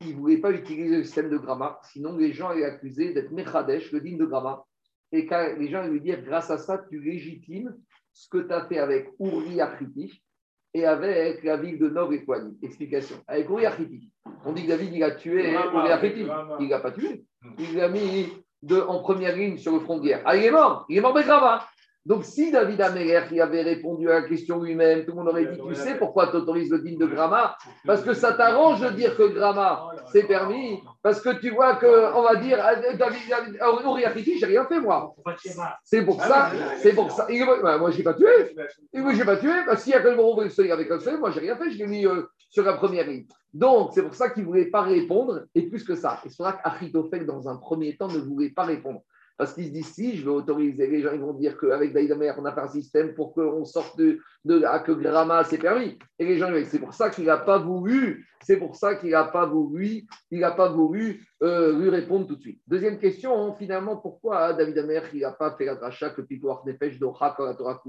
il 0.00 0.14
ne 0.14 0.20
voulait 0.20 0.38
pas 0.38 0.50
utiliser 0.50 0.96
le 0.96 1.04
système 1.04 1.30
de 1.30 1.36
gramma, 1.36 1.78
sinon 1.82 2.16
les 2.16 2.32
gens 2.32 2.48
allaient 2.48 2.64
accuser 2.64 3.12
d'être 3.12 3.32
Mechadesh, 3.32 3.92
le 3.92 4.00
digne 4.00 4.18
de 4.18 4.24
gramma. 4.24 4.64
Et 5.12 5.26
quand 5.26 5.44
les 5.58 5.68
gens 5.68 5.80
allaient 5.80 5.90
lui 5.90 6.00
dire, 6.00 6.22
grâce 6.22 6.50
à 6.50 6.58
ça, 6.58 6.82
tu 6.88 7.00
légitimes 7.00 7.76
ce 8.12 8.28
que 8.28 8.38
tu 8.38 8.52
as 8.52 8.66
fait 8.66 8.78
avec 8.78 9.10
Uri 9.18 9.60
Akriti 9.60 10.22
et 10.72 10.86
avec 10.86 11.42
la 11.42 11.56
ville 11.56 11.78
de 11.78 11.88
Nov 11.88 12.12
et 12.12 12.24
Kwani. 12.24 12.56
Explication. 12.62 13.16
Avec 13.26 13.48
Uri 13.50 13.66
Akriti, 13.66 14.10
on 14.44 14.52
dit 14.52 14.64
que 14.64 14.68
David, 14.68 14.94
il 14.94 15.02
a 15.02 15.10
tué 15.12 15.52
Uri 15.52 15.92
Akriti. 15.92 16.20
Il 16.20 16.66
ne 16.66 16.70
l'a 16.70 16.80
pas 16.80 16.92
tué. 16.92 17.24
Il 17.58 17.76
l'a 17.76 17.88
mis 17.88 18.32
de, 18.62 18.80
en 18.80 19.00
première 19.00 19.36
ligne 19.36 19.58
sur 19.58 19.72
le 19.72 19.80
front 19.80 19.98
de 19.98 20.04
guerre. 20.04 20.22
Ah, 20.24 20.36
il 20.36 20.44
est 20.44 20.50
mort. 20.50 20.86
Il 20.88 20.98
est 20.98 21.00
mort 21.00 21.14
de 21.14 21.22
gramma. 21.22 21.66
Donc, 22.06 22.24
si 22.24 22.50
David 22.50 22.80
Améler 22.80 23.20
qui 23.28 23.40
avait 23.40 23.60
répondu 23.60 24.10
à 24.10 24.20
la 24.20 24.22
question 24.22 24.62
lui-même, 24.62 25.04
tout 25.04 25.10
le 25.10 25.18
monde 25.18 25.28
aurait 25.28 25.44
dit 25.44 25.60
Tu 25.68 25.74
sais 25.74 25.96
pourquoi 25.98 26.28
tu 26.28 26.36
autorises 26.36 26.70
le 26.70 26.78
digne 26.78 26.98
de 26.98 27.04
Gramma 27.04 27.56
Parce 27.84 28.02
que 28.02 28.14
ça 28.14 28.32
t'arrange 28.32 28.80
de 28.80 28.88
dire 28.90 29.14
que 29.16 29.24
Gramma, 29.24 29.86
c'est 30.10 30.22
permis. 30.22 30.80
Parce 31.02 31.20
que 31.20 31.38
tu 31.38 31.50
vois 31.50 31.76
que, 31.76 32.14
on 32.14 32.22
va 32.22 32.36
dire, 32.36 32.56
David, 32.98 32.98
David 33.98 34.38
j'ai 34.38 34.46
rien 34.46 34.64
fait, 34.64 34.80
moi. 34.80 35.14
C'est 35.84 36.02
pour 36.02 36.22
ça. 36.22 36.50
C'est 36.78 36.94
pour 36.94 37.10
ça. 37.10 37.26
moi, 37.78 37.90
je 37.90 37.98
n'ai 37.98 38.02
pas 38.02 38.14
tué. 38.14 38.56
Moi, 38.94 39.12
je 39.12 39.18
n'ai 39.18 39.24
pas 39.24 39.36
tué. 39.36 39.52
Parce 39.66 39.84
qu'il 39.84 39.92
y 39.92 39.96
a 39.96 40.00
que 40.00 40.08
le 40.08 40.16
moment 40.16 40.36
où 40.36 40.40
avec 40.40 40.90
un 40.90 41.00
seul, 41.00 41.18
moi, 41.18 41.30
j'ai 41.30 41.40
rien 41.40 41.56
fait. 41.56 41.70
Je 41.70 41.78
l'ai 41.78 41.86
mis 41.86 42.06
euh, 42.06 42.22
sur 42.48 42.64
la 42.64 42.74
première 42.74 43.06
ligne. 43.06 43.26
Donc, 43.52 43.90
c'est 43.94 44.02
pour 44.02 44.14
ça 44.14 44.30
qu'il 44.30 44.44
ne 44.44 44.48
voulait 44.48 44.70
pas 44.70 44.82
répondre. 44.82 45.42
Et 45.54 45.62
plus 45.62 45.84
que 45.84 45.94
ça. 45.94 46.20
Et 46.24 46.30
c'est 46.30 46.42
vrai 46.42 46.54
qu'Achitophel, 46.62 47.26
dans 47.26 47.46
un 47.48 47.56
premier 47.56 47.96
temps, 47.96 48.08
ne 48.08 48.18
voulait 48.18 48.50
pas 48.50 48.64
répondre. 48.64 49.02
Parce 49.40 49.54
qu'ils 49.54 49.68
se 49.68 49.72
disent 49.72 49.94
si 49.94 50.18
je 50.18 50.24
vais 50.24 50.30
autoriser, 50.32 50.86
les 50.86 51.00
gens 51.00 51.14
ils 51.14 51.20
vont 51.22 51.32
dire 51.32 51.56
qu'avec 51.58 51.94
Daïdamer, 51.94 52.34
on 52.36 52.44
a 52.44 52.52
fait 52.52 52.60
un 52.60 52.68
système 52.68 53.14
pour 53.14 53.32
qu'on 53.32 53.64
sorte 53.64 53.96
de, 53.96 54.18
de 54.44 54.60
que 54.84 54.92
Gramma 54.92 55.44
c'est 55.44 55.56
permis. 55.56 55.98
Et 56.18 56.26
les 56.26 56.36
gens, 56.36 56.52
c'est 56.66 56.78
pour 56.78 56.92
ça 56.92 57.08
qu'il 57.08 57.24
n'a 57.24 57.38
pas 57.38 57.56
voulu, 57.56 58.28
c'est 58.42 58.58
pour 58.58 58.76
ça 58.76 58.96
qu'il 58.96 59.12
n'a 59.12 59.24
pas 59.24 59.46
voulu, 59.46 60.04
il 60.30 60.40
pas 60.42 60.68
voulu 60.68 61.26
euh, 61.42 61.72
lui 61.80 61.88
répondre 61.88 62.26
tout 62.26 62.36
de 62.36 62.40
suite. 62.42 62.60
Deuxième 62.66 62.98
question, 62.98 63.54
finalement, 63.54 63.96
pourquoi 63.96 64.52
David 64.52 64.76
Amer 64.76 65.04
il 65.14 65.22
n'a 65.22 65.32
pas 65.32 65.56
fait 65.56 65.64
la 65.64 65.76
dracha 65.76 66.10
que 66.10 66.20
Pikoar 66.20 66.62
Nefesh 66.66 66.98
d'Ocha 66.98 67.34
Torah 67.34 67.80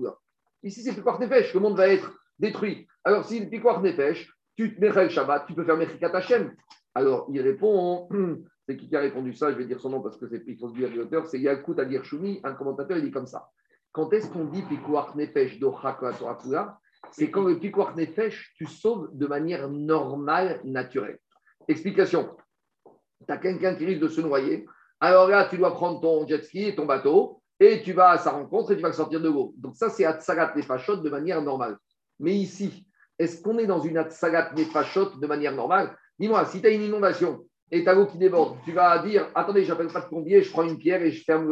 Ici, 0.63 0.83
c'est 0.83 0.93
Pikoar 0.93 1.19
Nefesh, 1.19 1.53
le 1.53 1.59
monde 1.59 1.75
va 1.75 1.89
être 1.89 2.13
détruit. 2.39 2.87
Alors, 3.03 3.25
si 3.25 3.45
Pikoar 3.45 3.81
Nefesh, 3.81 4.33
tu 4.55 4.73
te 4.73 4.79
mets 4.79 5.03
le 5.03 5.09
Shabbat, 5.09 5.47
tu 5.47 5.53
peux 5.53 5.65
faire 5.65 5.75
Mechikat 5.75 6.15
Hashem. 6.15 6.53
Alors, 6.95 7.27
il 7.29 7.41
répond 7.41 8.07
c'est 8.71 8.77
qui 8.77 8.87
qui 8.87 8.95
a 8.95 9.01
répondu 9.01 9.33
ça? 9.33 9.51
Je 9.51 9.57
vais 9.57 9.65
dire 9.65 9.81
son 9.81 9.89
nom 9.89 10.01
parce 10.01 10.17
que 10.17 10.27
c'est 10.27 10.39
plus 10.39 10.57
faut 10.57 10.69
l'auteur. 10.69 11.27
C'est 11.27 11.39
Yakut 11.39 11.77
Adir 11.77 12.05
Shumi, 12.05 12.39
un 12.43 12.53
commentateur, 12.53 12.97
il 12.97 13.03
dit 13.03 13.11
comme 13.11 13.27
ça. 13.27 13.49
Quand 13.91 14.13
est-ce 14.13 14.29
qu'on 14.29 14.45
dit 14.45 14.61
Pikuach 14.61 15.13
Nefesh 15.15 15.59
Torakula 15.59 16.79
C'est 17.11 17.29
quand 17.29 17.43
le 17.43 17.55
Nefesh, 17.55 18.53
tu 18.55 18.65
sauves 18.65 19.09
de 19.11 19.27
manière 19.27 19.69
normale, 19.69 20.61
naturelle. 20.63 21.19
Explication. 21.67 22.29
Tu 22.85 23.33
as 23.33 23.37
quelqu'un 23.37 23.75
qui 23.75 23.85
risque 23.85 24.01
de 24.01 24.07
se 24.07 24.21
noyer. 24.21 24.65
Alors 25.01 25.27
là, 25.27 25.47
tu 25.49 25.57
dois 25.57 25.73
prendre 25.73 25.99
ton 25.99 26.25
jet 26.25 26.41
ski 26.43 26.69
et 26.69 26.75
ton 26.75 26.85
bateau 26.85 27.41
et 27.59 27.81
tu 27.81 27.91
vas 27.91 28.11
à 28.11 28.17
sa 28.17 28.31
rencontre 28.31 28.71
et 28.71 28.77
tu 28.77 28.81
vas 28.81 28.87
le 28.87 28.93
sortir 28.93 29.19
de 29.19 29.27
l'eau. 29.27 29.53
Donc 29.57 29.75
ça, 29.75 29.89
c'est 29.89 30.05
Atsagat 30.05 30.53
Nefashot 30.55 30.97
de 30.97 31.09
manière 31.09 31.41
normale. 31.41 31.77
Mais 32.19 32.35
ici, 32.35 32.87
est-ce 33.19 33.41
qu'on 33.41 33.57
est 33.57 33.67
dans 33.67 33.81
une 33.81 33.97
Atsagat 33.97 34.53
Nefashot 34.55 35.17
de 35.19 35.27
manière 35.27 35.53
normale? 35.53 35.97
Dis-moi, 36.17 36.45
si 36.45 36.61
tu 36.61 36.67
as 36.67 36.69
une 36.69 36.83
inondation 36.83 37.45
et 37.71 37.83
ta 37.83 37.93
l'eau 37.93 38.05
qui 38.05 38.17
déborde, 38.17 38.57
tu 38.65 38.73
vas 38.73 38.99
dire 38.99 39.27
Attendez, 39.33 39.63
j'appelle 39.63 39.87
pas 39.87 40.01
de 40.01 40.07
plombier, 40.07 40.41
je 40.41 40.51
prends 40.51 40.63
une 40.63 40.77
pierre 40.77 41.01
et 41.01 41.11
je 41.11 41.23
ferme 41.23 41.49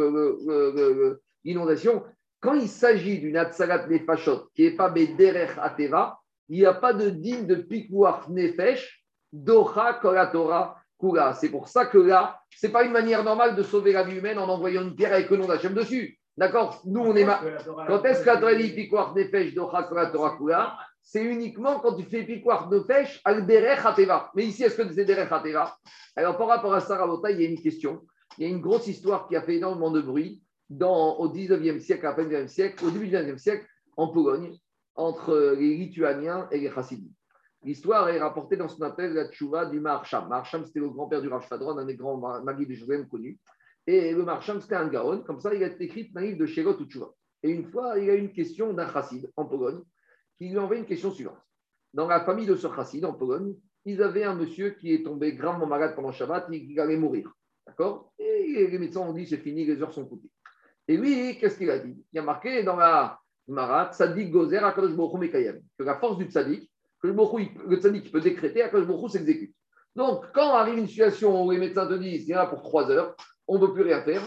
l'inondation. 1.43 2.03
Quand 2.41 2.53
il 2.53 2.67
s'agit 2.67 3.19
d'une 3.19 3.37
Atsagat 3.37 3.87
Nefashot 3.87 4.49
qui 4.53 4.63
n'est 4.63 4.75
pas 4.75 4.89
Bederech 4.89 5.51
Ateva, 5.61 6.19
il 6.49 6.59
n'y 6.59 6.65
a 6.65 6.73
pas 6.73 6.93
de 6.93 7.09
digne 7.09 7.45
de 7.45 7.55
Pikuach 7.55 8.27
Nefesh, 8.29 9.03
Doha 9.31 9.95
Kolatora 9.95 10.77
Kula. 10.99 11.33
C'est 11.33 11.49
pour 11.49 11.67
ça 11.67 11.85
que 11.85 11.97
là, 11.97 12.39
ce 12.49 12.67
n'est 12.67 12.73
pas 12.73 12.83
une 12.83 12.91
manière 12.91 13.23
normale 13.23 13.55
de 13.55 13.63
sauver 13.63 13.91
la 13.91 14.03
vie 14.03 14.17
humaine 14.17 14.39
en 14.39 14.49
envoyant 14.49 14.81
une 14.81 14.95
pierre 14.95 15.13
avec 15.13 15.29
le 15.29 15.37
nom 15.37 15.47
d'Hachem 15.47 15.73
dessus. 15.73 16.17
D'accord? 16.37 16.81
Nous, 16.85 17.01
on 17.01 17.15
est. 17.15 17.25
Quand 17.87 18.03
est-ce 18.05 18.21
que 18.21 18.27
la 18.27 18.37
Torah 18.37 18.55
dit 18.55 18.89
Nefesh, 19.15 19.53
Doha 19.53 19.83
Kolatora 19.83 20.37
Kula? 20.37 20.77
C'est 21.01 21.23
uniquement 21.23 21.79
quand 21.79 21.95
tu 21.95 22.03
fais 22.03 22.23
piquoir 22.23 22.69
de 22.69 22.79
pêche 22.79 23.21
al 23.25 23.49
Hateva. 23.49 24.31
Mais 24.35 24.45
ici, 24.45 24.63
est-ce 24.63 24.75
que 24.75 24.93
c'est 24.93 25.05
derech 25.05 25.31
Hateva? 25.31 25.75
Alors, 26.15 26.37
par 26.37 26.47
rapport 26.47 26.73
à 26.73 26.81
Sarabota, 26.81 27.31
il 27.31 27.41
y 27.41 27.45
a 27.45 27.49
une 27.49 27.61
question. 27.61 28.01
Il 28.37 28.43
y 28.43 28.47
a 28.47 28.49
une 28.49 28.61
grosse 28.61 28.87
histoire 28.87 29.27
qui 29.27 29.35
a 29.35 29.41
fait 29.41 29.55
énormément 29.55 29.91
de 29.91 30.01
bruit 30.01 30.41
dans, 30.69 31.17
au 31.17 31.33
19e 31.33 31.79
siècle, 31.79 32.05
à 32.05 32.13
peine 32.13 32.29
19e 32.29 32.47
siècle, 32.47 32.85
au 32.85 32.91
début 32.91 33.07
du 33.07 33.15
19e 33.15 33.37
siècle, 33.37 33.65
en 33.97 34.09
Pologne, 34.09 34.55
entre 34.95 35.55
les 35.57 35.75
Lituaniens 35.77 36.47
et 36.51 36.59
les 36.59 36.71
Chassidim. 36.71 37.09
L'histoire 37.63 38.07
est 38.09 38.19
rapportée 38.19 38.55
dans 38.55 38.69
ce 38.69 38.77
qu'on 38.77 38.85
appelle 38.85 39.13
la 39.13 39.29
tchouva 39.29 39.65
du 39.65 39.79
Maharsham. 39.79 40.29
Maharsham, 40.29 40.65
c'était 40.65 40.79
le 40.79 40.89
grand-père 40.89 41.21
du 41.21 41.27
Rav 41.27 41.45
un 41.51 41.85
des 41.85 41.95
grands 41.95 42.17
magis 42.43 42.65
de 42.65 42.73
Jérusalem 42.73 43.07
connus. 43.09 43.37
Et 43.85 44.13
le 44.13 44.23
Maharsham, 44.23 44.61
c'était 44.61 44.75
un 44.75 44.87
Gaon. 44.87 45.23
Comme 45.23 45.39
ça, 45.39 45.53
il 45.53 45.63
a 45.63 45.67
écrit 45.67 46.09
un 46.15 46.21
livre 46.21 46.37
de 46.37 46.45
Sherot 46.45 46.79
ou 46.79 46.85
Tchouva. 46.85 47.09
Et 47.43 47.49
une 47.49 47.65
fois, 47.65 47.97
il 47.97 48.05
y 48.05 48.09
a 48.09 48.15
une 48.15 48.31
question 48.31 48.71
d'un 48.73 48.87
chassid 48.87 49.29
en 49.35 49.45
Pologne 49.45 49.81
qui 50.39 50.49
lui 50.49 50.57
envoie 50.57 50.77
une 50.77 50.85
question 50.85 51.11
suivante. 51.11 51.37
Dans 51.93 52.07
la 52.07 52.21
famille 52.21 52.45
de 52.45 52.55
ce 52.55 52.67
chassid 52.73 53.03
en 53.03 53.13
Pologne, 53.13 53.55
ils 53.85 54.01
avaient 54.01 54.23
un 54.23 54.35
monsieur 54.35 54.71
qui 54.71 54.93
est 54.93 55.03
tombé 55.03 55.33
gravement 55.33 55.67
malade 55.67 55.95
pendant 55.95 56.11
Shabbat 56.11 56.47
et 56.51 56.65
qui 56.65 56.79
allait 56.79 56.97
mourir. 56.97 57.31
D'accord? 57.67 58.13
Et 58.17 58.67
les 58.67 58.79
médecins 58.79 59.01
ont 59.01 59.13
dit 59.13 59.27
c'est 59.27 59.37
fini, 59.37 59.65
les 59.65 59.81
heures 59.81 59.93
sont 59.93 60.05
comptées. 60.05 60.29
Et 60.87 60.97
lui, 60.97 61.37
qu'est-ce 61.37 61.57
qu'il 61.57 61.69
a 61.69 61.77
dit? 61.77 62.03
Il 62.13 62.19
a 62.19 62.23
marqué 62.23 62.63
dans 62.63 62.75
la 62.75 63.19
Marat, 63.47 63.91
Tzadik 63.91 64.31
Gozer 64.31 64.63
Akadosh 64.63 64.95
Mekayem, 65.13 65.61
que 65.77 65.83
la 65.83 65.99
force 65.99 66.17
du 66.17 66.25
Tzadik, 66.25 66.71
que 67.01 67.07
le, 67.07 67.15
le 67.67 67.75
Tzadik 67.77 68.11
peut 68.11 68.21
décréter, 68.21 68.61
Akadosh 68.63 69.11
s'exécute. 69.11 69.53
Donc, 69.95 70.25
quand 70.33 70.53
arrive 70.53 70.77
une 70.77 70.87
situation 70.87 71.45
où 71.45 71.51
les 71.51 71.57
médecins 71.57 71.87
te 71.87 71.93
disent 71.93 72.27
il 72.27 72.31
y 72.31 72.35
en 72.35 72.47
pour 72.47 72.61
trois 72.61 72.89
heures, 72.89 73.15
on 73.47 73.55
ne 73.55 73.65
peut 73.65 73.73
plus 73.73 73.83
rien 73.83 74.01
faire, 74.01 74.21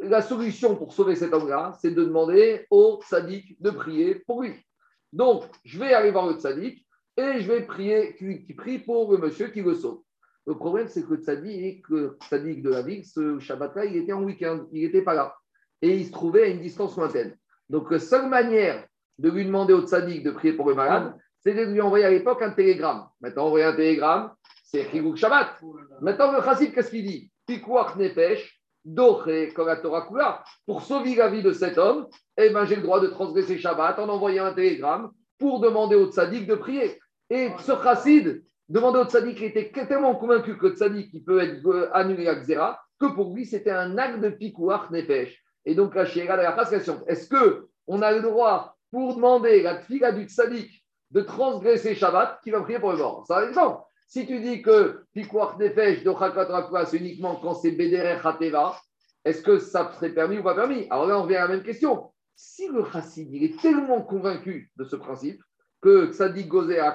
la 0.00 0.22
solution 0.22 0.74
pour 0.74 0.92
sauver 0.92 1.14
cet 1.14 1.32
homme-là, 1.32 1.72
c'est 1.80 1.92
de 1.92 2.02
demander 2.02 2.66
au 2.70 3.00
Tzadik 3.02 3.60
de 3.60 3.70
prier 3.70 4.16
pour 4.26 4.42
lui. 4.42 4.54
Donc, 5.12 5.44
je 5.64 5.78
vais 5.78 5.92
aller 5.92 6.10
voir 6.10 6.26
le 6.26 6.34
tzaddik 6.34 6.86
et 7.16 7.40
je 7.40 7.52
vais 7.52 7.62
prier, 7.62 8.14
qui, 8.16 8.54
prie 8.54 8.78
pour 8.78 9.12
le 9.12 9.18
monsieur 9.18 9.48
qui 9.48 9.62
le 9.62 9.74
sauve. 9.74 10.00
Le 10.46 10.54
problème, 10.54 10.88
c'est 10.88 11.04
que 11.04 11.14
le 11.14 11.20
tzaddik, 11.20 11.88
le 11.88 12.18
tzaddik 12.22 12.62
de 12.62 12.70
la 12.70 12.82
ville, 12.82 13.04
ce 13.04 13.38
Shabbat-là, 13.38 13.84
il 13.84 13.96
était 13.96 14.12
en 14.12 14.22
week-end, 14.22 14.66
il 14.72 14.82
n'était 14.82 15.02
pas 15.02 15.14
là. 15.14 15.36
Et 15.82 15.96
il 15.96 16.06
se 16.06 16.12
trouvait 16.12 16.44
à 16.44 16.46
une 16.46 16.60
distance 16.60 16.96
lointaine. 16.96 17.36
Donc, 17.68 17.90
la 17.90 17.98
seule 17.98 18.28
manière 18.28 18.86
de 19.18 19.30
lui 19.30 19.44
demander 19.44 19.72
au 19.72 19.82
tzaddik 19.82 20.22
de 20.22 20.30
prier 20.30 20.54
pour 20.54 20.68
le 20.68 20.74
malade, 20.74 21.14
c'est 21.40 21.54
de 21.54 21.62
lui 21.62 21.80
envoyer 21.80 22.04
à 22.04 22.10
l'époque 22.10 22.42
un 22.42 22.50
télégramme. 22.50 23.06
Maintenant, 23.20 23.46
envoyer 23.46 23.66
un 23.66 23.74
télégramme, 23.74 24.32
c'est 24.64 24.88
Chigouk 24.90 25.16
Shabbat. 25.16 25.60
Maintenant, 26.00 26.32
le 26.32 26.42
chassid, 26.42 26.72
qu'est-ce 26.72 26.90
qu'il 26.90 27.04
dit? 27.04 27.30
Pour 30.66 30.82
sauver 30.82 31.14
la 31.14 31.28
vie 31.28 31.42
de 31.42 31.52
cet 31.52 31.78
homme, 31.78 32.08
eh 32.36 32.50
ben, 32.50 32.64
j'ai 32.64 32.76
le 32.76 32.82
droit 32.82 33.00
de 33.00 33.06
transgresser 33.08 33.58
Shabbat 33.58 33.98
en 33.98 34.08
envoyant 34.08 34.46
un 34.46 34.54
télégramme 34.54 35.10
pour 35.38 35.60
demander 35.60 35.96
au 35.96 36.10
tzaddik 36.10 36.46
de 36.46 36.54
prier. 36.54 36.98
Et 37.30 37.50
ce 37.60 37.72
chassid 37.82 38.44
demandait 38.68 39.00
au 39.00 39.04
tzaddik, 39.04 39.40
il 39.40 39.46
était 39.46 39.70
tellement 39.86 40.14
convaincu 40.16 40.56
que 40.58 40.66
le 40.66 40.74
tzaddik 40.74 41.24
peut 41.24 41.40
être 41.40 41.66
euh, 41.66 41.90
annulé 41.92 42.28
à 42.28 42.34
Xéra, 42.34 42.80
que 42.98 43.06
pour 43.06 43.34
lui, 43.34 43.46
c'était 43.46 43.70
un 43.70 43.98
acte 43.98 44.20
de 44.20 44.30
pikouach 44.30 44.90
nefesh. 44.90 45.42
Et 45.64 45.74
donc, 45.74 45.94
la 45.94 46.04
chiera 46.04 46.36
de 46.36 46.42
la 46.42 46.52
question 46.64 47.02
est-ce 47.06 47.28
qu'on 47.28 48.02
a 48.02 48.12
le 48.12 48.20
droit, 48.20 48.76
pour 48.90 49.14
demander 49.14 49.62
la 49.62 49.78
fille 49.78 50.04
du 50.14 50.24
tzaddik 50.24 50.84
de 51.10 51.20
transgresser 51.22 51.94
Shabbat, 51.94 52.40
qui 52.42 52.50
va 52.50 52.62
prier 52.62 52.78
pour 52.78 52.92
le 52.92 52.98
mort? 52.98 53.24
Ça 53.26 53.40
va 53.40 53.86
si 54.12 54.26
tu 54.26 54.40
dis 54.40 54.60
que 54.60 55.06
Pikwach 55.14 55.56
Nefesh 55.56 56.04
de 56.04 56.10
Rakwa, 56.10 56.84
c'est 56.84 56.98
uniquement 56.98 57.36
quand 57.36 57.54
c'est 57.54 57.70
Bederer 57.70 58.18
Hateva, 58.22 58.76
est-ce 59.24 59.40
que 59.40 59.56
ça 59.56 59.90
serait 59.94 60.12
permis 60.12 60.36
ou 60.36 60.42
pas 60.42 60.54
permis? 60.54 60.86
Alors 60.90 61.06
là, 61.06 61.18
on 61.18 61.22
revient 61.22 61.36
à 61.36 61.48
la 61.48 61.54
même 61.54 61.62
question. 61.62 62.12
Si 62.36 62.68
le 62.68 62.84
chassid 62.84 63.32
il 63.32 63.42
est 63.42 63.58
tellement 63.58 64.02
convaincu 64.02 64.70
de 64.76 64.84
ce 64.84 64.96
principe 64.96 65.42
que 65.80 66.12
ça 66.12 66.28
dit 66.28 66.44
Gozer 66.44 66.78
à 66.80 66.94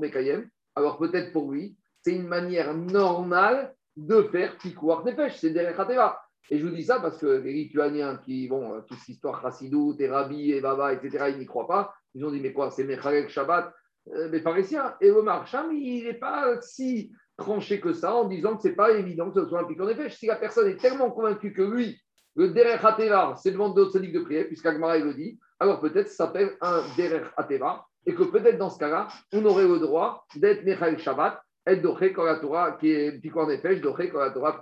Mekayem, 0.00 0.48
alors 0.74 0.98
peut-être 0.98 1.32
pour 1.32 1.52
lui, 1.52 1.76
c'est 2.02 2.16
une 2.16 2.26
manière 2.26 2.74
normale 2.74 3.72
de 3.96 4.22
faire 4.22 4.58
Pikwach 4.58 5.04
Nefesh, 5.04 5.36
c'est 5.36 5.50
Derech 5.50 5.78
Hateva. 5.78 6.20
Et 6.50 6.58
je 6.58 6.66
vous 6.66 6.74
dis 6.74 6.82
ça 6.82 6.98
parce 6.98 7.18
que 7.18 7.26
les 7.26 7.52
Lituaniens 7.52 8.16
qui, 8.24 8.48
vont 8.48 8.74
euh, 8.74 8.80
toute 8.80 8.98
cette 8.98 9.10
histoire 9.10 9.40
Chassidou, 9.40 9.94
Terabi, 9.94 10.50
et 10.50 10.60
Baba, 10.60 10.94
etc., 10.94 11.26
ils 11.28 11.38
n'y 11.38 11.46
croient 11.46 11.68
pas. 11.68 11.94
Ils 12.14 12.24
ont 12.24 12.32
dit, 12.32 12.40
mais 12.40 12.52
quoi, 12.52 12.72
c'est 12.72 12.82
Mechalek 12.82 13.28
Shabbat? 13.28 13.72
Euh, 14.14 14.28
mais 14.30 14.40
parisiens. 14.40 14.94
Et 15.00 15.10
Omar 15.10 15.46
Cham, 15.46 15.72
il 15.72 16.04
n'est 16.04 16.14
pas 16.14 16.60
si 16.60 17.12
tranché 17.36 17.80
que 17.80 17.92
ça 17.92 18.14
en 18.14 18.24
disant 18.24 18.56
que 18.56 18.62
ce 18.62 18.68
n'est 18.68 18.74
pas 18.74 18.92
évident 18.92 19.30
que 19.30 19.42
ce 19.42 19.48
soit 19.48 19.60
un 19.60 19.64
piquant 19.64 19.86
des 19.86 20.10
Si 20.10 20.26
la 20.26 20.36
personne 20.36 20.68
est 20.68 20.80
tellement 20.80 21.10
convaincue 21.10 21.52
que 21.52 21.62
lui, 21.62 22.00
le 22.34 22.48
Derer 22.48 22.78
Hateva, 22.82 23.34
c'est 23.36 23.50
le 23.50 23.74
de 23.74 23.84
sadique 23.88 24.12
de 24.12 24.20
prière, 24.20 24.46
puisqu'Agmara 24.46 24.98
le 24.98 25.14
dit, 25.14 25.38
alors 25.58 25.80
peut-être 25.80 26.08
ça 26.08 26.26
s'appelle 26.26 26.56
un 26.60 26.82
Derer 26.96 27.22
Hateva, 27.36 27.86
et 28.06 28.14
que 28.14 28.22
peut-être 28.22 28.58
dans 28.58 28.70
ce 28.70 28.78
cas-là, 28.78 29.08
on 29.32 29.44
aurait 29.44 29.66
le 29.66 29.78
droit 29.78 30.24
d'être 30.36 30.64
Mechael 30.64 30.98
Shabbat, 30.98 31.40
être 31.66 32.22
la 32.22 32.36
Torah, 32.36 32.72
qui 32.72 32.90
est 32.90 33.20
piquant 33.20 33.46
des 33.46 33.58
pêches, 33.58 33.80
Doché 33.80 34.08
quand 34.08 34.20
la 34.20 34.30
Torah, 34.30 34.60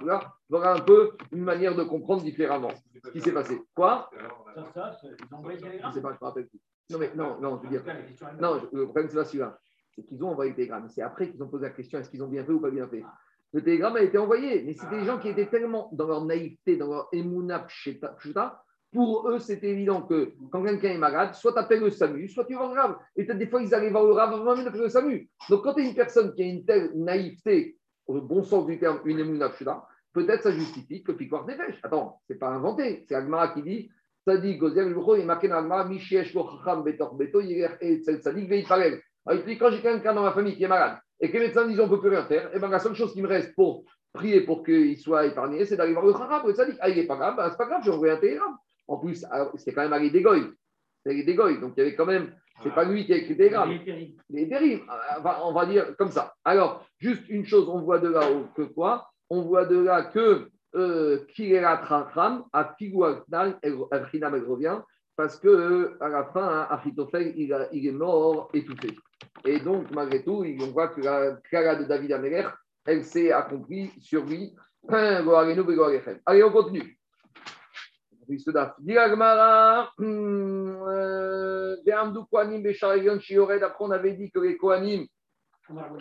voilà 0.49 0.73
un 0.73 0.81
peu 0.81 1.13
une 1.33 1.43
manière 1.43 1.75
de 1.75 1.85
comprendre 1.85 2.23
différemment 2.23 2.71
ce 3.05 3.11
qui 3.11 3.21
s'est 3.21 3.33
passé. 3.33 3.61
Quoi? 3.75 4.09
Ils 4.57 4.63
ont 4.63 5.93
sais 5.93 6.01
pas, 6.01 6.13
je 6.13 6.25
me 6.25 6.27
rappelle 6.27 6.47
plus. 6.47 6.61
Non, 6.91 6.99
mais 6.99 7.11
non, 7.15 7.41
non, 7.41 7.59
je 7.59 7.63
veux 7.63 7.71
dire. 7.71 7.83
Non, 8.41 8.61
le 8.73 8.85
problème, 8.85 9.09
c'est 9.09 9.17
pas 9.17 9.25
celui-là. 9.25 9.59
C'est 9.95 10.05
qu'ils 10.05 10.23
ont 10.25 10.31
envoyé 10.31 10.51
le 10.51 10.57
télégramme. 10.57 10.89
C'est 10.89 11.03
après 11.03 11.31
qu'ils 11.31 11.43
ont 11.43 11.49
posé 11.49 11.65
la 11.65 11.71
question 11.71 11.99
est-ce 11.99 12.11
qu'ils 12.11 12.23
ont 12.23 12.29
bien 12.29 12.45
fait 12.45 12.53
ou 12.53 12.61
pas 12.61 12.71
bien 12.71 12.89
fait 12.89 13.05
le 13.53 13.63
télégramme 13.63 13.95
a 13.95 14.03
été 14.03 14.19
envoyé. 14.19 14.65
Mais 14.65 14.73
c'était 14.73 14.99
des 14.99 15.05
gens 15.05 15.21
qui 15.21 15.29
étaient 15.29 15.47
tellement 15.47 15.89
dans 15.93 16.09
leur 16.09 16.25
naïveté, 16.25 16.77
dans 16.77 16.89
leur 16.89 17.09
émouna 17.13 17.69
pour 18.95 19.29
eux, 19.29 19.41
c'était 19.41 19.71
évident 19.71 20.03
que 20.03 20.35
quand 20.53 20.63
quelqu'un 20.63 20.91
est 20.91 20.99
malade, 20.99 21.35
soit 21.35 21.53
tu 21.53 21.59
appelles 21.59 21.81
le 21.81 21.91
SAMU, 21.91 22.29
soit 22.29 22.45
tu 22.45 22.55
vas 22.55 22.65
au 22.65 22.73
Rav. 22.73 22.97
Et 23.17 23.25
peut-être 23.25 23.39
des 23.39 23.49
fois, 23.49 23.61
ils 23.61 23.75
arrivent 23.75 23.93
le 23.93 24.13
Rav 24.13 24.33
avant 24.33 24.57
même 24.57 24.73
le 24.73 24.89
SAMU. 24.89 25.29
Donc, 25.51 25.65
quand 25.65 25.75
tu 25.75 25.83
es 25.83 25.89
une 25.89 25.97
personne 25.97 26.33
qui 26.33 26.43
a 26.43 26.47
une 26.47 26.65
telle 26.65 26.93
naïveté, 26.95 27.77
au 28.07 28.21
bon 28.21 28.45
sens 28.45 28.67
du 28.67 28.79
terme, 28.79 29.01
une 29.05 29.19
émouna 29.19 29.51
peut-être 30.13 30.45
ça 30.45 30.53
justifie 30.53 31.03
que 31.03 31.11
Piquoir 31.11 31.45
dépêche. 31.45 31.81
Attends, 31.83 32.21
c'est 32.29 32.39
pas 32.39 32.51
inventé. 32.51 33.05
C'est 33.09 33.17
Agmara 33.17 33.49
qui 33.49 33.63
dit 33.63 33.91
Agmara, 34.27 35.85
Mishiesh 35.85 36.35
lo 36.35 36.49
chacham 36.51 36.83
betor 36.83 37.15
beto, 37.15 37.41
et 37.41 38.03
Veitparel. 38.47 39.01
Alors, 39.27 39.41
il 39.41 39.47
dit 39.47 39.59
quand 39.59 39.71
j'ai 39.71 39.81
quelqu'un 39.81 40.15
dans 40.15 40.23
ma 40.23 40.33
famille 40.33 40.57
qui 40.57 40.65
est 40.65 40.69
malade 40.69 40.99
et 41.21 41.31
que 41.31 41.35
les 41.35 41.47
médecins 41.47 41.67
disent 41.67 41.81
on 41.81 41.85
ne 41.85 41.91
peut 41.91 42.01
plus 42.01 42.11
rien 42.11 42.25
faire, 42.25 42.49
et 42.49 42.57
eh 42.57 42.59
bien 42.59 42.69
la 42.69 42.79
seule 42.79 42.95
chose 42.95 43.13
qui 43.13 43.23
me 43.23 43.29
reste 43.29 43.55
pour 43.55 43.85
prier 44.13 44.43
pour 44.43 44.63
qu'il 44.63 44.99
soit 44.99 45.27
épargné, 45.27 45.65
c'est 45.65 45.77
d'aller 45.77 45.93
voir 45.93 46.05
le 46.05 46.13
chacham. 46.13 46.43
Et 46.49 46.55
ça 46.55 46.65
dit 46.65 46.77
ah, 46.81 46.89
il 46.89 46.97
n'est 46.97 47.07
pas 47.07 47.17
grave, 47.17 47.37
ben, 47.37 47.49
c'est 47.51 47.57
pas 47.57 47.67
grave, 47.67 47.83
j'ai 47.85 47.91
envoyé 47.91 48.13
un 48.13 48.19
télégramme. 48.19 48.57
En 48.87 48.99
plus, 48.99 49.25
c'était 49.57 49.73
quand 49.73 49.83
même 49.83 49.93
Ali 49.93 50.11
Degoy. 50.11 50.45
C'est 51.05 51.23
Degoy. 51.23 51.61
Donc 51.61 51.75
il 51.77 51.81
y 51.81 51.87
avait 51.87 51.95
quand 51.95 52.07
même. 52.07 52.35
C'est 52.63 52.75
pas 52.75 52.85
lui 52.85 53.05
qui 53.05 53.13
a 53.13 53.17
écrit 53.17 53.35
des 53.35 53.51
grammes. 53.51 53.73
Il 53.73 54.39
est 54.39 54.49
terrible. 54.49 54.85
on 55.43 55.53
va 55.53 55.67
dire 55.67 55.97
comme 55.97 56.11
ça. 56.11 56.35
Alors, 56.45 56.87
juste 56.99 57.29
une 57.29 57.45
chose, 57.45 57.69
on 57.69 57.81
voit 57.81 57.99
de 57.99 58.09
là 58.09 58.29
que 58.55 58.63
quoi? 58.63 59.11
On 59.29 59.43
voit 59.43 59.65
de 59.65 59.79
là 59.79 60.05
que 60.05 60.49
qui 61.29 61.53
est 61.53 61.61
la 61.61 61.77
Trachram, 61.79 62.45
à 62.53 62.75
elle 62.81 63.75
revient, 64.45 64.79
parce 65.17 65.39
que 65.39 65.49
euh, 65.49 65.97
à 66.01 66.09
la 66.09 66.25
fin, 66.25 66.69
hein, 66.71 66.81
il, 67.15 67.69
il, 67.73 67.87
est 67.87 67.93
mort 67.93 68.51
étouffé. 68.53 68.97
Et 69.45 69.61
donc, 69.61 69.91
malgré 69.93 70.25
tout, 70.25 70.45
on 70.45 70.67
voit 70.73 70.89
que 70.89 71.01
la 71.01 71.37
Clara 71.49 71.77
de 71.77 71.85
David 71.85 72.13
Améler, 72.13 72.47
elle 72.85 73.05
s'est 73.05 73.31
accomplie 73.31 73.93
sur 74.01 74.25
lui. 74.25 74.55
Allez, 76.27 76.43
on 76.43 76.51
continue. 76.51 76.99
Après, 83.63 83.85
on 83.85 83.91
avait 83.91 84.13
dit 84.13 84.31
que 84.31 84.39
les 84.41 84.57
Kohanim, 84.57 85.07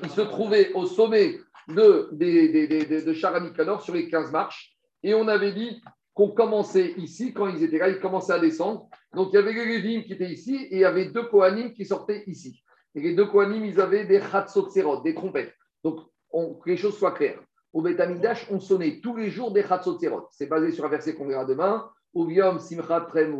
ils 0.01 0.09
se 0.09 0.21
trouvaient 0.21 0.73
au 0.73 0.85
sommet 0.85 1.39
de, 1.67 2.09
de, 2.11 3.05
de, 3.05 3.79
sur 3.79 3.93
les 3.93 4.09
15 4.09 4.31
marches. 4.31 4.75
Et 5.03 5.13
on 5.13 5.27
avait 5.27 5.53
dit 5.53 5.81
qu'on 6.13 6.29
commençait 6.29 6.93
ici, 6.97 7.33
quand 7.33 7.47
ils 7.47 7.63
étaient 7.63 7.79
là, 7.79 7.89
ils 7.89 7.99
commençaient 7.99 8.33
à 8.33 8.39
descendre. 8.39 8.87
Donc 9.13 9.29
il 9.31 9.35
y 9.35 9.39
avait 9.39 9.53
les 9.53 9.81
Lévim 9.81 10.03
qui 10.03 10.13
étaient 10.13 10.31
ici 10.31 10.55
et 10.55 10.75
il 10.75 10.79
y 10.79 10.85
avait 10.85 11.05
deux 11.05 11.23
Kohanim 11.23 11.73
qui 11.73 11.85
sortaient 11.85 12.23
ici. 12.27 12.63
Et 12.95 13.01
les 13.01 13.15
deux 13.15 13.25
Kohanim, 13.25 13.65
ils 13.65 13.81
avaient 13.81 14.05
des 14.05 14.19
Khatsotzerot, 14.19 15.01
des 15.01 15.15
trompettes. 15.15 15.53
Donc 15.83 15.99
on, 16.31 16.55
que 16.55 16.69
les 16.69 16.77
choses 16.77 16.97
soient 16.97 17.11
claires. 17.11 17.39
Au 17.73 17.81
Betamidash, 17.81 18.47
on 18.51 18.59
sonnait 18.59 18.99
tous 19.01 19.15
les 19.15 19.29
jours 19.29 19.51
des 19.51 19.63
Khatsotzerot. 19.63 20.27
C'est 20.31 20.45
basé 20.47 20.71
sur 20.71 20.85
un 20.85 20.89
verset 20.89 21.15
qu'on 21.15 21.27
verra 21.27 21.45
demain. 21.45 21.89
Uviom 22.15 22.59
simchat 22.59 23.01
trem 23.09 23.33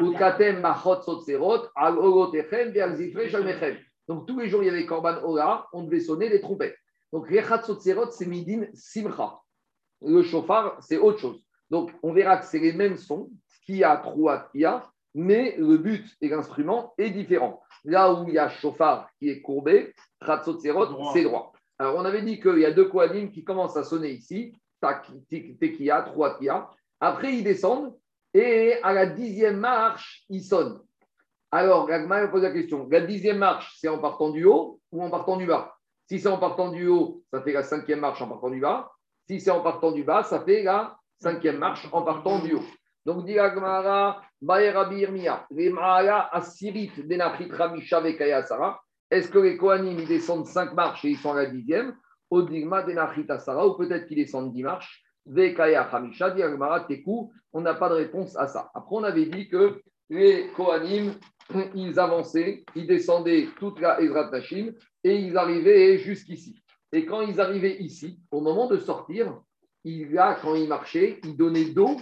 ukatem 0.00 0.60
machot 0.60 1.02
sotzerot, 1.02 1.70
al 1.74 2.96
zifre 2.96 3.28
shalmechem. 3.28 3.76
Donc 4.08 4.26
tous 4.26 4.38
les 4.38 4.48
jours, 4.48 4.62
il 4.62 4.66
y 4.66 4.70
avait 4.70 4.86
Korban 4.86 5.22
Ola, 5.22 5.66
on 5.72 5.82
devait 5.82 6.00
sonner 6.00 6.28
les 6.28 6.40
trompettes. 6.40 6.76
Donc 7.12 7.28
Rechat 7.28 7.62
c'est 8.10 8.26
Midin 8.26 8.66
Simcha. 8.74 9.40
Le 10.02 10.22
chauffard, 10.22 10.76
c'est 10.80 10.98
autre 10.98 11.18
chose. 11.18 11.42
Donc 11.70 11.90
on 12.02 12.12
verra 12.12 12.38
que 12.38 12.46
c'est 12.46 12.58
les 12.58 12.72
mêmes 12.72 12.96
sons, 12.96 13.30
qui 13.66 13.84
a, 13.84 13.96
trois, 13.96 14.48
qui 14.50 14.64
a, 14.64 14.90
mais 15.14 15.56
le 15.58 15.76
but 15.76 16.06
et 16.20 16.28
l'instrument 16.28 16.94
est 16.96 17.10
différent. 17.10 17.62
Là 17.84 18.12
où 18.12 18.26
il 18.26 18.34
y 18.34 18.38
a 18.38 18.48
chauffard 18.48 19.08
qui 19.18 19.28
est 19.28 19.42
courbé, 19.42 19.94
Rechat 20.20 20.44
Sotzerot, 20.44 21.12
c'est 21.12 21.24
droit. 21.24 21.52
Alors 21.78 21.96
on 21.96 22.04
avait 22.04 22.22
dit 22.22 22.40
qu'il 22.40 22.58
y 22.58 22.64
a 22.64 22.72
deux 22.72 22.88
Kohanim 22.88 23.30
qui 23.30 23.44
commencent 23.44 23.76
à 23.76 23.84
sonner 23.84 24.10
ici, 24.10 24.54
Tekia, 24.80 26.02
trois 26.02 26.38
Tia. 26.38 26.70
Après, 27.00 27.34
ils 27.34 27.44
descendent 27.44 27.94
et 28.34 28.74
à 28.82 28.92
la 28.92 29.06
dixième 29.06 29.58
marche, 29.58 30.24
ils 30.28 30.42
sonnent. 30.42 30.80
Alors, 31.50 31.86
Gagma 31.86 32.26
pose 32.28 32.42
la 32.42 32.50
question 32.50 32.86
la 32.90 33.00
dixième 33.00 33.38
marche, 33.38 33.76
c'est 33.80 33.88
en 33.88 33.98
partant 33.98 34.30
du 34.30 34.44
haut 34.44 34.80
ou 34.92 35.02
en 35.02 35.10
partant 35.10 35.36
du 35.36 35.46
bas? 35.46 35.74
Si 36.06 36.18
c'est 36.18 36.28
en 36.28 36.38
partant 36.38 36.70
du 36.70 36.88
haut, 36.88 37.22
ça 37.32 37.42
fait 37.42 37.52
la 37.52 37.62
cinquième 37.62 38.00
marche 38.00 38.22
en 38.22 38.28
partant 38.28 38.50
du 38.50 38.60
bas. 38.60 38.90
Si 39.26 39.40
c'est 39.40 39.50
en 39.50 39.60
partant 39.60 39.92
du 39.92 40.04
bas, 40.04 40.22
ça 40.22 40.40
fait 40.40 40.62
la 40.62 40.96
cinquième 41.18 41.58
marche 41.58 41.86
en 41.92 42.02
partant 42.02 42.38
du 42.38 42.54
haut. 42.54 42.64
Donc, 43.04 43.24
dit 43.24 43.38
Ramisha, 43.38 44.22
Est-ce 49.10 49.30
que 49.30 49.38
les 49.38 49.56
Kohanim, 49.56 50.04
descendent 50.04 50.46
cinq 50.46 50.74
marches 50.74 51.04
et 51.04 51.10
ils 51.10 51.16
sont 51.16 51.32
à 51.32 51.36
la 51.36 51.46
dixième? 51.46 51.96
Ou 52.30 52.42
peut-être 52.42 54.06
qu'ils 54.06 54.16
descendent 54.16 54.52
dix 54.52 54.62
marches. 54.62 55.02
On 55.26 55.32
n'a 57.60 57.74
pas 57.74 57.88
de 57.88 57.94
réponse 57.94 58.36
à 58.36 58.46
ça. 58.46 58.70
Après, 58.74 58.96
on 58.96 59.04
avait 59.04 59.26
dit 59.26 59.48
que 59.48 59.82
les 60.10 60.48
Kohanim, 60.56 61.12
ils 61.74 61.98
avançaient, 61.98 62.64
ils 62.74 62.86
descendaient 62.86 63.48
toute 63.58 63.80
la 63.80 64.00
Ezrat 64.00 64.30
Nashim 64.30 64.72
et 65.04 65.16
ils 65.16 65.36
arrivaient 65.36 65.98
jusqu'ici. 65.98 66.62
Et 66.92 67.04
quand 67.04 67.20
ils 67.22 67.40
arrivaient 67.40 67.76
ici, 67.80 68.20
au 68.30 68.40
moment 68.40 68.66
de 68.66 68.78
sortir, 68.78 69.40
il, 69.84 70.12
là, 70.12 70.38
quand 70.40 70.54
ils 70.54 70.68
marchaient, 70.68 71.20
ils 71.24 71.36
donnaient 71.36 71.70
dos 71.70 71.96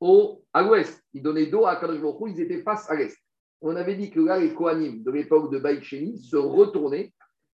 au, 0.00 0.42
à 0.52 0.62
l'ouest. 0.62 1.02
Ils 1.14 1.22
donnaient 1.22 1.46
dos 1.46 1.66
à 1.66 1.76
Kadosh 1.76 2.00
ils 2.28 2.40
étaient 2.40 2.62
face 2.62 2.90
à 2.90 2.96
l'est. 2.96 3.16
On 3.60 3.76
avait 3.76 3.94
dit 3.94 4.10
que 4.10 4.20
là, 4.20 4.38
les 4.38 4.52
Kohanim 4.52 5.02
de 5.02 5.10
l'époque 5.12 5.52
de 5.52 5.58
Baïk 5.58 5.84
se 5.84 6.36
retournaient 6.36 7.12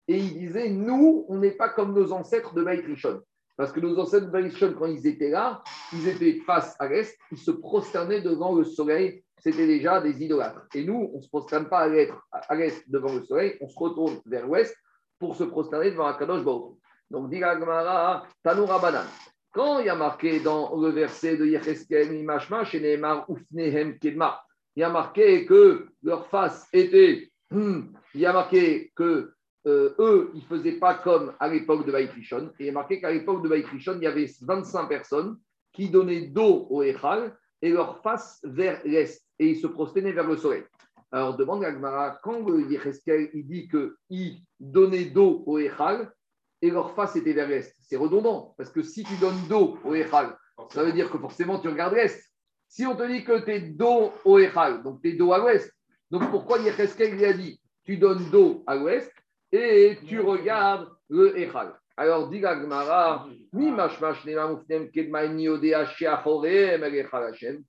et 0.06 0.18
ils 0.18 0.34
disaient 0.38 0.68
Nous, 0.68 1.24
on 1.28 1.38
n'est 1.38 1.52
pas 1.52 1.70
comme 1.70 1.94
nos 1.94 2.12
ancêtres 2.12 2.54
de 2.54 2.62
Baïk 2.62 2.84
Rishon. 2.84 3.22
Parce 3.56 3.72
que 3.72 3.80
nos 3.80 3.98
ancêtres 3.98 4.26
de 4.26 4.30
Baïk 4.30 4.52
Rishon, 4.52 4.74
quand 4.78 4.86
ils 4.86 5.06
étaient 5.06 5.30
là, 5.30 5.62
ils 5.94 6.06
étaient 6.06 6.40
face 6.40 6.76
à 6.78 6.88
l'est, 6.88 7.16
ils 7.32 7.38
se 7.38 7.50
prosternaient 7.50 8.20
devant 8.20 8.54
le 8.54 8.64
soleil 8.64 9.23
c'était 9.44 9.66
déjà 9.66 10.00
des 10.00 10.24
idolâtres. 10.24 10.66
Et 10.74 10.84
nous, 10.84 11.10
on 11.12 11.18
ne 11.18 11.22
se 11.22 11.28
prosterne 11.28 11.68
pas 11.68 11.80
à 11.80 12.54
l'est 12.54 12.90
devant 12.90 13.12
le 13.12 13.22
soleil, 13.24 13.58
on 13.60 13.68
se 13.68 13.78
retourne 13.78 14.16
vers 14.24 14.46
l'ouest 14.46 14.74
pour 15.18 15.36
se 15.36 15.44
prosterner 15.44 15.90
devant 15.90 16.06
Akadosh 16.06 16.42
Baruch. 16.42 16.78
Donc, 17.10 17.28
dit 17.28 17.40
Gemara, 17.40 18.26
Tanoura 18.42 18.78
Banan. 18.78 19.04
Quand 19.52 19.80
il 19.80 19.86
y 19.86 19.90
a 19.90 19.94
marqué 19.94 20.40
dans 20.40 20.74
le 20.80 20.88
verset 20.88 21.36
de 21.36 21.44
Yecheskel, 21.44 22.14
Imashma, 22.14 22.64
chez 22.64 22.80
Neymar, 22.80 23.26
Ufnehem 23.28 23.98
Kedma, 23.98 24.42
il 24.74 24.80
y 24.80 24.82
a 24.82 24.88
marqué 24.88 25.44
que 25.44 25.88
leur 26.02 26.26
face 26.28 26.66
était. 26.72 27.30
Hmm, 27.50 27.92
il 28.14 28.22
y 28.22 28.26
a 28.26 28.32
marqué 28.32 28.92
que 28.96 29.34
euh, 29.66 29.94
eux, 29.98 30.30
ils 30.34 30.40
ne 30.40 30.46
faisaient 30.46 30.78
pas 30.78 30.94
comme 30.94 31.34
à 31.38 31.48
l'époque 31.48 31.86
de 31.86 31.92
Baïtrishon. 31.92 32.50
Et 32.58 32.64
il 32.64 32.66
y 32.66 32.70
a 32.70 32.72
marqué 32.72 32.98
qu'à 32.98 33.10
l'époque 33.10 33.42
de 33.42 33.48
Baïtrishon, 33.48 33.96
il 33.96 34.04
y 34.04 34.06
avait 34.06 34.28
25 34.40 34.88
personnes 34.88 35.36
qui 35.72 35.90
donnaient 35.90 36.28
dos 36.28 36.66
au 36.70 36.82
Echal 36.82 37.36
et 37.64 37.70
leur 37.70 38.02
face 38.02 38.40
vers 38.44 38.78
l'est 38.84 39.24
et 39.38 39.48
ils 39.48 39.56
se 39.56 39.66
prosternaient 39.66 40.12
vers 40.12 40.28
le 40.28 40.36
soleil. 40.36 40.64
Alors, 41.10 41.34
demande 41.34 41.64
à 41.64 41.72
Gmara, 41.72 42.20
quand 42.22 42.46
le 42.46 42.60
il 42.60 43.46
dit 43.46 43.68
qu'ils 43.68 44.42
donnaient 44.60 45.06
dos 45.06 45.42
au 45.46 45.58
Echal 45.58 46.12
et 46.60 46.70
leur 46.70 46.94
face 46.94 47.16
était 47.16 47.32
vers 47.32 47.48
l'est, 47.48 47.74
c'est 47.80 47.96
redondant, 47.96 48.54
parce 48.58 48.68
que 48.68 48.82
si 48.82 49.02
tu 49.02 49.16
donnes 49.16 49.48
dos 49.48 49.78
au 49.82 49.94
Echal, 49.94 50.36
ça 50.72 50.84
veut 50.84 50.92
dire 50.92 51.10
que 51.10 51.16
forcément 51.16 51.58
tu 51.58 51.68
regardes 51.68 51.94
l'est. 51.94 52.22
Si 52.68 52.84
on 52.84 52.96
te 52.96 53.08
dit 53.10 53.24
que 53.24 53.42
tu 53.42 53.50
es 53.52 53.60
dos 53.60 54.12
au 54.26 54.38
Echal, 54.38 54.82
donc 54.82 55.00
tu 55.00 55.10
es 55.10 55.12
dos 55.14 55.32
à 55.32 55.38
l'ouest, 55.38 55.72
donc 56.10 56.30
pourquoi 56.30 56.58
Yecheskel 56.58 57.14
lui 57.14 57.24
a 57.24 57.32
dit 57.32 57.58
tu 57.84 57.96
donnes 57.96 58.28
dos 58.30 58.62
à 58.66 58.76
l'ouest 58.76 59.10
et 59.52 59.98
tu 60.06 60.20
regardes 60.20 60.93
le 61.14 61.38
Echal 61.38 61.72
alors, 61.96 62.28
dit 62.28 62.40
Gmara, 62.40 63.28
mi 63.52 63.70
mashmash 63.70 64.24
nema 64.24 64.48
mufnem 64.48 64.90
kedmaini 64.90 65.48
odea 65.48 65.86
sheachorem 65.86 66.82
elechal 66.82 67.22
Hashem. 67.22 67.62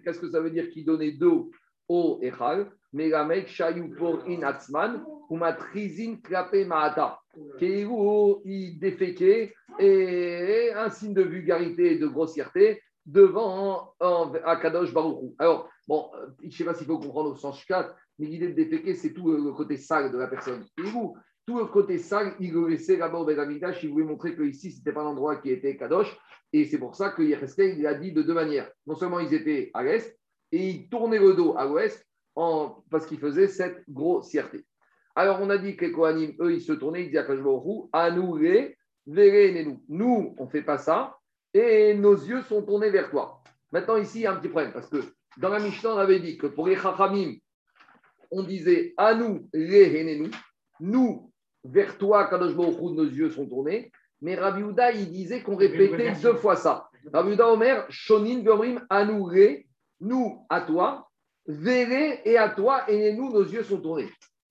Qu'est-ce 0.00 0.18
que 0.18 0.30
ça 0.30 0.40
veut 0.40 0.50
dire 0.50 0.70
qu'il 0.70 0.86
donnait 0.86 1.12
dos 1.12 1.50
au 1.88 2.18
Echal 2.22 2.70
mec 2.94 3.62
pour 3.98 4.24
in 4.26 4.42
atzman 4.44 5.04
ou 5.28 5.36
matrizin 5.36 6.16
klapé 6.24 6.64
maata. 6.64 7.20
il 7.60 8.78
déféquait 8.78 9.52
et 9.78 10.72
un 10.74 10.88
signe 10.88 11.12
de 11.12 11.22
vulgarité 11.22 11.92
et 11.92 11.98
de 11.98 12.06
grossièreté 12.06 12.80
devant 13.06 13.94
Akadosh 14.44 14.92
Baruchou. 14.92 15.34
Alors, 15.38 15.70
bon, 15.88 16.10
je 16.40 16.46
ne 16.46 16.50
sais 16.50 16.64
pas 16.64 16.74
s'il 16.74 16.86
faut 16.86 16.98
comprendre 16.98 17.30
au 17.30 17.36
sens 17.36 17.64
4, 17.64 17.94
mais 18.18 18.26
l'idée 18.26 18.48
de 18.48 18.54
déféquer, 18.54 18.94
c'est 18.94 19.12
tout 19.12 19.30
le 19.30 19.52
côté 19.52 19.76
sale 19.76 20.12
de 20.12 20.18
la 20.18 20.26
personne. 20.26 20.64
vous 20.78 21.16
tout 21.46 21.58
le 21.58 21.66
côté 21.66 21.98
sale, 21.98 22.34
il 22.40 22.52
le 22.52 22.66
laissait 22.66 22.96
là-bas 22.96 23.18
au 23.18 23.24
Bédamitash, 23.24 23.84
il 23.84 23.90
voulait 23.90 24.04
montrer 24.04 24.34
que 24.34 24.42
ici, 24.42 24.72
ce 24.72 24.78
n'était 24.78 24.92
pas 24.92 25.04
l'endroit 25.04 25.36
qui 25.36 25.50
était 25.50 25.76
Kadosh. 25.76 26.18
Et 26.52 26.64
c'est 26.64 26.78
pour 26.78 26.96
ça 26.96 27.10
que 27.10 27.22
Yecheskel, 27.22 27.78
il 27.78 27.86
a 27.86 27.94
dit 27.94 28.12
de 28.12 28.22
deux 28.22 28.34
manières. 28.34 28.68
Non 28.86 28.96
seulement 28.96 29.20
ils 29.20 29.32
étaient 29.32 29.70
à 29.72 29.84
l'est, 29.84 30.18
et 30.50 30.68
ils 30.68 30.88
tournaient 30.88 31.20
le 31.20 31.34
dos 31.34 31.56
à 31.56 31.64
l'ouest 31.64 32.04
parce 32.90 33.06
qu'ils 33.06 33.18
faisaient 33.20 33.48
cette 33.48 33.82
grossièreté. 33.88 34.64
Alors, 35.14 35.40
on 35.40 35.48
a 35.48 35.56
dit 35.56 35.76
que 35.76 35.86
les 35.86 35.92
Kohanim, 35.92 36.34
eux, 36.40 36.52
ils 36.52 36.60
se 36.60 36.72
tournaient, 36.72 37.04
ils 37.04 37.06
disaient 37.06 37.18
à 37.18 38.04
à 38.04 38.10
nous 38.10 38.36
les, 38.36 38.76
nous. 39.06 39.82
Nous, 39.88 40.34
on 40.36 40.44
ne 40.44 40.50
fait 40.50 40.62
pas 40.62 40.78
ça, 40.78 41.16
et 41.56 41.94
nos 41.94 42.14
yeux 42.14 42.42
sont 42.42 42.62
tournés 42.62 42.90
vers 42.90 43.10
toi. 43.10 43.42
Maintenant, 43.72 43.96
ici, 43.96 44.18
il 44.18 44.22
y 44.22 44.26
a 44.26 44.32
un 44.32 44.36
petit 44.36 44.48
problème, 44.48 44.72
parce 44.72 44.88
que 44.88 45.02
dans 45.38 45.48
la 45.48 45.58
Mishnah, 45.58 45.94
on 45.94 45.98
avait 45.98 46.20
dit 46.20 46.36
que 46.36 46.46
pour 46.46 46.68
les 46.68 46.76
Chachamim, 46.76 47.34
on 48.30 48.42
disait 48.42 48.94
à 48.96 49.14
nous 49.14 49.48
les 49.52 50.18
nous 50.18 50.30
nous, 50.78 51.32
vers 51.64 51.96
toi, 51.96 52.28
Kadosh 52.28 52.54
Baruch 52.54 52.78
nos 52.78 53.04
yeux 53.04 53.30
sont 53.30 53.46
tournés. 53.46 53.90
Mais 54.20 54.34
Rabbi 54.34 54.62
Houda, 54.62 54.92
il 54.92 55.10
disait 55.10 55.42
qu'on 55.42 55.56
répétait 55.56 56.12
deux 56.22 56.34
fois 56.34 56.56
ça. 56.56 56.90
Rabbi 57.12 57.32
Houda 57.32 57.48
Omer, 57.48 57.86
Shonin 57.88 58.40
Gomrim, 58.40 58.84
Anouré, 58.90 59.66
nous 60.00 60.44
à 60.50 60.60
toi, 60.60 61.08
Véré 61.46 62.20
et 62.24 62.36
à 62.36 62.48
toi, 62.48 62.90
et 62.90 63.12
nous, 63.14 63.32
nos 63.32 63.44
yeux 63.44 63.62
sont 63.62 63.80
tournés. 63.80 64.08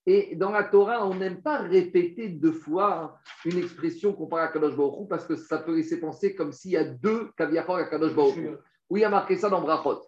Et 0.08 0.36
dans 0.36 0.52
la 0.52 0.62
Torah, 0.62 1.04
on 1.04 1.14
n'aime 1.14 1.42
pas 1.42 1.58
répéter 1.58 2.28
deux 2.28 2.52
fois 2.52 3.18
une 3.44 3.58
expression 3.58 4.12
comparée 4.12 4.42
à 4.42 4.48
Kadosh 4.48 4.76
Baruch 4.76 5.08
parce 5.08 5.26
que 5.26 5.34
ça 5.34 5.58
peut 5.58 5.74
laisser 5.74 5.98
penser 5.98 6.36
comme 6.36 6.52
s'il 6.52 6.70
y 6.72 6.76
a 6.76 6.84
deux 6.84 7.30
Kaviachor 7.36 7.76
à 7.76 7.84
Kadosh 7.84 8.14
Baruch 8.14 8.36
Oui, 8.88 9.00
il 9.00 9.02
y 9.02 9.04
a 9.04 9.10
marqué 9.10 9.36
ça 9.36 9.50
dans 9.50 9.60
Brachot. 9.60 10.02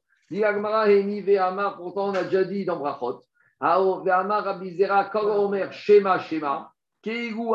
Pourtant, 1.77 2.11
on 2.11 2.15
a 2.15 2.23
déjà 2.23 2.45
dit 2.45 2.65
dans 2.65 2.79
Brachot. 2.79 3.23
Shema, 5.73 6.21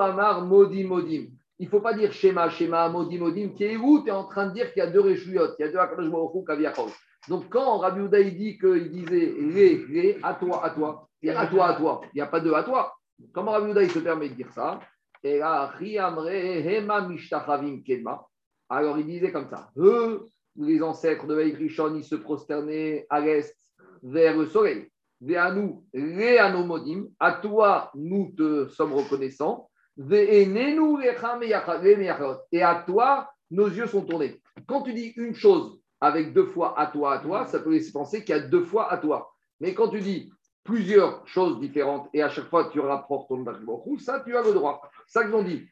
Amar, 0.01 0.45
Modim, 0.45 0.87
Modim. 0.87 1.27
Il 1.59 1.65
ne 1.65 1.69
faut 1.69 1.79
pas 1.79 1.93
dire 1.93 2.11
Shema, 2.11 2.49
Shema, 2.49 2.89
Modim, 2.89 3.19
Modim. 3.19 3.49
Keigu, 3.55 4.03
tu 4.03 4.09
es 4.09 4.11
en 4.11 4.25
train 4.25 4.47
de 4.47 4.53
dire 4.53 4.73
qu'il 4.73 4.83
y 4.83 4.85
a 4.85 4.87
deux 4.87 4.99
Réchuyot, 4.99 5.55
il 5.59 5.61
y 5.61 5.65
a 5.65 5.71
deux 5.71 5.77
Akadosh 5.77 6.09
Baruch 6.09 6.45
Kaviachor. 6.45 6.89
Donc, 7.29 7.49
quand 7.49 7.77
Rabbi 7.77 8.01
Uda 8.01 8.23
dit 8.23 8.57
qu'il 8.57 8.91
disait 8.91 9.33
Ré, 9.53 9.85
Ré, 9.87 10.19
à 10.23 10.33
toi, 10.33 10.65
à 10.65 10.71
toi, 10.71 11.07
et 11.21 11.29
à 11.29 11.47
toi, 11.47 11.67
à 11.67 11.73
toi, 11.75 12.01
il 12.13 12.17
n'y 12.17 12.21
a 12.21 12.27
pas 12.27 12.41
de 12.41 12.51
à 12.51 12.63
toi. 12.63 12.93
Comment 13.31 13.51
Rabbi 13.51 13.71
Uda 13.71 13.83
il 13.83 13.91
se 13.91 13.99
permet 13.99 14.29
de 14.29 14.33
dire 14.35 14.51
ça? 14.51 14.79
Et 15.23 15.39
là. 15.39 15.73
Alors, 18.69 18.97
il 18.99 19.05
disait 19.05 19.31
comme 19.31 19.47
ça 19.49 19.69
Eux, 19.77 20.25
les 20.57 20.83
ancêtres 20.83 21.25
de 21.25 21.35
Rishon, 21.35 21.95
ils 21.95 22.03
se 22.03 22.15
prosternaient 22.15 23.05
à 23.09 23.21
l'est 23.21 23.55
vers 24.01 24.37
le 24.37 24.47
soleil. 24.47 24.89
Vers 25.21 25.55
nous, 25.55 25.85
Ré 25.93 26.39
Modim, 26.65 27.05
à 27.19 27.33
toi, 27.33 27.89
nous 27.95 28.33
te 28.37 28.67
sommes 28.67 28.93
reconnaissants. 28.93 29.69
Et 32.51 32.61
à 32.61 32.83
toi, 32.85 33.29
nos 33.51 33.67
yeux 33.67 33.87
sont 33.87 34.01
tournés. 34.01 34.41
Quand 34.67 34.81
tu 34.81 34.93
dis 34.93 35.13
une 35.15 35.35
chose 35.35 35.79
avec 36.03 36.33
deux 36.33 36.45
fois 36.45 36.77
à 36.77 36.87
toi, 36.87 37.13
à 37.13 37.19
toi, 37.19 37.45
ça 37.45 37.59
peut 37.59 37.71
laisser 37.71 37.93
penser 37.93 38.25
qu'il 38.25 38.35
y 38.35 38.37
a 38.37 38.41
deux 38.41 38.63
fois 38.63 38.91
à 38.91 38.97
toi. 38.97 39.33
Mais 39.61 39.73
quand 39.73 39.87
tu 39.87 40.01
dis 40.01 40.29
plusieurs 40.65 41.25
choses 41.25 41.61
différentes 41.61 42.09
et 42.13 42.21
à 42.21 42.27
chaque 42.27 42.49
fois 42.49 42.69
tu 42.69 42.81
rapportes 42.81 43.29
ton 43.29 43.39
Baruch 43.39 44.01
ça 44.01 44.21
tu 44.25 44.35
as 44.35 44.43
le 44.43 44.53
droit. 44.53 44.81
Ça 45.07 45.23
qu'ils 45.23 45.33
ont 45.33 45.43
dit. 45.43 45.65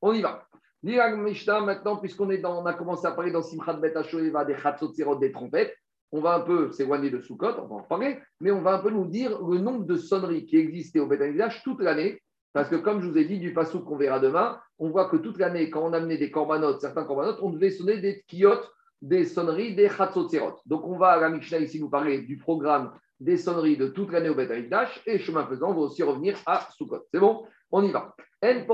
On 0.00 0.12
y 0.14 0.22
va. 0.22 0.46
Maintenant, 0.82 1.96
puisqu'on 1.96 2.30
est 2.30 2.38
dans, 2.38 2.62
on 2.62 2.66
a 2.66 2.72
commencé 2.72 3.06
à 3.06 3.10
parler 3.10 3.30
dans 3.30 3.42
Simchat 3.42 3.74
Bet 3.74 3.92
va 4.32 4.46
des 4.46 4.56
Chatzotzirot, 4.56 5.16
des 5.16 5.32
trompettes, 5.32 5.76
on 6.12 6.22
va 6.22 6.36
un 6.36 6.40
peu 6.40 6.72
s'éloigner 6.72 7.10
de 7.10 7.20
Sukkot, 7.20 7.58
on 7.58 7.66
va 7.66 7.74
en 7.74 7.82
parler, 7.82 8.18
mais 8.40 8.50
on 8.50 8.62
va 8.62 8.76
un 8.76 8.78
peu 8.78 8.88
nous 8.88 9.04
dire 9.04 9.38
le 9.42 9.58
nombre 9.58 9.84
de 9.84 9.96
sonneries 9.96 10.46
qui 10.46 10.56
existaient 10.56 11.00
au 11.00 11.06
Bet 11.06 11.18
toute 11.62 11.82
l'année 11.82 12.22
parce 12.52 12.68
que 12.68 12.76
comme 12.76 13.00
je 13.00 13.08
vous 13.08 13.18
ai 13.18 13.24
dit, 13.24 13.38
du 13.38 13.52
passou 13.52 13.80
qu'on 13.80 13.96
verra 13.96 14.18
demain, 14.18 14.58
on 14.78 14.90
voit 14.90 15.08
que 15.08 15.16
toute 15.16 15.38
l'année, 15.38 15.70
quand 15.70 15.82
on 15.86 15.92
amenait 15.92 16.18
des 16.18 16.30
corbanotes, 16.30 16.80
certains 16.80 17.04
corbanotes, 17.04 17.38
on 17.42 17.50
devait 17.50 17.70
sonner 17.70 17.98
des 17.98 18.24
kiotes, 18.26 18.70
des 19.02 19.24
sonneries, 19.24 19.74
des 19.74 19.88
chatzotzerot. 19.88 20.56
Donc 20.66 20.86
on 20.86 20.98
va 20.98 21.10
à 21.10 21.20
la 21.20 21.30
Mishnah 21.30 21.58
ici 21.58 21.80
nous 21.80 21.88
parler 21.88 22.22
du 22.22 22.36
programme 22.38 22.92
des 23.20 23.36
sonneries 23.36 23.76
de 23.76 23.88
toute 23.88 24.10
l'année 24.12 24.30
au 24.30 24.34
Beth 24.34 24.68
Dash 24.68 25.00
et 25.06 25.18
chemin 25.18 25.46
faisant, 25.46 25.70
on 25.70 25.74
va 25.74 25.80
aussi 25.80 26.02
revenir 26.02 26.36
à 26.46 26.66
Sukkot. 26.76 27.04
C'est 27.12 27.20
bon? 27.20 27.46
On 27.70 27.84
y 27.84 27.90
va. 27.90 28.14
En 28.42 28.64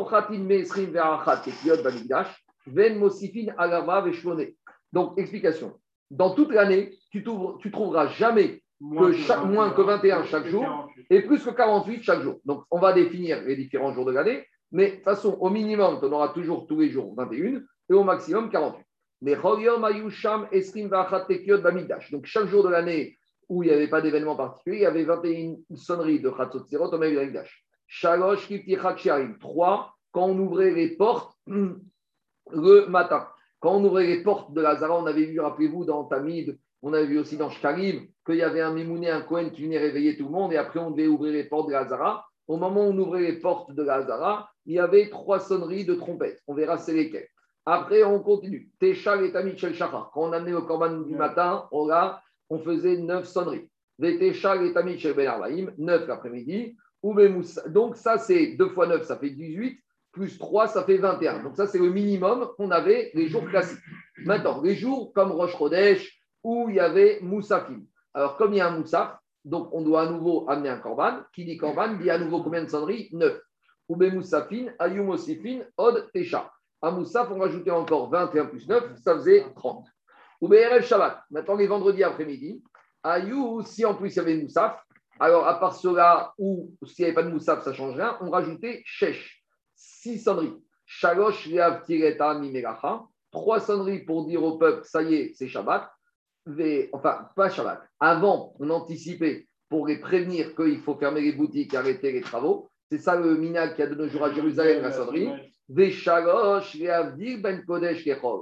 ven 2.66 3.00
Donc 4.92 5.18
explication. 5.18 5.78
Dans 6.10 6.30
toute 6.30 6.52
l'année, 6.52 6.96
tu, 7.10 7.24
tu 7.60 7.70
trouveras 7.70 8.06
jamais 8.08 8.62
moins 8.80 9.10
que, 9.10 9.44
moins 9.46 9.70
que 9.70 9.82
21 9.82 10.24
chaque 10.24 10.46
jour 10.46 10.90
et 11.10 11.22
plus 11.22 11.42
que 11.44 11.50
48 11.50 12.02
chaque 12.02 12.22
jour. 12.22 12.40
Donc, 12.44 12.64
on 12.70 12.78
va 12.78 12.92
définir 12.92 13.42
les 13.42 13.56
différents 13.56 13.92
jours 13.92 14.04
de 14.04 14.12
l'année, 14.12 14.44
mais 14.72 14.90
de 14.90 14.94
toute 14.96 15.04
façon, 15.04 15.36
au 15.40 15.50
minimum, 15.50 15.98
on 16.02 16.12
aura 16.12 16.28
toujours 16.30 16.66
tous 16.66 16.80
les 16.80 16.90
jours 16.90 17.14
21 17.16 17.62
et 17.88 17.94
au 17.94 18.04
maximum 18.04 18.50
48. 18.50 18.84
Mais 19.22 19.34
donc, 22.10 22.26
chaque 22.26 22.46
jour 22.46 22.64
de 22.64 22.68
l'année 22.68 23.18
où 23.48 23.62
il 23.62 23.68
n'y 23.68 23.72
avait 23.72 23.88
pas 23.88 24.02
d'événement 24.02 24.36
particulier, 24.36 24.76
il 24.78 24.82
y 24.82 24.86
avait 24.86 25.04
21 25.04 25.56
sonneries 25.76 26.20
de 26.20 26.30
Khatzot 26.30 26.66
au 26.72 26.98
Megdash. 26.98 27.64
Shalosh 27.86 28.52
Trois, 29.40 29.94
quand 30.12 30.26
on 30.26 30.38
ouvrait 30.38 30.72
les 30.72 30.96
portes 30.96 31.34
le 31.46 32.86
matin. 32.86 33.28
Quand 33.60 33.76
on 33.76 33.84
ouvrait 33.84 34.06
les 34.06 34.22
portes 34.22 34.52
de 34.52 34.60
Lazara, 34.60 34.98
on 34.98 35.06
avait 35.06 35.24
vu, 35.24 35.40
rappelez-vous, 35.40 35.84
dans 35.84 36.04
Tamid, 36.04 36.58
on 36.82 36.92
avait 36.92 37.06
vu 37.06 37.18
aussi 37.18 37.36
dans 37.36 37.50
Shkarim 37.50 38.06
qu'il 38.24 38.36
y 38.36 38.42
avait 38.42 38.60
un 38.60 38.72
Mimouné, 38.72 39.10
un 39.10 39.22
Cohen 39.22 39.50
qui 39.50 39.62
venait 39.62 39.78
réveiller 39.78 40.16
tout 40.16 40.24
le 40.24 40.30
monde 40.30 40.52
et 40.52 40.56
après 40.56 40.80
on 40.80 40.90
devait 40.90 41.08
ouvrir 41.08 41.32
les 41.32 41.44
portes 41.44 41.68
de 41.68 41.72
Lazara. 41.72 42.26
Au 42.48 42.56
moment 42.56 42.86
où 42.86 42.90
on 42.90 42.98
ouvrait 42.98 43.22
les 43.22 43.40
portes 43.40 43.72
de 43.72 43.82
Lazara, 43.82 44.48
il 44.66 44.74
y 44.74 44.78
avait 44.78 45.08
trois 45.08 45.40
sonneries 45.40 45.84
de 45.84 45.94
trompettes. 45.94 46.40
On 46.46 46.54
verra 46.54 46.78
c'est 46.78 46.94
lesquelles. 46.94 47.28
Après, 47.68 48.04
on 48.04 48.20
continue. 48.20 48.70
Técha 48.78 49.20
et 49.20 49.32
Tamit 49.32 49.58
Shel 49.58 49.76
Quand 49.76 50.10
on 50.14 50.32
amenait 50.32 50.52
au 50.52 50.62
Corban 50.62 50.98
du 51.00 51.16
matin, 51.16 51.66
on, 51.72 51.90
a, 51.90 52.22
on 52.48 52.60
faisait 52.60 52.96
neuf 52.96 53.26
sonneries. 53.26 53.68
Técha 54.00 54.62
et 54.62 54.72
Tamit 54.72 55.00
Shel 55.00 55.14
Ben 55.14 55.26
Arbaïm, 55.26 55.72
neuf 55.76 56.06
l'après-midi. 56.06 56.76
Donc, 57.66 57.96
ça, 57.96 58.18
c'est 58.18 58.54
deux 58.56 58.68
fois 58.68 58.86
neuf, 58.86 59.04
ça 59.04 59.16
fait 59.16 59.30
18 59.30 59.80
plus 60.12 60.38
3, 60.38 60.68
ça 60.68 60.84
fait 60.84 60.96
21. 60.96 61.42
Donc 61.42 61.56
ça, 61.56 61.66
c'est 61.66 61.78
le 61.78 61.90
minimum 61.90 62.48
qu'on 62.56 62.70
avait 62.70 63.10
les 63.14 63.28
jours 63.28 63.44
classiques. 63.44 63.78
Maintenant, 64.24 64.62
les 64.62 64.74
jours 64.74 65.12
comme 65.12 65.30
Roche 65.30 65.56
Chodesh, 65.56 66.15
où 66.46 66.68
il 66.68 66.76
y 66.76 66.80
avait 66.80 67.18
Moussafim. 67.22 67.80
Alors, 68.14 68.36
comme 68.36 68.54
il 68.54 68.58
y 68.58 68.60
a 68.60 68.68
un 68.68 68.78
Moussaf, 68.78 69.18
donc 69.44 69.68
on 69.72 69.82
doit 69.82 70.02
à 70.02 70.06
nouveau 70.06 70.48
amener 70.48 70.68
un 70.68 70.78
Korban. 70.78 71.22
Qui 71.34 71.44
dit 71.44 71.56
Korban 71.56 71.94
dit 71.94 72.08
à 72.08 72.18
nouveau 72.18 72.40
combien 72.40 72.62
de 72.62 72.68
sonneries? 72.68 73.08
9. 73.12 73.36
Oube 73.88 74.12
Moussafin, 74.14 74.66
Ayum 74.78 75.08
Osifin, 75.08 75.62
Od 75.76 76.08
Tesha. 76.12 76.48
À 76.80 76.92
Moussaf, 76.92 77.28
on 77.32 77.40
rajoutait 77.40 77.72
encore 77.72 78.08
21 78.10 78.46
plus 78.46 78.68
9, 78.68 78.96
ça 78.96 79.16
faisait 79.16 79.44
30. 79.56 79.88
Oube 80.40 80.54
Erev 80.54 80.84
Shabbat. 80.84 81.20
Maintenant, 81.30 81.56
les 81.56 81.66
vendredis 81.66 82.04
après-midi. 82.04 82.62
Ayou, 83.02 83.62
si 83.62 83.84
en 83.84 83.94
plus 83.94 84.14
il 84.14 84.16
y 84.16 84.20
avait 84.20 84.36
Moussaf, 84.36 84.80
alors 85.18 85.48
à 85.48 85.58
part 85.58 85.74
cela, 85.74 86.32
ou 86.38 86.70
s'il 86.84 87.04
n'y 87.04 87.06
avait 87.06 87.14
pas 87.14 87.24
de 87.24 87.30
Moussaf, 87.30 87.64
ça 87.64 87.70
ne 87.70 87.74
change 87.74 87.96
rien, 87.96 88.16
on 88.20 88.30
rajoutait 88.30 88.82
Shesh. 88.84 89.42
6 89.74 90.20
sonneries. 90.20 90.62
Shalosh, 90.84 91.46
Leav, 91.46 91.82
Tireta, 91.82 92.34
Mimeracha. 92.34 93.02
3 93.32 93.58
sonneries 93.58 94.04
pour 94.04 94.26
dire 94.26 94.44
au 94.44 94.58
peuple, 94.58 94.84
ça 94.84 95.02
y 95.02 95.14
est, 95.16 95.32
c'est 95.34 95.48
Shabbat 95.48 95.90
enfin, 96.92 97.28
pas 97.34 97.50
Shabbat, 97.50 97.82
avant, 98.00 98.54
on 98.58 98.70
anticipait 98.70 99.46
pour 99.68 99.86
les 99.86 99.98
prévenir 99.98 100.54
qu'il 100.54 100.78
faut 100.78 100.94
fermer 100.94 101.20
les 101.20 101.32
boutiques, 101.32 101.74
arrêter 101.74 102.12
les 102.12 102.20
travaux. 102.20 102.70
C'est 102.90 102.98
ça 102.98 103.16
le 103.16 103.36
minag 103.36 103.74
qui 103.74 103.82
a 103.82 103.86
de 103.86 103.94
nos 103.94 104.08
jours 104.08 104.24
à 104.24 104.32
Jérusalem, 104.32 104.82
la 104.82 104.92
sonnerie. 104.92 105.28
ben 107.42 107.60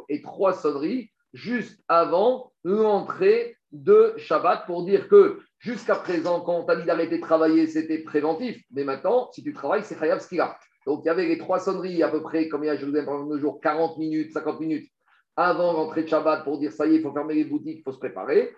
Et 0.09 0.21
trois 0.21 0.53
sonneries 0.53 1.11
juste 1.33 1.81
avant 1.89 2.53
l'entrée 2.63 3.57
de 3.73 4.15
Shabbat 4.19 4.67
pour 4.67 4.85
dire 4.85 5.09
que 5.09 5.41
jusqu'à 5.59 5.97
présent, 5.97 6.41
quand 6.41 6.61
on 6.61 6.65
t'a 6.65 6.77
dit 6.77 6.85
d'arrêter 6.85 7.17
de 7.17 7.23
travailler, 7.23 7.67
c'était 7.67 7.99
préventif. 7.99 8.63
Mais 8.71 8.85
maintenant, 8.85 9.31
si 9.33 9.43
tu 9.43 9.53
travailles, 9.53 9.83
c'est 9.83 9.99
Chayav 9.99 10.21
Skira. 10.21 10.59
Donc 10.87 11.01
il 11.05 11.07
y 11.07 11.11
avait 11.11 11.27
les 11.27 11.39
trois 11.39 11.59
sonneries 11.59 12.03
à 12.03 12.09
peu 12.09 12.23
près, 12.23 12.49
comme 12.49 12.63
il 12.63 12.67
y 12.67 12.71
a 12.71 12.75
à 12.75 12.77
Jérusalem 12.77 13.07
pendant 13.07 13.25
nos 13.27 13.39
jours, 13.39 13.61
40 13.61 13.97
minutes, 13.97 14.33
50 14.33 14.61
minutes 14.61 14.91
avant 15.37 15.73
l'entrée 15.73 16.05
de 16.05 16.09
Shabbat 16.09 16.45
pour 16.45 16.59
dire 16.59 16.73
ça 16.73 16.87
y 16.87 16.95
est, 16.95 16.97
il 16.97 17.03
faut 17.03 17.13
fermer 17.13 17.35
les 17.35 17.45
boutiques, 17.45 17.79
il 17.79 17.83
faut 17.83 17.93
se 17.93 17.99
préparer. 17.99 18.55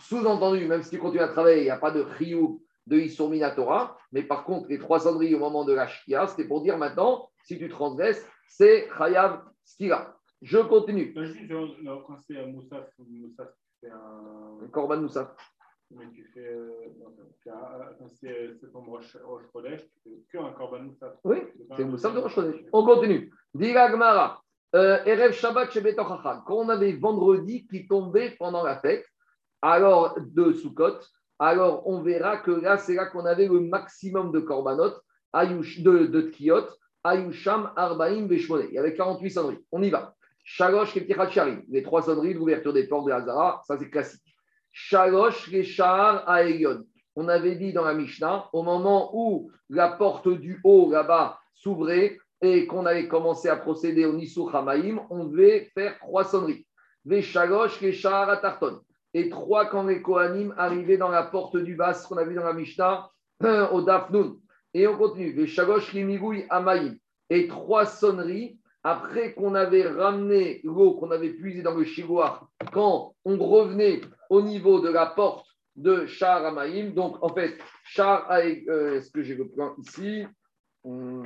Sous-entendu, 0.00 0.66
même 0.66 0.82
si 0.82 0.90
tu 0.90 0.98
continues 0.98 1.22
à 1.22 1.28
travailler, 1.28 1.62
il 1.62 1.64
n'y 1.64 1.70
a 1.70 1.78
pas 1.78 1.90
de 1.90 2.00
Riyou 2.00 2.62
de 2.86 2.96
Issour 2.96 3.28
Minatora, 3.28 3.98
mais 4.12 4.22
par 4.22 4.44
contre, 4.44 4.68
les 4.68 4.78
trois 4.78 5.00
sonneries 5.00 5.34
au 5.34 5.38
moment 5.38 5.64
de 5.64 5.72
la 5.72 5.86
Shkia, 5.86 6.26
c'était 6.26 6.46
pour 6.46 6.62
dire 6.62 6.78
maintenant, 6.78 7.28
si 7.42 7.58
tu 7.58 7.68
transgresses, 7.68 8.26
c'est 8.46 8.88
Chayav 8.96 9.42
Skira. 9.64 10.14
Je 10.40 10.58
continue. 10.58 11.14
Quand 11.14 12.16
c'est 12.26 12.46
Moussaf, 12.46 12.88
Moussaf, 12.98 13.48
c'est 13.80 13.90
un. 13.90 14.68
Korban 14.72 14.98
Moussaf. 14.98 15.28
Mais 15.90 16.08
tu 16.14 16.24
fais. 16.32 16.46
Euh, 16.46 16.70
quand 17.44 18.08
c'est 18.08 18.56
comme 18.72 18.88
Roche 18.88 19.16
Chodesh, 19.52 19.82
tu 19.90 20.00
fais 20.04 20.38
qu'un 20.38 20.52
Korban 20.52 20.80
Moussaf. 20.80 21.14
Oui, 21.24 21.38
c'est 21.76 21.84
Moussaf 21.84 22.14
de 22.14 22.20
Roche 22.20 22.34
Chodesh. 22.34 22.64
On 22.72 22.84
continue. 22.84 23.32
Diga 23.52 23.90
Gmara. 23.90 24.40
Euh, 24.74 24.98
Erev 25.06 25.32
Shabbat 25.32 25.72
chez 25.72 25.82
Quand 25.94 26.42
on 26.50 26.68
avait 26.68 26.92
vendredi 26.92 27.66
qui 27.66 27.86
tombait 27.86 28.36
pendant 28.38 28.62
la 28.62 28.78
fête, 28.78 29.04
alors 29.62 30.18
de 30.20 30.52
Sukkot, 30.52 30.98
alors 31.38 31.86
on 31.86 32.02
verra 32.02 32.36
que 32.38 32.50
là, 32.50 32.76
c'est 32.76 32.94
là 32.94 33.06
qu'on 33.06 33.24
avait 33.24 33.46
le 33.46 33.60
maximum 33.60 34.30
de 34.32 34.40
korbanot, 34.40 34.92
de, 35.34 36.06
de 36.06 36.20
tkiot, 36.20 36.66
Ayusham, 37.04 37.72
Arbaim, 37.76 38.26
Beshmone. 38.26 38.66
Il 38.68 38.74
y 38.74 38.78
avait 38.78 38.94
48 38.94 39.30
sonneries. 39.30 39.64
On 39.72 39.82
y 39.82 39.90
va. 39.90 40.14
Shalosh, 40.44 40.94
les 40.94 41.82
trois 41.82 42.02
sonneries 42.02 42.34
de 42.34 42.38
l'ouverture 42.38 42.72
des 42.72 42.86
portes 42.86 43.06
de 43.06 43.12
Hazara, 43.12 43.62
ça 43.66 43.78
c'est 43.78 43.90
classique. 43.90 44.22
Shalosh, 44.72 45.50
Reshar, 45.50 46.28
Aegon. 46.28 46.84
On 47.16 47.28
avait 47.28 47.56
dit 47.56 47.72
dans 47.72 47.84
la 47.84 47.94
Mishnah, 47.94 48.48
au 48.52 48.62
moment 48.62 49.10
où 49.12 49.50
la 49.68 49.88
porte 49.88 50.28
du 50.28 50.60
haut 50.64 50.90
là-bas 50.90 51.38
s'ouvrait, 51.54 52.18
et 52.40 52.66
qu'on 52.66 52.86
avait 52.86 53.08
commencé 53.08 53.48
à 53.48 53.56
procéder 53.56 54.04
au 54.04 54.12
Nisou 54.12 54.48
Hamaïm, 54.52 55.00
on 55.10 55.24
devait 55.24 55.70
faire 55.74 55.98
trois 55.98 56.24
sonneries. 56.24 56.66
Veshalosh, 57.04 57.78
Keshar, 57.80 58.40
Tarton. 58.40 58.80
et 59.14 59.28
trois 59.28 59.66
quand 59.66 59.84
les 59.84 60.02
Kohanim 60.02 60.54
arrivaient 60.56 60.98
dans 60.98 61.08
la 61.08 61.24
porte 61.24 61.56
du 61.56 61.74
bas, 61.74 61.94
qu'on 62.06 62.16
a 62.18 62.24
vu 62.24 62.34
dans 62.34 62.44
la 62.44 62.52
Mishnah, 62.52 63.10
au 63.72 63.82
Dafnoun. 63.82 64.38
Et 64.74 64.86
on 64.86 64.96
continue. 64.96 65.32
Les 65.32 65.46
Shagosh 65.46 65.94
Amaïm. 66.50 66.96
Et 67.30 67.48
trois 67.48 67.86
sonneries 67.86 68.58
après 68.84 69.34
qu'on 69.34 69.54
avait 69.54 69.88
ramené 69.88 70.60
l'eau 70.64 70.94
qu'on 70.94 71.10
avait 71.10 71.32
puisée 71.32 71.62
dans 71.62 71.74
le 71.74 71.84
chigoir, 71.84 72.48
quand 72.72 73.14
on 73.24 73.36
revenait 73.36 74.00
au 74.30 74.40
niveau 74.40 74.80
de 74.80 74.88
la 74.88 75.06
porte 75.06 75.46
de 75.76 76.06
Shah 76.06 76.46
Amaïm. 76.46 76.92
Donc, 76.92 77.22
en 77.22 77.32
fait, 77.34 77.56
Shah, 77.84 78.26
euh, 78.30 78.96
est-ce 78.96 79.10
que 79.10 79.22
j'ai 79.22 79.34
le 79.34 79.48
plan 79.48 79.74
ici? 79.78 80.26
Hum, 80.84 81.24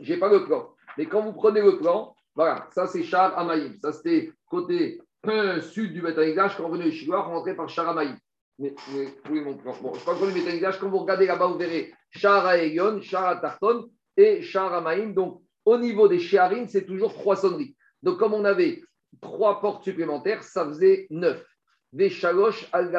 Je 0.00 0.12
n'ai 0.12 0.18
pas 0.18 0.28
le 0.28 0.44
plan. 0.44 0.70
Mais 0.98 1.06
quand 1.06 1.22
vous 1.22 1.32
prenez 1.32 1.60
le 1.60 1.78
plan, 1.78 2.14
voilà, 2.34 2.68
ça 2.74 2.86
c'est 2.86 3.02
Shah 3.02 3.26
Amaïm. 3.26 3.76
Ça 3.82 3.92
c'était 3.92 4.32
côté 4.46 5.00
euh, 5.26 5.60
sud 5.60 5.92
du 5.92 6.00
Betanigdash. 6.00 6.56
Quand 6.56 6.64
on 6.64 6.70
venait 6.70 6.90
chigoir, 6.90 7.30
on 7.30 7.34
rentrait 7.34 7.56
par 7.56 7.68
Shah 7.68 7.88
Amaïm. 7.88 8.16
Mais, 8.58 8.74
oui, 9.30 9.40
mon 9.40 9.56
plan. 9.56 9.74
Bon, 9.82 9.92
je 9.94 10.00
crois 10.00 10.14
que 10.14 10.24
le 10.24 10.32
Betanigdash, 10.32 10.78
quand 10.78 10.88
vous 10.88 10.98
regardez 10.98 11.26
là-bas, 11.26 11.46
vous 11.46 11.58
verrez 11.58 11.92
Aegon, 12.14 13.00
Shah 13.00 13.38
Tarton 13.40 13.88
et 14.16 14.42
Shah 14.42 14.74
Amaïm. 14.76 15.14
Donc, 15.14 15.42
au 15.64 15.78
niveau 15.78 16.08
des 16.08 16.18
Shiarim, 16.18 16.68
c'est 16.68 16.86
toujours 16.86 17.12
trois 17.12 17.36
sonneries. 17.36 17.76
Donc, 18.02 18.18
comme 18.18 18.34
on 18.34 18.44
avait 18.44 18.82
trois 19.20 19.60
portes 19.60 19.84
supplémentaires, 19.84 20.42
ça 20.42 20.64
faisait 20.66 21.06
neuf. 21.10 21.44
Des 21.92 22.10
Shalosh 22.10 22.68
al 22.72 22.90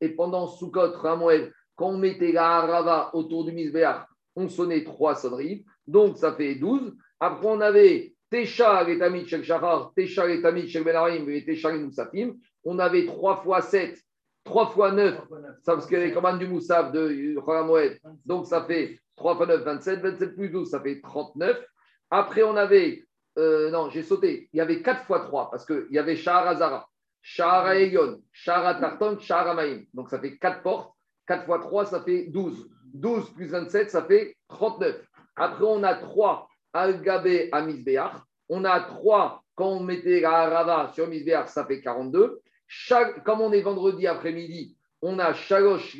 Et 0.00 0.08
pendant 0.10 0.46
Sukkot, 0.46 0.92
Ramoel, 0.92 1.52
quand 1.74 1.90
on 1.90 1.98
mettait 1.98 2.32
la 2.32 2.56
Harava 2.56 3.10
autour 3.14 3.44
du 3.44 3.52
Misbeach, 3.52 4.06
on 4.34 4.48
sonnait 4.48 4.84
trois 4.84 5.14
sonneries. 5.14 5.64
Donc, 5.86 6.18
ça 6.18 6.34
fait 6.34 6.54
douze. 6.56 6.94
Après, 7.20 7.46
on 7.46 7.60
avait 7.60 8.14
Tesha 8.30 8.88
et 8.88 8.98
Tamid 8.98 9.26
Shel 9.26 9.44
Shachar, 9.44 9.92
Tesha 9.96 10.28
et 10.28 10.42
Tamid 10.42 10.68
Shel 10.68 10.84
Benarim 10.84 11.28
et 11.30 11.44
Tesha 11.44 11.74
et 11.74 11.78
Moussafim. 11.78 12.34
On 12.64 12.78
avait 12.78 13.06
trois 13.06 13.36
fois 13.36 13.62
sept, 13.62 13.98
trois 14.44 14.66
fois 14.66 14.92
neuf. 14.92 15.18
Ça, 15.62 15.74
parce 15.74 15.86
qu'il 15.86 15.98
y 15.98 16.02
a 16.02 16.06
les 16.06 16.12
commandes 16.12 16.38
du 16.38 16.48
Moussaf 16.48 16.92
de 16.92 17.36
Ramoel. 17.38 17.98
Donc, 18.24 18.46
ça 18.46 18.64
fait 18.64 18.98
3 19.16 19.36
fois 19.36 19.46
9, 19.46 19.64
27. 19.64 20.00
27 20.00 20.34
plus 20.34 20.50
12, 20.50 20.70
ça 20.70 20.80
fait 20.80 21.00
39. 21.00 21.66
Après, 22.10 22.42
on 22.42 22.56
avait, 22.56 23.04
euh, 23.38 23.70
non, 23.70 23.90
j'ai 23.90 24.02
sauté, 24.02 24.48
il 24.52 24.58
y 24.58 24.60
avait 24.60 24.82
4 24.82 25.04
fois 25.04 25.20
3 25.20 25.50
parce 25.50 25.66
qu'il 25.66 25.88
y 25.90 25.98
avait 25.98 26.16
Shahar 26.16 26.48
Azara, 26.48 26.88
Shahar 27.22 27.72
Aegon, 27.72 28.20
Shahar 28.32 28.78
Tarton, 28.78 29.18
Shahar 29.18 29.48
Amaim. 29.48 29.82
Donc 29.92 30.08
ça 30.08 30.20
fait 30.20 30.36
4 30.36 30.62
portes. 30.62 30.92
4 31.26 31.44
fois 31.44 31.58
3, 31.58 31.86
ça 31.86 32.02
fait 32.02 32.26
12. 32.26 32.68
12 32.94 33.30
plus 33.34 33.46
27, 33.46 33.90
ça 33.90 34.04
fait 34.04 34.36
39. 34.48 35.04
Après, 35.36 35.64
on 35.64 35.82
a 35.82 35.94
3 35.94 36.48
Al-Gabé 36.72 37.48
à 37.52 37.62
Misbéach. 37.62 38.16
On 38.48 38.64
a 38.64 38.80
3 38.80 39.42
quand 39.54 39.68
on 39.68 39.80
mettait 39.80 40.20
la 40.20 40.32
Arava 40.32 40.92
sur 40.92 41.06
Misbéach, 41.06 41.48
ça 41.48 41.64
fait 41.64 41.80
42. 41.80 42.40
Chaque, 42.66 43.24
comme 43.24 43.40
on 43.40 43.52
est 43.52 43.62
vendredi 43.62 44.06
après-midi, 44.06 44.76
on 45.00 45.18
a 45.18 45.32
Shalosh. 45.32 45.96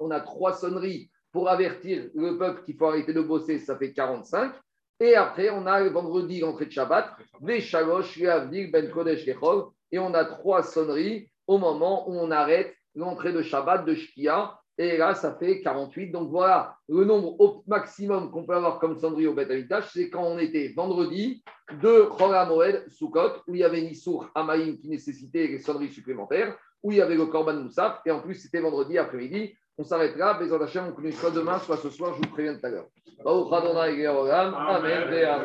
On 0.00 0.10
a 0.10 0.20
3 0.20 0.52
sonneries 0.54 1.10
pour 1.32 1.48
avertir 1.48 2.10
le 2.14 2.36
peuple 2.36 2.64
qu'il 2.64 2.76
faut 2.76 2.86
arrêter 2.86 3.12
de 3.12 3.22
bosser, 3.22 3.58
ça 3.58 3.76
fait 3.76 3.92
45. 3.92 4.52
Et 5.00 5.16
après, 5.16 5.50
on 5.50 5.66
a 5.66 5.80
le 5.80 5.88
vendredi, 5.88 6.40
l'entrée 6.40 6.66
de 6.66 6.70
Shabbat, 6.70 7.10
Ben 7.40 8.90
Kodesh, 8.90 9.26
et 9.26 9.98
on 9.98 10.14
a 10.14 10.24
trois 10.24 10.62
sonneries 10.62 11.28
au 11.46 11.58
moment 11.58 12.08
où 12.08 12.14
on 12.14 12.30
arrête 12.30 12.74
l'entrée 12.94 13.32
de 13.32 13.42
Shabbat 13.42 13.84
de 13.84 13.94
Shkia. 13.94 14.58
Et 14.82 14.96
là, 14.96 15.14
ça 15.14 15.32
fait 15.38 15.60
48. 15.60 16.10
Donc 16.10 16.30
voilà, 16.30 16.74
le 16.88 17.04
nombre 17.04 17.40
au 17.40 17.62
maximum 17.68 18.32
qu'on 18.32 18.44
peut 18.44 18.56
avoir 18.56 18.80
comme 18.80 18.98
sonnerie 18.98 19.28
au 19.28 19.32
Beth 19.32 19.48
c'est 19.92 20.10
quand 20.10 20.24
on 20.24 20.38
était 20.38 20.72
vendredi 20.74 21.44
de 21.80 22.08
Chol 22.18 22.32
Moed, 22.48 22.84
Sukkot, 22.88 23.42
où 23.46 23.54
il 23.54 23.60
y 23.60 23.64
avait 23.64 23.80
Nissour 23.80 24.28
Amaïm 24.34 24.76
qui 24.76 24.88
nécessitait 24.88 25.46
les 25.46 25.60
sonneries 25.60 25.92
supplémentaires, 25.92 26.56
où 26.82 26.90
il 26.90 26.98
y 26.98 27.00
avait 27.00 27.14
le 27.14 27.26
Korban 27.26 27.54
Moussaf, 27.54 28.00
et 28.04 28.10
en 28.10 28.20
plus, 28.20 28.34
c'était 28.34 28.58
vendredi 28.58 28.98
après-midi. 28.98 29.54
On 29.78 29.84
s'arrêtera. 29.84 30.34
Bézant 30.34 30.60
Hachem, 30.60 30.86
on 30.88 30.92
connaît 30.92 31.12
soit 31.12 31.30
demain, 31.30 31.60
soit 31.60 31.76
ce 31.76 31.88
soir, 31.88 32.14
je 32.14 32.22
vous 32.26 32.34
préviens 32.34 32.56
tout 32.58 32.66
à 32.66 32.70
l'heure. 32.70 32.88
Amen. 34.52 35.04
Amen. 35.08 35.42